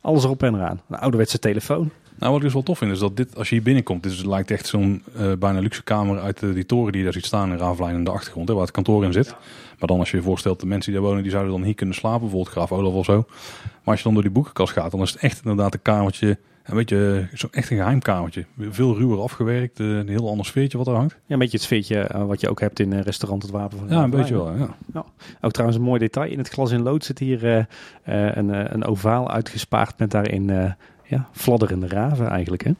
Alles 0.00 0.24
erop 0.24 0.42
en 0.42 0.54
eraan. 0.54 0.80
Een 0.88 0.98
ouderwetse 0.98 1.38
telefoon. 1.38 1.90
Nou, 2.18 2.30
wat 2.32 2.36
ik 2.36 2.42
dus 2.44 2.52
wel 2.52 2.62
tof 2.62 2.78
vind, 2.78 2.92
is 2.92 2.98
dat 2.98 3.16
dit, 3.16 3.36
als 3.36 3.48
je 3.48 3.54
hier 3.54 3.64
binnenkomt, 3.64 4.02
dit 4.02 4.12
is- 4.12 4.18
het 4.18 4.26
lijkt 4.26 4.50
echt 4.50 4.66
zo'n 4.66 5.02
bijna 5.38 5.58
luxe 5.60 5.82
kamer 5.82 6.20
uit 6.20 6.40
de, 6.40 6.52
die 6.52 6.66
toren 6.66 6.92
die 6.92 7.02
daar 7.04 7.12
ziet 7.12 7.24
staan 7.26 7.50
in 7.52 7.58
Ravelijn 7.58 7.94
in 7.94 8.04
de 8.04 8.10
achtergrond, 8.10 8.48
hè, 8.48 8.54
waar 8.54 8.62
het 8.62 8.72
kantoor 8.72 9.04
in 9.04 9.12
zit. 9.12 9.34
Maar 9.78 9.88
dan 9.88 9.98
als 9.98 10.10
je 10.10 10.16
je 10.16 10.22
voorstelt, 10.22 10.60
de 10.60 10.66
mensen 10.66 10.90
die 10.92 11.00
daar 11.00 11.08
wonen, 11.08 11.22
die 11.22 11.32
zouden 11.32 11.52
dan 11.52 11.62
hier 11.62 11.74
kunnen 11.74 11.94
slapen, 11.94 12.20
bijvoorbeeld 12.20 12.50
Graaf 12.52 12.72
Olaf 12.72 12.92
of 12.92 13.04
zo. 13.04 13.24
Maar 13.62 13.72
als 13.84 13.98
je 13.98 14.04
dan 14.04 14.12
door 14.14 14.22
die 14.22 14.32
boekenkast 14.32 14.72
gaat, 14.72 14.90
dan 14.90 15.02
is 15.02 15.10
het 15.12 15.20
echt 15.20 15.38
inderdaad 15.44 15.74
een 15.74 15.82
kamertje, 15.82 16.38
een 16.64 16.76
beetje, 16.76 17.28
zo 17.34 17.48
echt 17.50 17.70
een 17.70 17.76
geheim 17.76 18.00
kamertje. 18.00 18.44
Veel 18.58 18.96
ruwer 18.96 19.20
afgewerkt, 19.20 19.80
eh, 19.80 19.86
een 19.86 20.08
heel 20.08 20.28
ander 20.28 20.46
sfeertje 20.46 20.78
wat 20.78 20.86
er 20.86 20.94
hangt. 20.94 21.12
Ja, 21.12 21.20
een 21.32 21.38
beetje 21.38 21.56
het 21.56 21.66
sfeertje 21.66 22.00
eh, 22.00 22.24
wat 22.24 22.40
je 22.40 22.48
ook 22.48 22.60
hebt 22.60 22.80
in 22.80 22.92
een 22.92 23.02
restaurant 23.02 23.42
Het 23.42 23.50
Wapen 23.50 23.78
van 23.78 23.88
Ja, 23.88 24.02
een 24.02 24.10
beetje 24.10 24.34
wel, 24.34 24.52
ja. 24.56 25.04
Ook 25.40 25.52
trouwens 25.52 25.78
een 25.78 25.84
mooi 25.84 25.98
detail. 25.98 26.30
In 26.30 26.38
het 26.38 26.48
glas 26.48 26.70
in 26.70 26.82
lood 26.82 27.04
zit 27.04 27.18
hier 27.18 27.44
eh, 27.44 27.58
eh, 27.58 28.36
een, 28.36 28.54
eh, 28.54 28.64
een 28.68 28.84
ovaal 28.84 29.30
uitgespaard 29.30 29.98
met 29.98 30.10
daarin 30.10 30.50
eh 30.50 30.72
ja, 31.06 31.28
fladderende 31.32 31.88
raven 31.88 32.28
eigenlijk. 32.28 32.64
Hè? 32.64 32.70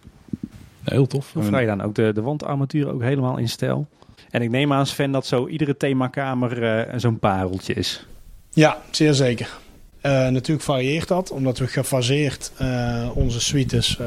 Ja, 0.84 0.92
heel 0.92 1.06
tof. 1.06 1.36
Of 1.36 1.46
vrij 1.46 1.66
dan 1.66 1.80
ook 1.80 1.94
de, 1.94 2.12
de 2.14 2.22
wandarmatuur 2.22 2.92
ook 2.92 3.02
helemaal 3.02 3.36
in 3.36 3.48
stijl. 3.48 3.86
En 4.30 4.42
ik 4.42 4.50
neem 4.50 4.72
aan 4.72 4.86
Sven 4.86 5.12
dat 5.12 5.26
zo 5.26 5.46
iedere 5.46 5.76
themakamer 5.76 6.62
eh, 6.62 6.98
zo'n 6.98 7.18
pareltje 7.18 7.74
is. 7.74 8.06
Ja, 8.50 8.78
zeer 8.90 9.14
zeker. 9.14 9.58
Eh, 10.04 10.28
natuurlijk 10.28 10.66
varieert 10.66 11.08
dat, 11.08 11.30
omdat 11.30 11.58
we 11.58 11.66
gefaseerd 11.66 12.52
eh, 12.56 13.10
onze 13.14 13.40
suites 13.40 13.98
eh, 13.98 14.06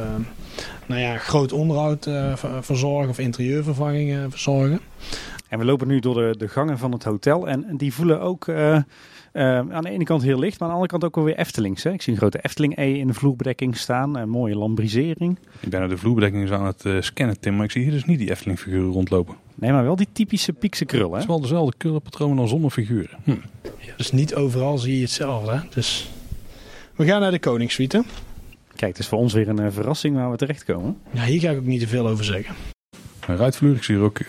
nou 0.86 1.02
ja, 1.02 1.18
groot 1.18 1.52
onderhoud 1.52 2.06
eh, 2.06 2.36
ver- 2.36 2.64
verzorgen 2.64 3.10
of 3.10 3.20
interieurvervangingen 3.20 4.32
verzorgen. 4.32 4.80
En 5.50 5.60
we 5.60 5.66
lopen 5.66 5.88
nu 5.88 6.00
door 6.00 6.14
de, 6.14 6.36
de 6.38 6.48
gangen 6.48 6.78
van 6.78 6.92
het 6.92 7.04
hotel 7.04 7.48
en 7.48 7.66
die 7.78 7.94
voelen 7.94 8.22
ook 8.22 8.50
aan 8.50 9.84
de 9.84 9.90
ene 9.90 10.04
kant 10.04 10.22
heel 10.22 10.40
licht, 10.40 10.60
maar 10.60 10.70
aan 10.70 10.76
de 10.76 10.82
andere 10.82 10.92
kant 10.92 11.04
ook 11.04 11.16
wel 11.16 11.24
weer 11.24 11.38
Eftelings. 11.38 11.84
Hè? 11.84 11.92
Ik 11.92 12.02
zie 12.02 12.14
een 12.14 12.20
grote 12.20 12.40
Efteling-E 12.42 12.94
in 13.00 13.08
de 13.08 13.14
vloerbedekking 13.14 13.78
staan, 13.78 14.18
een 14.18 14.30
mooie 14.30 14.56
lambrisering. 14.56 15.38
Ik 15.60 15.70
ben 15.70 15.80
naar 15.80 15.90
de 15.90 15.98
vloerbedekking 15.98 16.42
eens 16.42 16.52
aan 16.52 16.66
het 16.66 17.06
scannen, 17.06 17.40
Tim, 17.40 17.56
maar 17.56 17.66
ik 17.66 17.72
zie 17.72 17.84
hier 17.84 17.92
dus 17.92 18.06
niet 18.06 18.20
die 18.20 18.30
Efteling 18.30 18.60
figuren 18.60 18.92
rondlopen. 18.92 19.36
Nee, 19.56 19.72
maar 19.72 19.84
wel 19.84 19.96
die 19.96 20.08
typische 20.12 20.54
piekse 20.54 20.86
krul. 20.86 21.12
Het 21.12 21.22
is 21.22 21.28
wel 21.28 21.42
dezelfde 21.42 21.78
krullenpatroon 21.78 22.36
dan 22.36 22.48
zonder 22.48 22.72
figuren. 22.72 23.18
Hm. 23.24 23.32
Dus 23.98 24.12
niet 24.12 24.36
overal 24.36 24.78
zie 24.78 24.96
je 24.96 25.02
hetzelfde. 25.02 25.52
hè. 25.52 25.60
Dus 25.70 26.10
we 26.96 27.06
gaan 27.06 27.22
naar 27.22 27.32
de 27.32 27.40
Koningssuite. 27.40 28.04
Kijk, 28.76 28.92
het 28.92 29.00
is 29.00 29.08
voor 29.08 29.20
ons 29.20 29.34
weer 29.34 29.48
een 29.50 29.60
eh, 29.60 29.72
verrassing 29.72 30.16
waar 30.16 30.32
we 30.32 30.38
terechtkomen. 30.38 30.98
Ja, 31.12 31.24
hier 31.24 31.40
ga 31.40 31.50
ik 31.50 31.58
ook 31.58 31.66
niet 31.66 31.80
te 31.80 31.88
veel 31.88 32.08
over 32.08 32.26
zeggen. 32.26 32.56
Een 33.28 33.38
ruitvloer, 33.38 33.76
ik 33.76 33.84
zie 33.84 33.96
hier 33.96 34.04
ook 34.04 34.20
eh, 34.20 34.28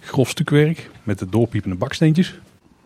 grof 0.00 0.28
stukwerk 0.28 0.90
met 1.02 1.18
de 1.18 1.28
doorpiepende 1.28 1.76
baksteentjes. 1.76 2.38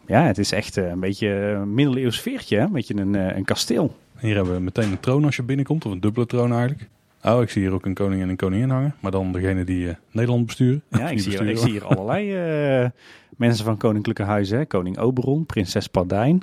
Ja, 0.06 0.26
het 0.26 0.38
is 0.38 0.52
echt 0.52 0.76
eh, 0.76 0.88
een 0.88 1.00
beetje 1.00 1.28
een 1.28 1.74
middeleeuws 1.74 2.20
veertje, 2.20 2.56
hè? 2.56 2.62
een 2.62 2.72
beetje 2.72 2.96
een, 2.96 3.14
een 3.14 3.44
kasteel. 3.44 3.96
Hier 4.18 4.34
hebben 4.34 4.54
we 4.54 4.60
meteen 4.60 4.90
een 4.90 5.00
troon 5.00 5.24
als 5.24 5.36
je 5.36 5.42
binnenkomt, 5.42 5.84
of 5.86 5.92
een 5.92 6.00
dubbele 6.00 6.26
troon 6.26 6.52
eigenlijk. 6.52 6.88
Oh, 7.24 7.42
ik 7.42 7.50
zie 7.50 7.62
hier 7.62 7.72
ook 7.72 7.86
een 7.86 7.94
koning 7.94 8.22
en 8.22 8.28
een 8.28 8.36
koningin 8.36 8.70
hangen. 8.70 8.94
Maar 9.00 9.10
dan 9.10 9.32
degene 9.32 9.64
die 9.64 9.86
uh, 9.86 9.94
Nederland 10.10 10.46
besturen. 10.46 10.82
Ja, 10.90 11.10
ik 11.10 11.20
zie, 11.20 11.30
hier, 11.30 11.48
ik 11.48 11.58
zie 11.58 11.70
hier 11.70 11.84
allerlei 11.84 12.82
uh, 12.82 12.88
mensen 13.36 13.64
van 13.64 13.76
koninklijke 13.76 14.22
huizen. 14.22 14.58
Hè. 14.58 14.66
Koning 14.66 14.98
Oberon, 14.98 15.46
prinses 15.46 15.86
Pardijn, 15.86 16.42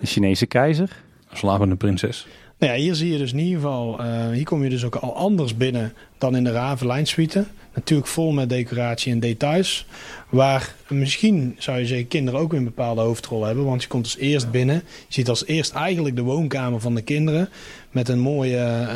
de 0.00 0.06
Chinese 0.06 0.46
keizer. 0.46 1.02
Een 1.30 1.36
slapende 1.36 1.76
prinses. 1.76 2.26
Nou 2.58 2.72
ja, 2.72 2.78
hier 2.78 2.94
zie 2.94 3.12
je 3.12 3.18
dus 3.18 3.32
in 3.32 3.38
ieder 3.38 3.60
geval, 3.60 4.00
uh, 4.00 4.28
hier 4.30 4.44
kom 4.44 4.62
je 4.62 4.70
dus 4.70 4.84
ook 4.84 4.94
al 4.94 5.16
anders 5.16 5.56
binnen 5.56 5.92
dan 6.18 6.36
in 6.36 6.44
de 6.44 6.50
Ravenlijn 6.50 7.06
suite. 7.06 7.44
Natuurlijk 7.74 8.08
vol 8.08 8.32
met 8.32 8.48
decoratie 8.48 9.12
en 9.12 9.20
details. 9.20 9.86
Waar 10.28 10.74
misschien 10.88 11.54
zou 11.58 11.78
je 11.78 11.86
zeggen 11.86 12.08
kinderen 12.08 12.40
ook 12.40 12.52
een 12.52 12.64
bepaalde 12.64 13.00
hoofdrol 13.00 13.44
hebben. 13.44 13.64
Want 13.64 13.82
je 13.82 13.88
komt 13.88 14.04
als 14.04 14.16
eerst 14.16 14.50
binnen. 14.50 14.74
Je 14.74 14.82
ziet 15.08 15.28
als 15.28 15.46
eerst 15.46 15.72
eigenlijk 15.72 16.16
de 16.16 16.22
woonkamer 16.22 16.80
van 16.80 16.94
de 16.94 17.02
kinderen. 17.02 17.48
Met 17.90 18.08
een 18.08 18.18
mooie 18.18 18.88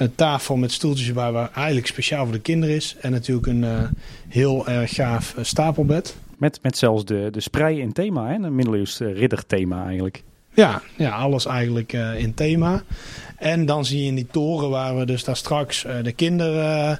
uh, 0.00 0.08
tafel 0.14 0.56
met 0.56 0.72
stoeltjes 0.72 1.10
waar, 1.10 1.32
waar 1.32 1.50
eigenlijk 1.54 1.86
speciaal 1.86 2.24
voor 2.24 2.34
de 2.34 2.40
kinderen 2.40 2.74
is. 2.74 2.96
En 3.00 3.10
natuurlijk 3.10 3.46
een 3.46 3.62
uh, 3.62 3.82
heel 4.28 4.68
erg 4.68 4.94
gaaf 4.94 5.34
stapelbed. 5.40 6.16
Met, 6.38 6.58
met 6.62 6.76
zelfs 6.76 7.04
de, 7.04 7.28
de 7.30 7.40
sprei 7.40 7.80
in 7.80 7.92
thema, 7.92 8.28
hè? 8.28 8.34
een 8.34 8.54
middeleeuws 8.54 8.98
ridder 8.98 9.46
thema 9.46 9.84
eigenlijk. 9.84 10.22
Ja, 10.54 10.82
ja 10.96 11.10
alles 11.10 11.46
eigenlijk 11.46 11.92
uh, 11.92 12.18
in 12.18 12.34
thema. 12.34 12.82
En 13.36 13.66
dan 13.66 13.84
zie 13.84 14.00
je 14.00 14.06
in 14.06 14.14
die 14.14 14.26
toren 14.30 14.70
waar 14.70 14.96
we 14.96 15.06
dus 15.06 15.24
daar 15.24 15.36
straks 15.36 15.84
uh, 15.84 15.92
de 16.02 16.12
kinder, 16.12 16.54
uh, 16.54 16.96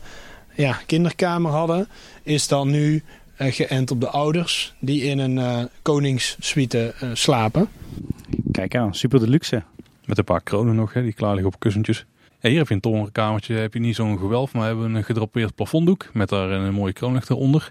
ja, 0.54 0.78
kinderkamer 0.86 1.50
hadden, 1.50 1.88
is 2.22 2.48
dan 2.48 2.70
nu 2.70 3.02
geënt 3.36 3.90
op 3.90 4.00
de 4.00 4.08
ouders 4.08 4.74
die 4.78 5.02
in 5.02 5.18
een 5.18 5.68
koningssuite 5.82 6.94
slapen. 7.12 7.68
Kijk 8.52 8.76
aan, 8.76 8.94
super 8.94 9.20
de 9.20 9.28
luxe. 9.28 9.62
Met 10.06 10.18
een 10.18 10.24
paar 10.24 10.42
kronen 10.42 10.74
nog, 10.74 10.92
hè, 10.92 11.02
die 11.02 11.12
klaar 11.12 11.34
liggen 11.34 11.52
op 11.52 11.60
kussentjes. 11.60 12.06
Ja, 12.40 12.48
hier 12.48 12.58
heb 12.58 12.68
je 12.68 12.74
een 12.74 12.80
torenkamertje, 12.80 13.54
heb 13.54 13.74
je 13.74 13.80
niet 13.80 13.94
zo'n 13.94 14.18
gewelf, 14.18 14.52
maar 14.52 14.62
we 14.62 14.68
hebben 14.68 14.94
een 14.94 15.04
gedrapeerd 15.04 15.54
plafonddoek 15.54 16.08
met 16.12 16.28
daar 16.28 16.50
een 16.50 16.74
mooie 16.74 16.92
kroonlicht 16.92 17.30
eronder. 17.30 17.70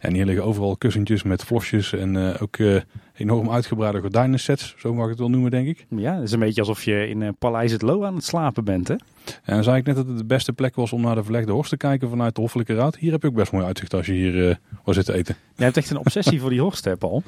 En 0.00 0.14
hier 0.14 0.24
liggen 0.24 0.44
overal 0.44 0.76
kussentjes 0.76 1.22
met 1.22 1.44
vlosjes 1.44 1.92
en 1.92 2.14
uh, 2.14 2.42
ook 2.42 2.56
uh, 2.56 2.80
enorm 3.14 3.50
uitgebreide 3.50 4.00
gordijnensets, 4.00 4.74
zo 4.78 4.94
mag 4.94 5.04
ik 5.04 5.10
het 5.10 5.18
wel 5.18 5.30
noemen, 5.30 5.50
denk 5.50 5.66
ik. 5.66 5.86
Ja, 5.88 6.14
het 6.14 6.22
is 6.22 6.32
een 6.32 6.38
beetje 6.38 6.60
alsof 6.60 6.84
je 6.84 7.08
in 7.08 7.20
uh, 7.20 7.28
Paleis 7.38 7.72
het 7.72 7.82
Loo 7.82 8.04
aan 8.04 8.14
het 8.14 8.24
slapen 8.24 8.64
bent, 8.64 8.88
hè? 8.88 8.94
En 9.24 9.54
dan 9.54 9.64
zei 9.64 9.76
ik 9.76 9.86
net 9.86 9.96
dat 9.96 10.06
het 10.06 10.18
de 10.18 10.24
beste 10.24 10.52
plek 10.52 10.74
was 10.74 10.92
om 10.92 11.00
naar 11.00 11.14
de 11.14 11.22
verlegde 11.22 11.52
horst 11.52 11.70
te 11.70 11.76
kijken 11.76 12.08
vanuit 12.08 12.34
de 12.34 12.40
Hoffelijke 12.40 12.74
Raad. 12.74 12.96
Hier 12.96 13.12
heb 13.12 13.22
je 13.22 13.28
ook 13.28 13.34
best 13.34 13.52
mooi 13.52 13.64
uitzicht 13.64 13.94
als 13.94 14.06
je 14.06 14.12
hier 14.12 14.58
wil 14.84 14.94
zitten 14.94 15.14
eten. 15.14 15.36
Je 15.56 15.64
hebt 15.64 15.76
echt 15.76 15.90
een 15.90 15.96
obsessie 15.96 16.40
voor 16.40 16.50
die 16.50 16.60
horst, 16.60 16.84
hè, 16.84 16.96
Paul? 16.96 17.22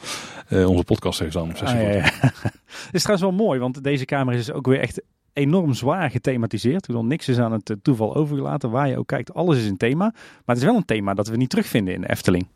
onze 0.51 0.85
podcast 0.85 1.19
heeft 1.19 1.33
daar 1.33 1.43
een 1.43 1.51
obsessie 1.51 1.79
ah, 1.79 1.85
voor. 1.85 1.93
Ja, 1.93 2.05
ja. 2.05 2.33
het 2.87 2.95
is 2.95 3.03
trouwens 3.03 3.37
wel 3.37 3.47
mooi, 3.47 3.61
want 3.61 3.85
deze 3.85 4.05
kamer 4.05 4.35
is 4.35 4.53
ook 4.53 4.67
weer 4.67 4.81
echt 4.81 5.03
enorm 5.33 5.75
zwaar 5.75 6.11
gethematiseerd. 6.11 6.89
Ik 6.89 7.03
niks 7.03 7.29
is 7.29 7.39
aan 7.39 7.53
het 7.53 7.77
toeval 7.83 8.15
overgelaten. 8.15 8.71
Waar 8.71 8.89
je 8.89 8.99
ook 8.99 9.07
kijkt, 9.07 9.35
alles 9.35 9.59
is 9.59 9.67
een 9.67 9.77
thema. 9.77 10.05
Maar 10.05 10.43
het 10.45 10.57
is 10.57 10.65
wel 10.65 10.77
een 10.77 10.85
thema 10.85 11.15
dat 11.15 11.29
we 11.29 11.37
niet 11.37 11.51
terugvinden 11.51 11.95
in 11.95 12.01
de 12.01 12.11
Efteling. 12.11 12.47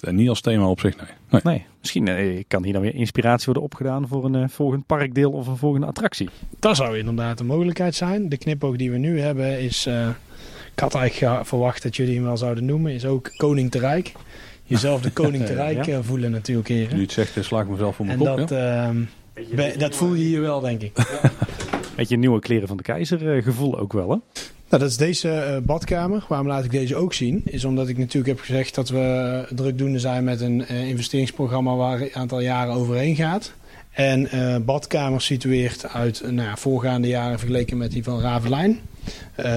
En 0.00 0.14
niet 0.14 0.28
als 0.28 0.40
thema 0.40 0.68
op 0.68 0.80
zich, 0.80 0.96
nee. 0.96 1.06
Nee, 1.30 1.40
nee 1.44 1.66
misschien 1.80 2.06
uh, 2.06 2.42
kan 2.48 2.64
hier 2.64 2.72
dan 2.72 2.82
weer 2.82 2.94
inspiratie 2.94 3.44
worden 3.44 3.62
opgedaan 3.62 4.08
voor 4.08 4.24
een 4.24 4.34
uh, 4.34 4.48
volgend 4.48 4.86
parkdeel 4.86 5.32
of 5.32 5.46
een 5.46 5.56
volgende 5.56 5.86
attractie. 5.86 6.28
Dat 6.58 6.76
zou 6.76 6.98
inderdaad 6.98 7.40
een 7.40 7.46
mogelijkheid 7.46 7.94
zijn. 7.94 8.28
De 8.28 8.36
knipoog 8.36 8.76
die 8.76 8.90
we 8.90 8.98
nu 8.98 9.20
hebben 9.20 9.60
is, 9.60 9.86
uh, 9.86 10.08
ik 10.72 10.80
had 10.80 10.94
eigenlijk 10.94 11.46
verwacht 11.46 11.82
dat 11.82 11.96
jullie 11.96 12.14
hem 12.14 12.24
wel 12.24 12.36
zouden 12.36 12.64
noemen, 12.64 12.92
is 12.92 13.04
ook 13.04 13.32
Koning 13.36 13.70
te 13.70 13.78
Rijk. 13.78 14.12
Jezelf 14.64 15.00
de 15.00 15.10
Koning 15.10 15.44
te 15.46 15.54
Rijk 15.64 15.84
ja. 15.84 16.02
voelen 16.02 16.30
natuurlijk 16.30 16.68
hier. 16.68 16.94
Nu 16.94 17.02
het 17.02 17.12
zegt, 17.12 17.44
sla 17.44 17.60
ik 17.60 17.68
mezelf 17.68 17.96
voor 17.96 18.06
mijn 18.06 18.18
en 18.18 18.26
kop. 18.26 18.36
Dat, 18.36 18.48
ja? 18.48 18.92
uh, 19.34 19.78
dat 19.78 19.96
voel 19.96 20.14
je 20.14 20.24
hier 20.24 20.40
wel, 20.40 20.60
denk 20.60 20.82
ik. 20.82 20.96
Ja. 20.96 21.30
Beetje 21.96 22.16
nieuwe 22.16 22.40
kleren 22.40 22.68
van 22.68 22.76
de 22.76 22.82
keizer 22.82 23.42
gevoel 23.42 23.78
ook 23.78 23.92
wel, 23.92 24.10
hè? 24.10 24.16
Nou, 24.68 24.82
dat 24.82 24.90
is 24.90 24.96
deze 24.96 25.28
uh, 25.28 25.66
badkamer. 25.66 26.24
Waarom 26.28 26.46
laat 26.46 26.64
ik 26.64 26.70
deze 26.70 26.96
ook 26.96 27.14
zien? 27.14 27.42
Is 27.44 27.64
omdat 27.64 27.88
ik 27.88 27.98
natuurlijk 27.98 28.26
heb 28.26 28.40
gezegd 28.40 28.74
dat 28.74 28.88
we 28.88 29.44
drukdoende 29.50 29.98
zijn 29.98 30.24
met 30.24 30.40
een 30.40 30.64
uh, 30.70 30.88
investeringsprogramma 30.88 31.74
waar 31.74 32.00
een 32.00 32.14
aantal 32.14 32.40
jaren 32.40 32.74
overheen 32.74 33.16
gaat. 33.16 33.52
En 33.90 34.28
uh, 34.34 34.56
badkamer 34.56 35.20
situeert 35.20 35.88
uit 35.88 36.22
nou 36.30 36.58
voorgaande 36.58 37.08
jaren 37.08 37.38
vergeleken 37.38 37.76
met 37.76 37.90
die 37.90 38.04
van 38.04 38.20
Ravelijn. 38.20 38.80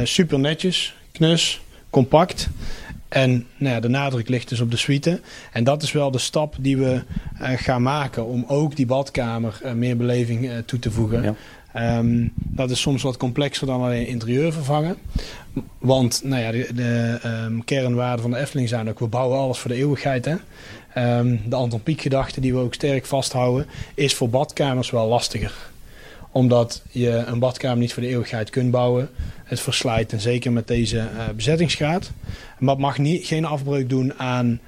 super 0.03 0.39
netjes, 0.39 0.95
knus, 1.11 1.61
compact. 1.89 2.49
En 3.07 3.47
nou 3.57 3.73
ja, 3.73 3.79
de 3.79 3.87
nadruk 3.87 4.29
ligt 4.29 4.49
dus 4.49 4.59
op 4.59 4.71
de 4.71 4.77
suite. 4.77 5.21
En 5.51 5.63
dat 5.63 5.83
is 5.83 5.91
wel 5.91 6.11
de 6.11 6.17
stap 6.17 6.55
die 6.59 6.77
we 6.77 7.01
gaan 7.39 7.81
maken 7.81 8.25
om 8.25 8.45
ook 8.47 8.75
die 8.75 8.85
badkamer 8.85 9.61
meer 9.75 9.97
beleving 9.97 10.51
toe 10.65 10.79
te 10.79 10.91
voegen. 10.91 11.23
Ja. 11.23 11.35
Um, 11.75 12.31
dat 12.35 12.69
is 12.69 12.81
soms 12.81 13.03
wat 13.03 13.17
complexer 13.17 13.67
dan 13.67 13.81
alleen 13.81 14.07
interieur 14.07 14.53
vervangen. 14.53 14.97
Want 15.77 16.21
nou 16.23 16.41
ja, 16.41 16.51
de, 16.51 16.73
de 16.73 17.19
um, 17.45 17.63
kernwaarden 17.63 18.21
van 18.21 18.31
de 18.31 18.37
Efteling 18.37 18.69
zijn 18.69 18.89
ook... 18.89 18.99
we 18.99 19.07
bouwen 19.07 19.39
alles 19.39 19.57
voor 19.57 19.69
de 19.69 19.77
eeuwigheid. 19.77 20.25
Hè? 20.25 20.35
Um, 21.17 21.41
de 21.49 21.55
Anton 21.55 21.83
Pieck 21.83 22.01
gedachte 22.01 22.41
die 22.41 22.53
we 22.53 22.59
ook 22.59 22.73
sterk 22.73 23.05
vasthouden... 23.05 23.65
is 23.93 24.15
voor 24.15 24.29
badkamers 24.29 24.89
wel 24.89 25.07
lastiger. 25.07 25.53
Omdat 26.31 26.83
je 26.91 27.09
een 27.09 27.39
badkamer 27.39 27.77
niet 27.77 27.93
voor 27.93 28.03
de 28.03 28.09
eeuwigheid 28.09 28.49
kunt 28.49 28.71
bouwen. 28.71 29.09
Het 29.43 29.59
verslijt 29.59 30.11
en 30.11 30.19
zeker 30.19 30.51
met 30.51 30.67
deze 30.67 30.97
uh, 30.97 31.29
bezettingsgraad. 31.35 32.11
Maar 32.59 32.73
het 32.73 32.83
mag 32.83 32.97
niet, 32.97 33.25
geen 33.25 33.45
afbreuk 33.45 33.89
doen 33.89 34.13
aan 34.13 34.59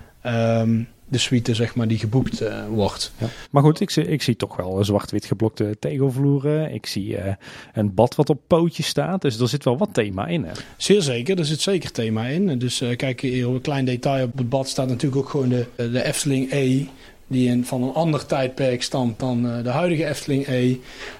de 1.12 1.18
suite 1.18 1.54
zeg 1.54 1.76
maar, 1.76 1.88
die 1.88 1.98
geboekt 1.98 2.42
uh, 2.42 2.68
wordt. 2.68 3.12
Ja. 3.18 3.28
Maar 3.50 3.64
goed, 3.64 3.80
ik, 3.80 3.90
zie, 3.90 4.08
ik 4.08 4.22
zie 4.22 4.36
toch 4.36 4.56
wel 4.56 4.84
zwart-wit 4.84 5.26
geblokte 5.26 5.76
tegelvloeren. 5.80 6.74
Ik 6.74 6.86
zie 6.86 7.08
uh, 7.08 7.34
een 7.74 7.94
bad 7.94 8.16
wat 8.16 8.30
op 8.30 8.42
pootjes 8.48 8.88
staat. 8.88 9.22
Dus 9.22 9.40
er 9.40 9.48
zit 9.48 9.64
wel 9.64 9.78
wat 9.78 9.94
thema 9.94 10.28
in. 10.28 10.44
Hè? 10.44 10.52
Zeer 10.78 11.02
zeker, 11.02 11.40
er 11.40 11.46
zit 11.46 11.62
zeker 11.62 11.92
thema 11.92 12.26
in. 12.26 12.60
Dus 12.60 12.82
uh, 12.82 12.96
kijk, 12.96 13.22
hier 13.22 13.48
een 13.48 13.62
klein 13.62 13.86
detail 13.86 14.26
op 14.26 14.38
het 14.38 14.50
bad 14.50 14.70
staat 14.70 14.88
natuurlijk 14.88 15.22
ook 15.22 15.30
gewoon 15.30 15.50
de, 15.50 15.66
de 15.76 16.04
Efteling 16.04 16.52
E. 16.52 16.86
Die 17.28 17.50
in, 17.50 17.66
van 17.66 17.84
een 17.84 17.94
ander 17.94 18.26
tijdperk 18.26 18.84
stamt 18.84 19.20
dan 19.20 19.64
de 19.64 19.70
huidige 19.70 20.06
Efteling 20.06 20.48
E. 20.48 20.76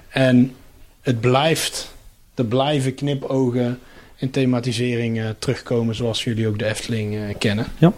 En 0.08 0.54
het 1.00 1.20
blijft, 1.20 1.94
er 2.34 2.44
blijven 2.44 2.94
knipogen 2.94 3.78
in 4.16 4.30
thematisering 4.30 5.22
terugkomen 5.38 5.94
zoals 5.94 6.24
jullie 6.24 6.48
ook 6.48 6.58
de 6.58 6.66
Efteling 6.66 7.38
kennen. 7.38 7.66
Ja. 7.78 7.92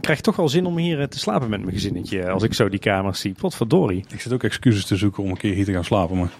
Ik 0.00 0.06
krijg 0.06 0.20
toch 0.20 0.36
wel 0.36 0.48
zin 0.48 0.66
om 0.66 0.76
hier 0.76 1.08
te 1.08 1.18
slapen 1.18 1.50
met 1.50 1.60
mijn 1.60 1.72
gezinnetje. 1.72 2.30
Als 2.30 2.42
ik 2.42 2.54
zo 2.54 2.68
die 2.68 2.78
kamers 2.78 3.20
zie. 3.20 3.32
Potverdorie. 3.32 4.04
Ik 4.08 4.20
zit 4.20 4.32
ook 4.32 4.42
excuses 4.42 4.84
te 4.84 4.96
zoeken 4.96 5.22
om 5.22 5.30
een 5.30 5.36
keer 5.36 5.54
hier 5.54 5.64
te 5.64 5.72
gaan 5.72 5.84
slapen. 5.84 6.18
Maar... 6.18 6.30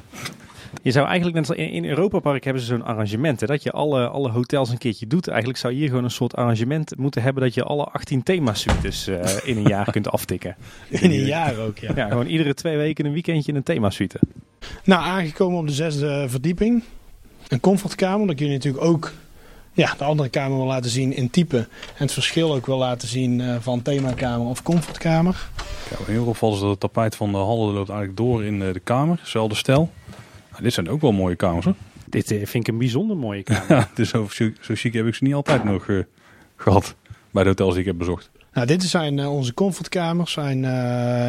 Je 0.82 0.90
zou 0.90 1.06
eigenlijk, 1.06 1.36
net 1.36 1.58
in, 1.58 1.70
in 1.70 1.84
Europa 1.84 2.18
Park 2.18 2.44
hebben 2.44 2.62
ze 2.62 2.68
zo'n 2.68 2.84
arrangement. 2.84 3.40
Hè, 3.40 3.46
dat 3.46 3.62
je 3.62 3.70
alle, 3.70 4.08
alle 4.08 4.30
hotels 4.30 4.70
een 4.70 4.78
keertje 4.78 5.06
doet. 5.06 5.28
Eigenlijk 5.28 5.58
zou 5.58 5.72
je 5.72 5.78
hier 5.78 5.88
gewoon 5.88 6.04
een 6.04 6.10
soort 6.10 6.36
arrangement 6.36 6.96
moeten 6.96 7.22
hebben. 7.22 7.42
Dat 7.42 7.54
je 7.54 7.62
alle 7.62 7.84
18 7.84 8.22
themasuites 8.22 9.08
uh, 9.08 9.20
in 9.44 9.56
een 9.56 9.68
jaar 9.68 9.90
kunt 9.90 10.10
aftikken. 10.10 10.56
In 10.88 11.10
een 11.10 11.24
jaar 11.24 11.58
ook, 11.58 11.78
ja. 11.78 11.92
Ja, 11.94 12.08
gewoon 12.08 12.26
iedere 12.26 12.54
twee 12.54 12.76
weken 12.76 13.06
een 13.06 13.12
weekendje 13.12 13.50
in 13.50 13.56
een 13.56 13.62
themasuite. 13.62 14.20
Nou, 14.84 15.02
aangekomen 15.02 15.58
op 15.58 15.66
de 15.66 15.72
zesde 15.72 16.26
verdieping. 16.28 16.82
Een 17.48 17.60
comfortkamer. 17.60 18.26
Dat 18.26 18.36
kun 18.36 18.46
je 18.46 18.52
natuurlijk 18.52 18.84
ook 18.84 19.12
ja, 19.72 19.94
de 19.98 20.04
andere 20.04 20.28
kamer 20.28 20.56
wil 20.56 20.66
laten 20.66 20.90
zien 20.90 21.12
in 21.12 21.30
type. 21.30 21.56
En 21.56 21.66
het 21.96 22.12
verschil 22.12 22.54
ook 22.54 22.66
wil 22.66 22.78
laten 22.78 23.08
zien 23.08 23.38
uh, 23.38 23.56
van 23.60 23.82
themakamer 23.82 24.46
of 24.46 24.62
comfortkamer. 24.62 25.48
Ja, 25.90 25.96
wat 25.98 26.06
heel 26.06 26.24
opvalt 26.24 26.54
is 26.54 26.60
dat 26.60 26.70
het 26.70 26.80
tapijt 26.80 27.16
van 27.16 27.32
de 27.32 27.38
hallen 27.38 27.74
loopt 27.74 27.88
eigenlijk 27.88 28.18
door 28.18 28.44
in 28.44 28.58
de 28.58 28.80
kamer. 28.84 29.20
Zelfde 29.24 29.54
stijl. 29.54 29.90
Nou, 30.50 30.62
dit 30.62 30.72
zijn 30.72 30.88
ook 30.88 31.00
wel 31.00 31.12
mooie 31.12 31.36
kamers 31.36 31.64
hoor. 31.64 31.74
Dit 32.08 32.30
uh, 32.30 32.38
vind 32.38 32.66
ik 32.66 32.68
een 32.68 32.78
bijzonder 32.78 33.16
mooie 33.16 33.42
kamer. 33.52 33.64
ja, 33.68 33.88
dus 33.94 34.08
zo, 34.08 34.28
zo 34.60 34.74
chic 34.74 34.92
heb 34.92 35.06
ik 35.06 35.14
ze 35.14 35.24
niet 35.24 35.34
altijd 35.34 35.64
nog 35.64 35.86
uh, 35.86 36.02
gehad 36.56 36.94
bij 37.30 37.42
de 37.42 37.48
hotels 37.48 37.70
die 37.70 37.80
ik 37.80 37.86
heb 37.86 37.98
bezocht. 37.98 38.30
Nou, 38.52 38.66
dit 38.66 38.82
zijn 38.82 39.26
onze 39.26 39.54
comfortkamers. 39.54 40.32
Zijn, 40.32 40.64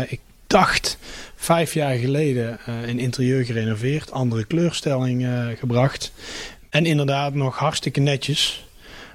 ik 0.09 0.19
dacht, 0.47 0.97
vijf 1.35 1.73
jaar 1.73 1.95
geleden 1.95 2.59
in 2.85 2.99
interieur 2.99 3.45
gerenoveerd. 3.45 4.11
Andere 4.11 4.45
kleurstelling 4.45 5.27
gebracht. 5.59 6.11
En 6.71 6.85
inderdaad 6.85 7.33
nog 7.33 7.57
hartstikke 7.57 7.99
netjes. 7.99 8.65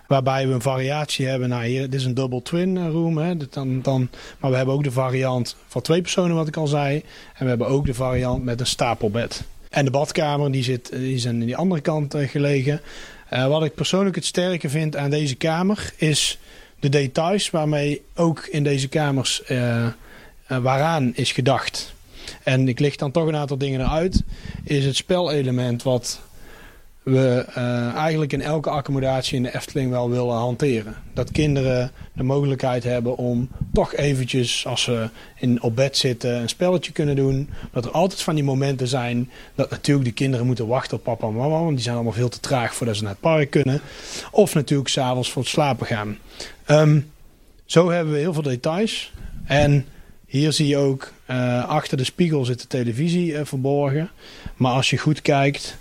Waarbij 0.07 0.48
we 0.48 0.54
een 0.54 0.61
variatie 0.61 1.26
hebben. 1.26 1.48
Nou, 1.48 1.64
hier, 1.64 1.90
dit 1.90 2.00
is 2.00 2.04
een 2.04 2.14
double 2.14 2.42
twin 2.42 2.90
room. 2.90 3.18
Hè. 3.18 3.36
Dan, 3.36 3.82
dan, 3.82 4.09
maar 4.38 4.50
we 4.50 4.57
hebben 4.57 4.74
ook 4.74 4.84
de 4.84 4.90
variant 4.90 5.57
voor 5.66 5.82
twee 5.82 6.00
personen, 6.00 6.36
wat 6.36 6.48
ik 6.48 6.57
al 6.57 6.66
zei. 6.66 7.02
En 7.34 7.42
we 7.42 7.48
hebben 7.48 7.66
ook 7.66 7.86
de 7.86 7.94
variant 7.94 8.44
met 8.44 8.61
een 8.61 8.66
stapelbed. 8.66 9.42
En 9.70 9.84
de 9.84 9.90
badkamer, 9.90 10.52
die, 10.52 10.62
zit, 10.62 10.91
die 10.92 11.14
is 11.14 11.26
aan 11.26 11.38
die 11.38 11.57
andere 11.57 11.80
kant 11.80 12.14
uh, 12.14 12.28
gelegen. 12.28 12.80
Wat 13.28 13.64
ik 13.64 13.74
persoonlijk 13.74 14.14
het 14.14 14.24
sterke 14.24 14.68
vind 14.68 14.96
aan 14.96 15.11
deze 15.11 15.34
kamer... 15.34 15.92
is 15.96 16.38
de 16.80 16.88
details 16.88 17.50
waarmee 17.50 18.03
ook 18.14 18.46
in 18.46 18.62
deze 18.62 18.88
kamers 18.88 19.42
waaraan 20.46 21.14
is 21.14 21.33
gedacht. 21.33 21.95
En 22.42 22.68
ik 22.68 22.78
licht 22.78 22.99
dan 22.99 23.11
toch 23.11 23.26
een 23.26 23.37
aantal 23.37 23.58
dingen 23.58 23.80
eruit. 23.80 24.22
Is 24.64 24.84
het 24.84 24.96
spelelement 24.96 25.83
wat 25.83 26.20
we 27.07 27.46
uh, 27.49 27.95
eigenlijk 27.95 28.33
in 28.33 28.42
elke 28.42 28.70
accommodatie 28.70 29.37
in 29.37 29.42
de 29.42 29.54
Efteling 29.54 29.91
wel 29.91 30.11
willen 30.11 30.34
hanteren. 30.34 30.95
Dat 31.14 31.33
kinderen 31.33 31.91
de 32.12 32.22
mogelijkheid 32.22 32.84
hebben 32.84 33.16
om 33.16 33.49
toch 33.72 33.95
eventjes, 33.95 34.66
als 34.66 34.83
ze 34.83 35.08
in, 35.38 35.62
op 35.62 35.76
bed 35.76 35.96
zitten, 35.96 36.41
een 36.41 36.49
spelletje 36.49 36.92
kunnen 36.92 37.16
doen. 37.16 37.50
Dat 37.72 37.84
er 37.84 37.91
altijd 37.91 38.22
van 38.22 38.34
die 38.34 38.45
momenten 38.45 38.88
zijn 38.88 39.30
dat 39.54 39.70
natuurlijk 39.70 40.07
de 40.07 40.14
kinderen 40.14 40.46
moeten 40.46 40.66
wachten 40.66 40.96
op 40.96 41.03
papa 41.03 41.26
en 41.26 41.34
mama. 41.34 41.58
Want 41.58 41.74
die 41.74 41.83
zijn 41.83 41.95
allemaal 41.95 42.12
veel 42.12 42.28
te 42.28 42.41
traag 42.41 42.74
voordat 42.74 42.96
ze 42.96 43.03
naar 43.03 43.12
het 43.12 43.20
park 43.20 43.50
kunnen. 43.50 43.80
Of 44.30 44.54
natuurlijk 44.54 44.88
s'avonds 44.88 45.30
voor 45.30 45.42
het 45.42 45.50
slapen 45.50 45.87
gaan. 45.87 46.18
Um, 46.66 47.11
zo 47.64 47.91
hebben 47.91 48.12
we 48.12 48.18
heel 48.18 48.33
veel 48.33 48.42
details. 48.42 49.12
En 49.45 49.87
hier 50.26 50.53
zie 50.53 50.66
je 50.66 50.76
ook 50.76 51.12
uh, 51.30 51.68
achter 51.68 51.96
de 51.96 52.04
spiegel 52.04 52.45
zit 52.45 52.61
de 52.61 52.66
televisie 52.66 53.33
uh, 53.33 53.41
verborgen. 53.45 54.11
Maar 54.57 54.72
als 54.72 54.91
je 54.91 54.99
goed 54.99 55.22
kijkt 55.22 55.76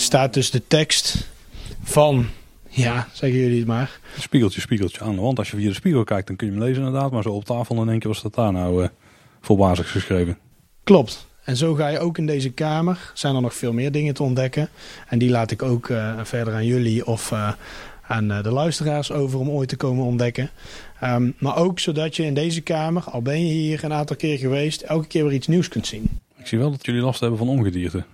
staat 0.00 0.34
dus 0.34 0.50
de 0.50 0.66
tekst 0.66 1.28
van, 1.82 2.26
ja, 2.68 3.08
zeggen 3.12 3.38
jullie 3.38 3.58
het 3.58 3.66
maar. 3.66 4.00
Spiegeltje, 4.18 4.60
spiegeltje 4.60 5.00
aan 5.00 5.14
de 5.14 5.20
wand. 5.20 5.38
Als 5.38 5.50
je 5.50 5.56
via 5.56 5.68
de 5.68 5.74
spiegel 5.74 6.04
kijkt, 6.04 6.26
dan 6.26 6.36
kun 6.36 6.46
je 6.46 6.52
hem 6.52 6.62
lezen 6.62 6.84
inderdaad. 6.84 7.10
Maar 7.10 7.22
zo 7.22 7.30
op 7.30 7.44
tafel 7.44 7.82
in 7.82 7.88
één 7.88 7.98
keer 7.98 8.10
was 8.10 8.22
dat 8.22 8.34
daar 8.34 8.52
nou 8.52 8.82
uh, 8.82 8.88
volbazig 9.40 9.90
geschreven. 9.90 10.38
Klopt. 10.84 11.26
En 11.44 11.56
zo 11.56 11.74
ga 11.74 11.88
je 11.88 11.98
ook 11.98 12.18
in 12.18 12.26
deze 12.26 12.50
kamer. 12.50 13.12
Zijn 13.14 13.34
er 13.34 13.40
nog 13.40 13.54
veel 13.54 13.72
meer 13.72 13.92
dingen 13.92 14.14
te 14.14 14.22
ontdekken. 14.22 14.68
En 15.08 15.18
die 15.18 15.30
laat 15.30 15.50
ik 15.50 15.62
ook 15.62 15.88
uh, 15.88 16.20
verder 16.22 16.54
aan 16.54 16.66
jullie 16.66 17.06
of 17.06 17.30
uh, 17.30 17.52
aan 18.02 18.28
de 18.28 18.50
luisteraars 18.50 19.12
over 19.12 19.38
om 19.38 19.50
ooit 19.50 19.68
te 19.68 19.76
komen 19.76 20.04
ontdekken. 20.04 20.50
Um, 21.04 21.34
maar 21.38 21.56
ook 21.56 21.78
zodat 21.78 22.16
je 22.16 22.24
in 22.24 22.34
deze 22.34 22.60
kamer, 22.60 23.02
al 23.02 23.22
ben 23.22 23.46
je 23.46 23.52
hier 23.52 23.84
een 23.84 23.92
aantal 23.92 24.16
keer 24.16 24.38
geweest, 24.38 24.82
elke 24.82 25.06
keer 25.06 25.24
weer 25.24 25.32
iets 25.32 25.46
nieuws 25.46 25.68
kunt 25.68 25.86
zien. 25.86 26.20
Ik 26.36 26.46
zie 26.46 26.58
wel 26.58 26.70
dat 26.70 26.86
jullie 26.86 27.00
last 27.00 27.20
hebben 27.20 27.38
van 27.38 27.48
ongedierte. 27.48 28.04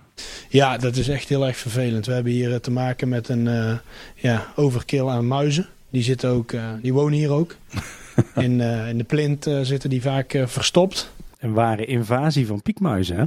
Ja, 0.49 0.77
dat 0.77 0.95
is 0.95 1.07
echt 1.07 1.29
heel 1.29 1.45
erg 1.47 1.57
vervelend. 1.57 2.05
We 2.05 2.13
hebben 2.13 2.31
hier 2.31 2.59
te 2.59 2.71
maken 2.71 3.09
met 3.09 3.29
een 3.29 3.45
uh, 3.45 3.77
ja, 4.15 4.53
overkill 4.55 5.07
aan 5.07 5.27
muizen. 5.27 5.67
Die, 5.89 6.03
zitten 6.03 6.29
ook, 6.29 6.51
uh, 6.51 6.69
die 6.81 6.93
wonen 6.93 7.17
hier 7.17 7.31
ook. 7.31 7.55
in, 8.35 8.59
uh, 8.59 8.89
in 8.89 8.97
de 8.97 9.03
plint 9.03 9.49
zitten 9.61 9.89
die 9.89 10.01
vaak 10.01 10.43
verstopt. 10.45 11.11
Een 11.39 11.53
ware 11.53 11.85
invasie 11.85 12.47
van 12.47 12.61
piekmuizen, 12.61 13.17
hè? 13.17 13.25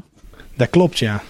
Dat 0.54 0.70
klopt, 0.70 0.98
ja. 0.98 1.22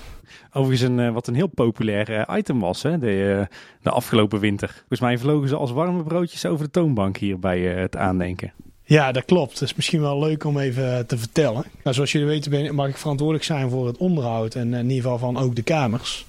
Overigens 0.52 0.90
een, 0.90 1.12
wat 1.12 1.26
een 1.26 1.34
heel 1.34 1.46
populair 1.46 2.36
item 2.36 2.60
was 2.60 2.82
hè, 2.82 2.98
de, 2.98 3.46
de 3.82 3.90
afgelopen 3.90 4.40
winter. 4.40 4.68
Volgens 4.68 5.00
mij 5.00 5.18
vlogen 5.18 5.48
ze 5.48 5.56
als 5.56 5.70
warme 5.70 6.02
broodjes 6.02 6.46
over 6.46 6.64
de 6.64 6.70
toonbank 6.70 7.16
hier 7.16 7.38
bij 7.38 7.60
het 7.60 7.96
aandenken. 7.96 8.52
Ja, 8.88 9.12
dat 9.12 9.24
klopt. 9.24 9.52
Dat 9.52 9.68
is 9.68 9.74
misschien 9.74 10.00
wel 10.00 10.18
leuk 10.18 10.44
om 10.44 10.58
even 10.58 11.06
te 11.06 11.18
vertellen. 11.18 11.64
Nou, 11.82 11.94
zoals 11.94 12.12
jullie 12.12 12.26
weten 12.26 12.50
ben, 12.50 12.74
mag 12.74 12.88
ik 12.88 12.96
verantwoordelijk 12.96 13.44
zijn 13.44 13.70
voor 13.70 13.86
het 13.86 13.96
onderhoud 13.96 14.54
en 14.54 14.74
in 14.74 14.88
ieder 14.88 15.02
geval 15.02 15.18
van 15.18 15.38
ook 15.38 15.56
de 15.56 15.62
kamers. 15.62 16.26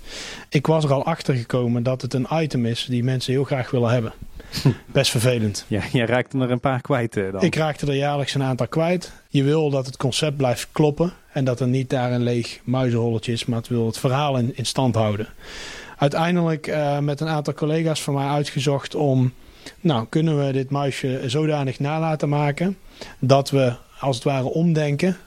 Ik 0.49 0.67
was 0.67 0.83
er 0.83 0.93
al 0.93 1.05
achter 1.05 1.35
gekomen 1.35 1.83
dat 1.83 2.01
het 2.01 2.13
een 2.13 2.27
item 2.31 2.65
is 2.65 2.85
die 2.89 3.03
mensen 3.03 3.33
heel 3.33 3.43
graag 3.43 3.71
willen 3.71 3.89
hebben. 3.89 4.13
Best 4.85 5.11
vervelend. 5.11 5.65
Ja, 5.67 5.81
jij 5.91 6.05
raakte 6.05 6.37
er 6.37 6.51
een 6.51 6.59
paar 6.59 6.81
kwijt 6.81 7.15
uh, 7.15 7.31
dan. 7.31 7.41
Ik 7.41 7.55
raakte 7.55 7.85
er 7.85 7.95
jaarlijks 7.95 8.33
een 8.33 8.43
aantal 8.43 8.67
kwijt. 8.67 9.11
Je 9.29 9.43
wil 9.43 9.69
dat 9.69 9.85
het 9.85 9.97
concept 9.97 10.37
blijft 10.37 10.67
kloppen 10.71 11.13
en 11.33 11.45
dat 11.45 11.59
er 11.59 11.67
niet 11.67 11.89
daar 11.89 12.11
een 12.11 12.23
leeg 12.23 12.59
muizenholletje 12.63 13.31
is, 13.31 13.45
maar 13.45 13.57
het 13.57 13.67
wil 13.67 13.85
het 13.85 13.97
verhaal 13.97 14.37
in, 14.37 14.51
in 14.55 14.65
stand 14.65 14.95
houden. 14.95 15.27
Uiteindelijk 15.97 16.67
uh, 16.67 16.99
met 16.99 17.19
een 17.19 17.27
aantal 17.27 17.53
collega's 17.53 18.01
van 18.01 18.13
mij 18.13 18.27
uitgezocht 18.27 18.95
om 18.95 19.33
nou, 19.79 20.05
kunnen 20.09 20.45
we 20.45 20.51
dit 20.51 20.69
muisje 20.69 21.21
zodanig 21.25 21.79
nalaten 21.79 22.29
maken 22.29 22.77
dat 23.19 23.49
we 23.49 23.73
als 23.99 24.15
het 24.15 24.25
ware 24.25 24.47
omdenken 24.49 25.17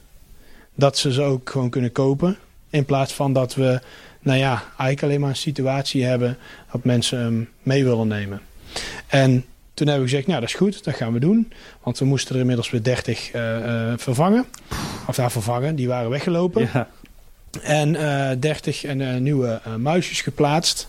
dat 0.74 0.98
ze 0.98 1.12
ze 1.12 1.22
ook 1.22 1.50
gewoon 1.50 1.70
kunnen 1.70 1.92
kopen. 1.92 2.36
In 2.70 2.84
plaats 2.84 3.12
van 3.12 3.32
dat 3.32 3.54
we, 3.54 3.80
nou 4.20 4.38
ja, 4.38 4.62
eigenlijk 4.66 5.02
alleen 5.02 5.20
maar 5.20 5.28
een 5.28 5.36
situatie 5.36 6.04
hebben 6.04 6.38
dat 6.72 6.84
mensen 6.84 7.18
hem 7.18 7.48
mee 7.62 7.84
willen 7.84 8.08
nemen. 8.08 8.40
En 9.06 9.44
toen 9.74 9.86
hebben 9.86 10.04
we 10.04 10.10
gezegd, 10.10 10.26
nou 10.26 10.40
dat 10.40 10.48
is 10.48 10.54
goed, 10.54 10.84
dat 10.84 10.94
gaan 10.94 11.12
we 11.12 11.18
doen. 11.18 11.52
Want 11.82 11.98
we 11.98 12.04
moesten 12.04 12.34
er 12.34 12.40
inmiddels 12.40 12.70
weer 12.70 12.82
30 12.82 13.34
uh, 13.34 13.58
uh, 13.58 13.92
vervangen. 13.96 14.44
Of 15.06 15.16
daar 15.16 15.30
vervangen, 15.30 15.74
die 15.74 15.88
waren 15.88 16.10
weggelopen. 16.10 16.68
Ja. 16.72 16.88
En 17.62 17.94
uh, 17.94 18.30
30 18.38 18.84
en, 18.84 19.22
nieuwe 19.22 19.60
muisjes 19.78 20.20
geplaatst. 20.20 20.88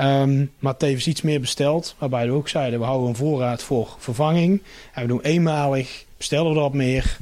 Um, 0.00 0.50
maar 0.58 0.76
tevens 0.76 1.06
iets 1.06 1.22
meer 1.22 1.40
besteld. 1.40 1.94
Waarbij 1.98 2.26
we 2.26 2.32
ook 2.32 2.48
zeiden, 2.48 2.78
we 2.78 2.84
houden 2.84 3.08
een 3.08 3.16
voorraad 3.16 3.62
voor 3.62 3.96
vervanging. 3.98 4.62
En 4.94 5.02
we 5.02 5.08
doen 5.08 5.22
eenmalig, 5.22 6.04
bestellen 6.16 6.52
we 6.52 6.58
dat 6.58 6.72
meer. 6.72 7.16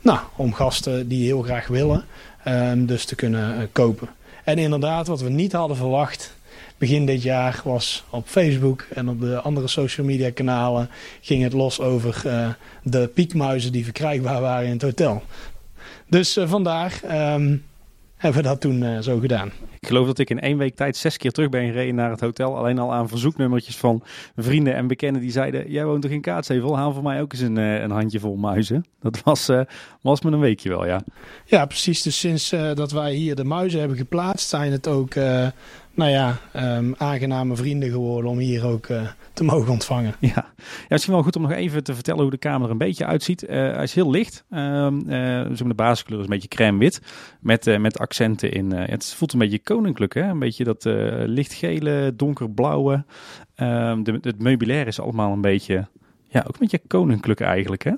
Nou, 0.00 0.18
om 0.36 0.52
gasten 0.52 1.08
die 1.08 1.24
heel 1.24 1.42
graag 1.42 1.66
willen, 1.66 2.04
um, 2.46 2.86
dus 2.86 3.04
te 3.04 3.14
kunnen 3.14 3.60
uh, 3.60 3.66
kopen. 3.72 4.08
En 4.44 4.58
inderdaad, 4.58 5.06
wat 5.06 5.20
we 5.20 5.28
niet 5.28 5.52
hadden 5.52 5.76
verwacht, 5.76 6.34
begin 6.78 7.06
dit 7.06 7.22
jaar 7.22 7.60
was 7.64 8.04
op 8.10 8.26
Facebook 8.26 8.86
en 8.94 9.08
op 9.08 9.20
de 9.20 9.40
andere 9.40 9.68
social 9.68 10.06
media 10.06 10.30
kanalen 10.30 10.90
ging 11.20 11.42
het 11.42 11.52
los 11.52 11.80
over 11.80 12.22
uh, 12.26 12.48
de 12.82 13.10
piekmuizen 13.14 13.72
die 13.72 13.84
verkrijgbaar 13.84 14.40
waren 14.40 14.66
in 14.66 14.72
het 14.72 14.82
hotel. 14.82 15.22
Dus 16.06 16.36
uh, 16.36 16.48
vandaar 16.48 17.00
um, 17.34 17.64
hebben 18.20 18.42
we 18.42 18.48
dat 18.48 18.60
toen 18.60 18.82
uh, 18.82 18.98
zo 18.98 19.18
gedaan. 19.18 19.50
Ik 19.80 19.88
geloof 19.88 20.06
dat 20.06 20.18
ik 20.18 20.30
in 20.30 20.40
één 20.40 20.58
week 20.58 20.76
tijd 20.76 20.96
zes 20.96 21.16
keer 21.16 21.30
terug 21.30 21.48
ben 21.48 21.66
gereden 21.66 21.94
naar 21.94 22.10
het 22.10 22.20
hotel. 22.20 22.56
Alleen 22.56 22.78
al 22.78 22.92
aan 22.92 23.08
verzoeknummertjes 23.08 23.76
van 23.76 24.02
vrienden 24.36 24.74
en 24.74 24.86
bekenden 24.86 25.22
die 25.22 25.30
zeiden... 25.30 25.70
jij 25.70 25.84
woont 25.84 26.02
toch 26.02 26.10
in 26.10 26.20
Kaatsheuvel? 26.20 26.76
Haal 26.76 26.92
voor 26.92 27.02
mij 27.02 27.20
ook 27.20 27.32
eens 27.32 27.42
een, 27.42 27.58
uh, 27.58 27.80
een 27.80 27.90
handje 27.90 28.20
vol 28.20 28.36
muizen. 28.36 28.84
Dat 29.00 29.22
was, 29.22 29.48
uh, 29.48 29.60
was 30.00 30.20
me 30.20 30.30
een 30.30 30.40
weekje 30.40 30.68
wel, 30.68 30.86
ja. 30.86 31.00
Ja, 31.44 31.66
precies. 31.66 32.02
Dus 32.02 32.18
sinds 32.18 32.52
uh, 32.52 32.74
dat 32.74 32.92
wij 32.92 33.12
hier 33.12 33.34
de 33.34 33.44
muizen 33.44 33.78
hebben 33.80 33.96
geplaatst... 33.96 34.48
zijn 34.48 34.72
het 34.72 34.88
ook, 34.88 35.14
nou 35.94 36.10
ja, 36.10 36.38
um, 36.56 36.94
aangename 36.98 37.56
vrienden 37.56 37.90
geworden 37.90 38.30
om 38.30 38.38
hier 38.38 38.66
ook 38.66 38.88
te 39.32 39.44
mogen 39.44 39.72
ontvangen. 39.72 40.14
Ja. 40.18 40.28
ja, 40.34 40.54
misschien 40.88 41.14
wel 41.14 41.22
goed 41.22 41.36
om 41.36 41.42
nog 41.42 41.50
even 41.50 41.84
te 41.84 41.94
vertellen 41.94 42.22
hoe 42.22 42.30
de 42.30 42.36
kamer 42.36 42.66
er 42.66 42.70
een 42.70 42.78
beetje 42.78 43.06
uitziet. 43.06 43.42
Uh, 43.42 43.48
hij 43.50 43.82
is 43.82 43.94
heel 43.94 44.10
licht. 44.10 44.44
Uh, 44.50 44.58
uh, 44.60 45.56
de 45.56 45.74
basiskleur 45.76 46.18
is 46.18 46.24
een 46.24 46.30
beetje 46.30 46.48
crème-wit. 46.48 47.00
Met, 47.40 47.78
met 47.78 47.98
accenten 47.98 48.52
in. 48.52 48.72
het 48.72 49.14
voelt 49.14 49.32
een 49.32 49.38
beetje 49.38 49.58
koninklijk, 49.58 50.14
hè? 50.14 50.22
Een 50.22 50.38
beetje 50.38 50.64
dat 50.64 50.84
lichtgele, 51.26 52.12
donkerblauwe. 52.16 53.04
Ehm, 53.54 54.02
de, 54.02 54.18
het 54.20 54.38
meubilair 54.38 54.86
is 54.86 55.00
allemaal 55.00 55.32
een 55.32 55.40
beetje. 55.40 55.86
Ja, 56.28 56.40
ook 56.40 56.52
een 56.52 56.60
beetje 56.60 56.80
koninklijk 56.86 57.40
eigenlijk, 57.40 57.84
hè? 57.84 57.92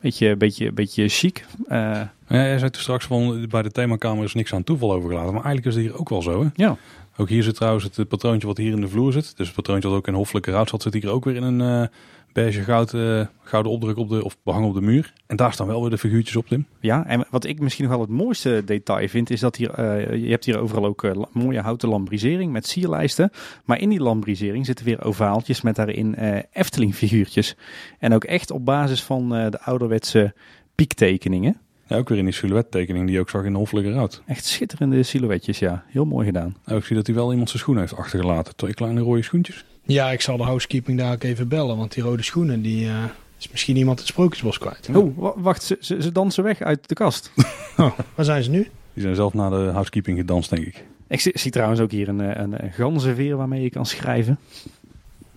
Beetje, 0.00 0.36
beetje, 0.36 0.72
beetje 0.72 1.08
chic. 1.08 1.46
ja, 1.68 2.10
jij 2.28 2.58
zei 2.58 2.70
toen 2.70 2.82
straks 2.82 3.06
van 3.06 3.46
bij 3.48 3.62
de 3.62 3.70
themakamer 3.70 4.24
is 4.24 4.34
niks 4.34 4.54
aan 4.54 4.64
toeval 4.64 4.92
overgelaten. 4.92 5.34
Maar 5.34 5.44
eigenlijk 5.44 5.76
is 5.76 5.82
het 5.82 5.90
hier 5.90 6.00
ook 6.00 6.08
wel 6.08 6.22
zo, 6.22 6.42
hè? 6.42 6.48
Ja. 6.54 6.76
Ook 7.20 7.28
hier 7.28 7.42
zit 7.42 7.54
trouwens 7.54 7.84
het 7.84 8.08
patroontje 8.08 8.46
wat 8.46 8.56
hier 8.56 8.72
in 8.72 8.80
de 8.80 8.88
vloer 8.88 9.12
zit. 9.12 9.36
Dus 9.36 9.46
het 9.46 9.56
patroontje 9.56 9.88
wat 9.88 9.98
ook 9.98 10.06
in 10.06 10.14
hoffelijke 10.14 10.50
rood 10.50 10.68
zat, 10.68 10.82
zit 10.82 10.92
hier 10.92 11.10
ook 11.10 11.24
weer 11.24 11.34
in 11.34 11.42
een 11.42 11.82
uh, 11.82 11.86
beige 12.32 12.62
goud, 12.62 12.92
uh, 12.92 13.26
gouden 13.42 13.72
opdruk 13.72 13.96
op 13.96 14.08
de, 14.08 14.24
of 14.24 14.36
behang 14.42 14.66
op 14.66 14.74
de 14.74 14.80
muur. 14.80 15.12
En 15.26 15.36
daar 15.36 15.52
staan 15.52 15.66
wel 15.66 15.80
weer 15.80 15.90
de 15.90 15.98
figuurtjes 15.98 16.36
op, 16.36 16.46
Tim. 16.46 16.66
Ja, 16.80 17.06
en 17.06 17.26
wat 17.30 17.44
ik 17.44 17.60
misschien 17.60 17.84
nog 17.84 17.92
wel 17.92 18.02
het 18.02 18.10
mooiste 18.10 18.62
detail 18.64 19.08
vind, 19.08 19.30
is 19.30 19.40
dat 19.40 19.56
hier, 19.56 19.70
je 20.16 20.30
hebt 20.30 20.44
hier 20.44 20.58
overal 20.58 20.84
ook 20.84 21.28
mooie 21.32 21.60
houten 21.60 21.88
lambrisering 21.88 22.52
met 22.52 22.66
sierlijsten. 22.66 23.30
Maar 23.64 23.80
in 23.80 23.88
die 23.88 24.00
lambrisering 24.00 24.66
zitten 24.66 24.84
weer 24.84 25.04
ovaaltjes 25.04 25.60
met 25.60 25.76
daarin 25.76 26.14
Efteling 26.52 26.94
figuurtjes. 26.94 27.56
En 27.98 28.14
ook 28.14 28.24
echt 28.24 28.50
op 28.50 28.64
basis 28.64 29.02
van 29.02 29.28
de 29.28 29.60
ouderwetse 29.60 30.34
piektekeningen. 30.74 31.60
Ja, 31.90 31.96
ook 31.96 32.08
weer 32.08 32.18
in 32.18 32.24
die 32.24 32.34
silhouettekening 32.34 33.04
die 33.04 33.14
je 33.14 33.20
ook 33.20 33.30
zag 33.30 33.44
in 33.44 33.52
de 33.52 33.58
Hoffelijke 33.58 33.92
Rood. 33.92 34.22
Echt 34.26 34.44
schitterende 34.44 35.02
silhouetjes, 35.02 35.58
ja. 35.58 35.84
Heel 35.86 36.04
mooi 36.04 36.26
gedaan. 36.26 36.56
Nou, 36.64 36.78
ik 36.78 36.84
zie 36.84 36.96
dat 36.96 37.06
hij 37.06 37.14
wel 37.14 37.30
iemand 37.30 37.48
zijn 37.48 37.60
schoenen 37.60 37.82
heeft 37.82 37.96
achtergelaten. 37.96 38.56
Twee 38.56 38.74
kleine 38.74 39.00
rode 39.00 39.22
schoentjes. 39.22 39.64
Ja, 39.82 40.10
ik 40.10 40.20
zal 40.20 40.36
de 40.36 40.42
housekeeping 40.42 40.98
daar 40.98 41.12
ook 41.12 41.22
even 41.22 41.48
bellen. 41.48 41.76
Want 41.76 41.94
die 41.94 42.02
rode 42.02 42.22
schoenen, 42.22 42.62
die 42.62 42.84
uh, 42.86 43.04
is 43.38 43.50
misschien 43.50 43.76
iemand 43.76 43.98
het 43.98 44.08
sprookjesbos 44.08 44.58
kwijt. 44.58 44.88
Oh, 44.94 45.36
wacht. 45.36 45.62
Ze, 45.62 45.76
ze, 45.80 46.02
ze, 46.02 46.12
dansen 46.12 46.44
weg 46.44 46.60
uit 46.60 46.88
de 46.88 46.94
kast. 46.94 47.32
oh, 47.76 47.98
waar 48.14 48.24
zijn 48.24 48.42
ze 48.42 48.50
nu? 48.50 48.68
Die 48.92 49.02
zijn 49.02 49.14
zelf 49.14 49.34
naar 49.34 49.50
de 49.50 49.70
housekeeping 49.72 50.18
gedanst, 50.18 50.50
denk 50.50 50.66
ik. 50.66 50.84
Ik 51.08 51.20
zie, 51.20 51.38
zie 51.38 51.50
trouwens 51.50 51.80
ook 51.80 51.90
hier 51.90 52.08
een, 52.08 52.40
een, 52.42 52.64
een 52.64 52.72
ganzenveer 52.72 53.36
waarmee 53.36 53.62
je 53.62 53.70
kan 53.70 53.86
schrijven. 53.86 54.38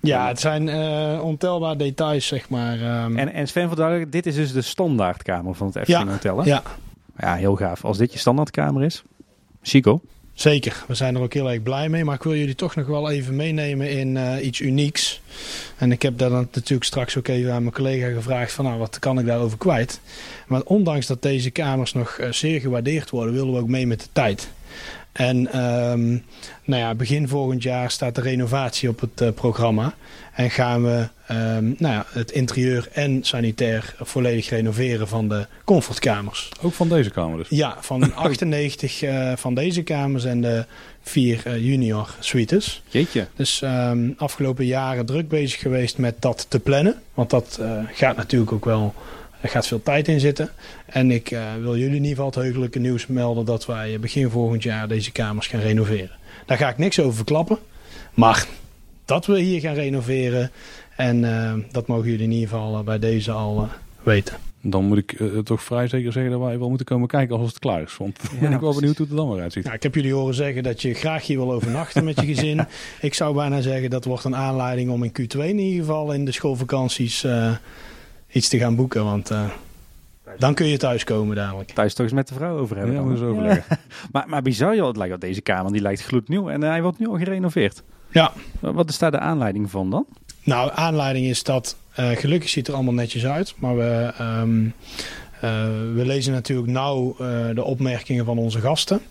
Ja, 0.07 0.27
het 0.27 0.39
zijn 0.39 0.67
uh, 0.67 1.23
ontelbare 1.23 1.75
details, 1.75 2.27
zeg 2.27 2.49
maar. 2.49 3.03
Um... 3.05 3.17
En, 3.17 3.33
en 3.33 3.47
Sven, 3.47 3.69
voor 3.69 4.05
dit 4.09 4.25
is 4.25 4.35
dus 4.35 4.51
de 4.51 4.61
standaardkamer 4.61 5.55
van 5.55 5.67
het 5.67 5.75
Efteling 5.75 6.05
ja, 6.05 6.11
Hotel, 6.11 6.37
hè? 6.37 6.43
Ja. 6.43 6.63
Ja, 7.17 7.35
heel 7.35 7.55
gaaf. 7.55 7.85
Als 7.85 7.97
dit 7.97 8.13
je 8.13 8.19
standaardkamer 8.19 8.83
is, 8.83 9.03
chico. 9.61 10.01
Zeker, 10.33 10.83
we 10.87 10.95
zijn 10.95 11.15
er 11.15 11.21
ook 11.21 11.33
heel 11.33 11.51
erg 11.51 11.63
blij 11.63 11.89
mee. 11.89 12.03
Maar 12.03 12.15
ik 12.15 12.23
wil 12.23 12.35
jullie 12.35 12.55
toch 12.55 12.75
nog 12.75 12.87
wel 12.87 13.09
even 13.09 13.35
meenemen 13.35 13.91
in 13.91 14.15
uh, 14.15 14.45
iets 14.45 14.59
unieks. 14.59 15.21
En 15.77 15.91
ik 15.91 16.01
heb 16.01 16.17
daar 16.17 16.29
dan 16.29 16.47
natuurlijk 16.51 16.83
straks 16.83 17.17
ook 17.17 17.27
even 17.27 17.53
aan 17.53 17.61
mijn 17.61 17.73
collega 17.73 18.07
gevraagd 18.07 18.51
van 18.51 18.65
nou, 18.65 18.79
wat 18.79 18.99
kan 18.99 19.19
ik 19.19 19.25
daarover 19.25 19.57
kwijt. 19.57 19.99
Maar 20.47 20.61
ondanks 20.61 21.07
dat 21.07 21.21
deze 21.21 21.49
kamers 21.49 21.93
nog 21.93 22.17
uh, 22.19 22.31
zeer 22.31 22.59
gewaardeerd 22.59 23.09
worden, 23.09 23.33
willen 23.33 23.53
we 23.53 23.59
ook 23.59 23.67
mee 23.67 23.87
met 23.87 23.99
de 23.99 24.07
tijd. 24.11 24.49
En 25.13 25.51
ehm, 25.51 26.09
nou 26.63 26.81
ja, 26.81 26.95
begin 26.95 27.27
volgend 27.27 27.63
jaar 27.63 27.91
staat 27.91 28.15
de 28.15 28.21
renovatie 28.21 28.89
op 28.89 28.99
het 28.99 29.21
uh, 29.21 29.29
programma. 29.29 29.93
En 30.33 30.49
gaan 30.49 30.83
we 30.83 31.07
um, 31.31 31.75
nou 31.77 31.93
ja, 31.93 32.05
het 32.07 32.31
interieur 32.31 32.87
en 32.93 33.23
sanitair 33.23 33.95
volledig 33.99 34.49
renoveren 34.49 35.07
van 35.07 35.27
de 35.29 35.47
comfortkamers. 35.63 36.49
Ook 36.61 36.73
van 36.73 36.89
deze 36.89 37.09
kamer 37.09 37.37
dus? 37.37 37.47
Ja, 37.49 37.77
van 37.79 38.13
98 38.15 39.03
uh, 39.03 39.31
van 39.35 39.53
deze 39.53 39.83
kamers 39.83 40.25
en 40.25 40.41
de 40.41 40.65
vier 41.01 41.43
uh, 41.47 41.57
junior 41.57 42.15
suites. 42.19 42.81
Jeetje. 42.87 43.27
Dus 43.35 43.61
um, 43.61 44.13
afgelopen 44.17 44.65
jaren 44.65 45.05
druk 45.05 45.27
bezig 45.27 45.59
geweest 45.59 45.97
met 45.97 46.15
dat 46.21 46.45
te 46.49 46.59
plannen. 46.59 47.01
Want 47.13 47.29
dat 47.29 47.59
gaat 47.93 48.15
natuurlijk 48.15 48.51
ook 48.51 48.65
wel 48.65 48.93
er 49.43 49.49
gaat 49.49 49.67
veel 49.67 49.83
tijd 49.83 50.07
in 50.07 50.19
zitten. 50.19 50.49
En 50.85 51.11
ik 51.11 51.31
uh, 51.31 51.53
wil 51.61 51.77
jullie 51.77 51.95
in 51.95 52.03
ieder 52.03 52.09
geval 52.09 52.25
het 52.25 52.35
heugelijke 52.35 52.79
nieuws 52.79 53.07
melden 53.07 53.45
dat 53.45 53.65
wij 53.65 53.99
begin 53.99 54.29
volgend 54.29 54.63
jaar 54.63 54.87
deze 54.87 55.11
kamers 55.11 55.47
gaan 55.47 55.59
renoveren. 55.59 56.17
Daar 56.45 56.57
ga 56.57 56.69
ik 56.69 56.77
niks 56.77 56.99
over 56.99 57.15
verklappen. 57.15 57.57
Maar 58.13 58.47
dat 59.05 59.25
we 59.25 59.39
hier 59.39 59.59
gaan 59.59 59.73
renoveren. 59.73 60.51
En 60.95 61.23
uh, 61.23 61.53
dat 61.71 61.87
mogen 61.87 62.09
jullie 62.09 62.25
in 62.25 62.31
ieder 62.31 62.49
geval 62.49 62.79
uh, 62.79 62.85
bij 62.85 62.99
deze 62.99 63.31
al 63.31 63.67
weten. 64.03 64.35
Dan 64.61 64.85
moet 64.85 64.97
ik 64.97 65.17
toch 65.43 65.63
vrij 65.63 65.87
zeker 65.87 66.11
zeggen 66.11 66.31
dat 66.31 66.41
wij 66.41 66.59
wel 66.59 66.69
moeten 66.69 66.85
komen 66.85 67.07
kijken 67.07 67.37
als 67.37 67.47
het 67.47 67.59
klaar 67.59 67.81
is. 67.81 67.97
Want 67.97 68.19
ja, 68.33 68.39
ben 68.39 68.51
ik 68.51 68.59
wel 68.59 68.73
benieuwd 68.73 68.97
hoe 68.97 69.05
het 69.05 69.15
er 69.15 69.21
dan 69.21 69.31
weer 69.31 69.41
uitziet. 69.41 69.63
Nou, 69.63 69.75
ik 69.75 69.83
heb 69.83 69.95
jullie 69.95 70.13
horen 70.13 70.35
zeggen 70.35 70.63
dat 70.63 70.81
je 70.81 70.93
graag 70.93 71.25
hier 71.25 71.37
wil 71.37 71.51
overnachten 71.51 72.03
met 72.03 72.19
je 72.19 72.25
gezin. 72.25 72.65
ik 73.01 73.13
zou 73.13 73.35
bijna 73.35 73.61
zeggen 73.61 73.89
dat 73.89 74.05
wordt 74.05 74.23
een 74.23 74.35
aanleiding 74.35 74.89
om 74.89 75.03
in 75.03 75.11
Q2 75.21 75.39
in 75.39 75.59
ieder 75.59 75.85
geval 75.85 76.13
in 76.13 76.25
de 76.25 76.31
schoolvakanties 76.31 77.25
iets 78.33 78.47
te 78.47 78.57
gaan 78.57 78.75
boeken. 78.75 79.03
Want 79.03 79.31
uh, 79.31 79.45
dan 80.37 80.53
kun 80.53 80.67
je 80.67 80.77
thuiskomen 80.77 81.35
dadelijk. 81.35 81.71
Thuis 81.71 81.93
toch 81.93 82.05
eens 82.05 82.15
met 82.15 82.27
de 82.27 82.33
vrouw 82.33 82.57
over 82.57 82.77
hebben. 82.77 82.95
Ja, 82.95 83.01
eens 83.01 83.21
overleggen. 83.21 83.63
Ja. 83.69 83.77
maar, 84.11 84.29
maar 84.29 84.41
bizar 84.41 84.75
joh, 84.75 84.87
het 84.87 84.97
lijkt 84.97 85.13
op 85.13 85.21
deze 85.21 85.41
kamer, 85.41 85.71
die 85.71 85.81
lijkt 85.81 86.03
gloednieuw 86.03 86.49
en 86.49 86.61
hij 86.61 86.81
wordt 86.81 86.99
nu 86.99 87.07
al 87.07 87.17
gerenoveerd. 87.17 87.83
Ja. 88.11 88.31
Wat 88.59 88.89
is 88.89 88.97
daar 88.97 89.11
de 89.11 89.19
aanleiding 89.19 89.71
van 89.71 89.89
dan? 89.89 90.05
Nou, 90.43 90.71
aanleiding 90.73 91.25
is 91.25 91.43
dat 91.43 91.77
uh, 91.99 92.09
gelukkig 92.09 92.49
ziet 92.49 92.67
er 92.67 92.73
allemaal 92.73 92.93
netjes 92.93 93.25
uit. 93.25 93.53
Maar 93.57 93.77
we, 93.77 94.13
um, 94.21 94.65
uh, 94.65 94.71
we 95.93 96.05
lezen 96.05 96.33
natuurlijk 96.33 96.67
nauw 96.67 97.15
uh, 97.21 97.27
de 97.55 97.63
opmerkingen 97.63 98.25
van 98.25 98.37
onze 98.37 98.59
gasten. 98.59 99.01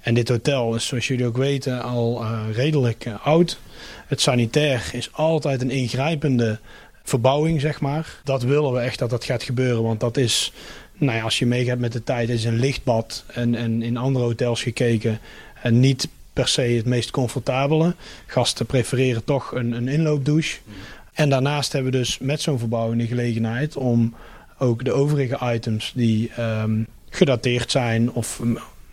En 0.00 0.14
dit 0.14 0.28
hotel 0.28 0.74
is, 0.74 0.86
zoals 0.86 1.08
jullie 1.08 1.26
ook 1.26 1.36
weten, 1.36 1.82
al 1.82 2.24
redelijk 2.52 3.06
oud. 3.22 3.58
Het 4.06 4.20
sanitair 4.20 4.90
is 4.92 5.12
altijd 5.12 5.62
een 5.62 5.70
ingrijpende 5.70 6.58
verbouwing, 7.02 7.60
zeg 7.60 7.80
maar. 7.80 8.20
Dat 8.24 8.42
willen 8.42 8.72
we 8.72 8.78
echt 8.78 8.98
dat 8.98 9.10
dat 9.10 9.24
gaat 9.24 9.42
gebeuren, 9.42 9.82
want 9.82 10.00
dat 10.00 10.16
is, 10.16 10.52
nou 10.92 11.16
ja, 11.16 11.22
als 11.22 11.38
je 11.38 11.46
meegaat 11.46 11.78
met 11.78 11.92
de 11.92 12.04
tijd, 12.04 12.28
is 12.28 12.44
een 12.44 12.58
lichtbad 12.58 13.24
en, 13.26 13.54
en 13.54 13.82
in 13.82 13.96
andere 13.96 14.24
hotels 14.24 14.62
gekeken 14.62 15.20
en 15.62 15.80
niet 15.80 16.08
per 16.32 16.48
se 16.48 16.62
het 16.62 16.86
meest 16.86 17.10
comfortabele. 17.10 17.94
Gasten 18.26 18.66
prefereren 18.66 19.24
toch 19.24 19.54
een, 19.54 19.72
een 19.72 19.88
inloopdouche. 19.88 20.58
En 21.12 21.28
daarnaast 21.28 21.72
hebben 21.72 21.92
we 21.92 21.98
dus 21.98 22.18
met 22.18 22.40
zo'n 22.40 22.58
verbouwing 22.58 23.00
de 23.00 23.06
gelegenheid 23.06 23.76
om 23.76 24.14
ook 24.58 24.84
de 24.84 24.92
overige 24.92 25.52
items 25.52 25.92
die 25.94 26.30
um, 26.40 26.86
gedateerd 27.10 27.70
zijn 27.70 28.12
of 28.12 28.40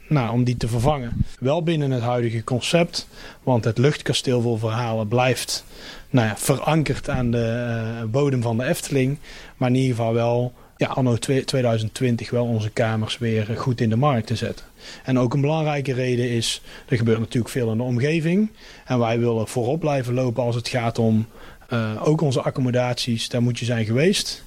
nou, 0.07 0.31
om 0.31 0.43
die 0.43 0.57
te 0.57 0.67
vervangen. 0.67 1.25
Wel 1.39 1.63
binnen 1.63 1.91
het 1.91 2.03
huidige 2.03 2.43
concept, 2.43 3.07
want 3.43 3.63
het 3.63 3.77
luchtkasteel 3.77 4.41
vol 4.41 4.57
verhalen 4.57 5.07
blijft 5.07 5.63
nou 6.09 6.27
ja, 6.27 6.37
verankerd 6.37 7.09
aan 7.09 7.31
de 7.31 7.75
uh, 8.01 8.03
bodem 8.09 8.41
van 8.41 8.57
de 8.57 8.63
Efteling. 8.63 9.17
Maar 9.57 9.69
in 9.69 9.75
ieder 9.75 9.95
geval 9.95 10.13
wel, 10.13 10.53
ja, 10.77 10.87
anno 10.87 11.15
2020 11.15 12.29
wel 12.29 12.45
onze 12.45 12.69
kamers 12.69 13.17
weer 13.17 13.47
goed 13.55 13.81
in 13.81 13.89
de 13.89 13.95
markt 13.95 14.27
te 14.27 14.35
zetten. 14.35 14.65
En 15.03 15.19
ook 15.19 15.33
een 15.33 15.41
belangrijke 15.41 15.93
reden 15.93 16.29
is, 16.29 16.61
er 16.87 16.97
gebeurt 16.97 17.19
natuurlijk 17.19 17.53
veel 17.53 17.71
in 17.71 17.77
de 17.77 17.83
omgeving. 17.83 18.51
En 18.85 18.99
wij 18.99 19.19
willen 19.19 19.47
voorop 19.47 19.79
blijven 19.79 20.13
lopen 20.13 20.43
als 20.43 20.55
het 20.55 20.67
gaat 20.67 20.99
om 20.99 21.27
uh, 21.73 22.07
ook 22.07 22.21
onze 22.21 22.41
accommodaties. 22.41 23.29
Daar 23.29 23.41
moet 23.41 23.59
je 23.59 23.65
zijn 23.65 23.85
geweest. 23.85 24.43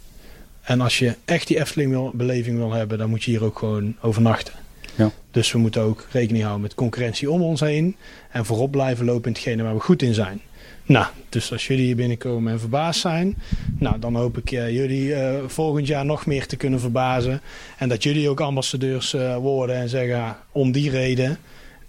En 0.61 0.81
als 0.81 0.99
je 0.99 1.17
echt 1.25 1.47
die 1.47 1.61
Efteling-beleving 1.61 2.57
wil 2.57 2.73
hebben, 2.73 2.99
dan 2.99 3.11
moet 3.11 3.25
je 3.25 3.31
hier 3.31 3.45
ook 3.45 3.59
gewoon 3.59 3.97
overnachten. 4.01 4.55
Ja. 4.97 5.11
Dus 5.31 5.53
we 5.53 5.59
moeten 5.59 5.83
ook 5.83 6.07
rekening 6.11 6.43
houden 6.43 6.63
met 6.63 6.75
concurrentie 6.75 7.31
om 7.31 7.43
ons 7.43 7.61
heen. 7.61 7.97
En 8.31 8.45
voorop 8.45 8.71
blijven 8.71 9.05
lopen 9.05 9.25
in 9.25 9.33
hetgene 9.33 9.63
waar 9.63 9.75
we 9.75 9.81
goed 9.81 10.03
in 10.03 10.15
zijn. 10.15 10.41
Nou, 10.85 11.07
dus 11.29 11.53
als 11.53 11.67
jullie 11.67 11.85
hier 11.85 11.97
binnenkomen 11.97 12.53
en 12.53 12.61
verbaasd 12.61 13.01
zijn, 13.01 13.37
nou, 13.79 13.99
dan 13.99 14.17
hoop 14.17 14.39
ik 14.39 14.51
uh, 14.51 14.71
jullie 14.71 15.09
uh, 15.09 15.35
volgend 15.47 15.87
jaar 15.87 16.05
nog 16.05 16.27
meer 16.27 16.47
te 16.47 16.57
kunnen 16.57 16.81
verbazen. 16.81 17.41
En 17.79 17.89
dat 17.89 18.03
jullie 18.03 18.29
ook 18.29 18.41
ambassadeurs 18.41 19.15
uh, 19.15 19.37
worden 19.37 19.77
en 19.77 19.89
zeggen 19.89 20.37
om 20.53 20.73
die 20.73 20.91
reden. 20.91 21.39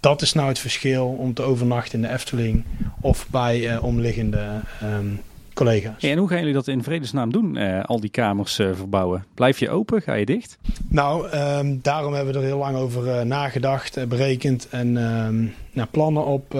Dat 0.00 0.22
is 0.22 0.32
nou 0.32 0.48
het 0.48 0.58
verschil 0.58 1.06
om 1.06 1.34
te 1.34 1.42
overnachten 1.42 1.94
in 1.94 2.08
de 2.08 2.14
Efteling 2.14 2.64
of 3.00 3.26
bij 3.30 3.78
omliggende 3.78 4.60
um, 4.82 5.20
collega's. 5.54 5.94
Ja, 5.98 6.10
en 6.10 6.18
hoe 6.18 6.28
gaan 6.28 6.38
jullie 6.38 6.54
dat 6.54 6.68
in 6.68 6.82
vredesnaam 6.82 7.32
doen, 7.32 7.56
al 7.82 8.00
die 8.00 8.10
kamers 8.10 8.54
verbouwen? 8.54 9.24
Blijf 9.34 9.58
je 9.58 9.70
open? 9.70 10.02
Ga 10.02 10.14
je 10.14 10.26
dicht? 10.26 10.58
Nou, 10.88 11.36
um, 11.36 11.78
daarom 11.82 12.12
hebben 12.14 12.32
we 12.32 12.38
er 12.38 12.44
heel 12.46 12.58
lang 12.58 12.76
over 12.76 13.26
nagedacht, 13.26 14.08
berekend 14.08 14.68
en 14.68 14.96
um, 14.96 15.54
nou, 15.72 15.88
plannen 15.90 16.24
op 16.24 16.54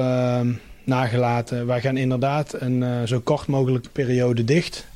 nagelaten. 0.84 1.66
Wij 1.66 1.80
gaan 1.80 1.96
inderdaad 1.96 2.54
een 2.58 3.08
zo 3.08 3.20
kort 3.20 3.46
mogelijke 3.46 3.88
periode 3.88 4.44
dicht. 4.44 4.86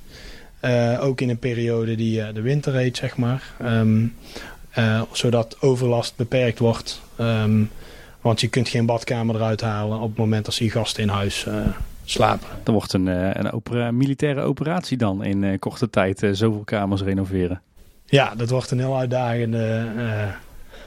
Ook 1.01 1.21
in 1.21 1.29
een 1.29 1.39
periode 1.39 1.95
die 1.95 2.33
de 2.33 2.41
winter 2.41 2.75
heet, 2.75 2.97
zeg 2.97 3.17
maar. 3.17 3.43
Um, 3.63 4.15
zodat 5.13 5.57
overlast 5.61 6.17
beperkt 6.17 6.59
wordt. 6.59 7.01
Want 8.21 8.41
je 8.41 8.49
kunt 8.49 8.69
geen 8.69 8.87
badkamer 8.87 9.35
eruit 9.35 9.61
halen 9.61 10.01
op 10.01 10.09
het 10.09 10.19
moment 10.19 10.45
dat 10.45 10.57
die 10.57 10.71
gasten 10.71 11.03
in 11.03 11.09
huis 11.09 11.47
slapen. 12.11 12.49
Er 12.65 12.73
wordt 12.73 12.93
een, 12.93 13.07
een 13.07 13.53
opera 13.53 13.91
militaire 13.91 14.41
operatie 14.41 14.97
dan 14.97 15.25
in 15.25 15.59
korte 15.59 15.91
tijd 15.91 16.19
zoveel 16.33 16.63
kamers 16.65 17.03
renoveren. 17.03 17.61
Ja, 18.07 18.35
dat 18.35 18.51
wordt 18.51 18.71
een 18.71 18.79
heel 18.79 18.99
uitdagende 18.99 20.35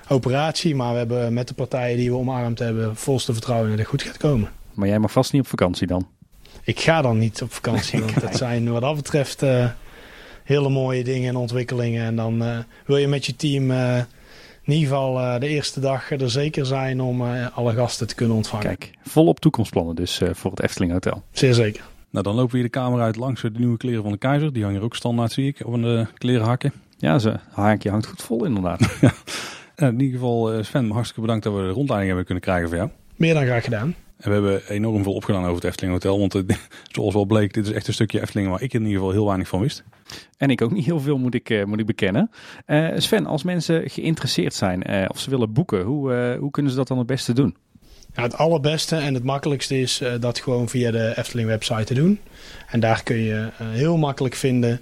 operatie. 0.10 0.76
Maar 0.76 0.92
we 0.92 0.98
hebben 0.98 1.34
met 1.34 1.48
de 1.48 1.54
partijen 1.54 1.98
die 1.98 2.12
we 2.12 2.18
omarmd 2.18 2.60
hebben 2.60 2.96
volste 2.96 3.34
vertrouwen 3.34 3.70
dat 3.70 3.80
het 3.80 3.88
goed 3.88 4.02
gaat 4.02 4.18
komen. 4.18 4.50
Maar 4.74 4.88
jij 4.88 5.00
mag 5.00 5.12
vast 5.12 5.32
niet 5.32 5.42
op 5.42 5.48
vakantie 5.48 5.88
dan? 5.88 6.08
Ik 6.64 6.80
ga 6.80 7.02
dan 7.02 7.18
niet 7.18 7.42
op 7.42 7.54
vakantie, 7.54 8.00
want 8.06 8.22
dat 8.22 8.36
zijn 8.36 8.72
wat 8.72 8.82
dat 8.82 8.96
betreft 8.96 9.44
uh, 9.44 9.70
hele 10.44 10.70
mooie 10.70 11.04
dingen 11.04 11.30
en 11.30 11.36
ontwikkelingen. 11.36 12.06
En 12.06 12.16
dan 12.16 12.44
uh, 12.44 12.58
wil 12.86 12.98
je 12.98 13.08
met 13.08 13.26
je 13.26 13.36
team 13.36 13.72
uh, 13.72 14.02
in 14.70 14.76
ieder 14.76 14.90
geval 14.90 15.40
de 15.40 15.48
eerste 15.48 15.80
dag 15.80 16.12
er 16.12 16.30
zeker 16.30 16.66
zijn 16.66 17.02
om 17.02 17.22
alle 17.54 17.74
gasten 17.74 18.08
te 18.08 18.16
kunnen 18.16 18.36
ontvangen. 18.36 18.66
Kijk, 18.66 18.92
volop 19.04 19.40
toekomstplannen 19.40 19.96
dus 19.96 20.22
voor 20.32 20.52
het 20.52 20.62
Efteling 20.62 20.92
Hotel. 20.92 21.24
Zeer 21.32 21.54
zeker. 21.54 21.84
Nou, 22.10 22.24
dan 22.24 22.36
lopen 22.36 22.52
we 22.52 22.58
hier 22.58 22.66
de 22.66 22.80
kamer 22.80 23.02
uit 23.02 23.16
langs 23.16 23.42
de 23.42 23.52
nieuwe 23.54 23.78
kleren 23.78 24.02
van 24.04 24.12
de 24.12 24.18
keizer. 24.18 24.54
Die 24.54 24.64
hangen 24.64 24.80
er 24.80 24.86
ook 24.86 24.96
standaard, 24.96 25.32
zie 25.32 25.48
ik, 25.48 25.66
op 25.66 25.74
een 25.74 26.08
kleren 26.18 26.46
hakken. 26.46 26.74
Ja, 26.98 27.20
ze 27.20 27.36
haakje 27.52 27.90
hangt 27.90 28.08
goed 28.08 28.22
vol 28.22 28.46
inderdaad. 28.46 28.82
in 29.76 30.00
ieder 30.00 30.20
geval, 30.20 30.64
Sven, 30.64 30.92
hartstikke 30.92 31.22
bedankt 31.22 31.44
dat 31.44 31.54
we 31.54 31.60
de 31.60 31.68
rondleiding 31.70 32.08
hebben 32.08 32.26
kunnen 32.26 32.44
krijgen 32.44 32.68
voor 32.68 32.78
jou. 32.78 32.90
Meer 33.20 33.34
dan 33.34 33.46
graag 33.46 33.64
gedaan. 33.64 33.96
En 34.18 34.28
we 34.28 34.34
hebben 34.34 34.62
enorm 34.68 35.04
veel 35.04 35.14
opgedaan 35.14 35.44
over 35.44 35.56
het 35.56 35.64
Efteling 35.64 35.94
Hotel. 35.94 36.20
Want 36.20 36.34
het, 36.34 36.58
zoals 36.96 37.14
wel 37.14 37.26
bleek, 37.26 37.54
dit 37.54 37.66
is 37.66 37.72
echt 37.72 37.88
een 37.88 37.94
stukje 37.94 38.22
Efteling 38.22 38.50
waar 38.50 38.62
ik 38.62 38.74
in 38.74 38.80
ieder 38.80 38.96
geval 38.96 39.12
heel 39.12 39.26
weinig 39.26 39.48
van 39.48 39.60
wist. 39.60 39.84
En 40.38 40.50
ik 40.50 40.62
ook 40.62 40.72
niet 40.72 40.86
heel 40.86 41.00
veel, 41.00 41.18
moet 41.18 41.34
ik, 41.34 41.50
uh, 41.50 41.64
moet 41.66 41.80
ik 41.80 41.86
bekennen. 41.86 42.32
Uh, 42.68 42.90
Sven, 42.98 43.26
als 43.26 43.44
mensen 43.44 43.90
geïnteresseerd 43.90 44.54
zijn 44.54 44.92
uh, 44.92 45.06
of 45.08 45.20
ze 45.20 45.30
willen 45.30 45.54
boeken, 45.54 45.82
hoe, 45.82 46.38
hoe 46.40 46.52
kunnen 46.52 46.72
ze 46.72 46.78
dat 46.78 46.88
dan 46.88 46.98
het 46.98 47.08
beste 47.08 47.34
doen? 47.34 47.56
Ja, 48.14 48.22
het 48.22 48.38
allerbeste 48.38 48.96
en 48.96 49.14
het 49.14 49.24
makkelijkste 49.24 49.80
is 49.80 50.02
dat 50.20 50.40
gewoon 50.40 50.70
via 50.70 50.92
de 50.92 51.14
Efteling 51.16 51.48
website 51.48 51.84
te 51.84 51.94
doen. 51.94 52.20
En 52.70 52.80
daar 52.80 53.04
kun 53.04 53.18
je 53.18 53.50
heel 53.60 53.98
makkelijk 53.98 54.36
vinden 54.36 54.82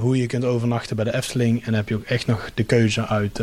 hoe 0.00 0.16
je 0.16 0.26
kunt 0.26 0.44
overnachten 0.44 0.96
bij 0.96 1.04
de 1.04 1.14
Efteling. 1.14 1.58
En 1.58 1.64
dan 1.64 1.74
heb 1.74 1.88
je 1.88 1.94
ook 1.94 2.04
echt 2.04 2.26
nog 2.26 2.50
de 2.54 2.64
keuze 2.64 3.06
uit 3.06 3.40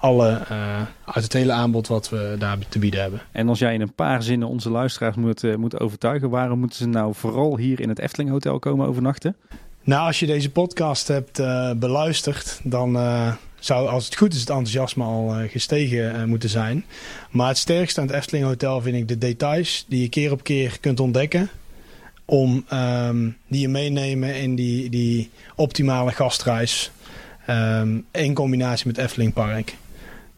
alle, 0.00 0.42
uh, 0.50 0.80
uit 1.04 1.24
het 1.24 1.32
hele 1.32 1.52
aanbod 1.52 1.86
wat 1.86 2.08
we 2.08 2.36
daar 2.38 2.58
te 2.68 2.78
bieden 2.78 3.00
hebben. 3.00 3.20
En 3.32 3.48
als 3.48 3.58
jij 3.58 3.74
in 3.74 3.80
een 3.80 3.94
paar 3.94 4.22
zinnen 4.22 4.48
onze 4.48 4.70
luisteraars 4.70 5.16
moet, 5.16 5.42
uh, 5.42 5.56
moet 5.56 5.80
overtuigen, 5.80 6.30
waarom 6.30 6.58
moeten 6.58 6.78
ze 6.78 6.86
nou 6.86 7.14
vooral 7.14 7.56
hier 7.56 7.80
in 7.80 7.88
het 7.88 7.98
Efteling 7.98 8.30
Hotel 8.30 8.58
komen 8.58 8.86
overnachten? 8.86 9.36
Nou, 9.82 10.06
als 10.06 10.20
je 10.20 10.26
deze 10.26 10.50
podcast 10.50 11.08
hebt 11.08 11.38
uh, 11.38 11.72
beluisterd, 11.72 12.60
dan 12.62 12.98
zou 13.58 13.88
als 13.88 14.04
het 14.04 14.16
goed 14.16 14.34
is 14.34 14.40
het 14.40 14.48
enthousiasme 14.48 15.04
al 15.04 15.34
gestegen 15.48 16.28
moeten 16.28 16.48
zijn. 16.48 16.84
Maar 17.30 17.48
het 17.48 17.58
sterkste 17.58 18.00
aan 18.00 18.06
het 18.06 18.16
Efteling 18.16 18.44
Hotel 18.44 18.80
vind 18.80 18.96
ik 18.96 19.08
de 19.08 19.18
details 19.18 19.84
die 19.88 20.00
je 20.00 20.08
keer 20.08 20.32
op 20.32 20.42
keer 20.42 20.78
kunt 20.80 21.00
ontdekken. 21.00 21.48
Om 22.24 22.64
um, 22.72 23.36
die 23.46 23.60
je 23.60 23.68
meenemen 23.68 24.40
in 24.40 24.54
die, 24.54 24.90
die 24.90 25.30
optimale 25.54 26.12
gastreis. 26.12 26.90
Um, 27.50 28.06
in 28.10 28.34
combinatie 28.34 28.86
met 28.86 28.98
Efteling 28.98 29.32
Park. 29.32 29.74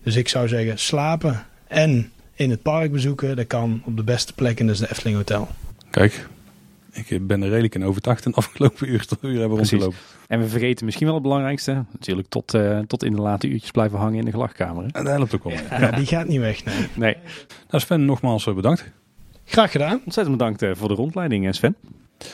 Dus 0.02 0.16
ik 0.16 0.28
zou 0.28 0.48
zeggen 0.48 0.78
slapen 0.78 1.46
en 1.68 2.12
in 2.34 2.50
het 2.50 2.62
park 2.62 2.92
bezoeken. 2.92 3.36
Dat 3.36 3.46
kan 3.46 3.82
op 3.84 3.96
de 3.96 4.02
beste 4.04 4.32
plek 4.32 4.60
en 4.60 4.66
dat 4.66 4.74
is 4.74 4.80
de 4.80 4.90
Efteling 4.90 5.16
Hotel. 5.16 5.48
Kijk, 5.90 6.26
Ik 6.92 7.26
ben 7.26 7.42
er 7.42 7.48
redelijk 7.48 7.74
in 7.74 7.84
overtuigd 7.84 8.24
in 8.24 8.30
de 8.30 8.36
afgelopen 8.36 8.88
uur, 8.88 9.06
uur 9.22 9.38
hebben 9.38 9.56
rondgelopen. 9.56 9.98
En 10.28 10.40
we 10.40 10.48
vergeten 10.48 10.84
misschien 10.84 11.06
wel 11.06 11.14
het 11.14 11.22
belangrijkste. 11.22 11.84
Natuurlijk 11.92 12.28
tot, 12.28 12.54
eh, 12.54 12.78
tot 12.78 13.04
in 13.04 13.12
de 13.12 13.20
late 13.20 13.48
uurtjes 13.48 13.70
blijven 13.70 13.98
hangen 13.98 14.18
in 14.18 14.24
de 14.24 14.30
gelachkamer. 14.30 14.84
En 14.84 15.04
dat 15.04 15.16
helpt 15.16 15.34
ook 15.34 15.44
wel. 15.44 15.52
Ja, 15.52 15.90
die 15.90 16.06
gaat 16.06 16.26
niet 16.26 16.40
weg, 16.40 16.64
nee. 16.64 16.86
Nee, 16.94 17.16
Nou 17.70 17.82
Sven, 17.82 18.04
nogmaals 18.04 18.46
eh, 18.46 18.54
bedankt. 18.54 18.90
Graag 19.44 19.70
gedaan. 19.70 20.00
ontzettend 20.04 20.36
bedankt 20.36 20.62
eh, 20.62 20.70
voor 20.74 20.88
de 20.88 20.94
rondleiding 20.94 21.54
Sven. 21.54 21.76
Nou, 21.78 22.28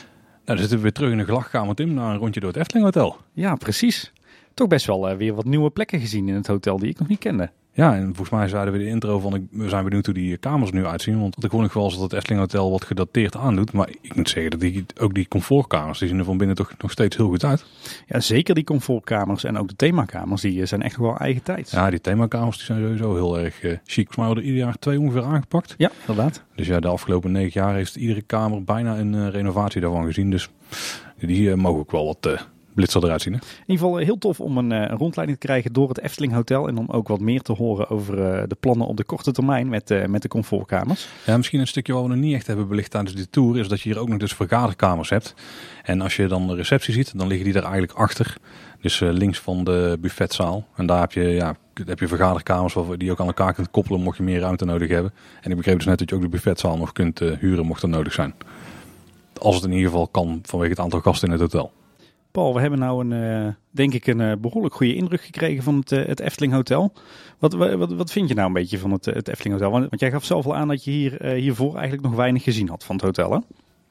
dan 0.45 0.57
zitten 0.57 0.77
we 0.77 0.83
weer 0.83 0.93
terug 0.93 1.11
in 1.11 1.17
de 1.17 1.25
gelachkamer, 1.25 1.75
Tim, 1.75 1.93
na 1.93 2.11
een 2.11 2.17
rondje 2.17 2.39
door 2.39 2.49
het 2.49 2.59
Efteling 2.59 2.85
Hotel. 2.85 3.17
Ja, 3.33 3.55
precies. 3.55 4.11
Toch 4.57 4.67
best 4.67 4.85
wel 4.85 5.09
eh, 5.09 5.17
weer 5.17 5.33
wat 5.33 5.45
nieuwe 5.45 5.69
plekken 5.69 5.99
gezien 5.99 6.27
in 6.27 6.35
het 6.35 6.47
hotel 6.47 6.77
die 6.77 6.89
ik 6.89 6.99
nog 6.99 7.07
niet 7.07 7.19
kende. 7.19 7.49
Ja, 7.73 7.95
en 7.95 8.05
volgens 8.05 8.29
mij 8.29 8.47
zeiden 8.47 8.73
we 8.73 8.79
de 8.79 8.85
intro 8.85 9.19
van, 9.19 9.35
ik, 9.35 9.41
we 9.51 9.69
zijn 9.69 9.83
benieuwd 9.83 10.05
hoe 10.05 10.13
die 10.13 10.37
kamers 10.37 10.69
er 10.69 10.75
nu 10.75 10.85
uitzien. 10.85 11.19
Want 11.19 11.43
ik 11.43 11.51
hoor 11.51 11.61
nog 11.61 11.73
wel 11.73 11.83
eens 11.83 11.93
dat 11.93 12.03
het 12.03 12.13
Efteling 12.13 12.41
Hotel 12.41 12.71
wat 12.71 12.85
gedateerd 12.85 13.35
aandoet. 13.35 13.71
Maar 13.71 13.89
ik 14.01 14.15
moet 14.15 14.29
zeggen 14.29 14.51
dat 14.51 14.59
die, 14.59 14.85
ook 14.99 15.13
die 15.13 15.27
comfortkamers, 15.27 15.99
die 15.99 16.07
zien 16.07 16.17
er 16.17 16.25
van 16.25 16.37
binnen 16.37 16.55
toch 16.55 16.73
nog 16.77 16.91
steeds 16.91 17.17
heel 17.17 17.27
goed 17.27 17.43
uit. 17.43 17.65
Ja, 18.07 18.19
zeker 18.19 18.55
die 18.55 18.63
comfortkamers 18.63 19.43
en 19.43 19.57
ook 19.57 19.67
de 19.67 19.75
themakamers, 19.75 20.41
die 20.41 20.61
eh, 20.61 20.67
zijn 20.67 20.81
echt 20.81 20.97
wel 20.97 21.17
eigen 21.17 21.43
tijd. 21.43 21.71
Ja, 21.71 21.89
die 21.89 22.01
themakamers 22.01 22.57
die 22.57 22.65
zijn 22.65 22.81
sowieso 22.81 23.13
heel 23.13 23.39
erg 23.39 23.61
eh, 23.61 23.71
chic. 23.71 24.13
Volgens 24.13 24.17
mij 24.17 24.25
worden 24.25 24.43
er 24.43 24.49
ieder 24.49 24.65
jaar 24.65 24.79
twee 24.79 24.99
ongeveer 24.99 25.23
aangepakt. 25.23 25.75
Ja, 25.77 25.91
inderdaad. 25.99 26.43
Dus 26.55 26.67
ja, 26.67 26.79
de 26.79 26.87
afgelopen 26.87 27.31
negen 27.31 27.61
jaar 27.61 27.75
heeft 27.75 27.95
iedere 27.95 28.21
kamer 28.21 28.63
bijna 28.63 28.97
een 28.97 29.31
renovatie 29.31 29.81
daarvan 29.81 30.05
gezien. 30.05 30.31
Dus 30.31 30.49
die 31.17 31.55
mogen 31.55 31.79
ook 31.79 31.91
wel 31.91 32.05
wat 32.05 32.47
eh 32.77 32.87
blitzer 32.87 33.03
eruit 33.03 33.21
zien. 33.21 33.33
Hè? 33.33 33.39
In 33.39 33.63
ieder 33.65 33.85
geval 33.85 33.99
eh, 33.99 34.05
heel 34.05 34.17
tof 34.17 34.39
om 34.39 34.57
een, 34.57 34.71
eh, 34.71 34.79
een 34.79 34.97
rondleiding 34.97 35.39
te 35.39 35.47
krijgen 35.47 35.73
door 35.73 35.87
het 35.89 35.99
Efteling 35.99 36.33
Hotel. 36.33 36.67
En 36.67 36.77
om 36.77 36.89
ook 36.89 37.07
wat 37.07 37.19
meer 37.19 37.41
te 37.41 37.53
horen 37.53 37.89
over 37.89 38.23
eh, 38.23 38.43
de 38.47 38.55
plannen 38.59 38.87
op 38.87 38.97
de 38.97 39.03
korte 39.03 39.31
termijn 39.31 39.69
met, 39.69 40.07
met 40.07 40.21
de 40.21 40.27
comfortkamers. 40.27 41.07
Ja, 41.25 41.37
misschien 41.37 41.59
een 41.59 41.67
stukje 41.67 41.93
wat 41.93 42.01
we 42.01 42.07
nog 42.07 42.17
niet 42.17 42.35
echt 42.35 42.47
hebben 42.47 42.67
belicht 42.67 42.91
tijdens 42.91 43.15
de 43.15 43.29
tour, 43.29 43.59
is 43.59 43.67
dat 43.67 43.81
je 43.81 43.89
hier 43.89 43.99
ook 43.99 44.09
nog 44.09 44.17
dus 44.17 44.33
vergaderkamers 44.33 45.09
hebt. 45.09 45.33
En 45.83 46.01
als 46.01 46.15
je 46.15 46.27
dan 46.27 46.47
de 46.47 46.55
receptie 46.55 46.93
ziet, 46.93 47.17
dan 47.17 47.27
liggen 47.27 47.45
die 47.45 47.55
er 47.55 47.63
eigenlijk 47.63 47.93
achter. 47.93 48.37
Dus 48.81 48.99
links 48.99 49.39
van 49.39 49.63
de 49.63 49.97
buffetzaal. 49.99 50.67
En 50.75 50.85
daar 50.85 50.99
heb 50.99 51.11
je, 51.11 51.21
ja, 51.21 51.55
heb 51.85 51.99
je 51.99 52.07
vergaderkamers 52.07 52.73
die 52.73 53.05
je 53.05 53.11
ook 53.11 53.19
aan 53.19 53.27
elkaar 53.27 53.53
kunt 53.53 53.71
koppelen 53.71 54.01
mocht 54.01 54.17
je 54.17 54.23
meer 54.23 54.39
ruimte 54.39 54.65
nodig 54.65 54.89
hebben. 54.89 55.13
En 55.41 55.49
ik 55.51 55.57
begreep 55.57 55.77
dus 55.77 55.85
net 55.85 55.99
dat 55.99 56.09
je 56.09 56.15
ook 56.15 56.21
de 56.21 56.27
buffetzaal 56.27 56.77
nog 56.77 56.91
kunt 56.91 57.19
huren 57.19 57.65
mocht 57.65 57.81
dat 57.81 57.89
nodig 57.89 58.13
zijn. 58.13 58.33
Als 59.39 59.55
het 59.55 59.63
in 59.63 59.71
ieder 59.71 59.89
geval 59.89 60.07
kan 60.07 60.39
vanwege 60.43 60.71
het 60.71 60.79
aantal 60.79 61.01
gasten 61.01 61.27
in 61.27 61.33
het 61.33 61.41
hotel. 61.41 61.71
We 62.37 62.59
hebben 62.59 62.79
nou 62.79 63.05
een, 63.05 63.45
eh, 63.45 63.53
denk 63.71 63.93
ik 63.93 64.07
een 64.07 64.21
eh, 64.21 64.31
behoorlijk 64.39 64.73
goede 64.73 64.95
indruk 64.95 65.21
gekregen 65.21 65.63
van 65.63 65.75
het, 65.75 65.91
eh, 65.91 66.05
het 66.05 66.19
Efteling 66.19 66.53
Hotel. 66.53 66.93
Wat, 67.39 67.53
wat, 67.53 67.93
wat 67.93 68.11
vind 68.11 68.29
je 68.29 68.35
nou 68.35 68.47
een 68.47 68.53
beetje 68.53 68.77
van 68.77 68.91
het, 68.91 69.05
het 69.05 69.27
Efteling 69.27 69.55
Hotel? 69.55 69.71
Want, 69.71 69.89
want 69.89 70.01
jij 70.01 70.11
gaf 70.11 70.23
zelf 70.23 70.45
al 70.45 70.55
aan 70.55 70.67
dat 70.67 70.83
je 70.83 70.91
hier, 70.91 71.25
hiervoor 71.25 71.73
eigenlijk 71.73 72.03
nog 72.03 72.15
weinig 72.15 72.43
gezien 72.43 72.69
had 72.69 72.83
van 72.83 72.95
het 72.95 73.05
hotel, 73.05 73.31
hè? 73.31 73.39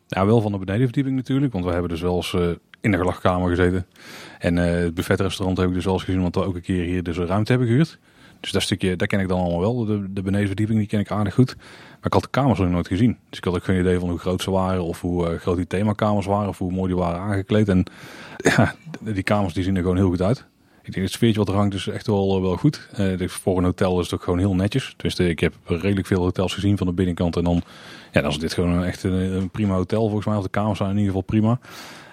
Ja, 0.07 0.27
wel 0.27 0.41
van 0.41 0.53
de 0.53 0.59
benedenverdieping 0.59 1.17
natuurlijk, 1.17 1.53
want 1.53 1.65
we 1.65 1.71
hebben 1.71 1.91
dus 1.91 2.01
wel 2.01 2.17
eens 2.17 2.35
in 2.87 2.93
de 2.93 2.99
gelachkamer 2.99 3.49
gezeten. 3.49 3.87
En 4.39 4.59
eh, 4.59 4.83
het 4.83 4.95
buffetrestaurant 4.95 5.59
heb 5.59 5.69
ik 5.69 5.75
dus 5.75 5.85
wel 5.85 5.95
eens 5.95 6.03
gezien, 6.03 6.23
want 6.23 6.35
we 6.35 6.45
ook 6.45 6.55
een 6.55 6.61
keer 6.61 6.85
hier 6.85 7.03
dus 7.03 7.17
een 7.17 7.27
ruimte 7.27 7.51
hebben 7.51 7.69
gehuurd. 7.69 7.99
Dus 8.47 8.55
dat 8.55 8.65
stukje, 8.65 8.97
dat 8.97 9.09
ken 9.09 9.21
ik 9.21 9.29
dan 9.29 9.41
allemaal 9.41 9.61
wel. 9.61 9.85
De, 9.85 10.13
de 10.13 10.23
benedenverdieping, 10.23 10.79
die 10.79 10.89
ken 10.89 11.01
ik 11.01 11.11
aardig 11.11 11.35
goed. 11.35 11.57
Maar 11.57 12.07
ik 12.07 12.13
had 12.13 12.23
de 12.23 12.29
kamers 12.31 12.59
nog 12.59 12.69
nooit 12.69 12.87
gezien. 12.87 13.19
Dus 13.29 13.39
ik 13.39 13.45
had 13.45 13.55
ook 13.55 13.65
geen 13.65 13.81
idee 13.81 13.99
van 13.99 14.09
hoe 14.09 14.19
groot 14.19 14.43
ze 14.43 14.51
waren, 14.51 14.85
of 14.85 15.01
hoe 15.01 15.29
eh, 15.29 15.39
groot 15.39 15.57
die 15.57 15.67
themakamers 15.67 16.27
waren, 16.27 16.49
of 16.49 16.59
hoe 16.59 16.73
mooi 16.73 16.87
die 16.87 16.97
waren 16.97 17.21
aangekleed. 17.21 17.69
En 17.69 17.85
ja, 18.57 18.75
die 19.01 19.23
kamers 19.23 19.55
die 19.55 19.63
zien 19.63 19.77
er 19.77 19.83
gewoon 19.83 19.97
heel 19.97 20.09
goed 20.09 20.23
uit. 20.23 20.45
Ik 20.83 20.93
denk 20.93 21.07
het 21.07 21.15
sfeertje 21.15 21.39
wat 21.39 21.49
er 21.49 21.55
hangt 21.55 21.75
is 21.75 21.87
echt 21.87 22.07
wel, 22.07 22.43
wel 22.43 22.57
goed. 22.57 22.89
Eh, 22.93 23.19
dus 23.19 23.33
voor 23.33 23.59
een 23.59 23.65
hotel 23.65 23.99
is 23.99 24.05
het 24.05 24.15
ook 24.15 24.23
gewoon 24.23 24.39
heel 24.39 24.55
netjes. 24.55 24.95
Dus 24.97 25.15
ik 25.15 25.41
heb 25.41 25.55
redelijk 25.65 26.07
veel 26.07 26.23
hotels 26.23 26.55
gezien 26.55 26.77
van 26.77 26.87
de 26.87 26.93
binnenkant. 26.93 27.37
En 27.37 27.45
dan, 27.45 27.63
ja, 28.13 28.21
dan 28.21 28.31
is 28.31 28.39
dit 28.39 28.53
gewoon 28.53 28.85
echt 28.85 29.03
een, 29.03 29.13
een 29.13 29.51
prima 29.51 29.75
hotel 29.75 30.05
volgens 30.05 30.27
mij. 30.27 30.37
Of 30.37 30.43
de 30.43 30.49
kamers 30.49 30.79
zijn 30.79 30.91
in 30.91 30.97
ieder 30.97 31.13
geval 31.13 31.27
prima. 31.27 31.59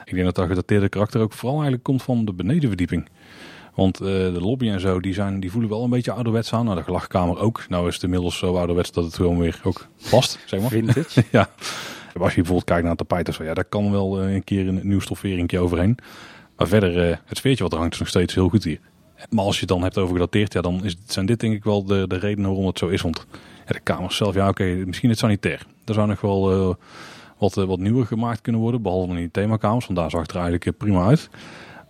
Ik 0.06 0.14
denk 0.14 0.26
dat 0.26 0.36
dat 0.36 0.48
gedateerde 0.48 0.90
karakter 0.90 1.22
ook 1.22 1.34
vooral 1.34 1.54
eigenlijk 1.54 1.84
komt 1.84 2.04
van 2.04 2.26
de 2.26 2.34
benedenverdieping. 2.34 3.10
Want 3.74 4.00
eh, 4.00 4.08
de 4.08 4.40
lobby 4.42 4.70
en 4.70 4.80
zo, 4.80 5.00
die, 5.00 5.14
zijn, 5.14 5.40
die 5.40 5.52
voelen 5.52 5.70
wel 5.70 5.84
een 5.84 5.90
beetje 5.90 6.12
ouderwets 6.12 6.54
aan. 6.54 6.66
Nou, 6.66 6.78
de 6.78 6.84
gelachkamer 6.84 7.40
ook. 7.40 7.66
Nou 7.70 7.88
is 7.88 7.94
het 7.94 8.04
inmiddels 8.04 8.38
zo 8.38 8.56
ouderwets 8.56 8.92
dat 8.92 9.04
het 9.04 9.16
gewoon 9.16 9.38
weer 9.38 9.62
ook 9.64 9.88
past, 10.10 10.40
zeg 10.46 10.60
maar. 10.60 10.70
Vintage. 10.70 11.24
ja. 11.32 11.50
Als 12.20 12.30
je 12.30 12.36
bijvoorbeeld 12.36 12.64
kijkt 12.64 12.82
naar 12.82 12.92
het 12.92 13.08
tapijt 13.08 13.30
of 13.30 13.36
zo, 13.36 13.44
ja, 13.44 13.54
daar 13.54 13.66
kan 13.66 13.92
wel 13.92 14.22
eh, 14.22 14.34
een 14.34 14.44
keer 14.44 14.68
een 14.68 14.80
nieuw 14.84 15.00
stoffering 15.00 15.58
overheen. 15.58 15.98
Maar 16.58 16.68
verder, 16.68 17.10
eh, 17.10 17.18
het 17.26 17.38
sfeertje 17.38 17.64
wat 17.64 17.74
er 17.74 17.78
hangt 17.78 17.94
is 17.94 18.00
nog 18.00 18.08
steeds 18.08 18.34
heel 18.34 18.50
goed 18.50 18.64
hier. 18.64 18.80
Maar 19.30 19.46
als 19.46 19.54
je 19.54 19.60
het 19.60 19.70
dan 19.70 19.84
hebt 19.84 19.98
over 19.98 20.14
gedateerd, 20.14 20.54
ja, 20.54 20.62
dan 20.62 20.84
is, 20.84 20.96
zijn 21.06 21.26
dit 21.26 21.40
denk 21.40 21.54
ik 21.54 21.64
wel 21.64 21.86
de, 21.86 22.08
de 22.08 22.18
redenen 22.18 22.50
waarom 22.50 22.66
het 22.66 22.78
zo 22.78 22.88
is. 22.88 23.02
Want 23.02 23.26
ja, 23.66 23.74
de 23.74 23.80
kamers 23.80 24.16
zelf, 24.16 24.34
ja 24.36 24.48
oké, 24.48 24.64
misschien 24.64 25.10
het 25.10 25.20
sanitair. 25.20 25.66
Daar 25.84 25.96
zou 25.96 26.08
nog 26.08 26.22
wel 26.22 26.78
wat, 27.38 27.54
wat 27.54 27.80
nieuwer 27.80 28.06
gemaakt 28.06 28.42
kunnen 28.42 28.62
worden. 28.62 28.82
Behalve 28.82 29.08
dan 29.08 29.16
die 29.16 29.32
themakamers, 29.32 29.86
want 29.86 30.00
daar 30.00 30.10
zag 30.10 30.22
het 30.22 30.32
er 30.32 30.36
eigenlijk 30.38 30.78
prima 30.78 31.06
uit. 31.06 31.30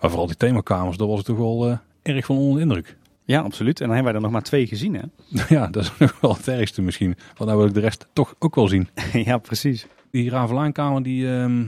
Maar 0.03 0.11
vooral 0.11 0.27
die 0.31 0.37
themakamers, 0.37 0.97
daar 0.97 1.07
was 1.07 1.19
ik 1.19 1.25
toch 1.25 1.37
wel 1.37 1.69
eh, 1.69 1.77
erg 2.15 2.25
van 2.25 2.37
onder 2.37 2.55
de 2.55 2.61
indruk. 2.61 2.97
Ja, 3.25 3.41
absoluut. 3.41 3.79
En 3.81 3.85
dan 3.87 3.95
hebben 3.95 4.13
wij 4.13 4.21
er 4.21 4.27
nog 4.27 4.31
maar 4.37 4.47
twee 4.49 4.67
gezien, 4.67 4.93
hè? 4.95 5.01
ja, 5.55 5.67
dat 5.67 5.83
is 5.83 5.91
nog 5.99 6.17
wel 6.21 6.33
het 6.35 6.47
ergste 6.47 6.81
misschien. 6.81 7.15
Want 7.37 7.49
nou 7.49 7.57
wil 7.57 7.67
ik 7.67 7.73
de 7.73 7.79
rest 7.79 8.07
toch 8.13 8.35
ook 8.39 8.55
wel 8.55 8.67
zien. 8.67 8.87
ja, 9.25 9.37
precies. 9.37 9.87
Die 10.11 10.29
Ravelaankamer, 10.29 11.03
die, 11.03 11.35
ehm, 11.35 11.63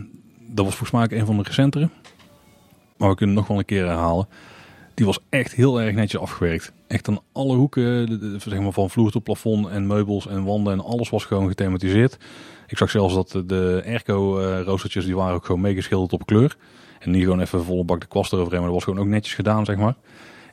dat 0.47 0.65
was 0.65 0.75
volgens 0.75 0.91
mij 1.09 1.19
een 1.19 1.25
van 1.25 1.37
de 1.37 1.43
recentere. 1.43 1.89
Maar 2.97 3.09
we 3.09 3.15
kunnen 3.15 3.35
het 3.35 3.43
nog 3.45 3.47
wel 3.47 3.57
een 3.57 3.65
keer 3.65 3.85
herhalen. 3.85 4.27
Die 4.93 5.05
was 5.05 5.19
echt 5.29 5.53
heel 5.55 5.81
erg 5.81 5.95
netjes 5.95 6.21
afgewerkt. 6.21 6.71
Echt 6.87 7.07
aan 7.07 7.19
alle 7.31 7.55
hoeken, 7.55 8.05
de- 8.05 8.17
de- 8.17 8.39
zeg 8.39 8.59
maar 8.59 8.71
van 8.71 8.89
vloer 8.89 9.11
tot 9.11 9.23
plafond 9.23 9.67
en 9.67 9.87
meubels 9.87 10.27
en 10.27 10.43
wanden 10.43 10.73
en 10.73 10.83
alles 10.83 11.09
was 11.09 11.25
gewoon 11.25 11.47
gethematiseerd. 11.47 12.17
Ik 12.67 12.77
zag 12.77 12.89
zelfs 12.89 13.13
dat 13.13 13.31
de- 13.31 13.45
de 13.45 13.83
airco 13.85 14.39
eh, 14.39 14.61
roostertjes, 14.61 15.05
die 15.05 15.15
waren 15.15 15.35
ook 15.35 15.45
gewoon 15.45 15.61
meegeschilderd 15.61 16.13
op 16.13 16.25
kleur. 16.25 16.57
En 16.99 17.11
niet 17.11 17.23
gewoon 17.23 17.39
even 17.39 17.63
volle 17.63 17.83
bak 17.83 17.99
de 17.99 18.07
kwast 18.07 18.33
eroverheen, 18.33 18.61
maar 18.61 18.71
dat 18.71 18.79
was 18.79 18.83
gewoon 18.93 19.05
ook 19.05 19.11
netjes 19.11 19.33
gedaan, 19.33 19.65
zeg 19.65 19.77
maar. 19.77 19.95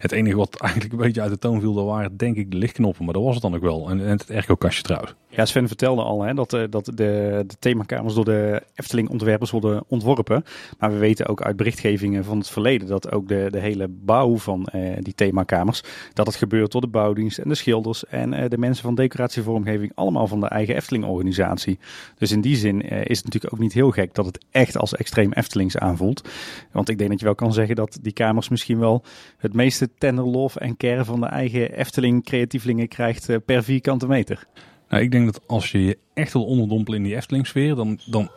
Het 0.02 0.12
enige 0.12 0.36
wat 0.36 0.60
eigenlijk 0.60 0.92
een 0.92 0.98
beetje 0.98 1.20
uit 1.20 1.30
de 1.30 1.38
toon 1.38 1.60
viel, 1.60 1.72
dat 1.72 1.84
waren 1.84 2.16
denk 2.16 2.36
ik 2.36 2.50
de 2.50 2.56
lichtknoppen. 2.56 3.04
Maar 3.04 3.14
dat 3.14 3.22
was 3.22 3.32
het 3.34 3.42
dan 3.42 3.54
ook 3.54 3.62
wel. 3.62 3.90
En, 3.90 4.00
en 4.00 4.08
het 4.08 4.30
airco-kastje 4.30 4.82
trouwens. 4.82 5.14
Ja, 5.28 5.44
Sven 5.44 5.68
vertelde 5.68 6.02
al 6.02 6.22
hè, 6.22 6.34
dat, 6.34 6.52
eh, 6.52 6.62
dat 6.70 6.84
de, 6.84 7.44
de 7.46 7.56
themakamers 7.58 8.14
door 8.14 8.24
de 8.24 8.62
Efteling-ontwerpers 8.74 9.50
worden 9.50 9.84
ontworpen. 9.88 10.44
Maar 10.78 10.92
we 10.92 10.98
weten 10.98 11.26
ook 11.26 11.42
uit 11.42 11.56
berichtgevingen 11.56 12.24
van 12.24 12.38
het 12.38 12.48
verleden 12.48 12.88
dat 12.88 13.12
ook 13.12 13.28
de, 13.28 13.48
de 13.50 13.58
hele 13.58 13.88
bouw 13.88 14.36
van 14.36 14.66
eh, 14.66 14.96
die 14.98 15.14
themakamers, 15.14 15.82
dat 16.12 16.26
het 16.26 16.36
gebeurt 16.36 16.72
door 16.72 16.80
de 16.80 16.86
bouwdienst 16.86 17.38
en 17.38 17.48
de 17.48 17.54
schilders 17.54 18.06
en 18.06 18.32
eh, 18.32 18.48
de 18.48 18.58
mensen 18.58 18.84
van 18.84 18.94
decoratievormgeving, 18.94 19.92
allemaal 19.94 20.26
van 20.26 20.40
de 20.40 20.48
eigen 20.48 20.74
Efteling-organisatie. 20.74 21.78
Dus 22.18 22.32
in 22.32 22.40
die 22.40 22.56
zin 22.56 22.82
eh, 22.82 22.98
is 23.04 23.16
het 23.16 23.24
natuurlijk 23.24 23.54
ook 23.54 23.60
niet 23.60 23.72
heel 23.72 23.90
gek 23.90 24.14
dat 24.14 24.26
het 24.26 24.44
echt 24.50 24.76
als 24.76 24.94
extreem 24.94 25.32
Eftelings 25.32 25.78
aanvoelt. 25.78 26.28
Want 26.72 26.88
ik 26.88 26.98
denk 26.98 27.10
dat 27.10 27.18
je 27.18 27.24
wel 27.24 27.34
kan 27.34 27.52
zeggen 27.52 27.76
dat 27.76 27.98
die 28.00 28.12
kamers 28.12 28.48
misschien 28.48 28.78
wel 28.78 29.04
het 29.36 29.54
meeste 29.54 29.90
tender 29.98 30.24
love 30.24 30.58
en 30.58 30.76
care 30.76 31.04
van 31.04 31.20
de 31.20 31.26
eigen 31.26 31.72
Efteling-creatievelingen 31.72 32.88
krijgt 32.88 33.28
eh, 33.28 33.36
per 33.46 33.62
vierkante 33.62 34.06
meter. 34.06 34.46
Nou, 34.88 35.02
ik 35.02 35.10
denk 35.10 35.24
dat 35.24 35.40
als 35.46 35.70
je 35.70 35.84
je 35.84 35.98
echt 36.14 36.32
wil 36.32 36.44
onderdompelen 36.44 36.98
in 36.98 37.04
die 37.04 37.16
Efteling-sfeer, 37.16 37.74
dan, 37.74 37.98
dan 38.06 38.30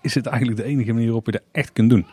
is 0.00 0.14
het 0.14 0.26
eigenlijk 0.26 0.58
de 0.58 0.64
enige 0.64 0.92
manier 0.92 1.06
waarop 1.06 1.26
je 1.26 1.32
dat 1.32 1.42
echt 1.52 1.72
kunt 1.72 1.90
doen. 1.90 2.06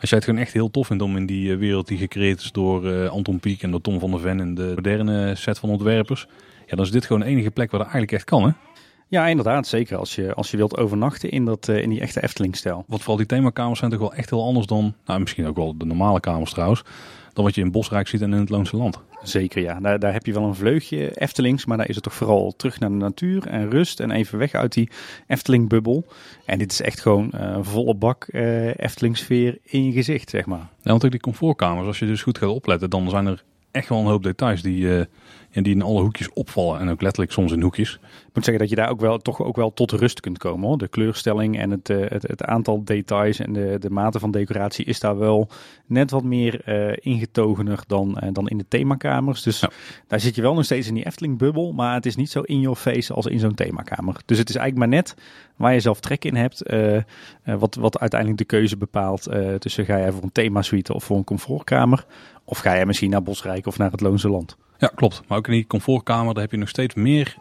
Als 0.00 0.10
jij 0.10 0.18
het 0.18 0.28
gewoon 0.28 0.40
echt 0.40 0.52
heel 0.52 0.70
tof 0.70 0.86
vindt 0.86 1.02
om 1.02 1.16
in 1.16 1.26
die 1.26 1.52
eh, 1.52 1.58
wereld 1.58 1.88
die 1.88 1.98
gecreëerd 1.98 2.40
is 2.40 2.52
door 2.52 2.92
eh, 2.92 3.10
Anton 3.10 3.40
Pieck 3.40 3.62
en 3.62 3.70
door 3.70 3.80
Tom 3.80 4.00
van 4.00 4.10
der 4.10 4.20
Ven 4.20 4.40
en 4.40 4.54
de 4.54 4.72
moderne 4.74 5.34
set 5.34 5.58
van 5.58 5.70
ontwerpers, 5.70 6.26
ja, 6.66 6.76
dan 6.76 6.84
is 6.84 6.90
dit 6.90 7.06
gewoon 7.06 7.22
de 7.22 7.28
enige 7.28 7.50
plek 7.50 7.70
waar 7.70 7.80
dat 7.80 7.90
eigenlijk 7.90 8.12
echt 8.12 8.24
kan. 8.24 8.44
Hè? 8.44 8.50
Ja, 9.08 9.26
inderdaad. 9.26 9.66
Zeker 9.66 9.96
als 9.96 10.14
je, 10.14 10.34
als 10.34 10.50
je 10.50 10.56
wilt 10.56 10.76
overnachten 10.76 11.30
in, 11.30 11.44
dat, 11.44 11.68
in 11.68 11.90
die 11.90 12.00
echte 12.00 12.22
Efteling-stijl. 12.22 12.84
Want 12.86 13.00
vooral 13.00 13.16
die 13.16 13.26
themakamers 13.26 13.78
zijn 13.78 13.90
toch 13.90 14.00
wel 14.00 14.14
echt 14.14 14.30
heel 14.30 14.44
anders 14.44 14.66
dan, 14.66 14.94
nou 15.04 15.20
misschien 15.20 15.46
ook 15.46 15.56
wel 15.56 15.78
de 15.78 15.84
normale 15.84 16.20
kamers 16.20 16.50
trouwens, 16.50 16.82
dan 17.38 17.46
wat 17.46 17.56
je 17.56 17.62
in 17.62 17.70
Bosrijk 17.70 18.08
ziet 18.08 18.22
en 18.22 18.32
in 18.32 18.40
het 18.40 18.48
Loonse 18.48 18.76
Land. 18.76 19.00
Zeker, 19.22 19.62
ja. 19.62 19.80
Daar, 19.80 19.98
daar 19.98 20.12
heb 20.12 20.26
je 20.26 20.32
wel 20.32 20.42
een 20.42 20.54
vleugje 20.54 21.20
Eftelings, 21.20 21.64
maar 21.64 21.76
daar 21.76 21.88
is 21.88 21.94
het 21.94 22.04
toch 22.04 22.14
vooral 22.14 22.54
terug 22.56 22.80
naar 22.80 22.90
de 22.90 22.94
natuur 22.94 23.46
en 23.46 23.70
rust 23.70 24.00
en 24.00 24.10
even 24.10 24.38
weg 24.38 24.52
uit 24.52 24.72
die 24.72 24.90
Efteling-bubbel. 25.26 26.06
En 26.44 26.58
dit 26.58 26.72
is 26.72 26.80
echt 26.80 27.00
gewoon 27.00 27.30
eh, 27.30 27.58
volle 27.60 27.94
bak 27.94 28.26
Efteling-sfeer 28.76 29.58
in 29.62 29.84
je 29.84 29.92
gezicht, 29.92 30.30
zeg 30.30 30.46
maar. 30.46 30.58
Ja, 30.58 30.90
want 30.90 31.04
ook 31.04 31.10
die 31.10 31.20
comfortkamers, 31.20 31.86
als 31.86 31.98
je 31.98 32.06
dus 32.06 32.22
goed 32.22 32.38
gaat 32.38 32.48
opletten, 32.48 32.90
dan 32.90 33.10
zijn 33.10 33.26
er 33.26 33.44
echt 33.70 33.88
wel 33.88 33.98
een 33.98 34.06
hoop 34.06 34.22
details 34.22 34.62
die, 34.62 34.98
eh, 34.98 35.04
ja, 35.58 35.64
die 35.64 35.74
in 35.74 35.82
alle 35.82 36.00
hoekjes 36.00 36.32
opvallen. 36.32 36.80
En 36.80 36.88
ook 36.88 37.02
letterlijk 37.02 37.32
soms 37.32 37.52
in 37.52 37.62
hoekjes. 37.62 37.92
Ik 38.02 38.34
moet 38.34 38.44
zeggen 38.44 38.58
dat 38.58 38.68
je 38.68 38.76
daar 38.76 38.90
ook 38.90 39.00
wel, 39.00 39.18
toch 39.18 39.42
ook 39.42 39.56
wel 39.56 39.72
tot 39.72 39.92
rust 39.92 40.20
kunt 40.20 40.38
komen. 40.38 40.68
Hoor. 40.68 40.78
De 40.78 40.88
kleurstelling 40.88 41.58
en 41.58 41.70
het, 41.70 41.90
eh, 41.90 41.96
het, 42.08 42.22
het 42.22 42.44
aantal 42.44 42.84
details 42.84 43.38
en 43.38 43.52
de, 43.52 43.76
de 43.78 43.90
mate 43.90 44.18
van 44.18 44.30
decoratie 44.30 44.84
is 44.84 45.00
daar 45.00 45.18
wel 45.18 45.48
net 45.86 46.10
wat 46.10 46.24
meer 46.24 46.60
eh, 46.64 46.96
ingetogener 47.00 47.80
dan, 47.86 48.18
eh, 48.18 48.28
dan 48.32 48.48
in 48.48 48.58
de 48.58 48.64
themakamers. 48.68 49.42
Dus 49.42 49.60
Ja. 49.60 49.70
daar 50.06 50.20
zit 50.20 50.34
je 50.34 50.42
wel 50.42 50.54
nog 50.54 50.64
steeds 50.64 50.88
in 50.88 50.94
die 50.94 51.06
Efteling-bubbel, 51.06 51.72
maar 51.72 51.94
het 51.94 52.06
is 52.06 52.16
niet 52.16 52.30
zo 52.30 52.40
in 52.40 52.60
your 52.60 52.76
face 52.76 53.12
als 53.12 53.26
in 53.26 53.38
zo'n 53.38 53.54
themakamer. 53.54 54.16
Dus 54.26 54.38
het 54.38 54.48
is 54.48 54.56
eigenlijk 54.56 54.90
maar 54.90 55.00
net 55.00 55.14
waar 55.56 55.72
je 55.72 55.80
zelf 55.80 56.00
trek 56.00 56.24
in 56.24 56.34
hebt, 56.34 56.62
wat, 57.44 57.74
wat 57.74 57.98
uiteindelijk 57.98 58.40
de 58.40 58.46
keuze 58.46 58.76
bepaalt 58.76 59.28
tussen 59.58 59.84
ga 59.84 59.96
je 59.96 60.12
voor 60.12 60.22
een 60.22 60.32
themasuite 60.32 60.94
of 60.94 61.04
voor 61.04 61.16
een 61.16 61.24
comfortkamer. 61.24 62.06
Of 62.44 62.58
ga 62.58 62.74
je 62.74 62.86
misschien 62.86 63.10
naar 63.10 63.22
Bosrijk 63.22 63.66
of 63.66 63.78
naar 63.78 63.90
het 63.90 64.00
Loonse 64.00 64.28
Land. 64.28 64.56
Ja, 64.78 64.90
klopt. 64.94 65.22
Maar 65.26 65.38
ook 65.38 65.46
in 65.46 65.52
die 65.52 65.66
comfortkamer, 65.66 66.34
daar 66.34 66.42
heb 66.42 66.52
je 66.52 66.58
nog 66.58 66.68
steeds 66.68 66.94
meer 66.94 67.36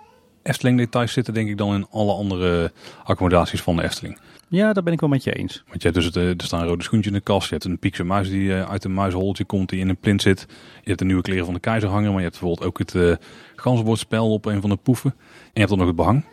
Efteling 0.47 0.77
details 0.77 1.11
zitten 1.11 1.33
denk 1.33 1.49
ik 1.49 1.57
dan 1.57 1.73
in 1.73 1.87
alle 1.89 2.13
andere 2.13 2.71
accommodaties 3.03 3.61
van 3.61 3.75
de 3.75 3.83
Efteling. 3.83 4.17
Ja, 4.47 4.73
daar 4.73 4.83
ben 4.83 4.93
ik 4.93 4.99
wel 4.99 5.09
met 5.09 5.23
je 5.23 5.33
eens. 5.33 5.63
Want 5.67 5.81
je 5.81 5.89
hebt 5.89 5.95
dus 5.95 6.05
het, 6.05 6.15
eh, 6.15 6.27
er 6.27 6.35
staan 6.37 6.65
rode 6.65 6.83
schoentjes 6.83 7.13
in 7.13 7.17
de 7.17 7.23
kast. 7.23 7.47
Je 7.47 7.53
hebt 7.53 7.65
een 7.65 7.79
piekse 7.79 8.03
muis 8.03 8.29
die 8.29 8.53
eh, 8.53 8.69
uit 8.69 8.83
een 8.83 8.93
muisholtje 8.93 9.45
komt 9.45 9.69
die 9.69 9.79
in 9.79 9.89
een 9.89 9.97
plint 9.97 10.21
zit. 10.21 10.45
Je 10.49 10.87
hebt 10.87 10.99
de 10.99 11.05
nieuwe 11.05 11.21
kleren 11.21 11.45
van 11.45 11.53
de 11.53 11.59
keizer 11.59 11.89
hangen. 11.89 12.09
Maar 12.09 12.21
je 12.21 12.27
hebt 12.27 12.39
bijvoorbeeld 12.39 12.67
ook 12.67 12.77
het 12.77 12.93
uh, 12.93 14.31
op 14.31 14.45
een 14.45 14.61
van 14.61 14.69
de 14.69 14.75
poeven. 14.75 15.09
En 15.19 15.51
je 15.53 15.59
hebt 15.59 15.69
dan 15.69 15.77
nog 15.77 15.87
het 15.87 15.95
behang. 15.95 16.23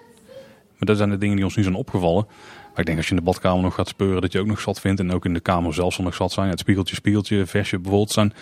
Maar 0.69 0.87
dat 0.87 0.97
zijn 0.97 1.11
de 1.11 1.19
dingen 1.19 1.37
die 1.37 1.45
ons 1.45 1.57
nu 1.57 1.63
zijn 1.63 1.75
opgevallen. 1.75 2.27
Maar 2.71 2.79
ik 2.79 2.87
denk 2.87 2.97
als 2.97 3.09
je 3.09 3.15
in 3.15 3.19
de 3.19 3.25
badkamer 3.27 3.63
nog 3.63 3.75
gaat 3.75 3.89
speuren 3.89 4.21
dat 4.21 4.33
je 4.33 4.39
ook 4.39 4.47
nog 4.47 4.61
zat 4.61 4.81
vindt. 4.81 5.01
En 5.01 5.13
ook 5.13 5.25
in 5.25 5.35
de 5.35 5.41
kamer 5.41 5.75
zelf 5.75 5.95
zal 5.95 6.05
nog 6.05 6.15
zat 6.15 6.33
zijn. 6.33 6.49
Het 6.49 6.59
spiegeltje, 6.59 6.95
spiegeltje, 6.95 7.47
versje 7.47 7.79
bijvoorbeeld 7.79 8.11
zijn. 8.11 8.33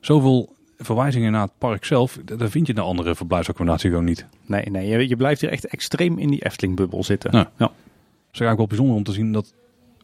Zoveel 0.00 0.56
verwijzingen 0.78 1.32
naar 1.32 1.42
het 1.42 1.58
park 1.58 1.84
zelf, 1.84 2.18
daar 2.24 2.48
vind 2.48 2.66
je 2.66 2.76
een 2.76 2.82
andere 2.82 3.14
verblijfsaccommodatie 3.14 3.90
gewoon 3.90 4.04
niet. 4.04 4.26
Nee, 4.46 4.64
nee 4.70 4.88
je, 4.88 5.08
je 5.08 5.16
blijft 5.16 5.40
hier 5.40 5.50
echt 5.50 5.66
extreem 5.66 6.18
in 6.18 6.28
die 6.30 6.44
Efteling-bubbel 6.44 7.04
zitten. 7.04 7.30
Ja. 7.32 7.50
ja. 7.56 7.66
Het 7.66 8.36
is 8.36 8.40
eigenlijk 8.40 8.56
wel 8.58 8.66
bijzonder 8.66 8.96
om 8.96 9.02
te 9.02 9.12
zien 9.12 9.32
dat 9.32 9.54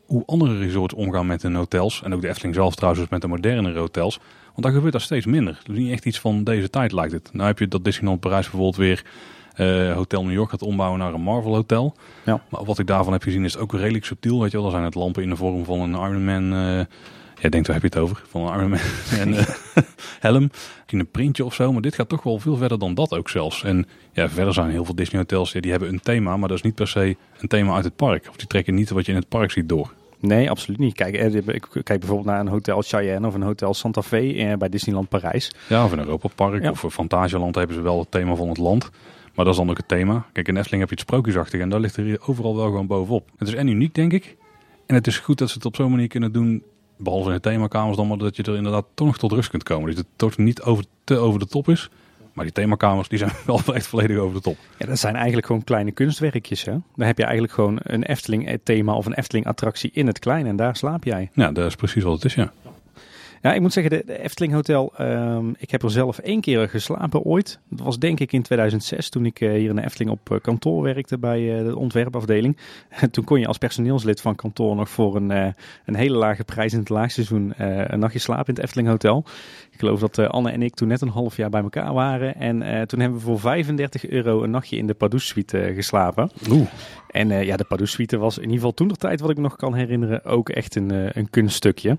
hoe 0.07 0.23
andere 0.27 0.59
resorts 0.59 0.95
omgaan 0.95 1.27
met 1.27 1.43
hun 1.43 1.55
hotels. 1.55 2.03
En 2.03 2.15
ook 2.15 2.21
de 2.21 2.29
Efteling 2.29 2.55
zelf 2.55 2.75
trouwens 2.75 3.03
dus 3.03 3.11
met 3.11 3.21
de 3.21 3.29
moderne 3.29 3.79
hotels. 3.79 4.21
Want 4.45 4.63
daar 4.63 4.73
gebeurt 4.73 4.93
dat 4.93 5.03
steeds 5.03 5.27
minder. 5.27 5.57
Het 5.59 5.69
is 5.69 5.79
niet 5.79 5.93
echt 5.93 6.05
iets 6.05 6.21
van 6.21 6.45
deze 6.45 6.71
tijd 6.71 6.93
lijkt 6.93 7.13
het. 7.13 7.31
Nou 7.33 7.47
heb 7.47 7.59
je 7.59 7.69
dat 7.69 7.85
Disneyland 7.85 8.21
Parijs 8.21 8.51
bijvoorbeeld 8.51 8.77
weer 8.77 9.05
uh, 9.57 9.95
Hotel 9.95 10.25
New 10.25 10.33
York 10.33 10.51
gaat 10.51 10.63
ombouwen 10.63 10.99
naar 10.99 11.15
een 11.15 11.21
Marvel 11.21 11.55
Hotel. 11.55 11.95
Ja. 12.25 12.43
Maar 12.49 12.65
wat 12.65 12.79
ik 12.79 12.87
daarvan 12.87 13.13
heb 13.13 13.23
gezien 13.23 13.45
is 13.45 13.57
ook 13.57 13.73
redelijk 13.73 14.05
subtiel. 14.05 14.41
Weet 14.41 14.51
je 14.51 14.61
wel, 14.61 14.71
zijn 14.71 14.85
het 14.85 14.95
lampen 14.95 15.23
in 15.23 15.29
de 15.29 15.37
vorm 15.37 15.65
van 15.65 15.81
een 15.81 15.95
Iron 15.95 16.25
Man... 16.25 16.53
Uh, 16.53 16.81
Jij 17.45 17.53
denkt, 17.53 17.69
waar 17.69 17.81
heb 17.81 17.93
je 17.93 17.99
het 17.99 18.09
over? 18.09 18.23
Van 18.29 18.61
een 18.61 18.69
Man 18.69 18.79
en 19.21 19.29
uh, 19.29 19.43
helm. 20.21 20.51
In 20.87 20.99
een 20.99 21.11
printje 21.11 21.45
of 21.45 21.55
zo. 21.55 21.73
Maar 21.73 21.83
dit 21.83 21.95
gaat 21.95 22.09
toch 22.09 22.23
wel 22.23 22.39
veel 22.39 22.57
verder 22.57 22.79
dan 22.79 22.95
dat 22.95 23.15
ook 23.15 23.29
zelfs. 23.29 23.63
En 23.63 23.87
ja, 24.13 24.29
verder 24.29 24.55
zijn 24.55 24.71
heel 24.71 24.85
veel 24.85 24.95
Disney 24.95 25.21
hotels, 25.21 25.53
ja, 25.53 25.61
die 25.61 25.71
hebben 25.71 25.89
een 25.89 26.01
thema. 26.01 26.37
Maar 26.37 26.49
dat 26.49 26.57
is 26.57 26.63
niet 26.63 26.75
per 26.75 26.89
se 26.89 27.17
een 27.41 27.49
thema 27.49 27.75
uit 27.75 27.85
het 27.85 27.97
park. 27.97 28.27
Of 28.29 28.37
die 28.37 28.47
trekken 28.47 28.75
niet 28.75 28.91
wat 28.91 29.07
je 29.07 29.13
in 29.13 29.19
het 29.19 29.29
park 29.29 29.51
ziet 29.51 29.69
door. 29.69 29.93
Nee, 30.21 30.51
absoluut 30.51 30.79
niet. 30.79 30.95
Kijk, 30.95 31.15
ik 31.17 31.67
kijk 31.83 32.01
bijvoorbeeld 32.01 32.25
naar 32.25 32.41
een 32.41 32.49
hotel 32.49 32.83
Cheyenne 32.83 33.27
of 33.27 33.35
een 33.35 33.43
hotel 33.43 33.75
Santa 33.75 34.03
Fe 34.03 34.55
bij 34.59 34.69
Disneyland 34.69 35.09
Parijs. 35.09 35.55
Ja, 35.69 35.85
of 35.85 35.93
in 35.93 35.99
Europa 35.99 36.29
Park 36.35 36.63
ja. 36.63 36.71
of 36.71 36.85
Fantasieland 36.91 37.55
hebben 37.55 37.77
ze 37.77 37.83
wel 37.83 37.99
het 37.99 38.11
thema 38.11 38.35
van 38.35 38.49
het 38.49 38.59
land. 38.59 38.91
Maar 39.35 39.45
dat 39.45 39.55
is 39.55 39.61
dan 39.61 39.71
ook 39.71 39.77
het 39.77 39.89
thema. 39.89 40.27
Kijk, 40.33 40.49
in 40.49 40.57
Efteling 40.57 40.81
heb 40.81 40.91
je 40.91 40.97
het 40.97 41.09
sprookjesachtig 41.09 41.61
en 41.61 41.69
daar 41.69 41.81
ligt 41.81 41.97
er 41.97 42.05
hier 42.05 42.21
overal 42.27 42.57
wel 42.57 42.67
gewoon 42.67 42.87
bovenop. 42.87 43.31
Het 43.39 43.49
is 43.49 43.55
en 43.55 43.69
uniek, 43.69 43.95
denk 43.95 44.13
ik. 44.13 44.37
En 44.87 44.95
het 44.95 45.07
is 45.07 45.19
goed 45.19 45.39
dat 45.39 45.49
ze 45.49 45.55
het 45.55 45.65
op 45.65 45.77
zo'n 45.77 45.91
manier 45.91 46.09
kunnen 46.09 46.33
doen, 46.33 46.63
behalve 46.97 47.29
in 47.29 47.35
de 47.35 47.41
themakamers 47.41 47.97
dan, 47.97 48.09
maar 48.09 48.19
dat 48.19 48.37
je 48.37 48.43
er 48.43 48.57
inderdaad 48.57 48.85
toch 48.95 49.07
nog 49.07 49.19
tot 49.19 49.33
rust 49.33 49.51
kunt 49.51 49.63
komen. 49.63 49.89
Dat 49.89 49.97
het 49.97 50.07
toch 50.17 50.37
niet 50.37 50.63
over, 50.63 50.85
te 51.05 51.17
over 51.17 51.41
de 51.41 51.47
top 51.47 51.69
is. 51.69 51.91
Maar 52.33 52.45
die 52.45 52.55
themakamers 52.55 53.09
die 53.09 53.19
zijn 53.19 53.33
wel 53.47 53.75
echt 53.75 53.87
volledig 53.87 54.17
over 54.17 54.35
de 54.35 54.41
top. 54.41 54.57
Ja, 54.79 54.87
dat 54.87 54.99
zijn 54.99 55.17
eigenlijk 55.17 55.47
gewoon 55.47 55.65
kleine 55.65 55.93
kunstwerkjes. 55.93 56.65
Hè? 56.65 56.73
Dan 56.97 57.07
heb 57.07 57.19
je 57.19 57.25
eigenlijk 57.25 57.55
gewoon 57.55 57.79
een 57.83 58.03
Efteling 58.03 58.59
thema 58.63 58.95
of 58.95 59.07
een 59.07 59.15
Efteling 59.15 59.47
attractie 59.47 59.91
in 59.93 60.07
het 60.07 60.19
klein 60.19 60.47
en 60.47 60.57
daar 60.57 60.77
slaap 60.77 61.05
jij. 61.05 61.31
Ja, 61.33 61.53
dat 61.53 61.67
is 61.67 61.77
precies 61.77 62.03
wat 62.03 62.13
het 62.13 62.25
is, 62.25 62.35
ja. 62.35 62.53
Ja, 63.45 63.53
ik 63.53 63.61
moet 63.61 63.73
zeggen, 63.73 64.07
de, 64.07 64.19
Efteling 64.19 64.53
Hotel, 64.53 64.93
um, 65.01 65.55
ik 65.59 65.71
heb 65.71 65.83
er 65.83 65.91
zelf 65.91 66.19
één 66.19 66.41
keer 66.41 66.69
geslapen 66.69 67.23
ooit. 67.23 67.59
Dat 67.69 67.81
was 67.81 67.99
denk 67.99 68.21
ik 68.21 68.33
in 68.33 68.43
2006, 68.43 69.09
toen 69.09 69.27
ik 69.27 69.41
uh, 69.41 69.53
hier 69.53 69.69
in 69.69 69.77
de 69.77 69.85
Efteling 69.85 70.11
op 70.11 70.31
uh, 70.31 70.39
kantoor 70.41 70.83
werkte 70.83 71.19
bij 71.19 71.41
uh, 71.41 71.67
de 71.67 71.77
ontwerpafdeling. 71.77 72.57
En 72.89 73.11
toen 73.13 73.25
kon 73.25 73.41
je 73.41 73.47
als 73.47 73.59
personeelslid 73.59 74.21
van 74.21 74.35
kantoor 74.35 74.77
nog 74.77 74.89
voor 74.89 75.17
een, 75.17 75.31
een 75.85 75.95
hele 75.95 76.17
lage 76.17 76.45
prijs 76.45 76.73
in 76.73 76.79
het 76.79 76.89
laagseizoen 76.89 77.53
een 77.57 77.99
nachtje 77.99 78.19
slapen 78.19 78.47
in 78.47 78.55
het 78.55 78.63
Efteling 78.63 78.89
Hotel. 78.89 79.25
Ik 79.75 79.81
geloof 79.81 80.01
dat 80.01 80.19
Anne 80.19 80.51
en 80.51 80.63
ik 80.63 80.75
toen 80.75 80.89
net 80.89 81.01
een 81.01 81.09
half 81.09 81.37
jaar 81.37 81.51
bij 81.51 81.63
elkaar 81.63 81.93
waren. 81.93 82.35
En 82.35 82.87
toen 82.87 83.01
hebben 83.01 83.19
we 83.19 83.25
voor 83.25 83.41
35 83.41 84.09
euro 84.09 84.43
een 84.43 84.51
nachtje 84.51 84.77
in 84.77 84.87
de 84.87 84.95
Padus 84.95 85.27
Suite 85.27 85.73
geslapen. 85.75 86.31
Oeh. 86.51 86.67
En 87.11 87.29
ja, 87.29 87.57
de 87.57 87.65
Padus 87.65 87.91
Suite 87.91 88.17
was 88.17 88.37
in 88.37 88.43
ieder 88.43 88.57
geval 88.57 88.75
toen 88.75 88.89
de 88.89 88.97
tijd, 88.97 89.21
wat 89.21 89.31
ik 89.31 89.37
me 89.37 89.43
nog 89.43 89.57
kan 89.57 89.75
herinneren, 89.75 90.25
ook 90.25 90.49
echt 90.49 90.77
een, 90.77 91.19
een 91.19 91.31
kunststukje. 91.31 91.99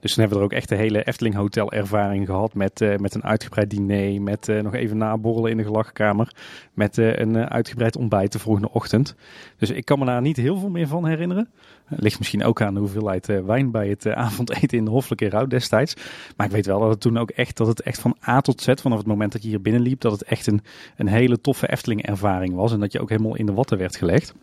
Dus 0.00 0.14
toen 0.14 0.20
hebben 0.20 0.28
we 0.30 0.44
er 0.44 0.50
ook 0.50 0.58
echt 0.58 0.68
de 0.68 0.74
hele 0.74 1.04
Efteling 1.04 1.34
Hotel 1.34 1.72
ervaring 1.72 2.26
gehad 2.26 2.54
met, 2.54 2.98
met 3.00 3.14
een 3.14 3.24
uitgebreid 3.24 3.70
diner, 3.70 4.22
met 4.22 4.46
nog 4.62 4.74
even 4.74 4.96
naborrelen 4.96 5.50
in 5.50 5.56
de 5.56 5.64
gelachkamer, 5.64 6.34
met 6.72 6.96
een 6.96 7.36
uitgebreid 7.36 7.96
ontbijt 7.96 8.32
de 8.32 8.38
volgende 8.38 8.70
ochtend. 8.70 9.14
Dus 9.58 9.70
ik 9.70 9.84
kan 9.84 9.98
me 9.98 10.04
daar 10.04 10.20
niet 10.20 10.36
heel 10.36 10.58
veel 10.58 10.70
meer 10.70 10.88
van 10.88 11.06
herinneren. 11.06 11.48
Ligt 11.88 12.18
misschien 12.18 12.44
ook 12.44 12.62
aan 12.62 12.74
de 12.74 12.80
hoeveelheid 12.80 13.26
wijn 13.26 13.70
bij 13.70 13.88
het 13.88 14.06
avondeten 14.26 14.78
in 14.78 14.84
de 14.84 14.90
Hoffelijke 14.90 15.28
Rouw 15.28 15.46
destijds. 15.46 15.94
Maar 16.36 16.46
ik 16.46 16.52
weet 16.52 16.66
wel 16.66 16.80
dat 16.80 16.90
het 16.90 17.00
toen 17.00 17.18
ook 17.18 17.30
echt, 17.30 17.56
dat 17.56 17.66
het 17.66 17.82
echt 17.82 18.00
van 18.00 18.16
A 18.28 18.40
tot 18.40 18.60
Z, 18.60 18.72
vanaf 18.74 18.98
het 18.98 19.06
moment 19.06 19.32
dat 19.32 19.42
je 19.42 19.48
hier 19.48 19.60
binnenliep, 19.60 20.00
dat 20.00 20.12
het 20.12 20.22
echt 20.22 20.46
een, 20.46 20.60
een 20.96 21.06
hele 21.06 21.40
toffe 21.40 21.70
Efteling 21.70 22.06
ervaring 22.06 22.54
was. 22.54 22.72
En 22.72 22.80
dat 22.80 22.92
je 22.92 23.00
ook 23.00 23.08
helemaal 23.08 23.36
in 23.36 23.46
de 23.46 23.52
watten 23.52 23.78
werd 23.78 23.96
gelegd. 23.96 24.34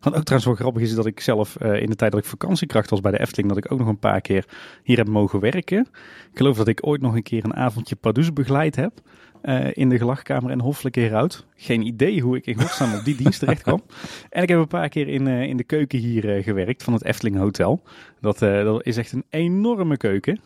Wat 0.00 0.14
ook 0.14 0.24
trouwens 0.24 0.44
wel 0.44 0.54
grappig 0.54 0.82
is 0.82 0.94
dat 0.94 1.06
ik 1.06 1.20
zelf 1.20 1.56
in 1.60 1.90
de 1.90 1.96
tijd 1.96 2.12
dat 2.12 2.20
ik 2.20 2.26
vakantiekracht 2.26 2.90
was 2.90 3.00
bij 3.00 3.10
de 3.10 3.20
Efteling, 3.20 3.48
dat 3.48 3.64
ik 3.64 3.72
ook 3.72 3.78
nog 3.78 3.88
een 3.88 3.98
paar 3.98 4.20
keer 4.20 4.44
hier 4.82 4.96
heb 4.96 5.08
mogen 5.08 5.40
werken. 5.40 5.88
Ik 6.30 6.38
geloof 6.38 6.56
dat 6.56 6.68
ik 6.68 6.86
ooit 6.86 7.00
nog 7.00 7.14
een 7.14 7.22
keer 7.22 7.44
een 7.44 7.56
avondje 7.56 7.96
Pardoes 7.96 8.32
begeleid 8.32 8.76
heb. 8.76 9.00
Uh, 9.46 9.66
in 9.72 9.88
de 9.88 9.98
gelachkamer 9.98 10.50
en 10.50 10.60
Hoffelijke 10.60 11.00
Heroud. 11.00 11.46
Geen 11.56 11.86
idee 11.86 12.20
hoe 12.20 12.36
ik 12.36 12.46
in 12.46 12.60
godsnaam 12.60 12.94
op 12.94 13.04
die 13.04 13.16
dienst 13.16 13.38
terecht 13.38 13.62
kwam. 13.62 13.82
En 14.30 14.42
ik 14.42 14.48
heb 14.48 14.58
een 14.58 14.66
paar 14.66 14.88
keer 14.88 15.08
in, 15.08 15.26
uh, 15.26 15.42
in 15.42 15.56
de 15.56 15.64
keuken 15.64 15.98
hier 15.98 16.42
gewerkt 16.42 16.82
van 16.82 16.92
het 16.92 17.04
Efteling 17.04 17.36
Hotel. 17.36 17.82
Dat, 18.20 18.38
dat 18.38 18.86
is 18.86 18.96
echt 18.96 19.12
een 19.12 19.24
enorme 19.30 19.96
keuken. 19.96 20.40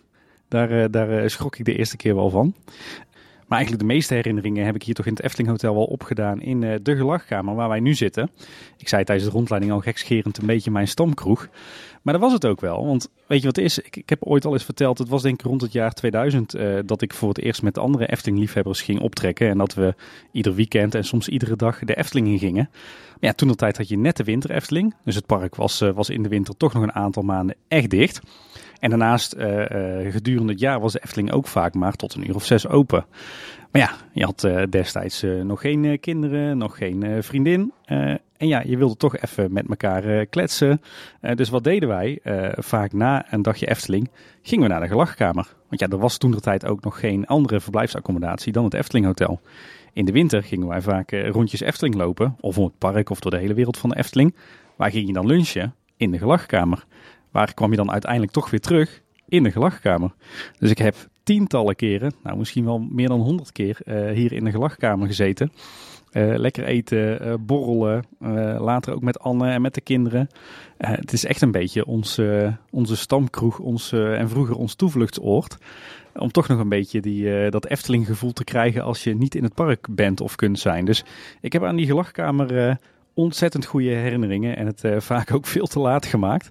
Daar, 0.49 0.91
daar 0.91 1.31
schrok 1.31 1.57
ik 1.57 1.65
de 1.65 1.77
eerste 1.77 1.97
keer 1.97 2.15
wel 2.15 2.31
van. 2.31 2.55
Maar 3.51 3.59
eigenlijk 3.59 3.89
de 3.89 3.95
meeste 3.95 4.15
herinneringen 4.15 4.65
heb 4.65 4.75
ik 4.75 4.83
hier 4.83 4.95
toch 4.95 5.07
in 5.07 5.13
het 5.13 5.23
Efteling 5.23 5.49
Hotel 5.49 5.75
wel 5.75 5.85
opgedaan 5.85 6.41
in 6.41 6.63
uh, 6.63 6.75
de 6.83 6.97
gelachkamer 6.97 7.55
waar 7.55 7.69
wij 7.69 7.81
nu 7.81 7.95
zitten. 7.95 8.31
Ik 8.77 8.89
zei 8.89 9.05
tijdens 9.05 9.29
de 9.29 9.35
rondleiding 9.35 9.73
al 9.73 9.81
gekscherend 9.81 10.39
een 10.39 10.47
beetje 10.47 10.71
mijn 10.71 10.89
stamkroeg. 10.89 11.49
Maar 12.03 12.15
dat 12.15 12.23
was 12.23 12.33
het 12.33 12.47
ook 12.47 12.61
wel. 12.61 12.87
Want 12.87 13.11
weet 13.27 13.41
je 13.41 13.47
wat 13.47 13.57
het 13.57 13.65
is? 13.65 13.79
Ik, 13.79 13.97
ik 13.97 14.09
heb 14.09 14.25
ooit 14.25 14.45
al 14.45 14.53
eens 14.53 14.65
verteld, 14.65 14.99
het 14.99 15.09
was 15.09 15.23
denk 15.23 15.41
ik 15.41 15.47
rond 15.47 15.61
het 15.61 15.73
jaar 15.73 15.93
2000 15.93 16.55
uh, 16.55 16.79
eh, 16.79 16.87
dat 16.87 17.03
ik 17.03 17.15
voor 17.15 17.29
het 17.29 17.39
eerst 17.39 17.63
met 17.63 17.79
andere 17.79 18.07
Efteling-liefhebbers 18.07 18.83
ging 18.83 19.01
optrekken. 19.01 19.49
En 19.49 19.59
dat 19.59 19.75
we 19.75 19.95
ieder 20.33 20.55
weekend 20.55 20.95
en 20.95 21.05
soms 21.05 21.29
iedere 21.29 21.57
dag 21.57 21.79
de 21.79 21.97
Efteling 21.97 22.29
in 22.29 22.39
gingen. 22.39 22.69
Maar 22.73 23.31
ja, 23.31 23.33
toen 23.33 23.49
de 23.49 23.73
had 23.77 23.89
je 23.89 23.99
net 23.99 24.17
de 24.17 24.25
winter 24.25 24.51
Efteling. 24.51 24.95
Dus 25.05 25.15
het 25.15 25.27
park 25.27 25.55
was, 25.55 25.83
uh, 25.83 25.91
was 25.91 26.11
in 26.11 26.23
de 26.23 26.29
winter 26.29 26.57
toch 26.57 26.73
nog 26.73 26.83
een 26.83 26.95
aantal 26.95 27.23
maanden 27.23 27.57
echt 27.69 27.91
dicht. 27.91 28.21
En 28.81 28.91
daarnaast, 28.91 29.35
uh, 29.35 29.59
uh, 29.59 30.13
gedurende 30.13 30.53
het 30.53 30.61
jaar 30.61 30.81
was 30.81 30.93
de 30.93 31.01
Efteling 31.03 31.33
ook 31.33 31.47
vaak 31.47 31.75
maar 31.75 31.93
tot 31.93 32.15
een 32.15 32.29
uur 32.29 32.35
of 32.35 32.45
zes 32.45 32.69
open. 32.69 33.05
Maar 33.73 33.83
ja, 33.83 33.91
je 34.13 34.25
had 34.25 34.45
uh, 34.45 34.63
destijds 34.71 35.25
nog 35.43 35.61
geen 35.61 36.01
kinderen, 36.01 36.59
nog 36.59 36.77
geen 36.77 37.23
vriendin. 37.23 37.73
en 37.85 38.49
ja, 38.49 38.63
je 38.67 38.77
wilde 38.77 38.97
toch 38.97 39.17
even 39.17 39.53
met 39.53 39.69
elkaar 39.69 40.27
kletsen. 40.27 40.81
dus 41.35 41.49
wat 41.49 41.65
deden 41.65 41.89
wij? 41.89 42.19
vaak 42.53 42.93
na 42.93 43.33
een 43.33 43.43
dagje 43.43 43.69
Efteling 43.69 44.11
gingen 44.43 44.65
we 44.65 44.71
naar 44.71 44.81
de 44.81 44.87
gelachkamer. 44.87 45.55
Want 45.69 45.81
ja, 45.81 45.89
er 45.89 45.99
was 45.99 46.19
toen 46.19 46.31
de 46.31 46.41
tijd 46.41 46.67
ook 46.67 46.85
nog 46.85 47.01
geen 47.01 47.27
andere 47.27 47.61
verblijfsaccommodatie 47.61 48.53
dan 48.53 48.65
het 48.65 48.75
Efteling 48.75 49.07
Hotel. 49.07 49.41
In 49.93 50.05
de 50.05 50.13
winter 50.13 50.43
gingen 50.43 50.69
wij 50.69 50.83
vaak 50.83 51.11
rondjes 51.11 51.61
Efteling 51.61 51.95
lopen, 51.95 52.37
of 52.41 52.59
om 52.59 52.65
het 52.65 52.79
park 52.79 53.11
of 53.11 53.21
door 53.21 53.31
de 53.31 53.39
hele 53.39 53.55
wereld 53.55 53.79
van 53.79 53.91
de 53.91 53.97
Efteling. 53.97 54.35
Waar 54.77 54.91
ging 54.91 55.07
je 55.07 55.13
dan 55.13 55.27
lunchen? 55.27 55.75
In 55.97 56.11
de 56.11 56.19
gelachkamer. 56.19 56.87
Waar 57.31 57.55
kwam 57.55 57.71
je 57.71 57.77
dan 57.77 57.91
uiteindelijk 57.91 58.33
toch 58.33 58.51
weer 58.51 58.61
terug? 58.61 59.03
In 59.29 59.43
de 59.43 59.51
gelachkamer. 59.51 60.13
Dus 60.59 60.71
ik 60.71 60.79
heb 60.79 60.97
tientallen 61.23 61.77
keren, 61.77 62.13
nou 62.23 62.39
misschien 62.39 62.65
wel 62.65 62.79
meer 62.79 63.09
dan 63.09 63.21
honderd 63.21 63.53
keer, 63.53 63.79
uh, 63.85 64.11
hier 64.11 64.33
in 64.33 64.45
de 64.45 64.51
gelachkamer 64.51 65.07
gezeten. 65.07 65.53
Uh, 66.13 66.37
lekker 66.37 66.65
eten, 66.65 67.27
uh, 67.27 67.35
borrelen, 67.41 68.05
later 68.59 68.95
ook 68.95 69.03
met 69.03 69.19
Anne 69.19 69.51
en 69.51 69.63
met 69.63 69.75
de 69.75 69.81
kinderen. 69.81 70.29
het 70.77 71.13
is 71.13 71.25
echt 71.25 71.43
een 71.43 71.51
beetje 71.51 71.87
ons, 71.87 72.21
onze 72.71 72.97
stamkroeg 72.97 73.59
ons, 73.59 73.93
en 73.93 74.29
vroeger 74.29 74.57
ons 74.57 74.75
toevluchtsoord. 74.75 75.57
Om 76.15 76.31
toch 76.31 76.49
nog 76.49 76.59
een 76.59 76.69
beetje 76.69 77.01
die, 77.01 77.51
dat 77.51 77.67
Efteling 77.67 78.07
gevoel 78.07 78.33
te 78.33 78.45
krijgen 78.45 78.83
als 78.83 79.05
je 79.05 79.15
niet 79.15 79.35
in 79.35 79.43
het 79.43 79.55
park 79.55 79.87
bent 79.91 80.21
of 80.21 80.37
kunt 80.37 80.59
zijn. 80.59 80.85
Dus 80.85 81.05
ik 81.41 81.53
heb 81.53 81.65
aan 81.65 81.77
die 81.77 81.87
gelachkamer 81.87 82.79
ontzettend 83.15 83.65
goede 83.65 83.89
herinneringen 83.89 84.57
en 84.57 84.67
het 84.67 84.85
uh, 84.85 85.01
vaak 85.11 85.35
ook 85.35 85.47
veel 85.47 85.67
te 85.67 85.81
laat 85.81 86.07
gemaakt. 86.07 86.51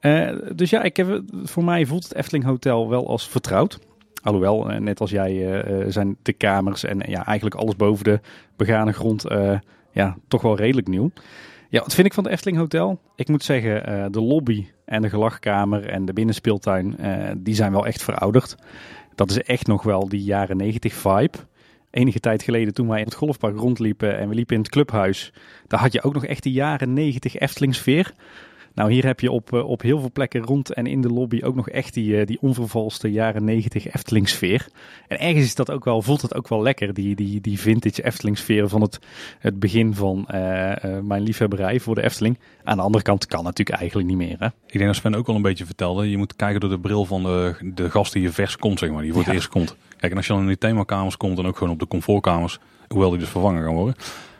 Uh, 0.00 0.30
dus 0.54 0.70
ja, 0.70 0.82
ik 0.82 0.96
heb, 0.96 1.22
voor 1.42 1.64
mij 1.64 1.86
voelt 1.86 2.02
het 2.02 2.14
Efteling 2.14 2.44
Hotel 2.44 2.88
wel 2.88 3.08
als 3.08 3.28
vertrouwd. 3.28 3.78
Alhoewel, 4.22 4.70
uh, 4.70 4.78
net 4.78 5.00
als 5.00 5.10
jij, 5.10 5.64
zijn 5.88 6.16
de 6.22 6.32
kamers 6.32 6.84
en 6.84 7.02
ja, 7.06 7.26
eigenlijk 7.26 7.56
alles 7.56 7.76
boven 7.76 8.04
de 8.04 8.20
begane 8.56 8.92
grond 8.92 9.24
ja, 9.92 10.16
toch 10.28 10.42
wel 10.42 10.56
redelijk 10.56 10.88
nieuw. 10.88 11.10
Ja, 11.68 11.80
wat 11.80 11.94
vind 11.94 12.06
ik 12.06 12.14
van 12.14 12.24
het 12.24 12.32
Efteling 12.32 12.58
Hotel? 12.58 13.00
Ik 13.14 13.28
moet 13.28 13.44
zeggen, 13.44 14.12
de 14.12 14.20
lobby 14.20 14.66
en 14.84 15.02
de 15.02 15.08
gelachkamer 15.08 15.88
en 15.88 16.04
de 16.04 16.12
binnenspeeltuin, 16.12 16.96
die 17.36 17.54
zijn 17.54 17.72
wel 17.72 17.86
echt 17.86 18.02
verouderd. 18.02 18.56
Dat 19.14 19.30
is 19.30 19.42
echt 19.42 19.66
nog 19.66 19.82
wel 19.82 20.08
die 20.08 20.22
jaren 20.22 20.56
90 20.56 20.94
vibe 20.94 21.38
enige 21.90 22.20
tijd 22.20 22.42
geleden 22.42 22.74
toen 22.74 22.88
wij 22.88 22.98
in 22.98 23.04
het 23.04 23.14
golfpark 23.14 23.56
rondliepen 23.56 24.18
en 24.18 24.28
we 24.28 24.34
liepen 24.34 24.54
in 24.54 24.62
het 24.62 24.70
clubhuis. 24.70 25.32
Daar 25.66 25.80
had 25.80 25.92
je 25.92 26.02
ook 26.02 26.14
nog 26.14 26.24
echt 26.24 26.42
die 26.42 26.52
jaren 26.52 26.92
90 26.92 27.36
Efteling 27.36 27.74
sfeer. 27.74 28.12
Nou, 28.78 28.92
hier 28.92 29.06
heb 29.06 29.20
je 29.20 29.30
op, 29.30 29.52
eh, 29.52 29.68
op 29.68 29.82
heel 29.82 30.00
veel 30.00 30.10
plekken 30.12 30.42
rond 30.42 30.72
en 30.72 30.86
in 30.86 31.00
de 31.00 31.08
lobby 31.08 31.40
ook 31.42 31.54
nog 31.54 31.68
echt 31.68 31.94
die, 31.94 32.18
eh, 32.18 32.26
die 32.26 32.38
onvervalste 32.40 33.10
jaren 33.10 33.44
90 33.44 33.94
Efteling 33.94 34.28
sfeer. 34.28 34.68
En 35.08 35.20
ergens 35.20 35.44
is 35.44 35.54
dat 35.54 35.70
ook 35.70 35.84
wel, 35.84 36.02
voelt 36.02 36.22
het 36.22 36.34
ook 36.34 36.48
wel 36.48 36.62
lekker, 36.62 36.94
die, 36.94 37.14
die, 37.14 37.40
die 37.40 37.60
vintage 37.60 38.04
Efteling 38.04 38.38
sfeer 38.38 38.68
van 38.68 38.80
het, 38.80 38.98
het 39.38 39.58
begin 39.58 39.94
van 39.94 40.26
mijn 41.02 41.22
liefhebberij 41.22 41.80
voor 41.80 41.94
de 41.94 42.02
Efteling. 42.02 42.38
Aan 42.64 42.76
de 42.76 42.82
andere 42.82 43.04
kant 43.04 43.26
kan 43.26 43.44
natuurlijk 43.44 43.78
eigenlijk 43.78 44.08
niet 44.08 44.16
meer. 44.16 44.36
Hè? 44.38 44.46
Ik 44.46 44.72
denk 44.72 44.84
dat 44.84 44.96
Sven 44.96 45.14
ook 45.14 45.28
al 45.28 45.34
een 45.34 45.42
beetje 45.42 45.66
vertelde, 45.66 46.10
je 46.10 46.16
moet 46.16 46.36
kijken 46.36 46.60
door 46.60 46.70
de 46.70 46.78
bril 46.78 47.04
van 47.04 47.22
de, 47.22 47.54
de 47.74 47.90
gast 47.90 48.12
die 48.12 48.22
je 48.22 48.32
vers 48.32 48.56
komt, 48.56 48.78
zeg 48.78 48.90
maar, 48.90 49.02
die 49.02 49.12
voor 49.12 49.24
het 49.24 49.32
eerst 49.32 49.48
komt. 49.48 49.76
Kijk, 49.96 50.12
en 50.12 50.16
als 50.16 50.26
je 50.26 50.32
dan 50.32 50.42
in 50.42 50.48
die 50.48 50.58
themakamers 50.58 51.16
komt 51.16 51.38
en 51.38 51.46
ook 51.46 51.56
gewoon 51.56 51.72
op 51.72 51.78
de 51.78 51.86
comfortkamers, 51.86 52.58
hoewel 52.88 53.10
die 53.10 53.18
dus 53.18 53.28
vervangen 53.28 53.64
gaan 53.64 53.74
worden, 53.74 53.94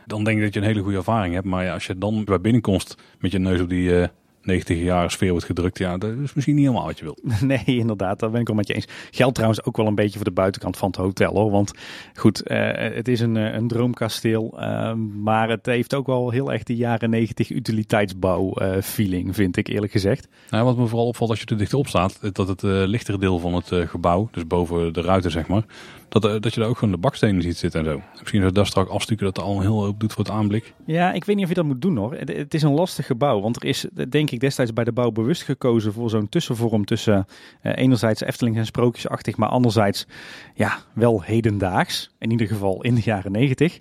dan 0.07 0.25
denk 0.25 0.37
ik 0.37 0.45
dat 0.45 0.55
je 0.55 0.61
een 0.61 0.67
hele 0.67 0.83
goede 0.83 0.97
ervaring 0.97 1.35
hebt. 1.35 1.47
Maar 1.47 1.65
ja, 1.65 1.73
als 1.73 1.87
je 1.87 1.99
dan 1.99 2.25
bij 2.25 2.41
binnenkomst 2.41 2.97
met 3.19 3.33
je 3.33 3.39
neus 3.39 3.61
op 3.61 3.69
die 3.69 3.91
uh, 3.91 4.07
90 4.49 4.79
jaar 4.79 5.11
sfeer 5.11 5.31
wordt 5.31 5.47
gedrukt, 5.47 5.79
ja, 5.79 5.99
dat 5.99 6.11
is 6.11 6.35
misschien 6.35 6.55
niet 6.55 6.65
helemaal 6.65 6.87
wat 6.87 6.99
je 6.99 7.05
wilt. 7.05 7.21
Nee, 7.49 7.65
inderdaad, 7.65 8.19
dat 8.19 8.33
ben 8.33 8.41
ik 8.41 8.47
wel 8.47 8.57
met 8.57 8.67
je 8.67 8.75
eens. 8.75 8.87
Geldt 9.11 9.35
trouwens 9.35 9.65
ook 9.65 9.77
wel 9.77 9.87
een 9.87 9.95
beetje 9.95 10.17
voor 10.17 10.25
de 10.25 10.31
buitenkant 10.31 10.77
van 10.77 10.89
het 10.89 10.97
hotel 10.97 11.35
hoor. 11.35 11.51
Want 11.51 11.73
goed, 12.15 12.51
uh, 12.51 12.71
het 12.75 13.09
is 13.09 13.21
een, 13.21 13.37
eh, 13.37 13.55
een 13.55 13.69
droomkasteel, 13.69 14.55
uh, 14.61 14.93
maar 14.95 15.49
het 15.49 15.67
heeft 15.67 15.95
ook 15.95 16.07
wel 16.07 16.31
heel 16.31 16.53
erg 16.53 16.63
die 16.63 16.77
jaren 16.77 17.11
90 17.11 17.51
utiliteitsbouw 17.51 18.53
uh, 18.63 18.81
feeling, 18.83 19.35
vind 19.35 19.57
ik 19.57 19.69
eerlijk 19.69 19.93
gezegd. 19.93 20.29
Nou, 20.51 20.65
wat 20.65 20.77
me 20.77 20.87
vooral 20.87 21.07
opvalt 21.07 21.31
als 21.31 21.41
je 21.41 21.47
er 21.47 21.59
dichtop 21.59 21.89
staat, 21.89 22.35
dat 22.35 22.49
het 22.49 22.63
lichtere 22.63 23.19
deel 23.19 23.39
van 23.39 23.55
het 23.55 23.73
gebouw, 23.89 24.29
dus 24.33 24.47
boven 24.47 24.93
de 24.93 25.01
ruiten 25.01 25.31
zeg 25.31 25.47
maar, 25.47 25.65
dat, 26.09 26.25
eh, 26.25 26.41
dat 26.41 26.55
je 26.55 26.61
daar 26.61 26.69
ook 26.69 26.79
gewoon 26.79 26.95
de 26.95 27.01
bakstenen 27.01 27.43
ziet 27.43 27.57
zitten 27.57 27.81
en 27.81 27.87
zo. 27.87 28.03
Misschien 28.19 28.41
dat 28.41 28.55
dat 28.55 28.67
straks 28.67 28.91
afstukken 28.91 29.27
dat 29.27 29.37
er 29.37 29.43
al 29.43 29.57
een 29.57 29.63
heel 29.63 29.85
hoop 29.85 30.01
doet 30.01 30.13
voor 30.13 30.25
het 30.25 30.33
aanblik. 30.33 30.75
Ja, 30.85 31.13
ik 31.13 31.25
weet 31.25 31.37
niet 31.37 31.45
of 31.45 31.51
je 31.51 31.57
dat 31.57 31.65
moet 31.65 31.83
doen 31.83 31.97
hoor. 31.97 32.15
Het, 32.15 32.55
is 32.55 32.63
een 32.63 32.73
lastig 32.73 33.07
gebouw. 33.07 33.41
Want 33.41 33.57
er 33.57 33.69
is 33.69 33.87
denk 34.09 34.31
ik 34.31 34.41
destijds 34.41 34.73
bij 34.73 34.85
de 34.85 34.93
bouw 34.93 35.11
bewust 35.11 35.43
gekozen 35.43 35.93
voor 35.93 36.11
zo'n 36.11 36.29
tussenvorm 36.29 36.85
tussen 36.85 37.27
uh, 37.63 37.73
enerzijds 37.77 38.21
Efteling 38.21 38.57
en 38.57 38.67
sprookjesachtig, 38.67 39.37
maar 39.37 39.49
anderzijds 39.49 40.07
ja, 40.55 40.79
wel 40.93 41.23
hedendaags. 41.23 42.11
In 42.19 42.31
ieder 42.31 42.47
geval 42.47 42.83
in 42.83 42.95
de 42.95 43.03
jaren 43.05 43.33
negentig. 43.33 43.81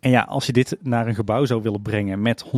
En 0.00 0.10
ja, 0.10 0.22
als 0.22 0.46
je 0.46 0.52
dit 0.52 0.76
naar 0.82 1.06
een 1.06 1.14
gebouw 1.14 1.44
zou 1.44 1.62
willen 1.62 1.82
brengen 1.82 2.22
met 2.22 2.44
100% 2.44 2.50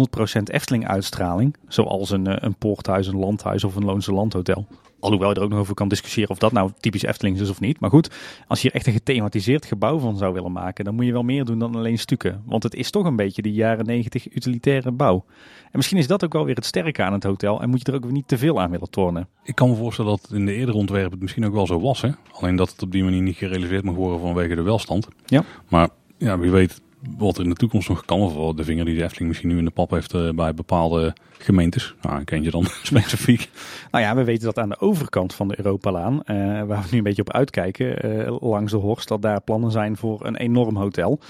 Efteling 0.44 0.86
uitstraling, 0.86 1.56
zoals 1.68 2.10
een, 2.10 2.26
eh, 2.26 2.36
een 2.38 2.54
poorthuis, 2.54 3.06
een 3.06 3.18
landhuis 3.18 3.64
of 3.64 3.76
een 3.76 3.84
Loonse 3.84 4.12
landhotel, 4.12 4.66
Alhoewel 5.00 5.28
je 5.28 5.34
er 5.34 5.42
ook 5.42 5.50
nog 5.50 5.58
over 5.58 5.74
kan 5.74 5.88
discussiëren 5.88 6.30
of 6.30 6.38
dat 6.38 6.52
nou 6.52 6.70
typisch 6.80 7.02
Efteling 7.02 7.40
is 7.40 7.50
of 7.50 7.60
niet. 7.60 7.80
Maar 7.80 7.90
goed, 7.90 8.10
als 8.46 8.62
je 8.62 8.68
hier 8.68 8.76
echt 8.76 8.86
een 8.86 8.92
gethematiseerd 8.92 9.64
gebouw 9.64 9.98
van 9.98 10.16
zou 10.16 10.32
willen 10.32 10.52
maken, 10.52 10.84
dan 10.84 10.94
moet 10.94 11.04
je 11.04 11.12
wel 11.12 11.22
meer 11.22 11.44
doen 11.44 11.58
dan 11.58 11.74
alleen 11.74 11.98
stukken. 11.98 12.42
Want 12.46 12.62
het 12.62 12.74
is 12.74 12.90
toch 12.90 13.04
een 13.04 13.16
beetje 13.16 13.42
die 13.42 13.52
jaren 13.52 13.86
90 13.86 14.34
utilitaire 14.34 14.90
bouw. 14.90 15.24
En 15.62 15.70
misschien 15.72 15.98
is 15.98 16.06
dat 16.06 16.24
ook 16.24 16.32
wel 16.32 16.44
weer 16.44 16.54
het 16.54 16.64
sterke 16.64 17.02
aan 17.02 17.12
het 17.12 17.22
hotel. 17.22 17.62
En 17.62 17.70
moet 17.70 17.78
je 17.78 17.92
er 17.92 17.94
ook 17.94 18.04
weer 18.04 18.12
niet 18.12 18.28
te 18.28 18.38
veel 18.38 18.60
aan 18.60 18.70
willen 18.70 18.90
tornen. 18.90 19.28
Ik 19.44 19.54
kan 19.54 19.68
me 19.68 19.74
voorstellen 19.74 20.10
dat 20.10 20.30
in 20.32 20.46
de 20.46 20.54
eerdere 20.54 20.76
ontwerpen 20.78 21.10
het 21.10 21.20
misschien 21.20 21.46
ook 21.46 21.52
wel 21.52 21.66
zo 21.66 21.80
was. 21.80 22.00
Hè? 22.00 22.10
Alleen 22.32 22.56
dat 22.56 22.70
het 22.70 22.82
op 22.82 22.92
die 22.92 23.04
manier 23.04 23.22
niet 23.22 23.36
gerealiseerd 23.36 23.84
mag 23.84 23.94
worden 23.94 24.20
vanwege 24.20 24.54
de 24.54 24.62
welstand. 24.62 25.08
Ja. 25.26 25.44
Maar 25.68 25.88
ja, 26.18 26.38
wie 26.38 26.50
weet 26.50 26.80
wat 27.16 27.36
er 27.36 27.44
in 27.44 27.50
de 27.50 27.56
toekomst 27.56 27.88
nog 27.88 28.04
kan. 28.04 28.20
Of 28.20 28.54
de 28.54 28.64
vinger 28.64 28.84
die 28.84 28.96
de 28.96 29.02
Efteling 29.02 29.28
misschien 29.28 29.48
nu 29.48 29.58
in 29.58 29.64
de 29.64 29.70
pap 29.70 29.90
heeft 29.90 30.14
uh, 30.14 30.30
bij 30.30 30.54
bepaalde 30.54 31.14
gemeentes. 31.38 31.94
Nou, 32.02 32.24
ken 32.24 32.42
je 32.42 32.50
dan 32.50 32.64
specifiek? 32.82 33.50
Nou 33.90 34.04
ja, 34.04 34.14
we 34.14 34.24
weten 34.24 34.44
dat 34.44 34.58
aan 34.58 34.68
de 34.68 34.80
overkant 34.80 35.34
van 35.34 35.48
de 35.48 35.58
Europalaan, 35.58 36.14
uh, 36.14 36.22
waar 36.62 36.82
we 36.82 36.88
nu 36.90 36.98
een 36.98 37.04
beetje 37.04 37.22
op 37.22 37.32
uitkijken, 37.32 38.06
uh, 38.06 38.36
langs 38.40 38.72
de 38.72 38.78
Horst, 38.78 39.08
dat 39.08 39.22
daar 39.22 39.40
plannen 39.40 39.70
zijn 39.70 39.96
voor 39.96 40.26
een 40.26 40.36
enorm 40.36 40.76
hotel. 40.76 41.20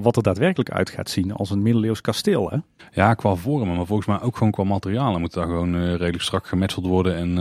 wat 0.00 0.16
er 0.16 0.22
daadwerkelijk 0.22 0.70
uit 0.70 0.90
gaat 0.90 1.10
zien 1.10 1.32
als 1.32 1.50
een 1.50 1.62
middeleeuws 1.62 2.00
kasteel. 2.00 2.50
Hè? 2.50 2.56
Ja, 2.92 3.14
qua 3.14 3.34
vormen, 3.34 3.76
maar 3.76 3.86
volgens 3.86 4.08
mij 4.08 4.20
ook 4.20 4.36
gewoon 4.36 4.52
qua 4.52 4.64
materialen 4.64 5.20
moet 5.20 5.34
daar 5.34 5.46
gewoon 5.46 5.86
redelijk 5.90 6.22
strak 6.22 6.46
gemetseld 6.46 6.86
worden. 6.86 7.16
En, 7.16 7.34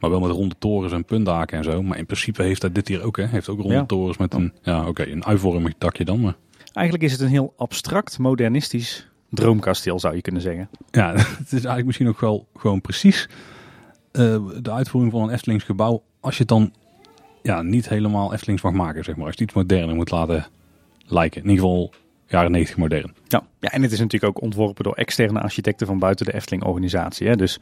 maar 0.00 0.10
wel 0.10 0.20
met 0.20 0.30
ronde 0.30 0.54
torens 0.58 0.92
en 0.92 1.04
puntdaken 1.04 1.58
en 1.58 1.64
zo. 1.64 1.82
Maar 1.82 1.98
in 1.98 2.06
principe 2.06 2.42
heeft 2.42 2.60
dat 2.60 2.74
dit 2.74 2.88
hier 2.88 3.02
ook, 3.02 3.16
hè? 3.16 3.26
Heeft 3.26 3.48
ook 3.48 3.60
ronde 3.60 3.86
torens 3.86 4.16
met 4.16 4.34
een, 4.34 4.52
ja, 4.62 4.88
oké, 4.88 5.06
een 5.06 5.24
uitvormig 5.24 5.72
dakje 5.78 6.04
dan. 6.04 6.20
Maar... 6.20 6.34
Eigenlijk 6.72 7.04
is 7.04 7.12
het 7.12 7.20
een 7.20 7.28
heel 7.28 7.54
abstract, 7.56 8.18
modernistisch 8.18 9.08
droomkasteel, 9.30 10.00
zou 10.00 10.14
je 10.14 10.20
kunnen 10.20 10.42
zeggen. 10.42 10.68
Ja, 10.90 11.12
het 11.42 11.46
is 11.46 11.52
eigenlijk 11.52 11.86
misschien 11.86 12.08
ook 12.08 12.20
wel 12.20 12.46
gewoon 12.56 12.80
precies 12.80 13.28
uh, 14.12 14.48
de 14.62 14.70
uitvoering 14.70 15.12
van 15.12 15.22
een 15.22 15.30
Eftelings 15.30 15.64
gebouw. 15.64 16.02
Als 16.20 16.34
je 16.34 16.40
het 16.40 16.48
dan 16.48 16.72
ja, 17.42 17.62
niet 17.62 17.88
helemaal 17.88 18.32
Eftelings 18.32 18.62
mag 18.62 18.72
maken, 18.72 19.04
zeg 19.04 19.16
maar. 19.16 19.26
Als 19.26 19.34
je 19.34 19.40
het 19.40 19.50
iets 19.50 19.58
moderner 19.58 19.94
moet 19.94 20.10
laten 20.10 20.46
lijken. 21.06 21.42
In 21.42 21.48
ieder 21.48 21.64
geval 21.64 21.92
jaren 22.26 22.50
90 22.50 22.76
modern. 22.76 23.14
Ja. 23.30 23.42
ja, 23.60 23.68
en 23.68 23.82
het 23.82 23.92
is 23.92 23.98
natuurlijk 23.98 24.36
ook 24.36 24.42
ontworpen 24.42 24.84
door 24.84 24.94
externe 24.94 25.40
architecten 25.40 25.86
van 25.86 25.98
buiten 25.98 26.26
de 26.26 26.34
Efteling-organisatie. 26.34 27.28
Hè? 27.28 27.36
Dus 27.36 27.58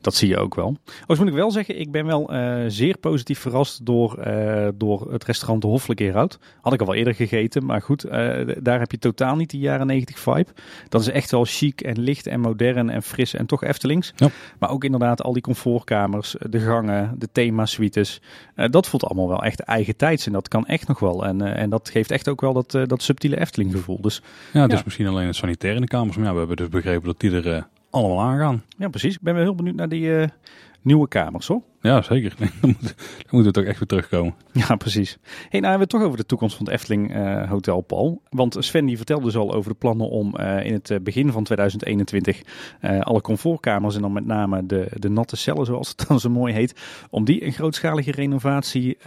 dat 0.00 0.14
zie 0.14 0.28
je 0.28 0.36
ook 0.36 0.54
wel. 0.54 0.76
Overigens 0.86 1.18
moet 1.18 1.28
ik 1.28 1.34
wel 1.34 1.50
zeggen, 1.50 1.80
ik 1.80 1.90
ben 1.90 2.06
wel 2.06 2.34
uh, 2.34 2.64
zeer 2.66 2.98
positief 2.98 3.38
verrast 3.38 3.86
door, 3.86 4.26
uh, 4.26 4.68
door 4.74 5.12
het 5.12 5.24
restaurant 5.24 5.62
De 5.62 5.68
Hoffelijk 5.68 6.00
Eerhout. 6.00 6.38
Had 6.60 6.72
ik 6.72 6.80
al 6.80 6.86
wel 6.86 6.94
eerder 6.94 7.14
gegeten, 7.14 7.64
maar 7.64 7.82
goed, 7.82 8.04
uh, 8.04 8.12
daar 8.58 8.78
heb 8.78 8.90
je 8.90 8.98
totaal 8.98 9.36
niet 9.36 9.50
die 9.50 9.60
jaren 9.60 9.86
90 9.86 10.18
vibe. 10.18 10.46
Dat 10.88 11.00
is 11.00 11.08
echt 11.08 11.30
wel 11.30 11.44
chic 11.44 11.80
en 11.80 12.00
licht 12.00 12.26
en 12.26 12.40
modern 12.40 12.90
en 12.90 13.02
fris 13.02 13.34
en 13.34 13.46
toch 13.46 13.64
Eftelings. 13.64 14.12
Ja. 14.16 14.28
Maar 14.58 14.70
ook 14.70 14.84
inderdaad 14.84 15.22
al 15.22 15.32
die 15.32 15.42
comfortkamers, 15.42 16.36
de 16.48 16.60
gangen, 16.60 17.14
de 17.18 17.28
thema-suites. 17.32 18.20
dat 18.54 18.88
voelt 18.88 19.04
allemaal 19.04 19.28
wel 19.28 19.42
echt 19.42 19.60
eigen 19.60 19.96
tijds 19.96 20.26
en 20.26 20.32
dat 20.32 20.48
kan 20.48 20.66
echt 20.66 20.88
nog 20.88 20.98
wel. 20.98 21.24
En, 21.24 21.40
en 21.40 21.70
dat 21.70 21.88
geeft 21.88 22.10
echt 22.10 22.28
ook 22.28 22.40
wel 22.40 22.52
dat, 22.52 22.88
dat 22.88 23.02
subtiele 23.02 23.40
Efteling 23.40 23.72
gevoel. 23.72 24.00
Dus, 24.00 24.22
ja, 24.52 24.66
dus 24.66 24.84
misschien 24.84 25.06
alleen 25.10 25.26
het 25.26 25.36
sanitair 25.36 25.74
in 25.74 25.80
de 25.80 25.86
kamers. 25.86 26.16
Maar 26.16 26.26
ja, 26.26 26.32
we 26.32 26.38
hebben 26.38 26.56
dus 26.56 26.68
begrepen 26.68 27.06
dat 27.06 27.20
die 27.20 27.30
er 27.30 27.46
uh, 27.46 27.62
allemaal 27.90 28.20
aangaan. 28.20 28.64
Ja, 28.78 28.88
precies. 28.88 29.14
Ik 29.14 29.20
ben 29.20 29.34
wel 29.34 29.42
heel 29.42 29.54
benieuwd 29.54 29.74
naar 29.74 29.88
die 29.88 30.02
uh, 30.02 30.26
nieuwe 30.82 31.08
kamers 31.08 31.46
hoor. 31.46 31.62
Ja, 31.82 32.02
zeker. 32.02 32.34
dan, 32.38 32.50
moet, 32.60 32.94
dan 33.16 33.26
moet 33.30 33.44
het 33.44 33.58
ook 33.58 33.64
echt 33.64 33.78
weer 33.78 33.88
terugkomen. 33.88 34.34
Ja, 34.52 34.76
precies. 34.76 35.18
Hey, 35.22 35.60
nou 35.60 35.70
hebben 35.70 35.72
we 35.72 35.78
het 35.80 35.88
toch 35.88 36.02
over 36.02 36.16
de 36.16 36.26
toekomst 36.26 36.56
van 36.56 36.64
het 36.64 36.74
Efteling 36.74 37.16
uh, 37.16 37.48
Hotel 37.48 37.80
Paul. 37.80 38.22
Want 38.30 38.56
Sven 38.58 38.86
die 38.86 38.96
vertelde 38.96 39.24
dus 39.24 39.36
al 39.36 39.52
over 39.52 39.70
de 39.70 39.76
plannen 39.76 40.08
om 40.08 40.34
uh, 40.40 40.64
in 40.64 40.72
het 40.72 40.98
begin 41.02 41.32
van 41.32 41.44
2021 41.44 42.42
uh, 42.80 43.00
alle 43.00 43.20
comfortkamers 43.20 43.94
en 43.94 44.02
dan 44.02 44.12
met 44.12 44.26
name 44.26 44.66
de, 44.66 44.90
de 44.94 45.08
natte 45.08 45.36
cellen 45.36 45.66
zoals 45.66 45.88
het 45.88 46.08
dan 46.08 46.20
zo 46.20 46.30
mooi 46.30 46.54
heet, 46.54 46.80
om 47.10 47.24
die 47.24 47.44
een 47.44 47.52
grootschalige 47.52 48.10
renovatie 48.10 48.98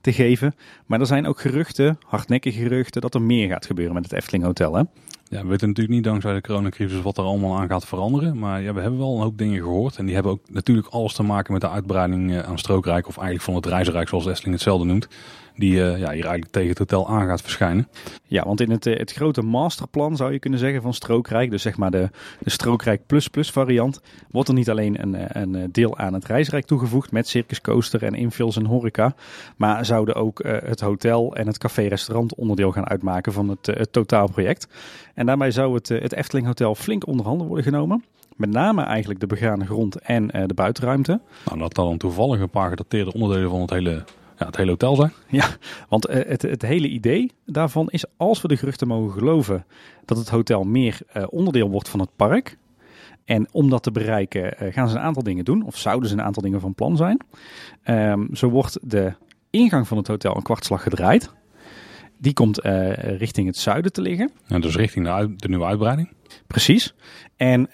te 0.00 0.12
geven. 0.12 0.54
Maar 0.86 1.00
er 1.00 1.06
zijn 1.06 1.26
ook 1.26 1.40
geruchten, 1.40 1.98
hardnekkige 2.06 2.60
geruchten, 2.60 3.00
dat 3.00 3.14
er 3.14 3.22
meer 3.22 3.48
gaat 3.48 3.66
gebeuren 3.66 3.94
met 3.94 4.04
het 4.04 4.12
Efteling 4.12 4.44
Hotel 4.44 4.74
hè? 4.74 4.82
Ja, 5.30 5.42
we 5.42 5.48
weten 5.48 5.68
natuurlijk 5.68 5.94
niet 5.94 6.04
dankzij 6.04 6.34
de 6.34 6.40
coronacrisis 6.40 7.02
wat 7.02 7.18
er 7.18 7.24
allemaal 7.24 7.58
aan 7.58 7.68
gaat 7.68 7.86
veranderen. 7.86 8.38
Maar 8.38 8.62
ja, 8.62 8.72
we 8.74 8.80
hebben 8.80 8.98
wel 8.98 9.14
een 9.14 9.22
hoop 9.22 9.38
dingen 9.38 9.62
gehoord. 9.62 9.96
En 9.96 10.04
die 10.04 10.14
hebben 10.14 10.32
ook 10.32 10.40
natuurlijk 10.50 10.88
alles 10.88 11.12
te 11.12 11.22
maken 11.22 11.52
met 11.52 11.62
de 11.62 11.70
uitbreiding 11.70 12.42
aan 12.42 12.58
Strookrijk. 12.58 13.06
Of 13.06 13.16
eigenlijk 13.16 13.44
van 13.44 13.54
het 13.54 13.66
Reizenrijk 13.66 14.08
zoals 14.08 14.26
Efteling 14.26 14.54
hetzelfde 14.54 14.86
noemt 14.86 15.08
die 15.56 15.72
uh, 15.72 15.80
ja, 15.80 15.94
hier 15.96 16.24
eigenlijk 16.24 16.50
tegen 16.50 16.68
het 16.68 16.78
hotel 16.78 17.08
aan 17.08 17.26
gaat 17.26 17.42
verschijnen. 17.42 17.88
Ja, 18.26 18.44
want 18.44 18.60
in 18.60 18.70
het, 18.70 18.86
uh, 18.86 18.96
het 18.96 19.12
grote 19.12 19.42
masterplan 19.42 20.16
zou 20.16 20.32
je 20.32 20.38
kunnen 20.38 20.58
zeggen 20.58 20.82
van 20.82 20.94
Strookrijk, 20.94 21.50
dus 21.50 21.62
zeg 21.62 21.76
maar 21.76 21.90
de, 21.90 22.10
de 22.38 22.50
Strookrijk 22.50 23.06
Plus 23.06 23.28
Plus 23.28 23.50
variant, 23.50 24.00
wordt 24.30 24.48
er 24.48 24.54
niet 24.54 24.70
alleen 24.70 25.02
een, 25.02 25.14
eh, 25.14 25.42
een 25.42 25.72
deel 25.72 25.98
aan 25.98 26.14
het 26.14 26.24
reisrijk 26.24 26.66
toegevoegd 26.66 27.12
met 27.12 27.28
Circus 27.28 27.60
Coaster 27.60 28.02
en 28.02 28.14
infills 28.14 28.56
en 28.56 28.66
horeca, 28.66 29.14
maar 29.56 29.84
zouden 29.84 30.14
ook 30.14 30.42
het 30.44 30.80
hotel 30.80 31.36
en 31.36 31.46
het 31.46 31.58
café-restaurant 31.58 32.34
onderdeel 32.34 32.72
gaan 32.72 32.88
uitmaken 32.88 33.32
van 33.32 33.48
het, 33.48 33.66
het 33.66 33.92
totaalproject. 33.92 34.68
En 35.14 35.26
daarmee 35.26 35.50
zou 35.50 35.74
het, 35.74 35.88
het 35.88 36.12
Efteling 36.12 36.46
Hotel 36.46 36.74
flink 36.74 37.06
onder 37.06 37.26
handen 37.26 37.46
worden 37.46 37.64
genomen. 37.64 38.04
Met 38.40 38.50
name 38.50 38.82
eigenlijk 38.82 39.20
de 39.20 39.26
begane 39.26 39.64
grond 39.64 39.96
en 39.96 40.36
uh, 40.36 40.42
de 40.46 40.54
buitenruimte. 40.54 41.20
Nou, 41.44 41.58
dat 41.58 41.74
dan 41.74 41.96
toevallig 41.96 42.40
een 42.40 42.50
paar 42.50 42.68
gedateerde 42.68 43.12
onderdelen 43.12 43.50
van 43.50 43.60
het 43.60 43.70
hele 43.70 44.04
ja, 44.40 44.46
het 44.46 44.56
hele 44.56 44.70
hotel 44.70 44.96
zijn. 44.96 45.12
Ja, 45.28 45.48
want 45.88 46.10
uh, 46.10 46.14
het, 46.14 46.42
het 46.42 46.62
hele 46.62 46.88
idee 46.88 47.32
daarvan 47.46 47.88
is, 47.90 48.04
als 48.16 48.42
we 48.42 48.48
de 48.48 48.56
geruchten 48.56 48.88
mogen 48.88 49.18
geloven, 49.18 49.64
dat 50.04 50.16
het 50.18 50.28
hotel 50.28 50.62
meer 50.62 50.98
uh, 51.16 51.24
onderdeel 51.28 51.70
wordt 51.70 51.88
van 51.88 52.00
het 52.00 52.16
park. 52.16 52.56
En 53.24 53.48
om 53.52 53.70
dat 53.70 53.82
te 53.82 53.90
bereiken 53.90 54.54
uh, 54.62 54.72
gaan 54.72 54.88
ze 54.88 54.96
een 54.96 55.02
aantal 55.02 55.22
dingen 55.22 55.44
doen, 55.44 55.62
of 55.62 55.76
zouden 55.76 56.08
ze 56.08 56.14
een 56.14 56.22
aantal 56.22 56.42
dingen 56.42 56.60
van 56.60 56.74
plan 56.74 56.96
zijn. 56.96 57.20
Um, 57.84 58.28
zo 58.32 58.48
wordt 58.48 58.78
de 58.82 59.12
ingang 59.50 59.88
van 59.88 59.96
het 59.96 60.06
hotel 60.06 60.36
een 60.36 60.42
kwartslag 60.42 60.82
gedraaid. 60.82 61.30
Die 62.18 62.32
komt 62.32 62.58
richting 62.98 63.46
het 63.46 63.56
zuiden 63.56 63.92
te 63.92 64.00
liggen. 64.00 64.30
Ja, 64.46 64.58
dus 64.58 64.76
richting 64.76 65.04
de, 65.04 65.10
uit, 65.10 65.38
de 65.40 65.48
nieuwe 65.48 65.64
uitbreiding. 65.64 66.12
Precies. 66.46 66.94
En 67.36 67.68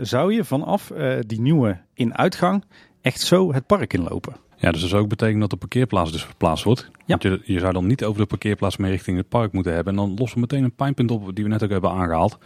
zou 0.00 0.34
je 0.34 0.44
vanaf 0.44 0.92
die 1.26 1.40
nieuwe 1.40 1.80
in-uitgang 1.94 2.64
echt 3.00 3.20
zo 3.20 3.52
het 3.52 3.66
park 3.66 3.92
inlopen. 3.92 4.36
Ja, 4.62 4.72
dus 4.72 4.80
dat 4.80 4.90
zou 4.90 5.02
ook 5.02 5.08
betekenen 5.08 5.40
dat 5.40 5.50
de 5.50 5.56
parkeerplaats 5.56 6.12
dus 6.12 6.24
verplaatst 6.24 6.64
wordt. 6.64 6.90
Ja. 6.90 6.98
Want 7.06 7.22
je, 7.22 7.40
je 7.44 7.58
zou 7.58 7.72
dan 7.72 7.86
niet 7.86 8.04
over 8.04 8.20
de 8.20 8.26
parkeerplaats 8.26 8.76
meer 8.76 8.90
richting 8.90 9.16
het 9.16 9.28
park 9.28 9.52
moeten 9.52 9.74
hebben. 9.74 9.92
En 9.92 9.98
dan 9.98 10.14
lossen 10.16 10.34
we 10.34 10.40
meteen 10.40 10.64
een 10.64 10.74
pijnpunt 10.74 11.10
op 11.10 11.34
die 11.34 11.44
we 11.44 11.50
net 11.50 11.62
ook 11.62 11.70
hebben 11.70 11.90
aangehaald. 11.90 12.38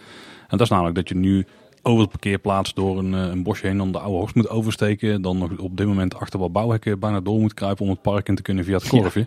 En 0.48 0.56
dat 0.56 0.60
is 0.60 0.68
namelijk 0.68 0.94
dat 0.94 1.08
je 1.08 1.14
nu 1.14 1.46
over 1.82 2.04
de 2.04 2.10
parkeerplaats 2.10 2.74
door 2.74 2.98
een, 2.98 3.12
een 3.12 3.42
bosje 3.42 3.66
heen 3.66 3.76
dan 3.76 3.92
de 3.92 3.98
oude 3.98 4.18
horst 4.18 4.34
moet 4.34 4.48
oversteken. 4.48 5.22
Dan 5.22 5.38
nog 5.38 5.58
op 5.58 5.76
dit 5.76 5.86
moment 5.86 6.14
achter 6.14 6.38
wat 6.38 6.52
bouwhekken 6.52 6.98
bijna 6.98 7.20
door 7.20 7.40
moet 7.40 7.54
kruipen 7.54 7.84
om 7.84 7.90
het 7.90 8.02
park 8.02 8.28
in 8.28 8.34
te 8.34 8.42
kunnen 8.42 8.64
via 8.64 8.76
het 8.76 8.88
korfje. 8.88 9.26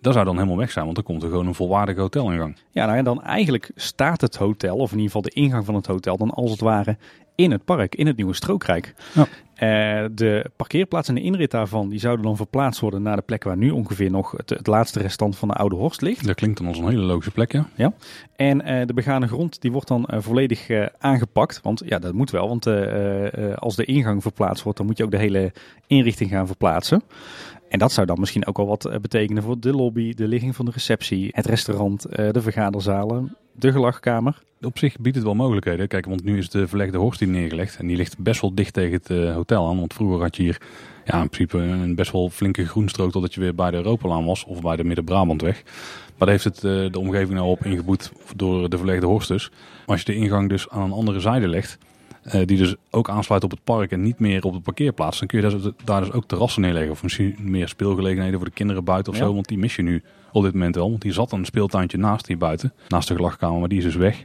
Dat 0.00 0.12
zou 0.12 0.24
dan 0.24 0.34
helemaal 0.34 0.56
weg 0.56 0.70
zijn, 0.70 0.84
want 0.84 0.96
dan 0.96 1.04
komt 1.04 1.22
er 1.22 1.28
gewoon 1.28 1.46
een 1.46 1.54
volwaardige 1.54 2.00
hotelingang. 2.00 2.56
Ja, 2.70 2.84
nou 2.84 2.96
ja, 2.96 3.02
dan 3.02 3.22
eigenlijk 3.22 3.70
staat 3.74 4.20
het 4.20 4.36
hotel, 4.36 4.76
of 4.76 4.92
in 4.92 4.98
ieder 4.98 5.12
geval 5.12 5.22
de 5.22 5.40
ingang 5.40 5.64
van 5.64 5.74
het 5.74 5.86
hotel, 5.86 6.16
dan 6.16 6.30
als 6.30 6.50
het 6.50 6.60
ware 6.60 6.96
in 7.34 7.50
het 7.50 7.64
park, 7.64 7.94
in 7.94 8.06
het 8.06 8.16
nieuwe 8.16 8.34
Strookrijk. 8.34 8.94
Ja. 9.14 9.26
Eh, 9.58 10.04
de 10.12 10.50
parkeerplaats 10.56 11.08
en 11.08 11.14
de 11.14 11.20
inrit 11.20 11.50
daarvan, 11.50 11.88
die 11.88 11.98
zouden 11.98 12.24
dan 12.24 12.36
verplaatst 12.36 12.80
worden 12.80 13.02
naar 13.02 13.16
de 13.16 13.22
plek 13.22 13.44
waar 13.44 13.56
nu 13.56 13.70
ongeveer 13.70 14.10
nog 14.10 14.30
het, 14.36 14.50
het 14.50 14.66
laatste 14.66 15.00
restant 15.00 15.36
van 15.36 15.48
de 15.48 15.54
oude 15.54 15.76
Horst 15.76 16.00
ligt. 16.00 16.26
Dat 16.26 16.34
klinkt 16.34 16.58
dan 16.58 16.66
als 16.66 16.78
een 16.78 16.88
hele 16.88 17.02
logische 17.02 17.30
plek, 17.30 17.52
ja. 17.76 17.92
En 18.36 18.60
eh, 18.60 18.86
de 18.86 18.94
begane 18.94 19.26
grond 19.26 19.60
die 19.60 19.72
wordt 19.72 19.88
dan 19.88 20.06
eh, 20.06 20.20
volledig 20.20 20.68
aangepakt. 20.98 21.60
Want 21.62 21.82
ja, 21.84 21.98
dat 21.98 22.12
moet 22.12 22.30
wel. 22.30 22.48
Want 22.48 22.66
als 23.58 23.76
de 23.76 23.84
ingang 23.84 24.22
verplaatst 24.22 24.62
wordt, 24.62 24.78
dan 24.78 24.86
moet 24.86 24.96
je 24.96 25.04
ook 25.04 25.10
de 25.10 25.18
hele 25.18 25.52
inrichting 25.86 26.30
gaan 26.30 26.46
verplaatsen. 26.46 27.02
En 27.68 27.78
dat 27.78 27.92
zou 27.92 28.06
dan 28.06 28.20
misschien 28.20 28.46
ook 28.46 28.56
wel 28.56 28.66
wat 28.66 28.84
eh, 28.84 28.98
betekenen 28.98 29.42
voor 29.42 29.60
de 29.60 29.72
lobby, 29.72 30.14
de 30.14 30.28
ligging 30.28 30.56
van 30.56 30.64
de 30.64 30.70
receptie, 30.70 31.28
het 31.32 31.46
restaurant, 31.46 32.04
eh, 32.04 32.30
de 32.30 32.42
vergaderzalen, 32.42 33.36
de 33.52 33.72
gelachkamer. 33.72 34.42
Op 34.60 34.78
zich 34.78 34.98
biedt 34.98 35.16
het 35.16 35.24
wel 35.24 35.34
mogelijkheden. 35.34 35.88
Kijk, 35.88 36.06
want 36.06 36.24
nu 36.24 36.38
is 36.38 36.50
de 36.50 36.68
verlegde 36.68 36.98
Horst 36.98 37.20
hier 37.20 37.28
neergelegd. 37.28 37.76
En 37.76 37.86
die 37.86 37.96
ligt 37.96 38.18
best 38.18 38.40
wel 38.40 38.54
dicht 38.54 38.72
tegen 38.72 38.92
het 38.92 39.10
eh, 39.10 39.34
hotel 39.34 39.68
aan. 39.68 39.78
Want 39.78 39.94
vroeger 39.94 40.20
had 40.20 40.36
je 40.36 40.42
hier 40.42 40.60
ja, 41.04 41.20
in 41.22 41.28
principe 41.28 41.58
een 41.58 41.94
best 41.94 42.12
wel 42.12 42.30
flinke 42.30 42.66
groenstrook 42.66 43.12
totdat 43.12 43.34
je 43.34 43.40
weer 43.40 43.54
bij 43.54 43.70
de 43.70 43.76
Europalaan 43.76 44.24
was. 44.24 44.44
Of 44.44 44.60
bij 44.60 44.76
de 44.76 44.84
Midden-Brabantweg. 44.84 45.62
Maar 45.64 46.28
daar 46.28 46.40
heeft 46.40 46.44
het 46.44 46.60
de 46.92 46.98
omgeving 46.98 47.32
nou 47.32 47.48
op 47.48 47.64
ingeboet 47.64 48.12
door 48.36 48.70
de 48.70 48.76
verlegde 48.76 49.06
Horst 49.06 49.28
dus. 49.28 49.50
Maar 49.50 49.96
als 49.96 50.00
je 50.00 50.12
de 50.12 50.18
ingang 50.18 50.48
dus 50.48 50.68
aan 50.68 50.82
een 50.82 50.92
andere 50.92 51.20
zijde 51.20 51.48
legt. 51.48 51.78
Eh, 52.30 52.46
die 52.46 52.56
dus 52.58 52.74
ook 52.90 53.08
aansluit 53.08 53.44
op 53.44 53.50
het 53.50 53.64
park 53.64 53.90
en 53.90 54.02
niet 54.02 54.18
meer 54.18 54.44
op 54.44 54.52
de 54.52 54.60
parkeerplaats. 54.60 55.18
Dan 55.18 55.28
kun 55.28 55.40
je 55.42 55.48
daar, 55.48 55.72
daar 55.84 56.00
dus 56.00 56.12
ook 56.12 56.24
terrassen 56.26 56.62
neerleggen. 56.62 56.90
Of 56.92 57.02
misschien 57.02 57.36
meer 57.40 57.68
speelgelegenheden 57.68 58.36
voor 58.38 58.48
de 58.48 58.54
kinderen 58.54 58.84
buiten 58.84 59.12
of 59.12 59.18
Ja. 59.18 59.24
zo. 59.24 59.34
Want 59.34 59.48
die 59.48 59.58
mis 59.58 59.76
je 59.76 59.82
nu 59.82 60.02
op 60.32 60.42
dit 60.42 60.52
moment 60.52 60.74
wel. 60.74 60.90
Want 60.90 61.02
die 61.02 61.12
zat 61.12 61.32
een 61.32 61.44
speeltuintje 61.44 61.98
naast 61.98 62.26
hier 62.26 62.38
buiten. 62.38 62.72
Naast 62.88 63.08
de 63.08 63.14
gelachkamer, 63.14 63.58
maar 63.60 63.68
die 63.68 63.78
is 63.78 63.84
dus 63.84 63.96
weg. 63.96 64.24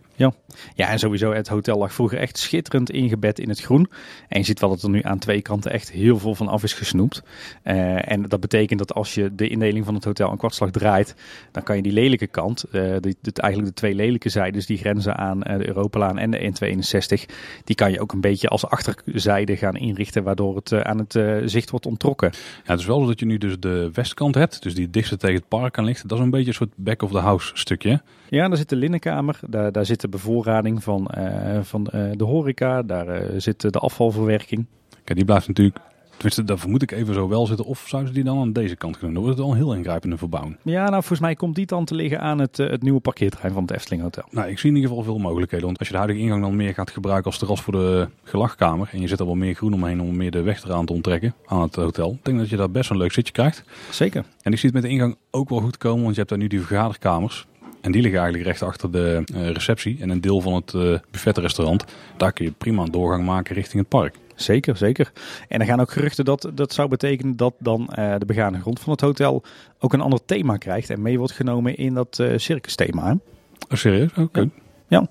Ja, 0.75 0.89
en 0.89 0.99
sowieso, 0.99 1.33
het 1.33 1.47
hotel 1.47 1.77
lag 1.77 1.93
vroeger 1.93 2.17
echt 2.17 2.37
schitterend 2.37 2.91
ingebed 2.91 3.39
in 3.39 3.49
het 3.49 3.59
groen. 3.59 3.89
En 4.27 4.39
je 4.39 4.45
ziet 4.45 4.59
wel 4.59 4.69
dat 4.69 4.81
er 4.81 4.89
nu 4.89 5.01
aan 5.03 5.19
twee 5.19 5.41
kanten 5.41 5.71
echt 5.71 5.91
heel 5.91 6.17
veel 6.17 6.35
van 6.35 6.47
af 6.47 6.63
is 6.63 6.73
gesnoept. 6.73 7.23
Eh, 7.63 8.11
en 8.11 8.21
dat 8.21 8.39
betekent 8.39 8.79
dat 8.79 8.93
als 8.93 9.13
je 9.13 9.35
de 9.35 9.47
indeling 9.47 9.85
van 9.85 9.93
het 9.93 10.03
hotel 10.03 10.31
een 10.31 10.37
kwartslag 10.37 10.71
draait, 10.71 11.15
dan 11.51 11.63
kan 11.63 11.75
je 11.75 11.81
die 11.81 11.91
lelijke 11.91 12.27
kant, 12.27 12.63
eh 12.63 12.81
die, 12.99 13.15
eigenlijk 13.33 13.75
de 13.75 13.81
twee 13.81 13.95
lelijke 13.95 14.29
zijdes 14.29 14.65
die 14.65 14.77
grenzen 14.77 15.17
aan 15.17 15.43
eh, 15.43 15.57
de 15.57 15.67
Europalaan 15.67 16.17
en 16.17 16.31
de 16.31 16.51
N261, 16.51 17.33
die 17.63 17.75
kan 17.75 17.91
je 17.91 18.01
ook 18.01 18.11
een 18.11 18.21
beetje 18.21 18.47
als 18.47 18.65
achterzijde 18.65 19.57
gaan 19.57 19.75
inrichten, 19.75 20.23
waardoor 20.23 20.55
het 20.55 20.73
aan 20.73 20.97
het 20.97 21.19
zicht 21.49 21.69
wordt 21.69 21.85
ontrokken. 21.85 22.31
Ja, 22.33 22.71
het 22.71 22.79
is 22.79 22.85
wel 22.85 22.99
zo 22.99 23.07
dat 23.07 23.19
je 23.19 23.25
nu 23.25 23.37
dus 23.37 23.59
de 23.59 23.89
westkant 23.93 24.35
hebt. 24.35 24.63
Dus 24.63 24.75
die 24.75 24.89
dichtste 24.89 25.17
tegen 25.17 25.35
het 25.35 25.47
park 25.47 25.77
aan 25.77 25.85
ligt. 25.85 25.92
Dat 26.01 26.17
is 26.17 26.23
een 26.23 26.29
beetje 26.29 26.47
een 26.47 26.53
soort 26.53 26.73
back 26.75 27.01
of 27.01 27.11
the 27.11 27.17
house 27.17 27.51
stukje. 27.53 28.01
Ja, 28.29 28.47
daar 28.47 28.57
zit 28.57 28.69
de 28.69 28.75
linnenkamer, 28.75 29.39
daar, 29.47 29.71
daar 29.71 29.85
zit 29.85 30.01
de 30.01 30.07
bevoorrading 30.07 30.83
van, 30.83 31.07
eh, 31.07 31.59
van 31.61 31.87
eh, 31.87 32.11
de 32.15 32.23
horeca, 32.23 32.81
daar 32.81 33.07
eh, 33.07 33.33
zit 33.37 33.61
de 33.61 33.79
afvalverwerking. 33.79 34.65
Kijk, 35.03 35.17
die 35.17 35.25
blijft 35.25 35.47
natuurlijk... 35.47 35.77
Tenminste, 36.13 36.43
daar 36.43 36.59
vermoed 36.59 36.81
ik 36.81 36.91
even 36.91 37.13
zo 37.13 37.27
wel 37.27 37.47
zitten. 37.47 37.65
Of 37.65 37.83
zouden 37.87 38.13
ze 38.13 38.15
die 38.15 38.31
dan 38.31 38.39
aan 38.39 38.53
deze 38.53 38.75
kant 38.75 38.97
kunnen 38.97 39.15
doen? 39.15 39.23
Dan 39.23 39.23
wordt 39.23 39.37
het 39.37 39.47
wel 39.47 39.55
een 39.55 39.63
heel 39.63 39.77
ingrijpende 39.77 40.17
verbouwing. 40.17 40.57
Ja, 40.61 40.83
nou 40.83 40.91
volgens 40.91 41.19
mij 41.19 41.35
komt 41.35 41.55
die 41.55 41.65
dan 41.65 41.85
te 41.85 41.95
liggen 41.95 42.19
aan 42.21 42.39
het, 42.39 42.59
eh, 42.59 42.69
het 42.69 42.81
nieuwe 42.81 42.99
parkeerterrein 42.99 43.53
van 43.53 43.61
het 43.61 43.71
Efteling 43.71 44.01
Hotel. 44.01 44.23
Nou, 44.29 44.49
ik 44.49 44.59
zie 44.59 44.69
in 44.69 44.75
ieder 44.75 44.89
geval 44.89 45.05
veel 45.05 45.17
mogelijkheden. 45.17 45.65
Want 45.65 45.79
als 45.79 45.87
je 45.87 45.93
de 45.93 45.99
huidige 45.99 46.25
ingang 46.25 46.41
dan 46.41 46.55
meer 46.55 46.73
gaat 46.73 46.91
gebruiken 46.91 47.25
als 47.25 47.39
terras 47.39 47.61
voor 47.61 47.73
de 47.73 48.07
gelachkamer. 48.23 48.89
En 48.91 49.01
je 49.01 49.07
zet 49.07 49.19
er 49.19 49.25
wel 49.25 49.35
meer 49.35 49.53
groen 49.55 49.73
omheen 49.73 50.01
om 50.01 50.15
meer 50.15 50.31
de 50.31 50.41
weg 50.41 50.63
eraan 50.63 50.85
te 50.85 50.93
onttrekken 50.93 51.33
aan 51.45 51.61
het 51.61 51.75
hotel. 51.75 52.11
Ik 52.11 52.25
denk 52.25 52.37
dat 52.37 52.49
je 52.49 52.55
daar 52.55 52.71
best 52.71 52.89
een 52.89 52.97
leuk 52.97 53.11
zitje 53.11 53.33
krijgt. 53.33 53.63
Zeker. 53.89 54.23
En 54.41 54.51
ik 54.51 54.57
zie 54.57 54.69
het 54.69 54.73
met 54.73 54.83
de 54.83 54.95
ingang 54.95 55.17
ook 55.31 55.49
wel 55.49 55.59
goed 55.59 55.77
komen. 55.77 56.01
Want 56.01 56.11
je 56.11 56.17
hebt 56.17 56.29
daar 56.29 56.39
nu 56.39 56.47
die 56.47 56.61
vergaderkamers. 56.61 57.45
En 57.81 57.91
die 57.91 58.01
liggen 58.01 58.19
eigenlijk 58.19 58.49
recht 58.49 58.61
achter 58.61 58.91
de 58.91 59.23
eh, 59.33 59.49
receptie. 59.49 59.97
En 60.01 60.09
een 60.09 60.21
deel 60.21 60.41
van 60.41 60.53
het 60.53 60.73
eh 60.73 60.99
buffetrestaurant. 61.11 61.85
Daar 62.17 62.33
kun 62.33 62.45
je 62.45 62.51
prima 62.51 62.83
een 62.83 62.91
doorgang 62.91 63.25
maken 63.25 63.55
richting 63.55 63.79
het 63.79 63.89
park. 63.89 64.15
Zeker, 64.35 64.77
zeker. 64.77 65.11
En 65.47 65.59
er 65.59 65.65
gaan 65.65 65.79
ook 65.79 65.91
geruchten 65.91 66.25
dat 66.25 66.51
dat 66.53 66.73
zou 66.73 66.89
betekenen 66.89 67.35
dat 67.35 67.53
dan 67.59 67.87
eh, 67.89 68.15
de 68.17 68.25
begane 68.25 68.59
grond 68.59 68.79
van 68.79 68.91
het 68.91 69.01
hotel 69.01 69.43
ook 69.79 69.93
een 69.93 70.01
ander 70.01 70.25
thema 70.25 70.57
krijgt 70.57 70.89
en 70.89 71.01
mee 71.01 71.17
wordt 71.17 71.33
genomen 71.33 71.75
in 71.77 71.93
dat 71.93 72.19
eh 72.19 72.37
circus 72.37 72.75
thema. 72.75 73.05
hè. 73.05 73.11
Oh, 73.11 73.77
serieus? 73.77 74.09
Oké. 74.17 74.49
Ja. 74.87 75.07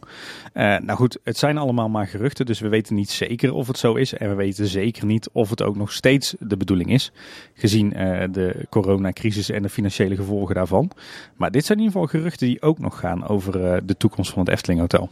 Eh, 0.52 0.78
nou 0.78 0.98
goed, 0.98 1.18
het 1.24 1.36
zijn 1.38 1.58
allemaal 1.58 1.88
maar 1.88 2.06
geruchten, 2.06 2.46
dus 2.46 2.60
we 2.60 2.68
weten 2.68 2.94
niet 2.94 3.10
zeker 3.10 3.52
of 3.52 3.66
het 3.66 3.78
zo 3.78 3.94
is. 3.94 4.14
En 4.14 4.28
we 4.28 4.34
weten 4.34 4.66
zeker 4.66 5.06
niet 5.06 5.28
of 5.32 5.50
het 5.50 5.62
ook 5.62 5.76
nog 5.76 5.92
steeds 5.92 6.34
de 6.38 6.56
bedoeling 6.56 6.90
is, 6.90 7.12
gezien 7.54 7.88
de 8.32 8.66
coronacrisis 8.70 9.50
en 9.50 9.62
de 9.62 9.68
financiële 9.68 10.16
gevolgen 10.16 10.54
daarvan. 10.54 10.90
Maar 11.36 11.50
dit 11.50 11.64
zijn 11.64 11.78
in 11.78 11.84
ieder 11.84 12.00
geval 12.00 12.20
geruchten 12.20 12.46
die 12.46 12.62
ook 12.62 12.78
nog 12.78 12.98
gaan 12.98 13.28
over 13.28 13.86
de 13.86 13.96
toekomst 13.96 14.32
van 14.32 14.42
het 14.42 14.52
Efteling 14.52 14.80
Hotel. 14.80 15.10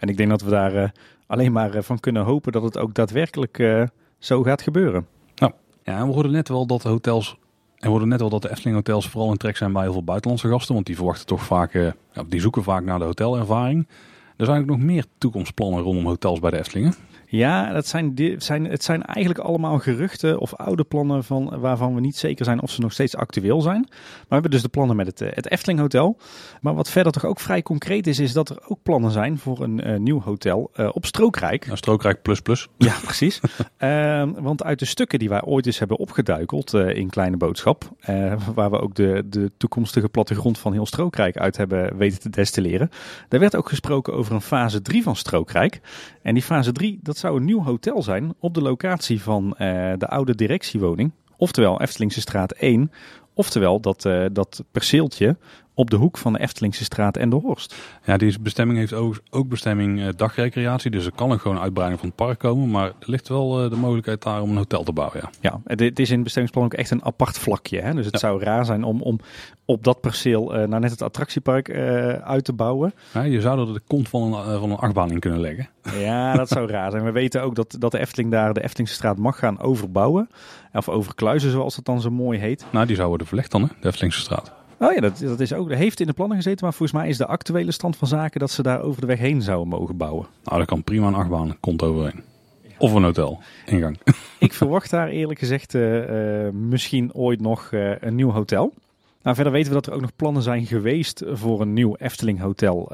En 0.00 0.08
ik 0.08 0.16
denk 0.16 0.30
dat 0.30 0.42
we 0.42 0.50
daar 0.50 0.74
eh, 0.74 0.88
alleen 1.26 1.52
maar 1.52 1.74
eh, 1.74 1.82
van 1.82 2.00
kunnen 2.00 2.22
hopen 2.22 2.52
dat 2.52 2.62
het 2.62 2.78
ook 2.78 2.94
daadwerkelijk 2.94 3.58
eh, 3.58 3.82
zo 4.18 4.42
gaat 4.42 4.62
gebeuren. 4.62 5.06
Ja, 5.34 5.52
en 5.82 6.06
we 6.06 6.12
hoorden 6.12 6.32
net 6.32 6.48
wel 6.48 6.66
dat 6.66 6.82
de 6.82 6.88
hotels. 6.88 7.38
En 7.78 7.92
we 7.92 8.06
net 8.06 8.20
wel 8.20 8.28
dat 8.28 8.42
de 8.42 8.50
Efteling 8.50 8.76
hotels 8.76 9.08
vooral 9.08 9.30
in 9.30 9.36
trek 9.36 9.56
zijn 9.56 9.72
bij 9.72 9.82
heel 9.82 9.92
veel 9.92 10.04
buitenlandse 10.04 10.48
gasten. 10.48 10.74
Want 10.74 10.86
die 10.86 10.96
verwachten 10.96 11.26
toch 11.26 11.44
vaak. 11.44 11.72
ja, 12.12 12.24
die 12.26 12.40
zoeken 12.40 12.62
vaak 12.62 12.84
naar 12.84 12.98
de 12.98 13.04
hotelervaring. 13.04 13.88
Er 14.36 14.46
zijn 14.46 14.60
ook 14.60 14.66
nog 14.66 14.78
meer 14.78 15.04
toekomstplannen 15.18 15.82
rondom 15.82 16.06
hotels 16.06 16.40
bij 16.40 16.50
de 16.50 16.58
Eftelingen. 16.58 16.94
Ja, 17.32 17.72
dat 17.72 17.86
zijn, 17.86 18.14
zijn, 18.38 18.64
het 18.64 18.84
zijn 18.84 19.02
eigenlijk 19.02 19.46
allemaal 19.46 19.78
geruchten 19.78 20.38
of 20.38 20.54
oude 20.54 20.84
plannen 20.84 21.24
van, 21.24 21.58
waarvan 21.60 21.94
we 21.94 22.00
niet 22.00 22.16
zeker 22.16 22.44
zijn 22.44 22.62
of 22.62 22.70
ze 22.70 22.80
nog 22.80 22.92
steeds 22.92 23.16
actueel 23.16 23.60
zijn. 23.60 23.80
Maar 23.88 24.24
we 24.28 24.34
hebben 24.34 24.50
dus 24.50 24.62
de 24.62 24.68
plannen 24.68 24.96
met 24.96 25.06
het, 25.06 25.20
eh, 25.20 25.28
het 25.32 25.50
Efteling 25.50 25.80
Hotel. 25.80 26.18
Maar 26.60 26.74
wat 26.74 26.90
verder 26.90 27.12
toch 27.12 27.24
ook 27.24 27.40
vrij 27.40 27.62
concreet 27.62 28.06
is, 28.06 28.18
is 28.18 28.32
dat 28.32 28.48
er 28.48 28.58
ook 28.66 28.82
plannen 28.82 29.10
zijn 29.10 29.38
voor 29.38 29.62
een 29.62 29.80
eh, 29.80 29.98
nieuw 29.98 30.20
hotel 30.20 30.70
eh, 30.74 30.88
op 30.92 31.06
Strookrijk. 31.06 31.64
Nou, 31.64 31.76
Strookrijk 31.76 32.22
plus 32.22 32.40
plus. 32.40 32.68
Ja, 32.90 32.94
precies. 33.02 33.40
Ehm, 33.76 34.32
want 34.32 34.62
uit 34.62 34.78
de 34.78 34.84
stukken 34.84 35.18
die 35.18 35.28
wij 35.28 35.42
ooit 35.42 35.66
eens 35.66 35.78
hebben 35.78 35.98
opgeduikeld 35.98 36.74
in 36.74 37.10
Kleine 37.10 37.36
Boodschap, 37.36 37.90
waar 38.54 38.70
we 38.70 38.80
ook 38.80 38.94
de, 38.94 39.22
de 39.26 39.50
toekomstige 39.56 40.08
plattegrond 40.08 40.58
van 40.58 40.72
heel 40.72 40.86
Strookrijk 40.86 41.36
uit 41.36 41.56
hebben 41.56 41.96
weten 41.96 42.20
te 42.20 42.30
destilleren, 42.30 42.90
daar 43.28 43.40
werd 43.40 43.56
ook 43.56 43.68
gesproken 43.68 44.14
over 44.14 44.34
een 44.34 44.40
fase 44.40 44.82
3 44.82 45.02
van 45.02 45.16
Strookrijk. 45.16 45.80
En 46.22 46.34
die 46.34 46.42
fase 46.42 46.72
3, 46.72 46.98
dat 47.02 47.18
zou 47.20 47.36
een 47.36 47.44
nieuw 47.44 47.62
hotel 47.62 48.02
zijn 48.02 48.34
op 48.38 48.54
de 48.54 48.62
locatie 48.62 49.22
van 49.22 49.56
eh, 49.56 49.92
de 49.98 50.08
oude 50.08 50.34
directiewoning, 50.34 51.10
oftewel 51.36 51.80
Eftelingse 51.80 52.20
straat 52.20 52.52
1, 52.52 52.92
oftewel 53.34 53.80
dat, 53.80 54.04
eh, 54.04 54.24
dat 54.32 54.64
perceeltje 54.70 55.36
op 55.80 55.90
de 55.90 55.96
hoek 55.96 56.18
van 56.18 56.32
de 56.32 56.38
Eftelingse 56.40 56.84
straat 56.84 57.16
en 57.16 57.30
de 57.30 57.36
Horst. 57.36 57.74
Ja, 58.04 58.16
die 58.16 58.40
bestemming 58.40 58.78
heeft 58.78 58.92
ook, 58.92 59.20
ook 59.30 59.48
bestemming 59.48 60.00
eh, 60.00 60.08
dagrecreatie. 60.16 60.90
Dus 60.90 61.06
er 61.06 61.12
kan 61.14 61.32
ook 61.32 61.40
gewoon 61.40 61.56
een 61.56 61.62
uitbreiding 61.62 62.00
van 62.00 62.08
het 62.08 62.18
park 62.18 62.38
komen. 62.38 62.70
Maar 62.70 62.86
er 62.86 62.94
ligt 63.00 63.28
wel 63.28 63.62
eh, 63.64 63.70
de 63.70 63.76
mogelijkheid 63.76 64.22
daar 64.22 64.42
om 64.42 64.50
een 64.50 64.56
hotel 64.56 64.82
te 64.82 64.92
bouwen. 64.92 65.20
Ja. 65.20 65.30
Ja, 65.40 65.60
het, 65.64 65.98
is 65.98 66.08
in 66.08 66.14
het 66.14 66.22
bestemmingsplan 66.24 66.64
ook 66.66 66.74
echt 66.74 66.90
een 66.90 67.04
apart 67.04 67.38
vlakje. 67.38 67.80
Hè? 67.80 67.94
Dus 67.94 68.04
het 68.04 68.14
Ja. 68.14 68.18
zou 68.20 68.42
raar 68.42 68.64
zijn 68.64 68.84
om, 68.84 69.02
om 69.02 69.18
op 69.64 69.84
dat 69.84 70.00
perceel 70.00 70.54
eh 70.54 70.68
nou 70.68 70.80
net 70.80 70.90
het 70.90 71.02
attractiepark 71.02 71.70
uit 72.24 72.44
te 72.44 72.52
bouwen. 72.52 72.94
Ja, 73.14 73.22
je 73.22 73.40
zou 73.40 73.68
er 73.68 73.74
de 73.74 73.80
kont 73.86 74.08
van 74.08 74.22
een, 74.22 74.58
van 74.60 74.70
een 74.70 74.76
achtbaan 74.76 75.10
in 75.10 75.18
kunnen 75.18 75.40
leggen. 75.40 75.68
Ja, 75.98 76.34
dat 76.34 76.48
zou 76.48 76.68
raar 76.70 76.90
zijn. 76.90 77.04
We 77.04 77.10
weten 77.12 77.42
ook 77.42 77.54
dat, 77.54 77.76
dat 77.78 77.90
de 77.92 77.98
Efteling 77.98 78.30
daar 78.30 78.52
de 78.54 78.62
Eftelingse 78.62 78.94
straat 78.94 79.18
mag 79.18 79.38
gaan 79.38 79.60
overbouwen. 79.60 80.28
Of 80.72 80.88
overkluizen, 80.88 81.50
zoals 81.50 81.76
het 81.76 81.84
dan 81.84 82.00
zo 82.00 82.10
mooi 82.10 82.38
heet. 82.38 82.64
Nou, 82.72 82.86
die 82.86 82.96
zou 82.96 83.08
worden 83.08 83.26
verlegd 83.26 83.50
dan, 83.50 83.62
hè? 83.62 83.68
de 83.80 83.88
Eftelingse 83.88 84.20
straat. 84.20 84.52
Oh 84.82 84.92
ja, 84.92 85.00
dat, 85.00 85.18
dat, 85.18 85.40
is 85.40 85.52
ook, 85.52 85.68
dat 85.68 85.78
heeft 85.78 86.00
in 86.00 86.06
de 86.06 86.12
plannen 86.12 86.36
gezeten. 86.36 86.64
Maar 86.64 86.74
volgens 86.74 86.98
mij 86.98 87.08
is 87.08 87.16
de 87.16 87.26
actuele 87.26 87.72
stand 87.72 87.96
van 87.96 88.08
zaken 88.08 88.40
dat 88.40 88.50
ze 88.50 88.62
daar 88.62 88.82
over 88.82 89.00
de 89.00 89.06
weg 89.06 89.18
heen 89.18 89.42
zouden 89.42 89.68
mogen 89.68 89.96
bouwen. 89.96 90.26
Nou, 90.44 90.56
daar 90.56 90.66
kan 90.66 90.84
prima 90.84 91.06
een 91.06 91.14
achtbaan 91.14 91.56
kont 91.60 91.82
overheen. 91.82 92.22
Of 92.78 92.92
een 92.92 93.02
hotel, 93.02 93.40
ingang. 93.66 93.98
Ik 94.38 94.52
verwacht 94.52 94.90
daar 94.90 95.08
eerlijk 95.08 95.38
gezegd 95.38 95.74
eh, 95.74 96.46
eh, 96.46 96.52
misschien 96.52 97.14
ooit 97.14 97.40
nog 97.40 97.68
eh, 97.72 97.92
een 98.00 98.14
nieuw 98.14 98.30
hotel. 98.30 98.72
Nou, 99.22 99.34
verder 99.34 99.52
weten 99.52 99.68
we 99.68 99.74
dat 99.74 99.86
er 99.86 99.92
ook 99.92 100.00
nog 100.00 100.16
plannen 100.16 100.42
zijn 100.42 100.66
geweest 100.66 101.22
voor 101.26 101.60
een 101.60 101.72
nieuw 101.72 101.96
Efteling 101.96 102.40
hotel 102.40 102.92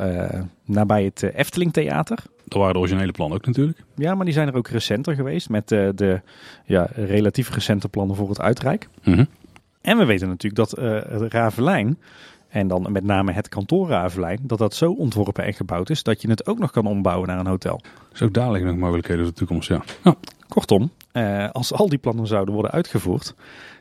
nabij 0.64 1.04
het 1.04 1.22
Efteling 1.22 1.72
Theater. 1.72 2.18
Dat 2.44 2.58
waren 2.58 2.72
de 2.72 2.78
originele 2.78 3.12
plannen 3.12 3.38
ook 3.38 3.46
natuurlijk. 3.46 3.78
Ja, 3.94 4.14
maar 4.14 4.24
die 4.24 4.34
zijn 4.34 4.48
er 4.48 4.54
ook 4.54 4.68
recenter 4.68 5.14
geweest 5.14 5.48
met 5.48 5.68
de 5.68 6.20
ja, 6.64 6.88
relatief 6.92 7.50
recente 7.50 7.88
plannen 7.88 8.16
voor 8.16 8.28
het 8.28 8.40
Uitrijk. 8.40 8.88
Mhm. 9.04 9.24
En 9.86 9.98
we 9.98 10.04
weten 10.04 10.28
natuurlijk 10.28 10.70
dat 10.70 10.70
het 11.10 11.32
Ravelijn, 11.32 11.98
en 12.48 12.68
dan 12.68 12.92
met 12.92 13.04
name 13.04 13.32
het 13.32 13.48
kantoor 13.48 13.88
Ravelijn, 13.88 14.38
dat 14.42 14.58
dat 14.58 14.74
zo 14.74 14.92
ontworpen 14.92 15.44
en 15.44 15.54
gebouwd 15.54 15.90
is 15.90 16.02
dat 16.02 16.22
je 16.22 16.28
het 16.30 16.46
ook 16.46 16.58
nog 16.58 16.70
kan 16.70 16.86
ombouwen 16.86 17.28
naar 17.28 17.38
een 17.38 17.46
hotel. 17.46 17.80
Dus 18.10 18.22
ook 18.22 18.32
daar 18.32 18.50
liggen 18.50 18.70
nog 18.70 18.78
mogelijkheden 18.78 19.22
voor 19.22 19.32
de 19.32 19.38
toekomst, 19.38 19.68
ja. 19.68 19.82
ja. 20.04 20.14
Kortom, 20.48 20.90
eh, 21.12 21.50
als 21.50 21.72
al 21.72 21.88
die 21.88 21.98
plannen 21.98 22.26
zouden 22.26 22.54
worden 22.54 22.72
uitgevoerd, 22.72 23.34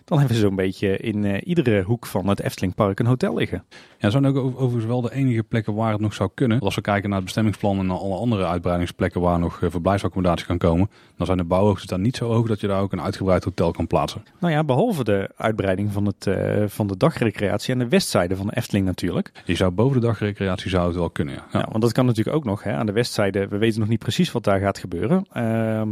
dan 0.05 0.17
hebben 0.17 0.35
we 0.35 0.41
zo'n 0.43 0.55
beetje 0.55 0.97
in 0.97 1.25
eh, 1.25 1.41
iedere 1.43 1.81
hoek 1.81 2.05
van 2.05 2.27
het 2.27 2.39
Eftelingpark 2.39 2.99
een 2.99 3.05
hotel 3.05 3.35
liggen. 3.35 3.63
Ja, 3.97 4.09
zijn 4.09 4.25
ook 4.25 4.35
over- 4.35 4.57
overigens 4.59 4.85
wel 4.85 5.01
de 5.01 5.13
enige 5.13 5.43
plekken 5.43 5.73
waar 5.73 5.91
het 5.91 6.01
nog 6.01 6.13
zou 6.13 6.29
kunnen. 6.33 6.59
Als 6.59 6.75
we 6.75 6.81
kijken 6.81 7.05
naar 7.07 7.15
het 7.15 7.25
bestemmingsplan 7.25 7.79
en 7.79 7.85
naar 7.85 7.97
alle 7.97 8.15
andere 8.15 8.45
uitbreidingsplekken 8.45 9.21
waar 9.21 9.39
nog 9.39 9.61
eh, 9.61 9.69
verblijfsaccommodatie 9.69 10.45
kan 10.45 10.57
komen, 10.57 10.89
dan 11.17 11.25
zijn 11.25 11.37
de 11.37 11.43
bouwhoogtes 11.43 11.85
daar 11.87 11.99
niet 11.99 12.15
zo 12.15 12.31
hoog 12.31 12.47
dat 12.47 12.59
je 12.59 12.67
daar 12.67 12.81
ook 12.81 12.91
een 12.91 13.01
uitgebreid 13.01 13.43
hotel 13.43 13.71
kan 13.71 13.87
plaatsen. 13.87 14.23
Nou 14.39 14.53
ja, 14.53 14.63
behalve 14.63 15.03
de 15.03 15.29
uitbreiding 15.37 15.91
van, 15.91 16.05
het, 16.05 16.27
eh, 16.27 16.63
van 16.67 16.87
de 16.87 16.97
dagrecreatie 16.97 17.73
aan 17.73 17.79
de 17.79 17.87
westzijde 17.87 18.35
van 18.35 18.47
de 18.47 18.55
Efteling 18.55 18.85
natuurlijk. 18.85 19.31
Je 19.45 19.55
zou 19.55 19.71
boven 19.71 20.01
de 20.01 20.07
dagrecreatie 20.07 20.69
zou 20.69 20.87
het 20.87 20.95
wel 20.95 21.09
kunnen. 21.09 21.33
Ja. 21.33 21.43
Ja. 21.59 21.67
want 21.71 21.81
dat 21.81 21.91
kan 21.91 22.05
natuurlijk 22.05 22.35
ook 22.35 22.43
nog. 22.45 22.63
Hè. 22.63 22.73
Aan 22.73 22.85
de 22.85 22.91
westzijde, 22.91 23.47
we 23.47 23.57
weten 23.57 23.79
nog 23.79 23.89
niet 23.89 23.99
precies 23.99 24.31
wat 24.31 24.43
daar 24.43 24.59
gaat 24.59 24.77
gebeuren. 24.79 25.25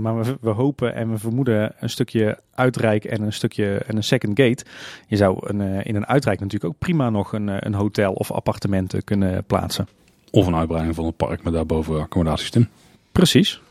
Maar 0.01 0.19
we, 0.23 0.37
we 0.41 0.49
hopen 0.49 0.95
en 0.95 1.11
we 1.11 1.17
vermoeden 1.17 1.71
een 1.79 1.89
stukje 1.89 2.37
uitrijk 2.55 3.05
en 3.05 3.21
een 3.21 3.33
stukje 3.33 3.77
en 3.77 3.95
een 3.95 4.03
second 4.03 4.39
gate. 4.39 4.65
Je 5.07 5.15
zou 5.15 5.37
een, 5.41 5.61
eh, 5.61 5.85
in 5.85 5.95
een 5.95 6.07
uitrijk 6.07 6.39
natuurlijk 6.39 6.73
ook 6.73 6.79
prima 6.79 7.09
nog 7.09 7.33
een, 7.33 7.49
eh, 7.49 7.57
een 7.59 7.73
hotel 7.73 8.13
of 8.13 8.31
appartementen 8.31 9.03
kunnen 9.03 9.43
plaatsen. 9.43 9.87
Of 10.31 10.47
een 10.47 10.55
uitbreiding 10.55 10.95
van 10.95 11.05
het 11.05 11.17
park 11.17 11.43
met 11.43 11.53
daarboven 11.53 11.99
accommodaties 11.99 12.49
in. 12.49 12.69
Precies. 13.11 13.61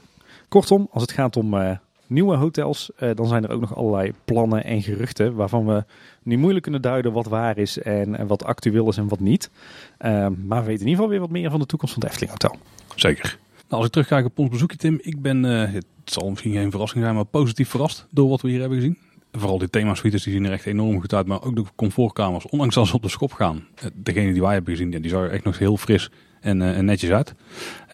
Kortom, 0.49 0.89
als 0.91 1.03
het 1.03 1.13
gaat 1.13 1.37
om 1.37 1.55
eh, 1.55 1.77
nieuwe 2.07 2.37
hotels, 2.37 2.91
dan 3.15 3.27
zijn 3.27 3.45
er 3.45 3.51
ook 3.51 3.61
nog 3.61 3.77
allerlei 3.77 4.13
plannen 4.25 4.65
en 4.65 4.83
geruchten 4.83 5.35
waarvan 5.35 5.67
we 5.67 5.85
nu 6.23 6.37
moeilijk 6.37 6.63
kunnen 6.63 6.83
duiden 6.83 7.13
wat 7.13 7.27
waar 7.27 7.59
is 7.59 7.79
en, 7.79 8.17
en 8.17 8.27
wat 8.27 8.45
actueel 8.45 8.89
is 8.89 8.97
en 8.97 9.09
wat 9.09 9.21
niet. 9.21 9.51
Eh, 9.99 10.11
maar 10.45 10.61
we 10.61 10.67
weten 10.67 10.87
in 10.87 10.89
ieder 10.89 10.95
geval 10.95 11.09
weer 11.09 11.21
wat 11.21 11.31
meer 11.31 11.51
van 11.51 11.61
de 11.61 11.67
toekomst 11.67 11.95
van 11.95 12.03
het 12.03 12.13
Efteling 12.13 12.33
Hotel. 12.41 12.59
Zeker. 12.95 13.39
Nou, 13.73 13.85
als 13.85 13.93
ik 13.93 13.99
terugkijk 14.03 14.33
op 14.33 14.39
ons 14.39 14.51
bezoekje, 14.51 14.77
Tim, 14.77 14.99
ik 15.03 15.23
ben, 15.23 15.45
eh, 15.45 15.73
het 15.73 15.87
zal 16.05 16.31
misschien 16.31 16.53
geen 16.53 16.71
verrassing 16.71 17.03
zijn, 17.03 17.15
maar 17.15 17.25
positief 17.25 17.69
verrast 17.69 18.07
door 18.11 18.29
wat 18.29 18.41
we 18.41 18.49
hier 18.49 18.61
hebben 18.61 18.79
gezien. 18.79 18.99
Vooral 19.33 19.59
die 19.59 19.71
themasuites, 19.71 20.23
die 20.23 20.33
zien 20.33 20.45
er 20.45 20.53
echt 20.53 20.67
enorm 20.67 21.01
goed 21.01 21.15
uit, 21.15 21.27
maar 21.27 21.43
ook 21.43 21.57
de 21.57 21.65
comfortkamers, 21.77 22.47
ondanks 22.47 22.75
dat 22.75 22.87
ze 22.87 22.95
op 22.95 23.03
de 23.03 23.09
schop 23.09 23.33
gaan. 23.33 23.67
eh, 23.75 23.87
Degene 23.95 24.33
die 24.33 24.43
wij 24.43 24.53
hebben 24.53 24.77
gezien, 24.77 24.91
die 24.91 25.11
zag 25.11 25.21
er 25.21 25.31
echt 25.31 25.45
nog 25.45 25.59
heel 25.59 25.77
fris 25.77 26.11
en, 26.41 26.63
eh, 26.63 26.77
en 26.77 26.85
netjes 26.85 27.11
uit. 27.11 27.35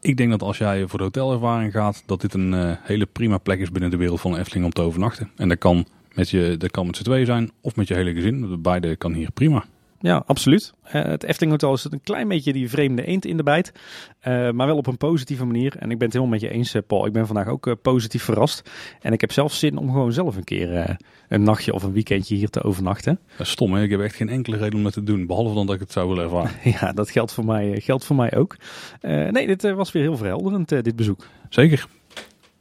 Ik 0.01 0.17
denk 0.17 0.31
dat 0.31 0.43
als 0.43 0.59
jij 0.59 0.87
voor 0.87 0.99
de 0.99 1.05
hotelervaring 1.05 1.73
gaat, 1.73 2.03
dat 2.07 2.21
dit 2.21 2.35
een 2.35 2.77
hele 2.83 3.07
prima 3.07 3.39
plek 3.39 3.61
is 3.61 3.71
binnen 3.71 3.91
de 3.91 3.97
wereld 3.97 4.21
van 4.21 4.37
Efteling 4.37 4.65
om 4.65 4.73
te 4.73 4.83
overnachten. 4.83 5.31
En 5.37 5.49
dat 5.49 5.59
kan 5.59 5.87
met, 6.15 6.31
je, 6.31 6.55
dat 6.59 6.71
kan 6.71 6.87
met 6.87 6.97
z'n 6.97 7.03
twee 7.03 7.25
zijn 7.25 7.51
of 7.61 7.77
met 7.77 7.89
je 7.89 7.95
hele 7.95 8.13
gezin. 8.13 8.63
Beide 8.63 8.97
kan 8.97 9.13
hier 9.13 9.31
prima. 9.31 9.65
Ja, 10.01 10.23
absoluut. 10.27 10.73
Eh, 10.83 11.03
het 11.05 11.23
Efteling 11.23 11.51
Hotel 11.53 11.73
is 11.73 11.87
een 11.91 12.01
klein 12.03 12.29
beetje 12.29 12.53
die 12.53 12.69
vreemde 12.70 13.05
eend 13.07 13.25
in 13.25 13.37
de 13.37 13.43
bijt. 13.43 13.73
eh, 14.20 14.51
maar 14.51 14.66
wel 14.66 14.77
op 14.77 14.87
een 14.87 14.97
positieve 14.97 15.45
manier. 15.45 15.77
En 15.79 15.91
ik 15.91 15.99
ben 15.99 16.07
het 16.09 16.16
helemaal 16.16 16.39
met 16.39 16.41
je 16.41 16.51
eens, 16.51 16.75
eh, 16.75 16.83
Paul. 16.87 17.07
Ik 17.07 17.12
ben 17.12 17.27
vandaag 17.27 17.47
ook 17.49 17.77
positief 17.83 18.23
verrast. 18.23 18.70
En 19.01 19.12
ik 19.12 19.20
heb 19.20 19.33
zelf 19.33 19.53
zin 19.53 19.77
om 19.77 19.91
gewoon 19.93 20.12
zelf 20.12 20.37
een 20.37 20.45
keer 20.45 20.97
een 21.29 21.43
nachtje 21.43 21.73
of 21.73 21.83
een 21.83 21.93
weekendje 21.93 22.35
hier 22.35 22.49
te 22.51 22.62
overnachten. 22.62 23.19
Dat 23.37 23.47
is 23.47 23.53
stom, 23.53 23.73
hè? 23.75 23.83
Ik 23.83 23.91
heb 23.91 24.01
echt 24.01 24.15
geen 24.15 24.29
enkele 24.29 24.57
reden 24.57 24.79
om 24.79 24.83
dat 24.85 24.93
te 24.93 25.03
doen, 25.03 25.27
behalve 25.27 25.55
dan 25.55 25.66
dat 25.66 25.75
ik 25.75 25.81
het 25.81 25.93
zou 25.93 26.09
willen 26.09 26.25
ervaren. 26.25 26.51
Ja, 26.81 26.93
dat 26.93 27.11
geldt 27.11 27.33
voor 27.33 27.45
mij, 27.45 27.81
geldt 27.81 28.05
voor 28.05 28.16
mij 28.16 28.37
ook. 28.37 28.57
Nee, 29.01 29.47
dit 29.47 29.62
was 29.62 29.93
weer 29.93 30.03
heel 30.03 30.16
verhelderend, 30.16 30.69
dit 30.69 30.97
bezoek. 30.97 31.27
Zeker. 31.49 31.87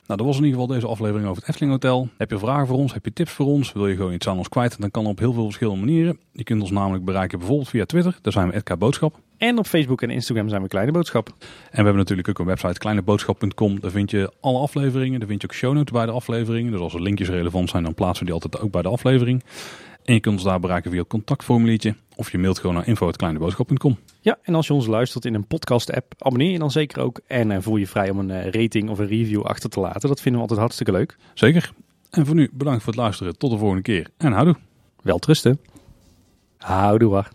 Nou, 0.08 0.20
dat 0.20 0.28
was 0.28 0.38
in 0.38 0.44
ieder 0.44 0.60
geval 0.60 0.76
deze 0.76 0.88
aflevering 0.88 1.28
over 1.28 1.42
het 1.42 1.50
Efteling 1.50 1.72
Hotel. 1.72 2.10
Heb 2.18 2.32
je 2.32 2.38
vragen 2.38 2.68
voor 2.68 2.78
ons? 2.78 2.94
Heb 2.94 3.06
je 3.06 3.14
tips 3.14 3.32
voor 3.32 3.46
ons? 3.46 3.74
Wil 3.74 3.88
je 3.88 3.96
gewoon 3.96 4.14
iets 4.14 4.28
aan 4.28 4.38
ons 4.38 4.50
kwijt? 4.50 4.82
Dan 4.82 4.92
kan 4.92 5.06
op 5.06 5.20
heel 5.20 5.34
veel 5.34 5.44
verschillende 5.44 5.86
manieren. 5.86 6.20
Je 6.32 6.44
kunt 6.44 6.62
ons 6.62 6.72
namelijk 6.72 7.06
bereiken 7.06 7.38
bijvoorbeeld 7.38 7.70
via 7.70 7.86
Twitter. 7.86 8.18
Daar 8.22 8.34
zijn 8.34 8.52
we 8.52 8.62
@k 8.62 8.78
Boodschap. 8.78 9.20
En 9.38 9.58
op 9.58 9.68
Facebook 9.68 10.02
en 10.02 10.10
Instagram 10.10 10.50
zijn 10.50 10.62
we 10.62 10.68
Kleine 10.68 10.92
Boodschap. 10.92 11.28
En 11.28 11.36
we 11.70 11.76
hebben 11.76 11.96
natuurlijk 11.96 12.30
ook 12.30 12.40
een 12.40 12.46
website 12.46 12.80
kleineboodschap.com. 12.80 13.80
Daar 13.80 13.92
vind 13.92 14.12
je 14.12 14.32
alle 14.40 14.60
afleveringen. 14.60 15.20
Daar 15.20 15.28
vind 15.28 15.42
je 15.42 15.48
ook 15.48 15.54
show 15.54 15.74
notes 15.74 15.92
bij 15.92 16.06
de 16.06 16.12
afleveringen. 16.12 16.72
Dus 16.72 16.82
als 16.82 16.94
er 16.94 17.02
linkjes 17.02 17.30
relevant 17.30 17.70
zijn, 17.70 17.84
dan 17.84 17.94
plaatsen 17.94 18.20
we 18.20 18.32
die 18.32 18.42
altijd 18.42 18.64
ook 18.64 18.72
bij 18.72 18.82
de 18.82 18.90
aflevering. 18.90 19.44
En 20.08 20.14
je 20.14 20.20
kunt 20.20 20.36
ons 20.36 20.44
daar 20.44 20.60
bereiken 20.60 20.92
via 20.92 21.00
het 21.00 21.10
contactformuliertje. 21.10 21.96
Of 22.16 22.32
je 22.32 22.38
mailt 22.38 22.60
gewoon 22.60 22.76
naar 22.76 22.88
info.kleineboodschap.com. 22.88 23.98
Ja, 24.22 24.38
en 24.42 24.56
als 24.56 24.68
je 24.68 24.74
ons 24.74 24.88
luistert 24.88 25.26
in 25.26 25.34
een 25.34 25.48
podcast-app, 25.48 26.14
abonneer 26.18 26.52
je 26.52 26.60
dan 26.60 26.72
zeker 26.72 27.02
ook. 27.02 27.22
En 27.28 27.52
eh, 27.52 27.62
voel 27.62 27.76
je 27.76 27.88
vrij 27.88 28.10
om 28.10 28.20
een 28.20 28.32
eh, 28.32 28.52
rating 28.62 28.90
of 28.90 29.00
een 29.00 29.08
review 29.08 29.42
achter 29.42 29.70
te 29.70 29.80
laten. 29.80 30.10
Dat 30.10 30.22
vinden 30.22 30.34
we 30.34 30.42
altijd 30.42 30.60
hartstikke 30.60 30.92
leuk. 30.92 31.18
Zeker. 31.34 31.72
En 32.10 32.26
voor 32.26 32.36
nu 32.36 32.50
bedankt 32.54 32.84
voor 32.84 32.94
het 32.94 33.02
luisteren. 33.02 33.38
Tot 33.38 33.52
de 33.52 33.58
volgende 33.58 33.82
keer. 33.82 34.08
En 34.18 34.32
houdoe. 34.32 34.56
Wel 35.02 35.20
trusten. 35.20 35.60
Houdoe. 36.58 37.26